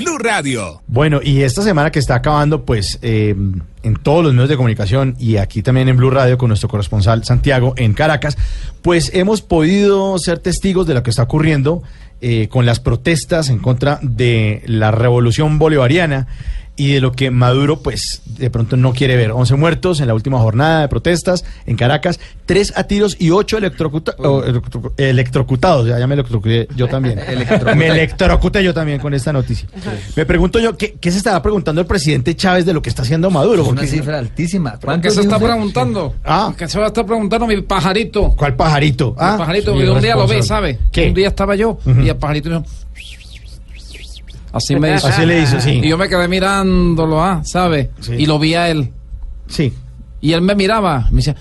Blue 0.01 0.17
Radio. 0.17 0.81
Bueno, 0.87 1.21
y 1.23 1.43
esta 1.43 1.61
semana 1.61 1.91
que 1.91 1.99
está 1.99 2.15
acabando, 2.15 2.65
pues 2.65 2.99
eh, 3.03 3.35
en 3.83 3.97
todos 3.97 4.25
los 4.25 4.33
medios 4.33 4.49
de 4.49 4.57
comunicación 4.57 5.15
y 5.19 5.37
aquí 5.37 5.63
también 5.63 5.91
en 5.91 5.99
Blue 5.99 6.09
Radio 6.09 6.39
con 6.39 6.49
nuestro 6.49 6.71
corresponsal 6.71 7.23
Santiago 7.25 7.75
en 7.77 7.93
Caracas, 7.93 8.39
pues 8.81 9.11
hemos 9.13 9.43
podido 9.43 10.19
ser 10.19 10.39
testigos 10.39 10.87
de 10.87 10.95
lo 10.95 11.03
que 11.03 11.11
está 11.11 11.25
ocurriendo 11.25 11.83
eh, 12.23 12.49
con 12.49 12.65
las 12.65 12.81
protestas 12.81 13.51
en 13.51 13.59
contra 13.59 13.99
de 14.01 14.63
la 14.65 14.91
revolución 14.91 15.59
bolivariana 15.59 16.29
y 16.81 16.93
de 16.95 17.01
lo 17.01 17.13
que 17.13 17.31
Maduro, 17.31 17.81
pues, 17.81 18.23
de 18.25 18.49
pronto 18.51 18.77
no 18.77 18.93
quiere 18.93 19.17
ver. 19.17 19.33
11 19.33 19.55
muertos 19.57 20.01
en 20.01 20.07
la 20.07 20.15
última 20.15 20.39
jornada 20.39 20.81
de 20.81 20.89
protestas 20.89 21.45
en 21.67 21.77
Caracas, 21.77 22.19
3 22.47 22.73
a 22.77 22.85
tiros 22.85 23.17
y 23.19 23.31
8 23.31 23.59
electrocuta- 23.59 24.15
electro- 24.17 24.93
electrocutados. 24.97 25.87
Ya, 25.89 25.99
ya 25.99 26.07
me 26.07 26.15
electrocuté 26.15 26.69
yo 26.77 26.89
también. 26.89 27.21
Me 27.77 27.87
electrocuté 27.89 28.65
yo 28.65 28.73
también 28.75 28.99
con 29.01 29.13
esta 29.15 29.33
noticia. 29.33 29.69
Me 30.17 30.25
pregunto 30.27 30.59
yo, 30.59 30.77
¿qué, 30.77 30.95
qué 31.01 31.11
se 31.11 31.19
estará 31.19 31.43
preguntando 31.43 31.81
el 31.81 31.87
presidente 31.87 32.35
Chávez 32.35 32.65
de 32.65 32.73
lo 32.73 32.83
que 32.83 32.89
está 32.89 33.03
haciendo 33.03 33.31
Maduro? 33.31 33.63
Una 33.63 33.73
Porque- 33.83 33.87
cifra 33.87 34.19
altísima. 34.19 34.79
¿Qué 35.03 35.11
se 35.11 35.21
está 35.21 35.37
usted? 35.37 35.47
preguntando? 35.49 36.15
Ah. 36.25 36.53
¿Qué 36.57 36.69
se 36.69 36.79
va 36.79 36.87
a 36.87 36.89
estar 36.89 37.05
preguntando 37.07 37.47
mi 37.47 37.61
pajarito? 37.63 38.31
¿Cuál 38.37 38.55
pajarito? 38.57 39.11
El 39.19 39.25
Ah, 39.25 39.37
pajarito, 39.39 39.73
sí, 39.75 39.79
que 39.85 39.91
un 39.91 40.01
día 40.01 40.17
lo 40.17 40.27
ve. 40.27 40.43
¿sabe? 40.43 40.79
¿Qué? 40.91 41.09
Un 41.09 41.15
día 41.15 41.29
estaba 41.29 41.55
yo 41.57 41.79
y 42.03 42.09
el 42.09 42.17
pajarito 42.17 42.49
dijo... 42.49 42.65
Así 44.53 44.77
me 44.77 44.95
hizo. 44.97 45.07
Así 45.07 45.25
le 45.27 45.43
hizo, 45.43 45.61
sí. 45.61 45.81
Y 45.83 45.89
yo 45.89 45.97
me 45.99 46.09
quedé 46.09 46.27
mirándolo, 46.29 47.23
¿ah? 47.23 47.43
¿sabe? 47.45 47.91
Y 48.17 48.27
lo 48.27 48.39
vi 48.39 48.55
a 48.55 48.69
él. 48.69 48.91
Sí. 49.49 49.73
Y 50.21 50.33
él 50.33 50.43
me 50.43 50.55
miraba, 50.55 51.09
me 51.11 51.17
decía... 51.17 51.35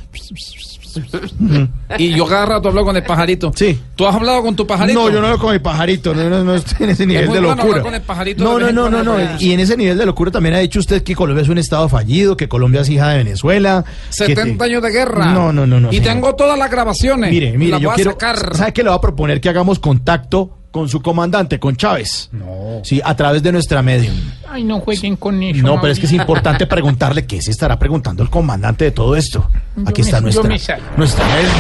y 1.98 2.10
yo 2.15 2.26
cada 2.26 2.45
rato 2.45 2.69
hablo 2.69 2.84
con 2.84 2.95
el 2.95 3.03
pajarito. 3.03 3.52
Sí. 3.56 3.80
¿Tú 3.95 4.07
has 4.07 4.15
hablado 4.15 4.41
con 4.41 4.56
tu 4.56 4.65
pajarito? 4.65 4.99
No, 4.99 5.10
yo 5.14 5.22
no 5.22 5.27
hablo 5.27 5.40
con 5.40 5.53
mi 5.53 5.60
pajarito, 5.60 6.14
no, 6.15 6.30
no, 6.30 6.44
no 6.44 6.56
estoy 6.56 6.86
en 6.86 6.90
ese 6.91 7.06
nivel 7.06 7.27
muy 7.27 7.36
de 7.36 7.41
locura. 7.41 7.64
hablar 7.64 7.81
con 7.84 7.94
el 7.95 8.02
pajarito 8.02 8.44
No, 8.44 8.60
no, 8.60 8.72
no, 8.72 8.90
no, 8.90 8.90
cuando, 8.98 9.03
no. 9.03 9.27
pues. 9.30 9.41
Y 9.41 9.53
en 9.53 9.60
ese 9.60 9.77
nivel 9.77 9.98
de 9.98 10.06
locura 10.06 10.31
también 10.31 10.56
ha 10.56 10.60
dicho 10.60 10.80
usted 10.80 11.03
que 11.03 11.15
Colombia 11.15 11.44
es 11.44 11.49
un 11.49 11.57
estado 11.57 11.88
fallido, 11.90 12.36
que 12.38 12.48
Colombia 12.49 12.81
es 12.81 12.90
hija 12.90 13.10
de 13.10 13.18
Venezuela. 13.18 13.84
que 14.07 14.14
70 14.14 14.57
te- 14.57 14.64
años 14.69 14.81
de 14.84 14.90
guerra. 14.91 15.26
No, 15.31 15.53
no, 15.53 15.68
no, 15.68 15.80
no. 15.80 15.90
Y 15.91 15.98
señor. 15.98 16.14
tengo 16.14 16.36
todas 16.36 16.57
las 16.57 16.72
grabaciones. 16.72 17.31
Mire, 17.31 17.57
mire, 17.57 17.72
Las 17.72 17.81
yo 17.81 17.90
voy 17.90 17.94
a 17.94 17.95
quiero. 17.95 18.11
sacar. 18.11 18.56
¿Sabe 18.56 18.73
qué 18.73 18.84
le 18.84 18.90
va 18.90 18.95
a 18.95 19.02
proponer 19.02 19.41
que 19.41 19.49
hagamos 19.49 19.80
contacto 19.80 20.57
con 20.72 20.88
su 20.90 21.02
comandante, 21.02 21.60
con 21.60 21.76
Chávez? 21.76 22.30
No. 22.32 22.82
Sí, 22.84 23.02
a 23.04 23.16
través 23.16 23.41
de 23.44 23.52
nuestra 23.52 23.82
medium. 23.82 24.16
Ay, 24.50 24.64
no 24.64 24.80
jueguen 24.80 25.16
con 25.16 25.41
eso. 25.41 25.62
No, 25.64 25.80
pero 25.82 25.91
es 25.94 26.00
que 26.00 26.06
es 26.06 26.14
importante 26.14 26.68
preguntarle 26.68 27.26
qué 27.26 27.41
se 27.41 27.52
estará 27.52 27.78
preguntando 27.80 28.24
el 28.24 28.30
comandante 28.30 28.86
de 28.86 28.91
todo 28.91 29.16
esto. 29.16 29.50
Aquí 29.86 30.02
Yo 30.02 30.06
está 30.06 30.22
me- 30.22 30.32
nuestra, 30.32 30.80
nuestra 30.98 31.26
medium. 31.28 31.54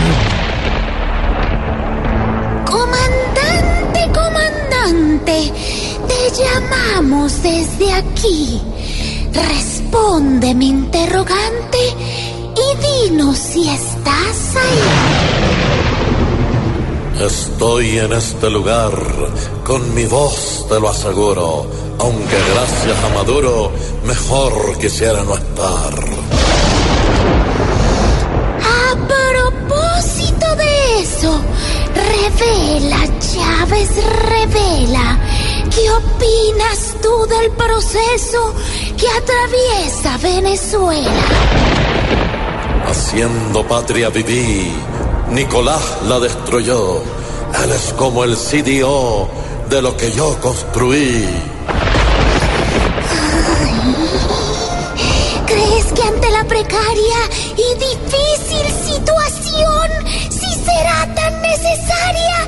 Comandante, 2.65 4.11
comandante, 4.13 5.53
te 6.07 6.43
llamamos 6.43 7.41
desde 7.41 7.93
aquí. 7.93 8.61
Responde 9.33 10.53
mi 10.53 10.69
interrogante 10.69 11.77
y 12.55 13.07
dinos 13.09 13.37
si 13.37 13.67
estás 13.69 14.55
ahí. 14.55 15.68
Estoy 17.19 17.99
en 17.99 18.13
este 18.13 18.49
lugar, 18.49 18.93
con 19.65 19.93
mi 19.93 20.05
voz 20.05 20.65
te 20.69 20.79
lo 20.79 20.87
aseguro, 20.87 21.69
aunque 21.99 22.37
gracias 22.53 23.03
a 23.03 23.09
Maduro 23.13 23.73
mejor 24.05 24.77
quisiera 24.77 25.21
no 25.25 25.35
estar. 25.35 25.93
A 28.63 28.95
propósito 29.05 30.55
de 30.55 31.01
eso, 31.01 31.41
revela, 31.93 32.99
Chávez, 33.19 33.89
revela. 34.29 35.19
¿Qué 35.75 35.91
opinas 35.91 36.95
tú 37.01 37.27
del 37.27 37.51
proceso 37.51 38.53
que 38.95 39.07
atraviesa 39.09 40.17
Venezuela? 40.19 41.23
Haciendo 42.87 43.67
patria 43.67 44.09
viví, 44.09 44.71
Nicolás 45.31 45.81
la 46.07 46.19
destruyó, 46.19 47.01
él 47.63 47.71
es 47.71 47.93
como 47.93 48.23
el 48.23 48.35
CDO 48.35 49.29
de 49.69 49.81
lo 49.81 49.95
que 49.95 50.11
yo 50.11 50.35
construí. 50.41 51.27
¿Crees 55.45 55.85
que 55.93 56.01
ante 56.01 56.31
la 56.31 56.43
precaria 56.45 57.19
y 57.55 57.75
difícil 57.75 58.65
situación, 58.91 59.91
sí 60.29 60.47
será 60.65 61.13
tan 61.13 61.41
necesaria 61.41 62.47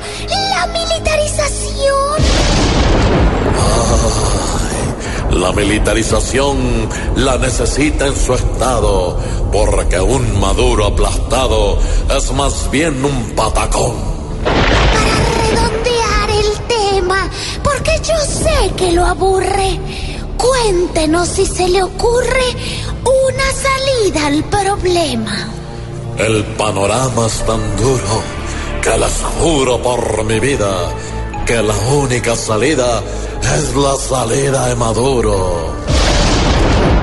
la 0.50 0.66
militarización? 0.66 2.22
La 5.32 5.50
militarización 5.52 6.88
la 7.16 7.38
necesita 7.38 8.06
en 8.06 8.14
su 8.14 8.34
estado, 8.34 9.18
porque 9.50 9.98
un 9.98 10.38
Maduro 10.38 10.86
aplastado 10.86 11.78
es 12.14 12.32
más 12.32 12.70
bien 12.70 13.02
un 13.04 13.30
patacón. 13.34 13.94
redondear 15.50 16.30
el 16.30 16.52
tema, 16.68 17.30
porque 17.64 17.92
yo 18.04 18.14
sé 18.18 18.72
que 18.76 18.92
lo 18.92 19.06
aburre. 19.06 19.80
Cuéntenos 20.36 21.28
si 21.28 21.46
se 21.46 21.66
le 21.68 21.82
ocurre 21.82 22.48
una 23.04 23.52
salida 23.52 24.26
al 24.26 24.44
problema. 24.44 25.48
El 26.18 26.44
panorama 26.56 27.26
es 27.26 27.46
tan 27.46 27.76
duro 27.78 28.22
que 28.82 28.98
les 28.98 29.22
juro 29.40 29.80
por 29.80 30.24
mi 30.24 30.38
vida 30.40 30.92
que 31.46 31.62
la 31.62 31.76
única 31.94 32.36
salida 32.36 33.02
es 33.56 33.74
la 33.74 33.96
salida 33.96 34.68
de 34.68 34.74
Maduro. 34.76 35.74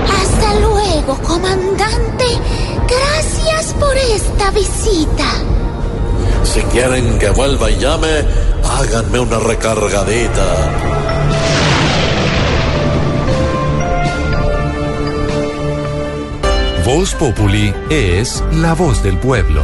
Hasta 0.08 0.60
luego, 0.60 1.18
comandante. 1.24 2.26
Gracias 2.88 3.74
por 3.80 3.96
esta 3.98 4.52
visita. 4.52 5.26
Si 6.44 6.62
quieren 6.62 7.20
que 7.20 7.30
vuelva 7.30 7.70
y 7.70 7.78
llame, 7.78 8.26
háganme 8.64 9.20
una 9.20 9.40
recargadita. 9.40 10.46
Voz 16.86 17.14
Populi 17.16 17.74
es 17.90 18.44
la 18.54 18.74
voz 18.74 19.04
del 19.04 19.18
pueblo. 19.20 19.64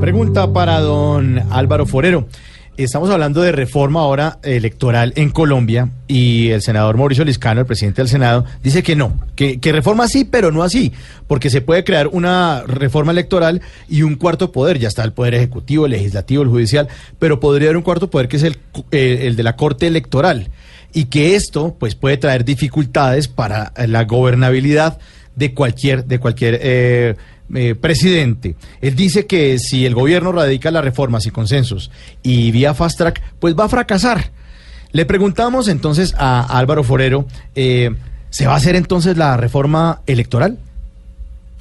Pregunta 0.01 0.51
para 0.51 0.79
don 0.81 1.41
Álvaro 1.51 1.85
Forero. 1.85 2.27
Estamos 2.77 3.09
hablando 3.09 3.41
de 3.41 3.53
reforma 3.53 4.01
ahora 4.01 4.37
electoral 4.43 5.13
en 5.15 5.29
Colombia 5.29 5.91
y 6.09 6.49
el 6.49 6.61
senador 6.61 6.97
Mauricio 6.97 7.23
Liscano, 7.23 7.61
el 7.61 7.65
presidente 7.65 8.01
del 8.01 8.09
Senado, 8.09 8.43
dice 8.61 8.83
que 8.83 8.97
no, 8.97 9.17
que, 9.37 9.61
que 9.61 9.71
reforma 9.71 10.09
sí, 10.09 10.25
pero 10.25 10.51
no 10.51 10.61
así, 10.61 10.91
porque 11.25 11.49
se 11.49 11.61
puede 11.61 11.85
crear 11.85 12.07
una 12.07 12.63
reforma 12.67 13.13
electoral 13.13 13.61
y 13.87 14.01
un 14.01 14.15
cuarto 14.15 14.51
poder, 14.51 14.77
ya 14.77 14.89
está 14.89 15.05
el 15.05 15.13
poder 15.13 15.35
ejecutivo, 15.35 15.85
el 15.85 15.93
legislativo, 15.93 16.43
el 16.43 16.49
judicial, 16.49 16.89
pero 17.17 17.39
podría 17.39 17.69
haber 17.69 17.77
un 17.77 17.83
cuarto 17.83 18.09
poder 18.09 18.27
que 18.27 18.35
es 18.35 18.43
el, 18.43 18.57
cu- 18.57 18.83
eh, 18.91 19.19
el 19.21 19.37
de 19.37 19.43
la 19.43 19.55
Corte 19.55 19.87
Electoral 19.87 20.49
y 20.95 21.05
que 21.05 21.35
esto 21.35 21.75
pues 21.77 21.93
puede 21.93 22.17
traer 22.17 22.43
dificultades 22.43 23.27
para 23.27 23.71
eh, 23.75 23.85
la 23.85 24.05
gobernabilidad 24.05 24.97
de 25.35 25.53
cualquier 25.53 26.05
de 26.05 26.19
cualquier 26.19 26.59
eh, 26.63 27.15
eh, 27.53 27.75
presidente. 27.75 28.55
Él 28.81 28.95
dice 28.95 29.27
que 29.27 29.59
si 29.59 29.85
el 29.85 29.93
gobierno 29.93 30.31
radica 30.31 30.71
las 30.71 30.83
reformas 30.83 31.27
y 31.27 31.31
consensos 31.31 31.91
y 32.23 32.49
vía 32.49 32.73
fast 32.73 32.97
track, 32.97 33.21
pues 33.39 33.55
va 33.55 33.65
a 33.65 33.69
fracasar. 33.69 34.31
Le 34.91 35.05
preguntamos 35.05 35.67
entonces 35.67 36.15
a 36.17 36.41
Álvaro 36.57 36.83
Forero, 36.83 37.27
eh, 37.53 37.91
¿se 38.31 38.47
va 38.47 38.53
a 38.53 38.57
hacer 38.57 38.75
entonces 38.75 39.17
la 39.17 39.37
reforma 39.37 40.01
electoral? 40.07 40.57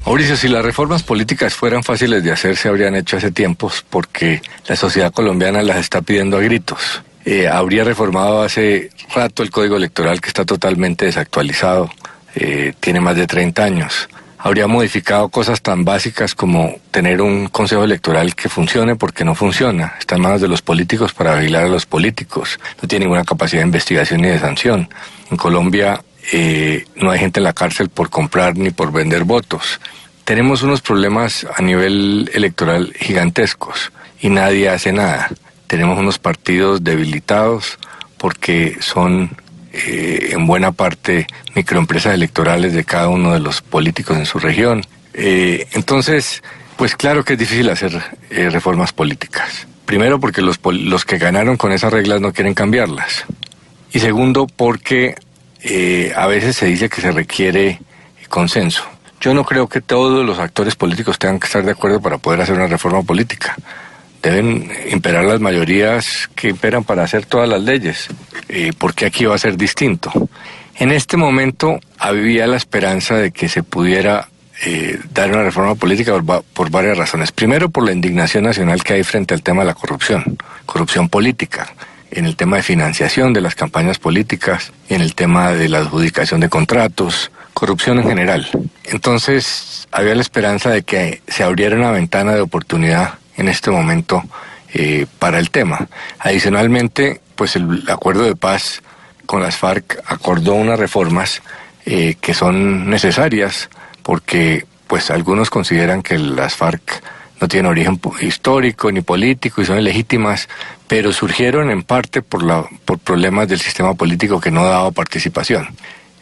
Mauricio, 0.07 0.37
si 0.37 0.49
las 0.49 0.65
reformas 0.65 1.03
políticas 1.03 1.55
fueran 1.55 1.83
fáciles 1.83 2.25
de 2.25 2.33
hacer, 2.33 2.57
se 2.57 2.69
habrían 2.69 2.95
hecho 2.95 3.17
hace 3.19 3.31
tiempos, 3.31 3.85
porque 3.91 4.41
la 4.67 4.77
sociedad 4.77 5.13
colombiana 5.13 5.63
las 5.63 5.79
está 5.79 6.01
pidiendo 6.01 6.39
a 6.39 6.41
gritos. 6.41 7.03
Eh, 7.25 7.49
habría 7.49 7.85
reformado 7.85 8.43
hace 8.43 8.91
rato 9.15 9.43
el 9.43 9.51
código 9.51 9.77
electoral 9.77 10.21
que 10.21 10.29
está 10.29 10.45
totalmente 10.45 11.07
desactualizado, 11.07 11.91
eh, 12.35 12.75
tiene 12.81 13.01
más 13.01 13.17
de 13.17 13.27
30 13.27 13.65
años. 13.65 14.09
Habría 14.39 14.67
modificado 14.67 15.31
cosas 15.31 15.63
tan 15.63 15.87
básicas 15.87 16.35
como 16.35 16.77
tener 16.91 17.23
un 17.23 17.49
consejo 17.49 17.83
electoral 17.85 18.35
que 18.35 18.51
funcione 18.51 18.95
porque 18.95 19.25
no 19.25 19.35
funciona. 19.35 19.95
Está 19.99 20.17
en 20.17 20.21
manos 20.21 20.43
de 20.43 20.49
los 20.49 20.61
políticos 20.61 21.15
para 21.15 21.35
vigilar 21.37 21.65
a 21.65 21.69
los 21.69 21.87
políticos. 21.87 22.61
No 22.83 22.87
tiene 22.87 23.07
ninguna 23.07 23.25
capacidad 23.25 23.63
de 23.63 23.69
investigación 23.69 24.21
ni 24.21 24.29
de 24.29 24.39
sanción. 24.39 24.91
En 25.31 25.39
Colombia 25.39 26.05
eh, 26.31 26.85
no 26.97 27.11
hay 27.11 27.21
gente 27.21 27.41
en 27.41 27.45
la 27.45 27.55
cárcel 27.55 27.89
por 27.89 28.11
comprar 28.11 28.55
ni 28.59 28.69
por 28.69 28.93
vender 28.93 29.25
votos. 29.25 29.81
Tenemos 30.25 30.63
unos 30.63 30.83
problemas 30.83 31.47
a 31.57 31.63
nivel 31.63 32.31
electoral 32.35 32.93
gigantescos 32.99 33.93
y 34.21 34.29
nadie 34.29 34.69
hace 34.69 34.93
nada. 34.93 35.31
Tenemos 35.75 35.99
unos 35.99 36.21
partidos 36.21 36.85
debilitados 36.85 37.81
porque 38.17 38.77
son 38.79 39.37
eh, 39.73 40.29
en 40.31 40.47
buena 40.47 40.71
parte 40.71 41.27
microempresas 41.57 42.15
electorales 42.15 42.75
de 42.75 42.85
cada 42.85 43.09
uno 43.09 43.33
de 43.33 43.41
los 43.41 43.61
políticos 43.61 44.17
en 44.17 44.25
su 44.25 44.39
región. 44.39 44.85
Eh, 45.15 45.67
entonces, 45.73 46.45
pues 46.77 46.95
claro 46.95 47.25
que 47.25 47.33
es 47.33 47.41
difícil 47.41 47.69
hacer 47.71 48.01
eh, 48.31 48.51
reformas 48.51 48.93
políticas. 48.93 49.67
Primero 49.85 50.21
porque 50.21 50.43
los, 50.43 50.61
los 50.65 51.05
que 51.05 51.19
ganaron 51.19 51.57
con 51.57 51.73
esas 51.73 51.93
reglas 51.93 52.21
no 52.21 52.33
quieren 52.33 52.55
cambiarlas. 52.55 53.25
Y 53.93 53.99
segundo 53.99 54.47
porque 54.47 55.17
a 56.15 56.27
veces 56.29 56.55
se 56.55 56.67
dice 56.67 56.89
que 56.89 57.01
se 57.01 57.11
requiere 57.11 57.81
consenso. 58.29 58.85
Yo 59.21 59.35
no 59.35 59.43
creo 59.43 59.67
que 59.67 59.81
todos 59.81 60.25
los 60.25 60.39
actores 60.39 60.77
políticos 60.77 61.19
tengan 61.19 61.41
que 61.41 61.49
estar 61.49 61.65
de 61.65 61.73
acuerdo 61.73 62.01
para 62.01 62.19
poder 62.19 62.43
hacer 62.43 62.55
una 62.55 62.69
reforma 62.69 63.03
política. 63.03 63.57
Deben 64.25 64.71
imperar 64.91 65.25
las 65.25 65.39
mayorías 65.41 66.29
que 66.35 66.49
imperan 66.49 66.83
para 66.83 67.05
hacer 67.05 67.27
todas 67.27 67.49
las 67.49 67.61
leyes, 67.63 68.09
eh, 68.49 68.73
porque 68.79 69.05
aquí 69.07 69.27
va 69.27 69.35
a 69.35 69.39
ser 69.39 69.57
distinto. 69.57 70.11
En 70.77 70.91
este 70.93 71.17
momento 71.17 71.79
había 71.99 72.47
la 72.47 72.57
esperanza 72.57 73.17
de 73.17 73.31
que 73.33 73.49
se 73.49 73.63
pudiera 73.63 74.29
eh, 74.65 74.99
dar 75.13 75.31
una 75.31 75.43
reforma 75.43 75.75
política 75.75 76.13
por, 76.13 76.29
va- 76.31 76.43
por 76.43 76.71
varias 76.71 76.97
razones. 76.97 77.33
Primero, 77.33 77.69
por 77.69 77.85
la 77.85 77.93
indignación 77.93 78.45
nacional 78.45 78.83
que 78.83 78.95
hay 78.95 79.05
frente 79.05 79.35
al 79.35 79.43
tema 79.43 79.61
de 79.63 79.67
la 79.69 79.75
corrupción, 79.75 80.39
corrupción 80.65 81.09
política, 81.11 81.75
en 82.11 82.25
el 82.27 82.35
tema 82.37 82.57
de 82.57 82.63
financiación 82.63 83.33
de 83.35 83.41
las 83.43 83.55
campañas 83.55 83.99
políticas, 83.99 84.73
en 84.89 85.03
el 85.03 85.15
tema 85.15 85.53
de 85.53 85.69
la 85.69 85.79
adjudicación 85.81 86.41
de 86.41 86.49
contratos, 86.49 87.31
corrupción 87.53 87.99
en 87.99 88.09
general. 88.09 88.49
Entonces, 88.85 89.87
había 89.93 90.15
la 90.15 90.23
esperanza 90.23 90.71
de 90.71 90.83
que 90.83 91.21
se 91.29 91.43
abriera 91.43 91.77
una 91.77 91.91
ventana 91.91 92.33
de 92.35 92.41
oportunidad 92.41 93.15
en 93.37 93.49
este 93.49 93.71
momento 93.71 94.23
eh, 94.73 95.07
para 95.19 95.39
el 95.39 95.51
tema. 95.51 95.87
Adicionalmente, 96.19 97.21
pues 97.35 97.57
el 97.57 97.85
acuerdo 97.89 98.25
de 98.25 98.37
paz 98.37 98.83
con 99.27 99.43
las 99.43 99.57
FARC 99.57 100.03
acordó 100.07 100.55
unas 100.55 100.79
reformas 100.79 101.43
eh, 101.87 102.17
que 102.21 102.35
son 102.35 102.89
necesarias 102.89 103.69
porque 104.03 104.67
pues 104.87 105.11
algunos 105.11 105.51
consideran 105.51 106.03
que 106.03 106.19
las 106.19 106.55
FARC 106.55 107.03
no 107.41 107.49
tienen 107.49 107.71
origen 107.71 108.01
histórico 108.21 108.91
ni 108.93 109.01
político 109.01 109.61
y 109.61 109.67
son 109.67 109.79
ilegítimas, 109.79 110.49
pero 110.87 111.13
surgieron 111.13 111.71
en 111.71 111.83
parte 111.83 112.23
por, 112.23 112.43
la, 112.43 112.65
por 112.85 112.99
problemas 112.99 113.49
del 113.49 113.61
sistema 113.61 113.95
político 113.95 114.41
que 114.41 114.51
no 114.51 114.65
daba 114.65 114.91
participación. 114.93 115.69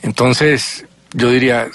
Entonces, 0.03 0.85
yo 1.13 1.31
diría 1.31 1.69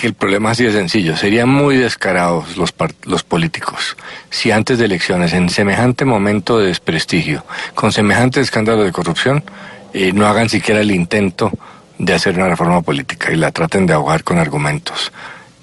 que 0.00 0.06
el 0.06 0.14
problema 0.14 0.52
así 0.52 0.64
de 0.64 0.72
sencillo. 0.72 1.14
Serían 1.14 1.50
muy 1.50 1.76
descarados 1.76 2.56
los, 2.56 2.74
los 3.04 3.22
políticos 3.22 3.98
si 4.30 4.50
antes 4.50 4.78
de 4.78 4.86
elecciones, 4.86 5.34
en 5.34 5.50
semejante 5.50 6.06
momento 6.06 6.58
de 6.58 6.68
desprestigio, 6.68 7.44
con 7.74 7.92
semejante 7.92 8.40
escándalo 8.40 8.82
de 8.82 8.92
corrupción, 8.92 9.44
eh, 9.92 10.12
no 10.14 10.26
hagan 10.26 10.48
siquiera 10.48 10.80
el 10.80 10.90
intento 10.90 11.52
de 11.98 12.14
hacer 12.14 12.36
una 12.36 12.48
reforma 12.48 12.80
política 12.80 13.30
y 13.30 13.36
la 13.36 13.50
traten 13.50 13.84
de 13.84 13.92
ahogar 13.92 14.24
con 14.24 14.38
argumentos. 14.38 15.12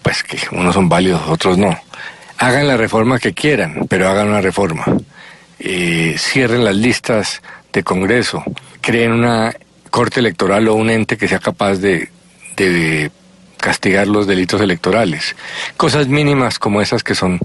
Pues 0.04 0.22
que 0.22 0.38
unos 0.52 0.76
son 0.76 0.88
válidos, 0.88 1.28
otros 1.28 1.58
no. 1.58 1.76
Hagan 2.38 2.68
la 2.68 2.78
reforma 2.78 3.18
que 3.18 3.34
quieran, 3.34 3.88
pero 3.90 4.08
hagan 4.08 4.28
una 4.28 4.42
reforma. 4.42 4.86
Eh, 5.58 6.16
cierren 6.20 6.64
las 6.64 6.76
listas 6.76 7.42
de 7.74 7.82
Congreso, 7.82 8.44
creen 8.82 9.14
una 9.14 9.56
corte 9.90 10.20
electoral 10.20 10.68
o 10.68 10.76
un 10.76 10.92
ente 10.92 11.18
que 11.18 11.28
sea 11.28 11.40
capaz 11.40 11.78
de 11.78 12.12
castigar 13.60 14.08
los 14.08 14.28
delitos 14.28 14.62
electorales. 14.62 15.36
Cosas 15.78 16.08
mínimas 16.08 16.60
como 16.60 16.82
esas 16.82 17.04
que 17.04 17.16
son 17.16 17.40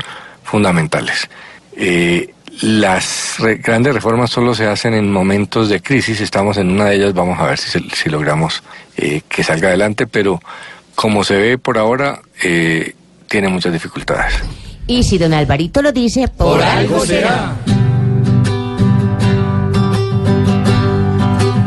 fundamentales. 0.44 1.28
Eh, 1.76 2.32
las 2.60 3.36
re- 3.38 3.56
grandes 3.56 3.94
reformas 3.94 4.30
solo 4.30 4.54
se 4.54 4.66
hacen 4.66 4.92
en 4.94 5.10
momentos 5.10 5.68
de 5.70 5.80
crisis, 5.80 6.20
estamos 6.20 6.58
en 6.58 6.70
una 6.70 6.86
de 6.86 6.96
ellas, 6.96 7.14
vamos 7.14 7.38
a 7.40 7.44
ver 7.46 7.58
si, 7.58 7.70
se- 7.70 7.96
si 7.96 8.10
logramos 8.10 8.62
eh, 8.96 9.22
que 9.28 9.42
salga 9.42 9.68
adelante, 9.68 10.06
pero 10.06 10.40
como 10.94 11.24
se 11.24 11.36
ve 11.36 11.58
por 11.58 11.78
ahora, 11.78 12.20
eh, 12.42 12.94
tiene 13.28 13.48
muchas 13.48 13.72
dificultades. 13.72 14.34
Y 14.86 15.02
si 15.04 15.16
don 15.16 15.32
Alvarito 15.32 15.80
lo 15.80 15.92
dice, 15.92 16.28
por, 16.28 16.62
algo 16.62 17.06
será. 17.06 17.54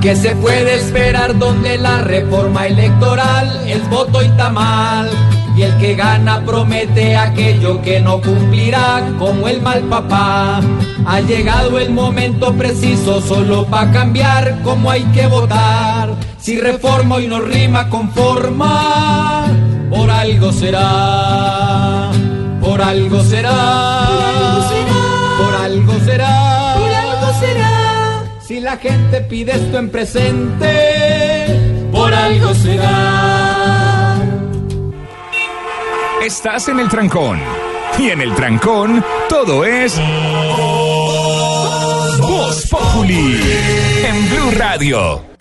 ¿Qué 0.05 0.15
se 0.15 0.35
puede 0.35 0.75
esperar 0.75 1.35
donde 1.39 1.79
la 1.79 2.01
reforma 2.01 2.67
electoral 2.67 3.67
es 3.67 3.89
voto 3.89 4.23
y 4.23 4.29
tamal? 4.37 5.09
Y 5.57 5.63
el 5.63 5.75
que 5.77 5.95
gana 5.95 6.45
promete 6.45 7.17
aquello 7.17 7.81
que 7.81 8.01
no 8.01 8.21
cumplirá, 8.21 9.01
como 9.17 9.47
el 9.47 9.63
mal 9.63 9.81
papá. 9.85 10.61
Ha 11.07 11.21
llegado 11.21 11.79
el 11.79 11.89
momento 11.89 12.53
preciso 12.53 13.19
solo 13.19 13.65
para 13.65 13.91
cambiar 13.91 14.61
cómo 14.61 14.91
hay 14.91 15.05
que 15.05 15.25
votar. 15.25 16.13
Si 16.37 16.59
reforma 16.59 17.19
y 17.19 17.25
no 17.25 17.41
rima 17.41 17.89
con 17.89 18.11
forma, 18.11 19.47
por 19.89 20.11
algo 20.11 20.51
será. 20.51 22.11
Por 22.61 22.79
algo 22.79 23.23
será. 23.23 24.04
La 28.75 28.81
gente 28.81 29.21
pide 29.21 29.53
esto 29.53 29.77
en 29.77 29.89
presente, 29.89 30.67
por 31.91 32.13
algo 32.13 32.53
será. 32.53 34.17
Estás 36.21 36.67
en 36.67 36.79
el 36.79 36.89
trancón. 36.89 37.39
Y 37.97 38.09
en 38.09 38.19
el 38.19 38.35
trancón, 38.35 39.03
todo 39.29 39.63
es. 39.63 39.97
Voz 42.19 42.67
Populi. 42.69 43.39
En 44.05 44.29
Blue 44.29 44.51
Radio. 44.57 45.34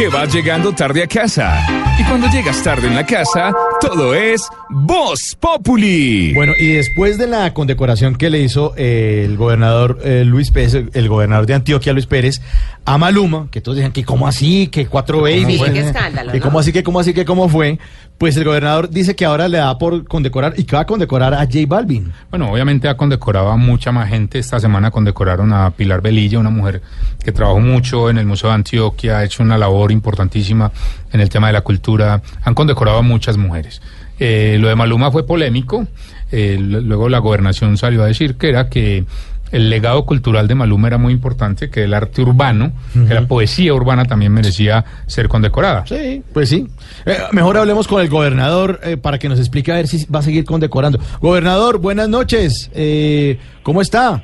Que 0.00 0.08
vas 0.08 0.32
llegando 0.32 0.72
tarde 0.72 1.02
a 1.02 1.06
casa. 1.06 1.62
Y 2.00 2.04
cuando 2.04 2.26
llegas 2.28 2.62
tarde 2.62 2.86
en 2.86 2.94
la 2.94 3.04
casa, 3.04 3.52
todo 3.82 4.14
es. 4.14 4.48
Voz 4.70 5.36
Populi. 5.38 6.32
Bueno, 6.32 6.54
y 6.58 6.68
después 6.68 7.18
de 7.18 7.26
la 7.26 7.52
condecoración 7.52 8.16
que 8.16 8.30
le 8.30 8.40
hizo 8.40 8.72
eh, 8.78 9.24
el 9.26 9.36
gobernador 9.36 9.98
eh, 10.02 10.24
Luis 10.24 10.50
Pérez, 10.52 10.72
el, 10.72 10.90
el 10.94 11.08
gobernador 11.10 11.44
de 11.44 11.52
Antioquia, 11.52 11.92
Luis 11.92 12.06
Pérez, 12.06 12.40
a 12.86 12.96
Maluma, 12.96 13.48
que 13.50 13.60
todos 13.60 13.76
decían 13.76 13.92
que 13.92 14.04
cómo 14.04 14.26
así, 14.26 14.68
que 14.68 14.86
cuatro 14.86 15.20
babies. 15.20 15.60
Sí, 15.60 15.70
qué 15.72 15.80
escándalo, 15.80 16.32
Que 16.32 16.38
¿no? 16.38 16.44
cómo 16.44 16.58
así, 16.60 16.72
que 16.72 16.82
cómo 16.82 17.00
así, 17.00 17.12
que 17.12 17.24
cómo 17.26 17.48
fue. 17.48 17.78
Pues 18.16 18.36
el 18.36 18.44
gobernador 18.44 18.90
dice 18.90 19.16
que 19.16 19.24
ahora 19.24 19.48
le 19.48 19.58
da 19.58 19.76
por 19.78 20.06
condecorar 20.06 20.54
y 20.56 20.64
que 20.64 20.76
va 20.76 20.82
a 20.82 20.86
condecorar 20.86 21.34
a 21.34 21.38
J 21.44 21.58
Balvin. 21.66 22.12
Bueno, 22.30 22.50
obviamente 22.50 22.88
ha 22.88 22.96
condecorado 22.96 23.48
a 23.48 23.56
mucha 23.56 23.92
más 23.92 24.08
gente. 24.08 24.38
Esta 24.38 24.60
semana 24.60 24.90
condecoraron 24.90 25.52
a 25.52 25.70
Pilar 25.70 26.00
Velilla, 26.00 26.38
una 26.38 26.50
mujer 26.50 26.82
que 27.24 27.32
trabajó 27.32 27.60
mucho 27.60 28.10
en 28.10 28.18
el 28.18 28.26
Museo 28.26 28.50
de 28.50 28.56
Antioquia, 28.56 29.18
ha 29.18 29.24
hecho 29.24 29.42
una 29.42 29.58
labor 29.58 29.89
importantísima 29.92 30.70
en 31.12 31.20
el 31.20 31.28
tema 31.28 31.48
de 31.48 31.52
la 31.54 31.62
cultura. 31.62 32.22
Han 32.42 32.54
condecorado 32.54 32.98
a 32.98 33.02
muchas 33.02 33.36
mujeres. 33.36 33.80
Eh, 34.18 34.58
lo 34.60 34.68
de 34.68 34.76
Maluma 34.76 35.10
fue 35.10 35.26
polémico. 35.26 35.86
Eh, 36.30 36.56
luego 36.60 37.08
la 37.08 37.18
gobernación 37.18 37.76
salió 37.76 38.02
a 38.02 38.06
decir 38.06 38.36
que 38.36 38.48
era 38.48 38.68
que 38.68 39.04
el 39.52 39.70
legado 39.70 40.04
cultural 40.04 40.46
de 40.48 40.54
Maluma 40.54 40.88
era 40.88 40.98
muy 40.98 41.12
importante, 41.12 41.70
que 41.70 41.84
el 41.84 41.94
arte 41.94 42.22
urbano, 42.22 42.72
que 42.92 43.14
la 43.14 43.26
poesía 43.26 43.74
urbana 43.74 44.04
también 44.04 44.32
merecía 44.32 44.84
ser 45.06 45.28
condecorada. 45.28 45.84
Sí, 45.86 46.22
pues 46.32 46.48
sí. 46.48 46.66
Eh, 47.06 47.16
mejor 47.32 47.58
hablemos 47.58 47.88
con 47.88 48.00
el 48.00 48.08
gobernador 48.08 48.80
eh, 48.84 48.96
para 48.96 49.18
que 49.18 49.28
nos 49.28 49.38
explique 49.38 49.72
a 49.72 49.76
ver 49.76 49.88
si 49.88 50.06
va 50.06 50.20
a 50.20 50.22
seguir 50.22 50.44
condecorando. 50.44 50.98
Gobernador, 51.20 51.78
buenas 51.78 52.08
noches. 52.08 52.70
Eh, 52.74 53.38
¿Cómo 53.62 53.82
está? 53.82 54.22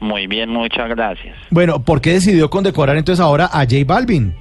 Muy 0.00 0.26
bien, 0.26 0.50
muchas 0.50 0.88
gracias. 0.88 1.36
Bueno, 1.50 1.82
¿por 1.82 2.00
qué 2.00 2.12
decidió 2.12 2.50
condecorar 2.50 2.96
entonces 2.96 3.22
ahora 3.22 3.46
a 3.46 3.60
J 3.60 3.76
Balvin? 3.86 4.34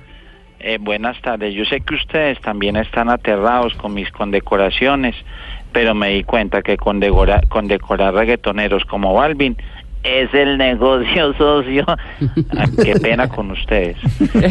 Eh, 0.68 0.80
buenas 0.82 1.16
tardes. 1.22 1.54
Yo 1.54 1.64
sé 1.66 1.82
que 1.82 1.94
ustedes 1.94 2.42
también 2.42 2.76
están 2.76 3.08
aterrados 3.08 3.76
con 3.76 3.94
mis 3.94 4.10
condecoraciones, 4.12 5.16
pero 5.72 5.94
me 5.94 6.10
di 6.10 6.24
cuenta 6.24 6.64
que 6.64 6.76
condecora- 6.76 7.48
condecorar 7.50 8.16
reggaetoneros 8.16 8.84
como 8.86 9.14
Balvin 9.14 9.56
es 10.02 10.34
el 10.34 10.58
negocio 10.58 11.34
socio. 11.38 11.86
Qué 12.84 12.96
pena 13.00 13.30
con 13.30 13.52
ustedes. 13.52 13.98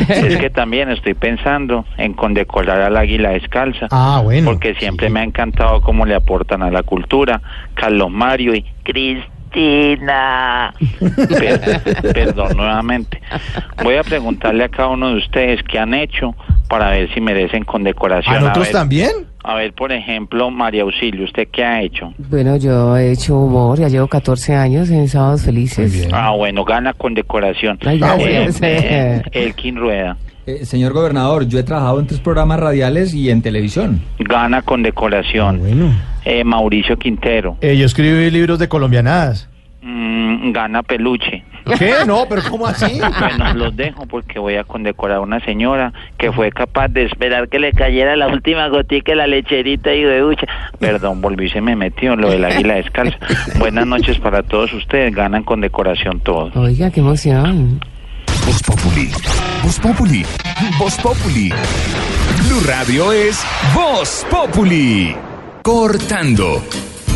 Es 0.08 0.36
que 0.36 0.50
también 0.50 0.88
estoy 0.88 1.14
pensando 1.14 1.84
en 1.96 2.14
condecorar 2.14 2.80
al 2.80 2.96
águila 2.96 3.30
descalza. 3.30 3.88
Ah, 3.90 4.20
bueno. 4.22 4.50
Porque 4.52 4.76
siempre 4.76 5.10
me 5.10 5.18
ha 5.18 5.24
encantado 5.24 5.80
cómo 5.80 6.06
le 6.06 6.14
aportan 6.14 6.62
a 6.62 6.70
la 6.70 6.84
cultura. 6.84 7.42
Carlos 7.74 8.12
Mario 8.12 8.54
y 8.54 8.64
Cristina. 9.54 10.74
Per- 11.00 12.12
perdón 12.12 12.56
nuevamente. 12.56 13.20
Voy 13.82 13.96
a 13.96 14.02
preguntarle 14.02 14.64
a 14.64 14.68
cada 14.68 14.88
uno 14.88 15.08
de 15.10 15.16
ustedes 15.16 15.60
qué 15.62 15.78
han 15.78 15.94
hecho 15.94 16.34
para 16.68 16.90
ver 16.90 17.12
si 17.14 17.20
merecen 17.20 17.64
condecoración. 17.64 18.34
¿A 18.36 18.40
nosotros 18.40 18.66
ver- 18.66 18.72
también? 18.72 19.10
A 19.46 19.54
ver, 19.56 19.74
por 19.74 19.92
ejemplo, 19.92 20.50
María 20.50 20.82
Auxilio, 20.84 21.24
¿usted 21.26 21.48
qué 21.52 21.62
ha 21.64 21.82
hecho? 21.82 22.14
Bueno, 22.16 22.56
yo 22.56 22.96
he 22.96 23.12
hecho 23.12 23.36
humor, 23.38 23.78
ya 23.78 23.88
llevo 23.88 24.06
14 24.08 24.54
años 24.54 24.88
en 24.90 25.06
Sábados 25.06 25.42
Felices. 25.42 26.08
Ah, 26.12 26.30
bueno, 26.30 26.64
gana 26.64 26.94
condecoración. 26.94 27.78
Ay, 27.84 27.98
gracias. 27.98 28.58
Eh, 28.62 29.22
Elkin 29.32 29.76
Rueda. 29.76 30.16
Eh, 30.46 30.66
señor 30.66 30.92
gobernador, 30.92 31.48
yo 31.48 31.58
he 31.58 31.62
trabajado 31.62 32.00
en 32.00 32.06
tres 32.06 32.20
programas 32.20 32.60
radiales 32.60 33.14
y 33.14 33.30
en 33.30 33.40
televisión. 33.40 34.02
Gana 34.18 34.60
condecoración. 34.62 35.62
Eh, 36.24 36.44
Mauricio 36.44 36.98
Quintero. 36.98 37.56
Eh, 37.62 37.76
yo 37.76 37.86
escribí 37.86 38.30
libros 38.30 38.58
de 38.58 38.68
colombianadas. 38.68 39.48
Mm, 39.80 40.52
gana 40.52 40.82
peluche. 40.82 41.44
¿Qué? 41.78 41.92
No, 42.06 42.26
pero 42.28 42.42
¿cómo 42.50 42.66
así? 42.66 43.00
Bueno, 43.18 43.54
los 43.54 43.74
dejo 43.74 44.06
porque 44.06 44.38
voy 44.38 44.56
a 44.56 44.64
condecorar 44.64 45.16
a 45.16 45.20
una 45.20 45.40
señora 45.40 45.92
que 46.18 46.30
fue 46.30 46.50
capaz 46.50 46.88
de 46.88 47.04
esperar 47.04 47.48
que 47.48 47.58
le 47.58 47.72
cayera 47.72 48.14
la 48.16 48.28
última 48.28 48.68
gotica 48.68 49.12
de 49.12 49.16
la 49.16 49.26
lecherita 49.26 49.94
y 49.94 50.02
de 50.02 50.18
ducha. 50.20 50.46
Perdón, 50.78 51.22
volví 51.22 51.46
y 51.46 51.48
se 51.50 51.62
me 51.62 51.74
metió 51.74 52.16
lo 52.16 52.30
del 52.30 52.44
águila 52.44 52.74
descalza. 52.74 53.16
Buenas 53.58 53.86
noches 53.86 54.18
para 54.18 54.42
todos 54.42 54.74
ustedes. 54.74 55.14
Ganan 55.14 55.42
condecoración 55.42 56.20
todos. 56.20 56.54
Oiga, 56.54 56.90
qué 56.90 57.00
emoción. 57.00 57.80
Voz 58.46 58.62
Populi. 58.62 59.10
Voz 59.62 59.80
Populi. 59.80 60.26
Voz 60.78 60.96
Populi. 60.98 61.48
Blue 61.48 62.60
Radio 62.66 63.10
es 63.10 63.38
Voz 63.74 64.26
Populi. 64.30 65.16
Cortando 65.62 66.62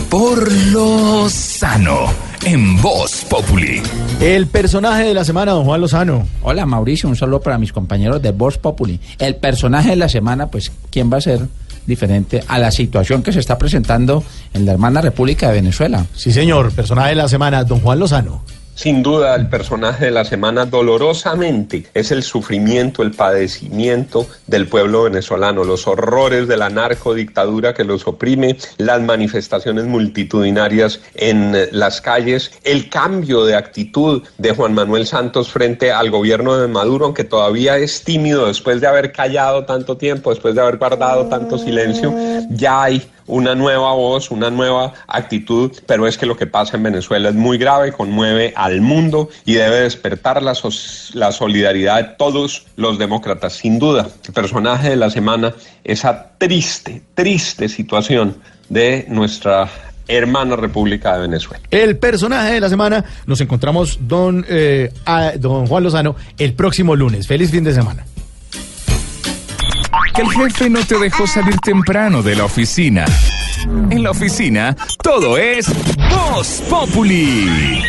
por 0.08 0.50
lo 0.72 1.28
sano 1.28 2.06
en 2.46 2.80
Voz 2.80 3.26
Populi. 3.28 3.82
El 4.20 4.46
personaje 4.46 5.04
de 5.04 5.12
la 5.12 5.22
semana, 5.22 5.52
don 5.52 5.64
Juan 5.64 5.82
Lozano. 5.82 6.26
Hola 6.42 6.64
Mauricio, 6.64 7.10
un 7.10 7.16
saludo 7.16 7.42
para 7.42 7.58
mis 7.58 7.74
compañeros 7.74 8.22
de 8.22 8.30
Voz 8.30 8.56
Populi. 8.56 8.98
El 9.18 9.36
personaje 9.36 9.90
de 9.90 9.96
la 9.96 10.08
semana, 10.08 10.46
pues, 10.46 10.72
¿quién 10.90 11.12
va 11.12 11.18
a 11.18 11.20
ser 11.20 11.46
diferente 11.86 12.42
a 12.48 12.58
la 12.58 12.70
situación 12.70 13.22
que 13.22 13.32
se 13.32 13.40
está 13.40 13.58
presentando 13.58 14.24
en 14.54 14.64
la 14.64 14.72
hermana 14.72 15.02
República 15.02 15.48
de 15.48 15.56
Venezuela? 15.56 16.06
Sí, 16.14 16.32
señor, 16.32 16.72
personaje 16.72 17.10
de 17.10 17.16
la 17.16 17.28
semana, 17.28 17.64
don 17.64 17.80
Juan 17.80 17.98
Lozano. 17.98 18.42
Sin 18.78 19.02
duda, 19.02 19.34
el 19.34 19.48
personaje 19.48 20.04
de 20.04 20.10
la 20.12 20.24
semana 20.24 20.64
dolorosamente. 20.64 21.86
Es 21.94 22.12
el 22.12 22.22
sufrimiento, 22.22 23.02
el 23.02 23.10
padecimiento 23.10 24.28
del 24.46 24.68
pueblo 24.68 25.02
venezolano, 25.02 25.64
los 25.64 25.88
horrores 25.88 26.46
de 26.46 26.56
la 26.56 26.70
narcodictadura 26.70 27.74
que 27.74 27.82
los 27.82 28.06
oprime, 28.06 28.56
las 28.76 29.02
manifestaciones 29.02 29.86
multitudinarias 29.86 31.00
en 31.16 31.56
eh, 31.56 31.68
las 31.72 32.00
calles, 32.00 32.52
el 32.62 32.88
cambio 32.88 33.44
de 33.44 33.56
actitud 33.56 34.22
de 34.38 34.54
Juan 34.54 34.74
Manuel 34.74 35.08
Santos 35.08 35.48
frente 35.48 35.90
al 35.90 36.12
gobierno 36.12 36.56
de 36.56 36.68
Maduro, 36.68 37.06
aunque 37.06 37.24
todavía 37.24 37.78
es 37.78 38.04
tímido 38.04 38.46
después 38.46 38.80
de 38.80 38.86
haber 38.86 39.10
callado 39.10 39.64
tanto 39.64 39.96
tiempo, 39.96 40.30
después 40.30 40.54
de 40.54 40.60
haber 40.60 40.76
guardado 40.76 41.26
tanto 41.26 41.58
silencio, 41.58 42.14
ya 42.50 42.84
hay 42.84 43.10
una 43.28 43.54
nueva 43.54 43.92
voz, 43.92 44.30
una 44.32 44.50
nueva 44.50 44.92
actitud, 45.06 45.70
pero 45.86 46.06
es 46.08 46.18
que 46.18 46.26
lo 46.26 46.36
que 46.36 46.46
pasa 46.46 46.76
en 46.76 46.82
Venezuela 46.82 47.28
es 47.28 47.34
muy 47.36 47.56
grave, 47.58 47.92
conmueve 47.92 48.52
al 48.56 48.80
mundo 48.80 49.28
y 49.44 49.54
debe 49.54 49.80
despertar 49.82 50.42
la, 50.42 50.54
sos- 50.54 51.12
la 51.14 51.30
solidaridad 51.30 51.96
de 51.96 52.04
todos 52.18 52.66
los 52.76 52.98
demócratas. 52.98 53.52
Sin 53.52 53.78
duda, 53.78 54.08
el 54.26 54.32
personaje 54.32 54.90
de 54.90 54.96
la 54.96 55.10
semana, 55.10 55.54
esa 55.84 56.32
triste, 56.38 57.02
triste 57.14 57.68
situación 57.68 58.36
de 58.68 59.06
nuestra 59.08 59.68
hermana 60.08 60.56
República 60.56 61.14
de 61.16 61.20
Venezuela. 61.22 61.62
El 61.70 61.98
personaje 61.98 62.54
de 62.54 62.60
la 62.60 62.68
semana, 62.70 63.04
nos 63.26 63.40
encontramos 63.42 63.98
don, 64.00 64.44
eh, 64.48 64.90
a- 65.04 65.32
don 65.38 65.66
Juan 65.66 65.84
Lozano 65.84 66.16
el 66.38 66.54
próximo 66.54 66.96
lunes. 66.96 67.26
Feliz 67.26 67.50
fin 67.50 67.62
de 67.64 67.74
semana. 67.74 68.04
Que 70.18 70.22
el 70.24 70.30
jefe 70.50 70.68
no 70.68 70.80
te 70.84 70.98
dejó 70.98 71.28
salir 71.28 71.56
temprano 71.58 72.24
de 72.24 72.34
la 72.34 72.44
oficina. 72.44 73.04
En 73.88 74.02
la 74.02 74.10
oficina, 74.10 74.76
todo 75.00 75.38
es 75.38 75.68
Voz 76.10 76.60
Populi. 76.68 77.80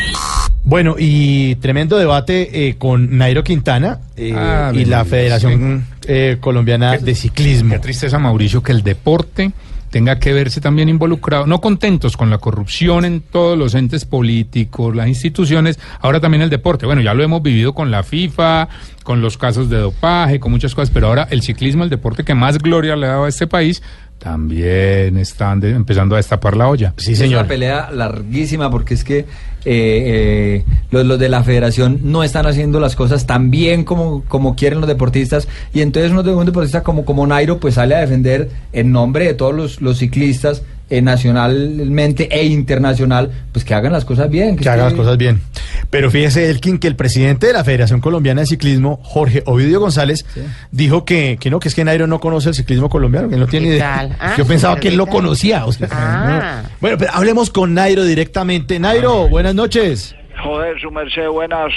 Bueno, 0.64 0.96
y 1.00 1.56
tremendo 1.56 1.98
debate 1.98 2.68
eh, 2.68 2.76
con 2.78 3.18
Nairo 3.18 3.44
Quintana 3.44 4.02
eh, 4.16 4.36
Ah, 4.38 4.72
y 4.76 4.86
la 4.86 5.06
Federación 5.06 5.88
eh, 6.06 6.38
Colombiana 6.40 7.00
de 7.00 7.16
Ciclismo. 7.16 7.74
Qué 7.74 7.80
tristeza, 7.80 8.20
Mauricio, 8.20 8.62
que 8.62 8.74
el 8.74 8.84
deporte 8.84 9.52
tenga 9.90 10.20
que 10.20 10.34
verse 10.34 10.62
también 10.62 10.90
involucrado, 10.90 11.48
no 11.48 11.62
contentos 11.62 12.16
con 12.16 12.30
la 12.30 12.38
corrupción 12.38 13.06
en 13.06 13.22
todos 13.22 13.58
los 13.58 13.76
entes 13.76 14.06
políticos, 14.06 14.96
las 14.96 15.08
instituciones, 15.08 15.80
ahora 16.00 16.20
también 16.20 16.42
el 16.42 16.50
deporte. 16.50 16.86
Bueno, 16.86 17.02
ya 17.02 17.14
lo 17.14 17.24
hemos 17.24 17.42
vivido 17.42 17.74
con 17.74 17.92
la 17.92 18.04
FIFA, 18.04 18.70
con 19.04 19.22
los 19.22 19.38
casos 19.38 19.70
de 19.70 19.78
dopaje, 19.78 20.40
con 20.40 20.52
muchas 20.52 20.76
cosas, 20.76 20.92
pero 20.92 21.08
ahora 21.08 21.28
el 21.32 21.42
ciclismo, 21.42 21.84
el 21.84 21.90
deporte 21.90 22.24
que 22.24 22.36
más 22.36 22.60
gloria 22.60 22.96
le 22.96 23.08
ha 23.08 23.10
dado 23.10 23.26
a 23.26 23.30
este 23.30 23.48
país, 23.48 23.82
también 24.20 25.18
están 25.18 25.60
de- 25.60 25.72
empezando 25.72 26.16
a 26.16 26.18
destapar 26.18 26.56
la 26.56 26.68
olla. 26.68 26.94
Sí, 26.98 27.14
Es 27.14 27.22
una 27.22 27.48
pelea 27.48 27.90
larguísima 27.92 28.70
porque 28.70 28.94
es 28.94 29.04
que 29.04 29.20
eh, 29.20 29.26
eh, 29.66 30.64
los, 30.92 31.06
los 31.06 31.18
de 31.20 31.30
la 31.30 31.44
federación 31.44 32.00
no 32.04 32.24
están 32.24 32.46
haciendo 32.46 32.80
las 32.80 32.96
cosas 32.96 33.26
tan 33.26 33.50
bien 33.50 33.84
como, 33.84 34.24
como 34.28 34.56
quieren 34.56 34.80
los 34.80 34.88
deportistas 34.88 35.48
y 35.74 35.82
entonces 35.82 36.12
uno 36.12 36.24
de- 36.24 36.34
un 36.36 36.46
deportista 36.46 36.84
como, 36.84 37.06
como 37.06 37.26
Nairo 37.26 37.60
pues 37.60 37.76
sale 37.76 37.96
a 37.96 38.00
defender 38.00 38.50
en 38.74 38.92
nombre 38.92 39.26
de 39.26 39.34
todos 39.34 39.54
los, 39.56 39.82
los 39.82 39.98
ciclistas 39.98 40.64
eh, 40.90 41.02
nacionalmente 41.02 42.28
e 42.32 42.46
internacional 42.46 43.30
pues 43.52 43.66
que 43.66 43.74
hagan 43.74 43.92
las 43.94 44.06
cosas 44.06 44.30
bien. 44.30 44.56
Que 44.58 44.70
haga 44.70 44.86
las 44.86 44.94
cosas 44.94 45.18
bien. 45.18 45.42
Pero 45.90 46.12
fíjese, 46.12 46.50
Elkin, 46.50 46.78
que 46.78 46.88
el 46.88 46.96
presidente 46.96 47.48
de 47.48 47.54
la 47.54 47.64
Federación 47.64 48.00
Colombiana 48.00 48.42
de 48.42 48.48
Ciclismo, 48.48 49.00
Jorge 49.04 49.42
Ovidio 49.46 49.80
González, 49.80 50.26
dijo 50.72 51.06
que, 51.06 51.38
que 51.40 51.50
no, 51.50 51.60
que 51.60 51.68
es 51.70 51.76
que 51.76 51.84
Nairo 51.84 52.06
no 52.08 52.20
conoce 52.20 52.50
el 52.50 52.56
ciclismo 52.56 52.90
colombiano, 52.90 53.30
que 53.30 53.38
no 53.38 53.48
tiene 53.48 53.68
¿Qué 53.70 53.76
idea. 53.76 53.96
tal? 53.96 54.18
Ah, 54.20 54.36
Yo 54.38 54.46
pensaba 54.46 54.80
que 54.80 54.90
él 54.90 54.98
lo 54.98 55.08
conocía. 55.08 55.66
o 55.66 55.72
sea, 55.72 55.88
Ah. 55.92 56.62
no. 56.64 56.70
Bueno, 56.82 56.98
pero 57.00 57.12
hablemos 57.14 57.50
con 57.50 57.74
Nairo 57.74 58.04
directamente. 58.04 58.80
Nairo, 58.80 59.28
buenas 59.30 59.56
noches. 59.56 60.16
Joder, 60.44 60.80
su 60.80 60.90
merced, 60.92 61.28
buenas 61.28 61.72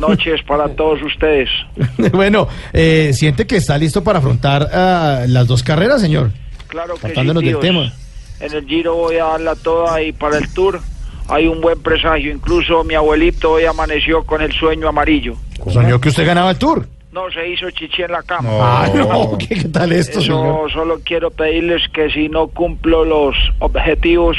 noches 0.00 0.40
para 0.46 0.68
todos 0.70 1.00
ustedes. 1.02 1.48
bueno, 2.12 2.48
eh, 2.72 3.10
¿siente 3.14 3.46
que 3.46 3.56
está 3.56 3.78
listo 3.78 4.02
para 4.02 4.18
afrontar 4.18 4.68
ah, 4.72 5.24
las 5.28 5.46
dos 5.46 5.62
carreras, 5.62 6.00
señor? 6.00 6.32
Claro 6.66 6.94
que 6.94 7.00
sí, 7.00 7.06
Tratándonos 7.06 7.42
del 7.44 7.58
tema. 7.60 7.92
En 8.40 8.52
el 8.54 8.66
Giro 8.66 8.94
voy 8.96 9.16
a 9.16 9.24
darla 9.24 9.54
toda 9.54 10.02
y 10.02 10.12
para 10.12 10.38
el 10.38 10.48
Tour 10.52 10.80
hay 11.28 11.46
un 11.46 11.60
buen 11.60 11.80
presagio. 11.82 12.32
Incluso 12.32 12.82
mi 12.84 12.94
abuelito 12.94 13.52
hoy 13.52 13.64
amaneció 13.64 14.24
con 14.24 14.40
el 14.42 14.52
sueño 14.52 14.88
amarillo. 14.88 15.36
Soñó 15.70 16.00
que 16.00 16.08
usted 16.08 16.26
ganaba 16.26 16.50
el 16.50 16.58
Tour. 16.58 16.86
No, 17.12 17.30
se 17.32 17.48
hizo 17.48 17.70
chichi 17.70 18.02
en 18.02 18.12
la 18.12 18.22
cama. 18.22 18.48
Ah, 18.52 18.90
no, 18.94 19.36
¿qué, 19.38 19.48
qué 19.48 19.68
tal 19.68 19.92
esto, 19.92 20.20
Eso 20.20 20.28
señor? 20.28 20.72
solo 20.72 21.00
quiero 21.04 21.30
pedirles 21.30 21.82
que 21.92 22.08
si 22.10 22.28
no 22.28 22.46
cumplo 22.48 23.04
los 23.04 23.34
objetivos, 23.58 24.36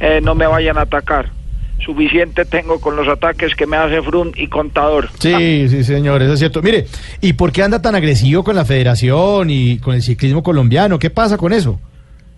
eh, 0.00 0.20
no 0.22 0.34
me 0.34 0.46
vayan 0.46 0.78
a 0.78 0.82
atacar. 0.82 1.30
Suficiente 1.84 2.44
tengo 2.44 2.80
con 2.80 2.96
los 2.96 3.06
ataques 3.08 3.54
que 3.54 3.66
me 3.66 3.76
hace 3.76 4.02
Frun 4.02 4.32
y 4.36 4.48
Contador. 4.48 5.10
Sí, 5.18 5.68
sí, 5.68 5.84
señor, 5.84 6.22
eso 6.22 6.32
es 6.32 6.38
cierto. 6.40 6.60
Mire, 6.62 6.86
¿y 7.20 7.34
por 7.34 7.52
qué 7.52 7.62
anda 7.62 7.80
tan 7.80 7.94
agresivo 7.94 8.42
con 8.42 8.56
la 8.56 8.64
federación 8.64 9.50
y 9.50 9.78
con 9.78 9.94
el 9.94 10.02
ciclismo 10.02 10.42
colombiano? 10.42 10.98
¿Qué 10.98 11.10
pasa 11.10 11.36
con 11.36 11.52
eso? 11.52 11.78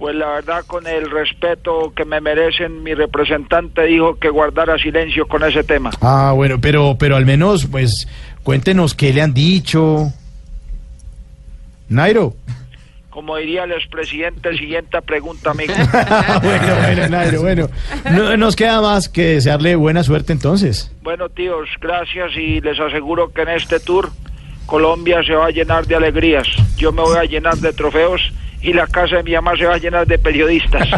Pues 0.00 0.16
la 0.16 0.28
verdad, 0.28 0.64
con 0.66 0.86
el 0.86 1.10
respeto 1.10 1.92
que 1.94 2.06
me 2.06 2.22
merecen, 2.22 2.82
mi 2.82 2.94
representante 2.94 3.82
dijo 3.82 4.18
que 4.18 4.30
guardara 4.30 4.78
silencio 4.78 5.28
con 5.28 5.44
ese 5.44 5.62
tema. 5.62 5.90
Ah, 6.00 6.32
bueno, 6.34 6.58
pero, 6.58 6.96
pero 6.98 7.16
al 7.16 7.26
menos, 7.26 7.66
pues, 7.66 8.08
cuéntenos 8.42 8.94
qué 8.94 9.12
le 9.12 9.20
han 9.20 9.34
dicho. 9.34 10.10
Nairo. 11.90 12.32
Como 13.10 13.36
diría 13.36 13.64
el 13.64 13.72
expresidente, 13.72 14.56
siguiente 14.56 15.02
pregunta, 15.02 15.50
amigo. 15.50 15.74
bueno, 16.42 16.76
bueno, 16.76 17.08
Nairo, 17.10 17.42
bueno. 17.42 17.68
No 18.10 18.38
nos 18.38 18.56
queda 18.56 18.80
más 18.80 19.06
que 19.10 19.34
desearle 19.34 19.76
buena 19.76 20.02
suerte 20.02 20.32
entonces. 20.32 20.90
Bueno, 21.02 21.28
tíos, 21.28 21.68
gracias 21.78 22.34
y 22.38 22.62
les 22.62 22.80
aseguro 22.80 23.34
que 23.34 23.42
en 23.42 23.50
este 23.50 23.78
tour 23.78 24.08
Colombia 24.64 25.22
se 25.26 25.34
va 25.34 25.48
a 25.48 25.50
llenar 25.50 25.86
de 25.86 25.96
alegrías. 25.96 26.48
Yo 26.78 26.90
me 26.90 27.02
voy 27.02 27.18
a 27.18 27.24
llenar 27.24 27.56
de 27.58 27.74
trofeos 27.74 28.32
y 28.62 28.72
la 28.72 28.86
casa 28.86 29.16
de 29.16 29.22
mi 29.22 29.32
mamá 29.32 29.56
se 29.56 29.64
va 29.64 29.74
a 29.74 29.78
llenar 29.78 30.06
de 30.06 30.18
periodistas. 30.18 30.88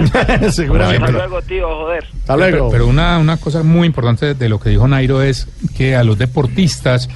Seguramente. 0.54 1.04
Hasta 1.04 1.16
luego, 1.16 1.42
tío, 1.42 1.68
joder. 1.68 2.04
Pero, 2.26 2.68
pero 2.70 2.86
una, 2.86 3.18
una 3.18 3.36
cosa 3.36 3.62
muy 3.62 3.86
importante 3.86 4.34
de 4.34 4.48
lo 4.48 4.58
que 4.58 4.70
dijo 4.70 4.88
Nairo 4.88 5.22
es 5.22 5.48
que 5.76 5.94
a 5.94 6.04
los 6.04 6.18
deportistas 6.18 7.08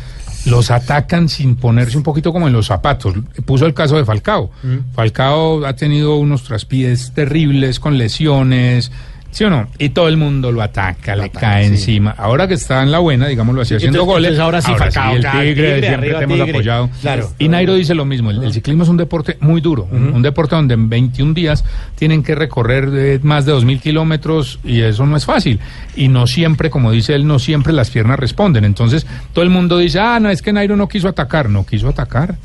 los 0.47 0.71
atacan 0.71 1.29
sin 1.29 1.57
ponerse 1.57 1.97
un 1.97 2.05
poquito 2.05 2.33
como 2.33 2.47
en 2.47 2.53
los 2.53 2.67
zapatos. 2.67 3.15
Puso 3.45 3.67
el 3.67 3.75
caso 3.75 3.97
de 3.97 4.05
Falcao. 4.05 4.51
Falcao 4.95 5.67
ha 5.67 5.75
tenido 5.75 6.17
unos 6.17 6.45
traspiés 6.45 7.13
terribles 7.13 7.81
con 7.81 7.99
lesiones. 7.99 8.93
¿Sí 9.37 9.45
o 9.45 9.51
no? 9.51 9.69
Y 9.79 9.91
todo 9.91 10.09
el 10.09 10.17
mundo 10.17 10.51
lo 10.51 10.63
ataca, 10.63 11.15
le 11.15 11.29
cae 11.29 11.67
encima. 11.67 12.15
Ahora 12.17 12.49
que 12.49 12.55
está 12.55 12.83
en 12.83 12.91
la 12.91 13.01
buena, 13.01 13.27
digámoslo 13.27 13.61
así, 13.61 13.75
haciendo 13.75 13.99
Entonces- 13.99 14.15
goles. 14.15 14.31
entonces 14.31 14.43
ahora 14.43 14.63
sí, 14.63 14.73
Falcao, 14.79 15.15
el 15.15 15.21
claro, 15.21 15.41
tigre, 15.41 15.55
tigre, 15.75 15.89
siempre 15.89 16.15
te 16.15 16.25
hemos 16.25 16.41
apoyado. 16.41 16.91
Claro. 17.03 17.31
Y 17.39 17.49
Nairo 17.51 17.75
dice 17.75 17.95
lo 17.95 18.07
mismo, 18.07 18.31
el, 18.31 18.43
el 18.43 18.53
ciclismo 18.55 18.85
es 18.85 18.89
un 18.89 18.97
deporte 18.97 19.37
muy 19.41 19.61
duro, 19.61 19.87
un, 19.93 20.15
un 20.15 20.23
deporte 20.23 20.57
donde 20.57 20.73
en 20.73 20.89
21 20.89 21.35
días 21.35 21.65
tienen 21.97 22.23
que 22.23 22.35
recorrer 22.35 22.89
eh, 22.95 23.21
más 23.23 23.45
de 23.45 23.53
2.000 23.53 23.79
kilómetros 23.83 24.59
y 24.65 24.81
eso 24.81 25.05
no 25.05 25.19
es 25.19 25.27
fácil. 25.27 25.61
Y 25.97 26.09
no 26.09 26.27
siempre, 26.27 26.71
como 26.71 26.91
dice 26.91 27.15
él, 27.15 27.27
no 27.27 27.39
siempre 27.39 27.75
las 27.75 27.91
piernas 27.91 28.19
responden. 28.19 28.65
Entonces 28.65 29.07
todo 29.35 29.45
el 29.45 29.51
mundo 29.51 29.77
dice, 29.77 30.01
ah, 30.01 30.19
no, 30.19 30.31
es 30.31 30.41
que 30.41 30.51
Nairo 30.55 30.77
no 30.77 30.89
quiso 30.89 31.09
atacar, 31.09 31.51
no 31.51 31.67
quiso 31.67 31.91
atacar. 31.91 32.37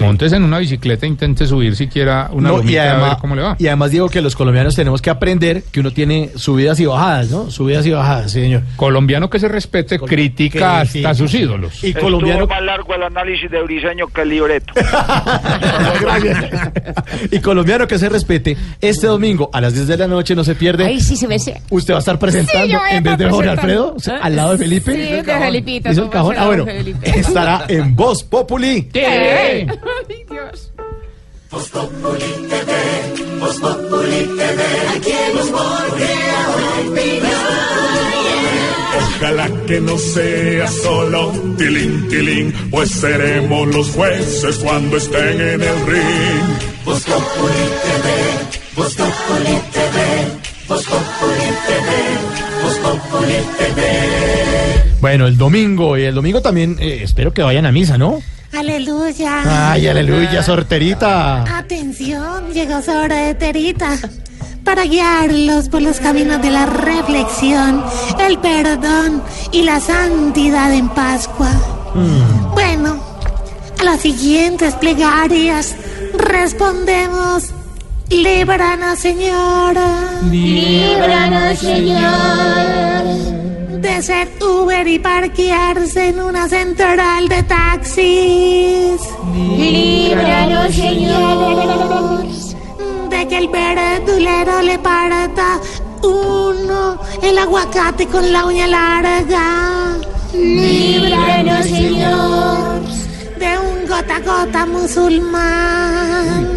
Montes 0.00 0.32
en 0.32 0.42
una 0.44 0.58
bicicleta 0.58 1.06
e 1.06 1.08
intente 1.08 1.46
subir 1.46 1.74
siquiera 1.76 2.28
una 2.32 2.50
No, 2.50 2.62
y, 2.62 2.76
a 2.76 2.92
además, 2.92 3.10
ver 3.10 3.18
cómo 3.20 3.34
le 3.36 3.42
va. 3.42 3.56
y 3.58 3.66
además 3.66 3.90
digo 3.90 4.08
que 4.08 4.20
los 4.20 4.36
colombianos 4.36 4.74
tenemos 4.76 5.02
que 5.02 5.10
aprender 5.10 5.62
que 5.72 5.80
uno 5.80 5.90
tiene 5.92 6.30
subidas 6.36 6.78
y 6.80 6.86
bajadas, 6.86 7.30
¿no? 7.30 7.50
Subidas 7.50 7.86
y 7.86 7.90
bajadas, 7.90 8.32
sí, 8.32 8.40
señor. 8.42 8.62
Colombiano 8.76 9.30
que 9.30 9.38
se 9.38 9.48
respete, 9.48 9.98
critica 9.98 10.84
que- 10.90 10.98
hasta 11.04 11.14
sí. 11.14 11.18
sus 11.18 11.34
ídolos. 11.34 11.82
Y 11.84 11.92
colombiano 11.94 12.40
Estuvo 12.42 12.54
más 12.54 12.62
largo 12.64 12.94
el 12.94 13.02
análisis 13.02 13.50
de 13.50 13.62
Briseño 13.62 14.06
que 14.08 14.22
el 14.22 14.28
libreto. 14.28 14.72
y 17.30 17.38
colombiano 17.40 17.86
que 17.86 17.98
se 17.98 18.08
respete, 18.08 18.56
este 18.80 19.06
domingo 19.06 19.50
a 19.52 19.60
las 19.60 19.74
10 19.74 19.86
de 19.88 19.96
la 19.96 20.06
noche 20.06 20.34
no 20.34 20.44
se 20.44 20.54
pierde. 20.54 20.84
Ay, 20.84 21.00
sí, 21.00 21.16
se 21.16 21.28
me 21.28 21.38
sé. 21.38 21.60
Usted 21.70 21.94
va 21.94 21.98
a 21.98 22.00
estar 22.00 22.18
presentando 22.18 22.78
a 22.78 22.90
en 22.90 23.02
vez 23.02 23.18
de 23.18 23.30
Jorge. 23.30 23.48
Alfredo, 23.50 23.94
o 23.96 24.00
sea, 24.00 24.16
al 24.18 24.36
lado 24.36 24.52
de 24.52 24.58
Felipe. 24.58 24.92
Sí, 24.92 24.98
de 24.98 25.22
Felipito. 25.24 25.90
Hizo 25.90 26.04
el 26.04 26.10
cajón. 26.10 26.36
Ah, 26.38 26.46
bueno, 26.46 26.64
Felipe. 26.64 27.18
estará 27.18 27.64
en 27.68 27.94
Voz 27.96 28.22
Populi. 28.24 28.88
Ay, 29.82 30.24
Dios. 30.30 30.72
Voz 31.50 31.68
Populi 31.70 32.48
TV, 32.48 32.72
Voz 33.40 33.58
Populi 33.58 34.24
TV, 34.36 34.62
aquí 34.96 35.10
en 35.10 35.38
opinión. 36.92 37.38
Ojalá 38.98 39.48
que 39.66 39.80
no 39.80 39.98
sea 39.98 40.68
solo 40.68 41.32
tilín, 41.56 42.08
tilín, 42.08 42.52
pues 42.70 42.90
seremos 42.90 43.66
los 43.74 43.90
jueces 43.90 44.58
cuando 44.58 44.96
estén 44.96 45.40
en 45.40 45.62
el 45.62 45.86
ring. 45.86 46.84
Voz 46.84 47.04
Populi 47.04 47.64
TV, 47.82 48.08
Voz 48.76 48.94
Populi 48.94 49.58
TV, 49.72 49.96
Voz 50.68 50.84
Populi 50.84 51.48
TV, 51.66 51.88
Voz 52.62 52.78
Populi 52.78 53.38
TV. 53.58 53.82
Bueno, 55.00 55.26
el 55.26 55.38
domingo, 55.38 55.96
y 55.96 56.02
el 56.04 56.14
domingo 56.14 56.42
también 56.42 56.76
eh, 56.78 57.00
espero 57.02 57.32
que 57.32 57.42
vayan 57.42 57.66
a 57.66 57.72
misa, 57.72 57.96
¿no? 57.96 58.20
Aleluya. 58.52 59.70
Ay, 59.72 59.86
aleluya, 59.88 60.42
sorterita. 60.42 61.42
Atención, 61.58 62.52
llegó 62.52 62.80
su 62.82 62.90
hora 62.90 63.16
de 63.16 63.34
terita. 63.34 63.96
para 64.64 64.84
guiarlos 64.84 65.68
por 65.70 65.80
los 65.80 65.98
caminos 65.98 66.42
de 66.42 66.50
la 66.50 66.66
reflexión, 66.66 67.82
el 68.20 68.38
perdón 68.38 69.22
y 69.50 69.62
la 69.62 69.80
santidad 69.80 70.70
en 70.74 70.90
Pascua. 70.90 71.48
Bueno, 72.52 73.00
a 73.80 73.84
las 73.84 74.00
siguientes 74.00 74.74
plegarias 74.74 75.74
respondemos, 76.18 77.44
líbranos 78.10 78.98
Señor. 78.98 79.74
Líbranos, 80.30 81.58
Señor. 81.58 83.47
De 83.80 84.02
ser 84.02 84.28
Uber 84.40 84.88
y 84.88 84.98
parquearse 84.98 86.08
en 86.08 86.18
una 86.20 86.48
central 86.48 87.28
de 87.28 87.42
taxis. 87.44 89.00
Líbranos, 89.56 90.74
Señor. 90.74 92.26
De 93.08 93.28
que 93.28 93.38
el 93.38 93.48
verdulero 93.48 94.62
le 94.62 94.78
parta 94.80 95.60
uno 96.02 97.00
el 97.22 97.38
aguacate 97.38 98.06
con 98.08 98.32
la 98.32 98.46
uña 98.46 98.66
larga. 98.66 99.96
Líbranos, 100.32 101.64
Señor. 101.64 102.80
De 103.38 103.58
un 103.58 103.86
gota 103.88 104.16
a 104.16 104.20
gota 104.20 104.66
musulmán. 104.66 106.48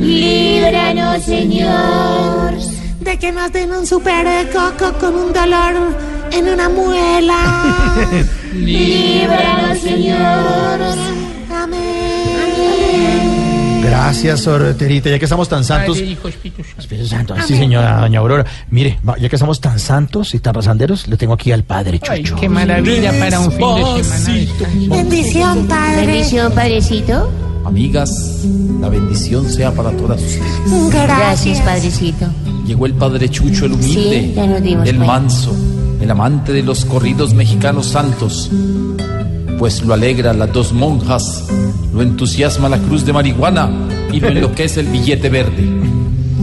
Líbranos, 0.00 1.22
Señor. 1.24 2.54
De 2.98 3.16
que 3.16 3.30
nos 3.30 3.52
den 3.52 3.70
un 3.72 3.86
super 3.86 4.26
coco 4.50 4.92
con 4.98 5.14
un 5.14 5.32
dolor 5.32 6.11
en 6.34 6.48
una 6.48 6.68
muela. 6.68 7.64
Líbranos, 8.54 9.78
Señor. 9.78 10.82
Gracias, 13.82 14.40
sorterita. 14.40 15.10
Ya 15.10 15.18
que 15.18 15.24
estamos 15.24 15.48
tan 15.48 15.64
santos. 15.64 15.96
Padre, 15.98 16.10
Hijo, 16.12 16.28
Espíritu 16.28 16.62
Santo. 16.64 16.80
Espíritu 16.80 17.08
Santo. 17.08 17.34
Sí, 17.46 17.56
señora 17.56 18.00
doña 18.00 18.20
Aurora. 18.20 18.44
Mire, 18.70 18.98
ya 19.20 19.28
que 19.28 19.36
estamos 19.36 19.60
tan 19.60 19.78
santos 19.78 20.34
y 20.34 20.38
tan 20.38 20.52
pasanderos, 20.54 21.06
le 21.08 21.16
tengo 21.16 21.34
aquí 21.34 21.52
al 21.52 21.64
padre 21.64 22.00
Ay, 22.08 22.22
Chucho. 22.22 22.36
qué 22.40 22.48
maravilla 22.48 23.12
para 23.18 23.40
un 23.40 23.50
fin 23.52 23.66
de 23.96 24.04
semana. 24.04 24.96
Bendición, 24.96 25.66
Padre. 25.68 26.06
Bendición, 26.06 26.52
Padrecito. 26.52 27.30
Amigas, 27.64 28.40
la 28.80 28.88
bendición 28.88 29.48
sea 29.48 29.72
para 29.72 29.90
todas 29.92 30.20
ustedes. 30.20 30.90
Gracias, 30.92 31.60
Padrecito. 31.60 32.26
Llegó 32.66 32.86
el 32.86 32.94
Padre 32.94 33.28
Chucho, 33.28 33.66
el 33.66 33.72
humilde, 33.72 34.20
Sí, 34.22 34.32
ya 34.34 34.46
nos 34.46 34.62
dimos 34.62 34.88
el 34.88 34.96
cuenta. 34.96 35.12
manso, 35.12 35.56
el 36.02 36.10
amante 36.10 36.52
de 36.52 36.62
los 36.62 36.84
corridos 36.84 37.32
mexicanos 37.32 37.86
santos. 37.86 38.50
Pues 39.58 39.84
lo 39.84 39.94
alegra 39.94 40.32
las 40.32 40.52
dos 40.52 40.72
monjas, 40.72 41.44
lo 41.94 42.02
entusiasma 42.02 42.68
la 42.68 42.78
cruz 42.78 43.06
de 43.06 43.12
marihuana 43.12 43.70
y 44.12 44.18
lo 44.18 44.28
enloquece 44.28 44.80
el 44.80 44.88
billete 44.88 45.28
verde. 45.28 45.64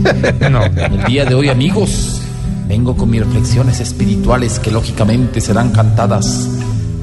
El 0.00 1.04
día 1.04 1.26
de 1.26 1.34
hoy, 1.34 1.50
amigos, 1.50 2.22
vengo 2.66 2.96
con 2.96 3.10
mis 3.10 3.20
reflexiones 3.20 3.80
espirituales 3.80 4.58
que 4.58 4.70
lógicamente 4.70 5.42
serán 5.42 5.72
cantadas, 5.72 6.48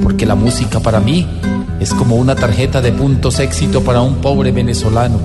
porque 0.01 0.25
la 0.25 0.33
música 0.33 0.79
para 0.79 0.99
mí 0.99 1.27
es 1.79 1.93
como 1.93 2.15
una 2.15 2.33
tarjeta 2.33 2.81
de 2.81 2.91
puntos 2.91 3.39
éxito 3.39 3.83
para 3.83 4.01
un 4.01 4.15
pobre 4.15 4.51
venezolano. 4.51 5.19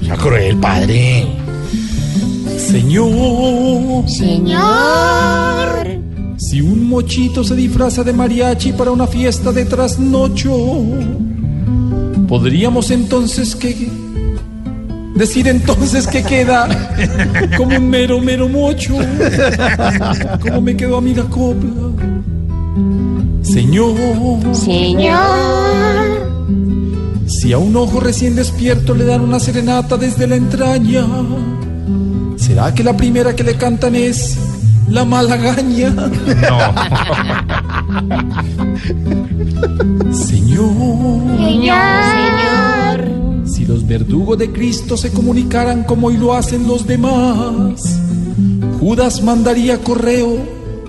Ya 0.00 0.16
cruel, 0.16 0.56
padre. 0.56 1.26
Señor. 2.56 4.08
Señor. 4.08 6.07
Si 6.38 6.60
un 6.60 6.88
mochito 6.88 7.42
se 7.42 7.56
disfraza 7.56 8.04
de 8.04 8.12
mariachi 8.12 8.72
para 8.72 8.92
una 8.92 9.08
fiesta 9.08 9.50
de 9.50 9.64
trasnocho, 9.64 10.54
podríamos 12.28 12.92
entonces 12.92 13.56
que 13.56 13.90
decir 15.16 15.48
entonces 15.48 16.06
que 16.06 16.22
queda 16.22 16.68
como 17.56 17.76
un 17.76 17.90
mero 17.90 18.20
mero 18.20 18.48
mocho. 18.48 18.94
¿Cómo 20.40 20.60
me 20.60 20.76
quedó 20.76 20.98
a 20.98 21.00
mí 21.00 21.12
la 21.12 21.24
copla? 21.24 21.70
Señor. 23.42 23.96
Señor. 24.54 25.18
Si 27.26 27.52
a 27.52 27.58
un 27.58 27.74
ojo 27.74 27.98
recién 27.98 28.36
despierto 28.36 28.94
le 28.94 29.06
dan 29.06 29.22
una 29.22 29.40
serenata 29.40 29.96
desde 29.96 30.28
la 30.28 30.36
entraña, 30.36 31.04
¿será 32.36 32.72
que 32.72 32.84
la 32.84 32.96
primera 32.96 33.34
que 33.34 33.42
le 33.42 33.56
cantan 33.56 33.96
es 33.96 34.38
la 34.90 35.04
malagaña? 35.04 35.94
Señor. 40.12 41.38
Señor. 41.46 43.08
Si 43.44 43.64
los 43.64 43.86
verdugos 43.86 44.38
de 44.38 44.50
Cristo 44.52 44.96
se 44.96 45.12
comunicaran 45.12 45.84
como 45.84 46.08
hoy 46.08 46.16
lo 46.16 46.34
hacen 46.34 46.66
los 46.66 46.86
demás, 46.86 47.98
Judas 48.80 49.22
mandaría 49.22 49.78
correo, 49.78 50.38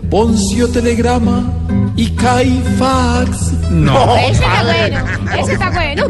Poncio 0.09 0.67
telegrama 0.69 1.51
y 1.95 2.09
Caifax. 2.11 3.53
No. 3.71 4.15
Ese 4.15 4.31
está 4.31 4.63
bueno. 4.63 4.99
Ese 5.38 5.53
está 5.53 5.69
bueno. 5.69 6.07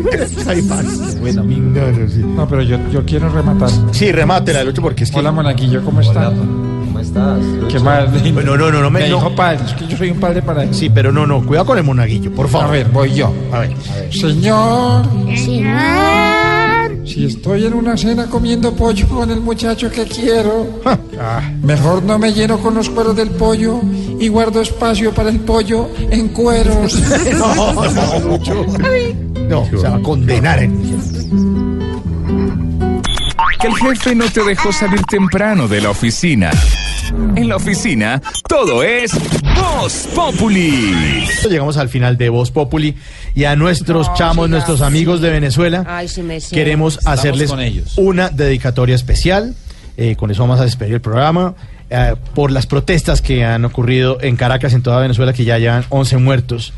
Bueno, 1.19 1.43
no, 1.43 2.47
pero 2.47 2.61
yo, 2.61 2.77
yo 2.91 3.05
quiero 3.05 3.29
rematar. 3.29 3.69
Sí, 3.91 4.11
remátela, 4.11 4.63
Lucho, 4.63 4.81
porque 4.81 5.03
es 5.03 5.11
que. 5.11 5.19
Hola, 5.19 5.31
Monaguillo, 5.31 5.83
¿cómo 5.83 6.01
está? 6.01 6.31
¿Cómo 6.99 7.07
estás? 7.07 7.39
¿Qué 7.71 7.79
más? 7.79 8.33
Bueno, 8.33 8.57
no, 8.57 8.71
no, 8.71 8.81
no 8.81 8.89
me. 8.89 8.99
Me 8.99 9.09
no. 9.09 9.15
dijo 9.17 9.35
padre, 9.35 9.59
es 9.65 9.73
que 9.73 9.87
yo 9.87 9.97
soy 9.97 10.11
un 10.11 10.19
padre 10.19 10.41
para 10.41 10.63
él. 10.63 10.73
Sí, 10.73 10.89
pero 10.89 11.11
no, 11.11 11.25
no, 11.25 11.45
cuidado 11.45 11.67
con 11.67 11.77
el 11.77 11.83
monaguillo, 11.85 12.31
por 12.31 12.49
favor. 12.49 12.67
A 12.67 12.71
ver, 12.71 12.89
voy 12.89 13.13
yo. 13.13 13.33
A 13.53 13.59
ver. 13.59 13.73
Señor, 14.11 15.05
Señor. 15.35 17.07
si 17.07 17.25
estoy 17.25 17.65
en 17.65 17.73
una 17.73 17.95
cena 17.95 18.25
comiendo 18.25 18.73
pollo 18.73 19.07
con 19.07 19.31
el 19.31 19.39
muchacho 19.39 19.89
que 19.89 20.03
quiero, 20.05 20.81
mejor 21.63 22.03
no 22.03 22.19
me 22.19 22.33
lleno 22.33 22.57
con 22.59 22.75
los 22.75 22.89
cueros 22.89 23.15
del 23.15 23.29
pollo 23.29 23.79
y 24.19 24.27
guardo 24.27 24.59
espacio 24.59 25.13
para 25.13 25.29
el 25.29 25.39
pollo 25.39 25.89
en 25.97 26.27
cueros. 26.29 27.01
No, 27.39 27.73
no, 27.73 28.19
Lucho. 28.19 28.65
No, 29.47 29.65
se 29.65 29.77
va 29.77 29.95
a 29.95 30.01
condenar 30.01 30.59
el 30.59 30.71
Que 33.61 33.67
el 33.67 33.75
jefe 33.75 34.15
no 34.15 34.25
te 34.29 34.43
dejó 34.43 34.71
salir 34.73 35.01
temprano 35.03 35.67
de 35.67 35.81
la 35.81 35.91
oficina. 35.91 36.51
En 37.35 37.47
la 37.47 37.55
oficina, 37.55 38.21
todo 38.47 38.83
es 38.83 39.11
Voz 39.55 40.07
Populi. 40.15 41.25
Llegamos 41.49 41.77
al 41.77 41.89
final 41.89 42.17
de 42.17 42.29
Voz 42.29 42.51
Populi 42.51 42.95
y 43.35 43.45
a 43.45 43.55
nuestros 43.55 44.13
chamos, 44.13 44.49
nuestros 44.49 44.81
amigos 44.81 45.19
de 45.21 45.29
Venezuela, 45.31 45.85
Ay, 45.87 46.07
sí 46.07 46.21
me 46.21 46.39
sé. 46.39 46.55
queremos 46.55 46.97
Estamos 46.97 47.19
hacerles 47.19 47.49
con 47.49 47.59
ellos. 47.61 47.93
una 47.97 48.29
dedicatoria 48.29 48.95
especial. 48.95 49.55
Eh, 49.97 50.15
con 50.15 50.31
eso 50.31 50.43
vamos 50.43 50.59
a 50.59 50.63
despedir 50.63 50.93
el 50.95 51.01
programa. 51.01 51.55
eh, 51.91 52.15
por 52.35 52.51
las 52.51 52.67
protestas 52.67 53.21
que 53.21 53.43
han 53.43 53.65
ocurrido 53.65 54.19
en 54.21 54.35
Caracas, 54.35 54.73
en 54.73 54.83
toda 54.83 54.99
Venezuela, 54.99 55.33
que 55.33 55.43
ya 55.43 55.57
llevan 55.57 55.85
11 55.89 56.17
muertos. 56.17 56.71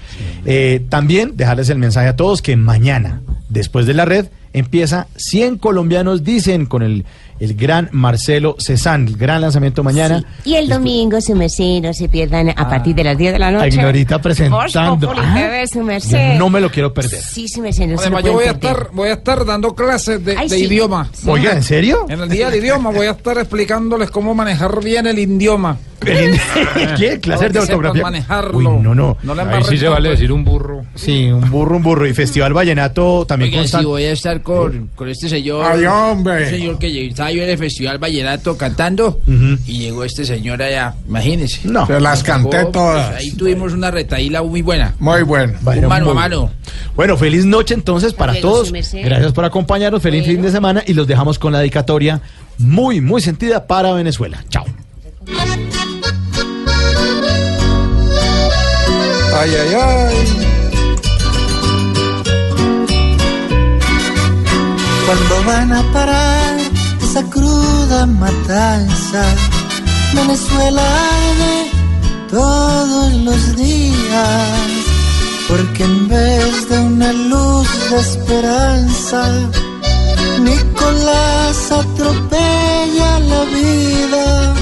Eh, 0.45 0.85
también 0.89 1.33
dejarles 1.35 1.69
el 1.69 1.77
mensaje 1.77 2.07
a 2.07 2.15
todos 2.15 2.41
que 2.41 2.55
mañana, 2.55 3.21
después 3.49 3.85
de 3.85 3.93
la 3.93 4.05
red, 4.05 4.27
empieza 4.53 5.07
100 5.17 5.57
colombianos, 5.57 6.23
dicen, 6.23 6.65
con 6.65 6.81
el, 6.81 7.03
el 7.41 7.55
gran 7.55 7.89
Marcelo 7.91 8.55
Cezanne, 8.59 9.09
el 9.09 9.17
gran 9.17 9.41
lanzamiento 9.41 9.83
mañana. 9.83 10.23
Y 10.45 10.53
el 10.53 10.69
domingo, 10.69 11.19
su 11.19 11.35
merced, 11.35 11.81
no 11.81 11.91
se 11.93 12.07
pierdan 12.07 12.49
a 12.49 12.69
partir 12.69 12.95
de 12.95 13.03
las 13.03 13.17
10 13.17 13.33
de 13.33 13.39
la 13.39 13.51
noche. 13.51 13.67
ignorita 13.69 14.21
presentando. 14.21 15.11
Ah, 15.17 15.33
TV, 15.35 15.67
su 15.67 15.81
merced. 15.83 16.33
yo 16.33 16.39
no 16.39 16.49
me 16.49 16.61
lo 16.61 16.69
quiero 16.69 16.93
perder. 16.93 17.19
Sí, 17.21 17.47
su 17.47 17.61
merced, 17.61 17.87
no 17.87 17.97
se 17.97 18.09
lo 18.09 18.17
Además, 18.17 18.23
yo 18.23 18.31
pueden 18.33 18.35
voy 18.35 18.47
a 18.47 18.59
perder. 18.59 18.77
estar, 18.83 18.95
voy 18.95 19.09
a 19.09 19.13
estar 19.13 19.45
dando 19.45 19.73
clases 19.75 20.23
de, 20.23 20.37
Ay, 20.37 20.47
de 20.47 20.55
sí. 20.55 20.65
idioma. 20.65 21.09
Oiga, 21.25 21.53
¿en 21.53 21.63
serio? 21.63 22.05
En 22.07 22.21
el 22.21 22.29
día 22.29 22.49
del 22.51 22.63
idioma 22.63 22.91
voy 22.91 23.07
a 23.07 23.11
estar 23.11 23.37
explicándoles 23.39 24.11
cómo 24.11 24.35
manejar 24.35 24.83
bien 24.83 25.07
el 25.07 25.17
idioma. 25.17 25.77
¿Qué? 26.97 27.19
¿Clases 27.21 27.53
de 27.53 27.59
ortografía? 27.59 28.01
manejarlo. 28.01 28.57
Uy, 28.57 28.63
no, 28.65 28.95
no. 28.95 29.17
No 29.23 29.35
le 29.35 29.41
embarren 29.43 29.79
tanto. 29.79 30.33
un 30.33 30.43
burro. 30.43 30.81
Sí, 30.95 31.25
un 31.31 31.49
burro, 31.49 31.77
un 31.77 31.83
burro. 31.83 32.07
Y 32.07 32.13
Festival 32.13 32.53
Vallenato 32.53 33.25
también 33.27 33.51
Oiga, 33.53 33.67
si 33.67 33.71
consta- 33.73 33.87
voy 33.87 34.03
a 34.05 34.11
estar 34.11 34.41
con, 34.41 34.89
con 34.95 35.09
este 35.09 35.29
señor. 35.29 35.65
Ay, 35.65 35.85
hombre. 35.85 36.43
un 36.45 36.49
señor 36.49 36.79
que 36.79 36.91
llegó- 36.91 37.09
estaba 37.09 37.31
yo 37.31 37.43
en 37.43 37.49
el 37.49 37.57
Festival 37.57 37.97
Vallenato 37.99 38.57
cantando 38.57 39.19
y 39.67 39.79
llegó 39.79 40.03
este 40.03 40.25
señor 40.25 40.61
allá. 40.61 40.95
Imagínese. 41.07 41.67
No. 41.67 41.85
Se 41.85 41.99
las 41.99 42.23
canté 42.23 42.57
Llegó, 42.57 42.71
todas. 42.71 43.09
pues, 43.11 43.19
ahí 43.21 43.31
tuvimos 43.31 43.73
una 43.73 43.91
retaíla 43.91 44.41
muy 44.41 44.61
buena. 44.61 44.95
Muy 44.99 45.21
bueno. 45.23 45.53
Un 45.65 45.87
mano 45.87 46.05
a 46.09 46.13
muy- 46.13 46.13
mano. 46.15 46.51
Bueno, 46.95 47.15
feliz 47.17 47.45
noche 47.45 47.73
entonces 47.73 48.13
para 48.13 48.39
todos. 48.41 48.67
su 48.67 48.73
merced. 48.73 49.03
Gracias 49.05 49.31
por 49.33 49.45
acompañarnos. 49.45 50.01
Feliz 50.01 50.25
fin 50.25 50.41
de 50.41 50.51
semana 50.51 50.83
y 50.85 50.93
los 50.93 51.07
dejamos 51.07 51.37
con 51.37 51.53
la 51.53 51.59
dedicatoria 51.59 52.21
muy, 52.57 53.01
muy 53.01 53.21
sentida 53.21 53.65
para 53.67 53.93
Venezuela. 53.93 54.43
Chao. 54.49 54.65
Ay, 59.41 59.55
ay, 59.55 59.73
ay. 59.73 60.17
Cuando 65.05 65.43
van 65.47 65.73
a 65.73 65.81
parar 65.91 66.57
esa 67.01 67.23
cruda 67.23 68.05
matanza, 68.05 69.23
Venezuela 70.13 70.83
arde 70.83 71.71
todos 72.29 73.13
los 73.27 73.55
días, 73.55 74.69
porque 75.47 75.85
en 75.85 76.07
vez 76.07 76.69
de 76.69 76.79
una 76.79 77.11
luz 77.11 77.67
de 77.89 77.97
esperanza, 77.97 79.21
Nicolás 80.39 81.71
atropella 81.71 83.19
la 83.31 83.43
vida. 83.45 84.53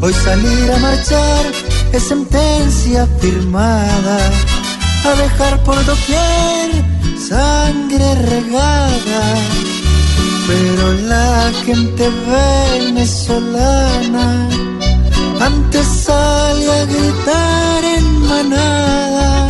Hoy 0.00 0.14
salir 0.14 0.72
a 0.72 0.78
marchar 0.78 1.71
es 1.92 2.02
sentencia 2.04 3.06
firmada. 3.20 4.18
A 5.04 5.14
dejar 5.22 5.62
por 5.64 5.76
doquier 5.84 6.70
sangre 7.18 8.14
regada. 8.14 9.22
Pero 10.46 10.92
la 11.08 11.52
gente 11.64 12.10
venezolana 12.80 14.48
antes 15.40 15.86
sale 15.86 16.70
a 16.70 16.84
gritar 16.84 17.84
en 17.96 18.06
manada 18.28 19.48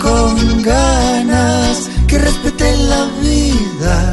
con 0.00 0.62
ganas 0.62 1.88
que 2.06 2.18
respeten 2.18 2.88
la 2.88 3.04
vida 3.20 4.12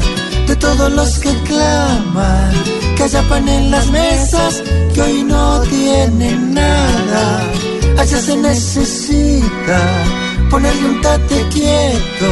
todos 0.60 0.92
los 0.92 1.18
que 1.18 1.32
claman 1.44 2.52
que 2.96 3.02
haya 3.04 3.22
pan 3.28 3.48
en 3.48 3.70
las 3.70 3.90
mesas 3.90 4.62
que 4.94 5.00
hoy 5.00 5.22
no 5.24 5.60
tienen 5.62 6.54
nada 6.54 7.24
allá 7.98 8.18
se 8.18 8.36
necesita 8.36 9.80
ponerle 10.50 10.88
un 10.88 11.00
tate 11.00 11.38
quieto 11.50 12.30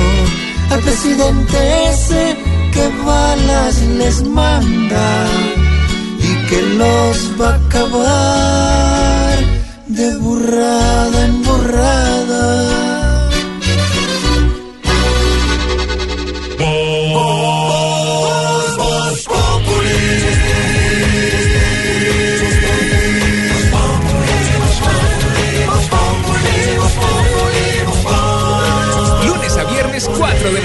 al 0.71 0.81
presidente 0.81 1.59
ese 1.91 2.37
que 2.73 2.89
balas 3.05 3.81
les 4.01 4.23
manda 4.25 5.27
y 6.19 6.47
que 6.49 6.63
los 6.81 7.41
va 7.41 7.51
a 7.51 7.57
acabar 7.67 9.39
de 9.87 10.17
burrada 10.19 11.25
en 11.25 11.43
burrada. 11.43 12.78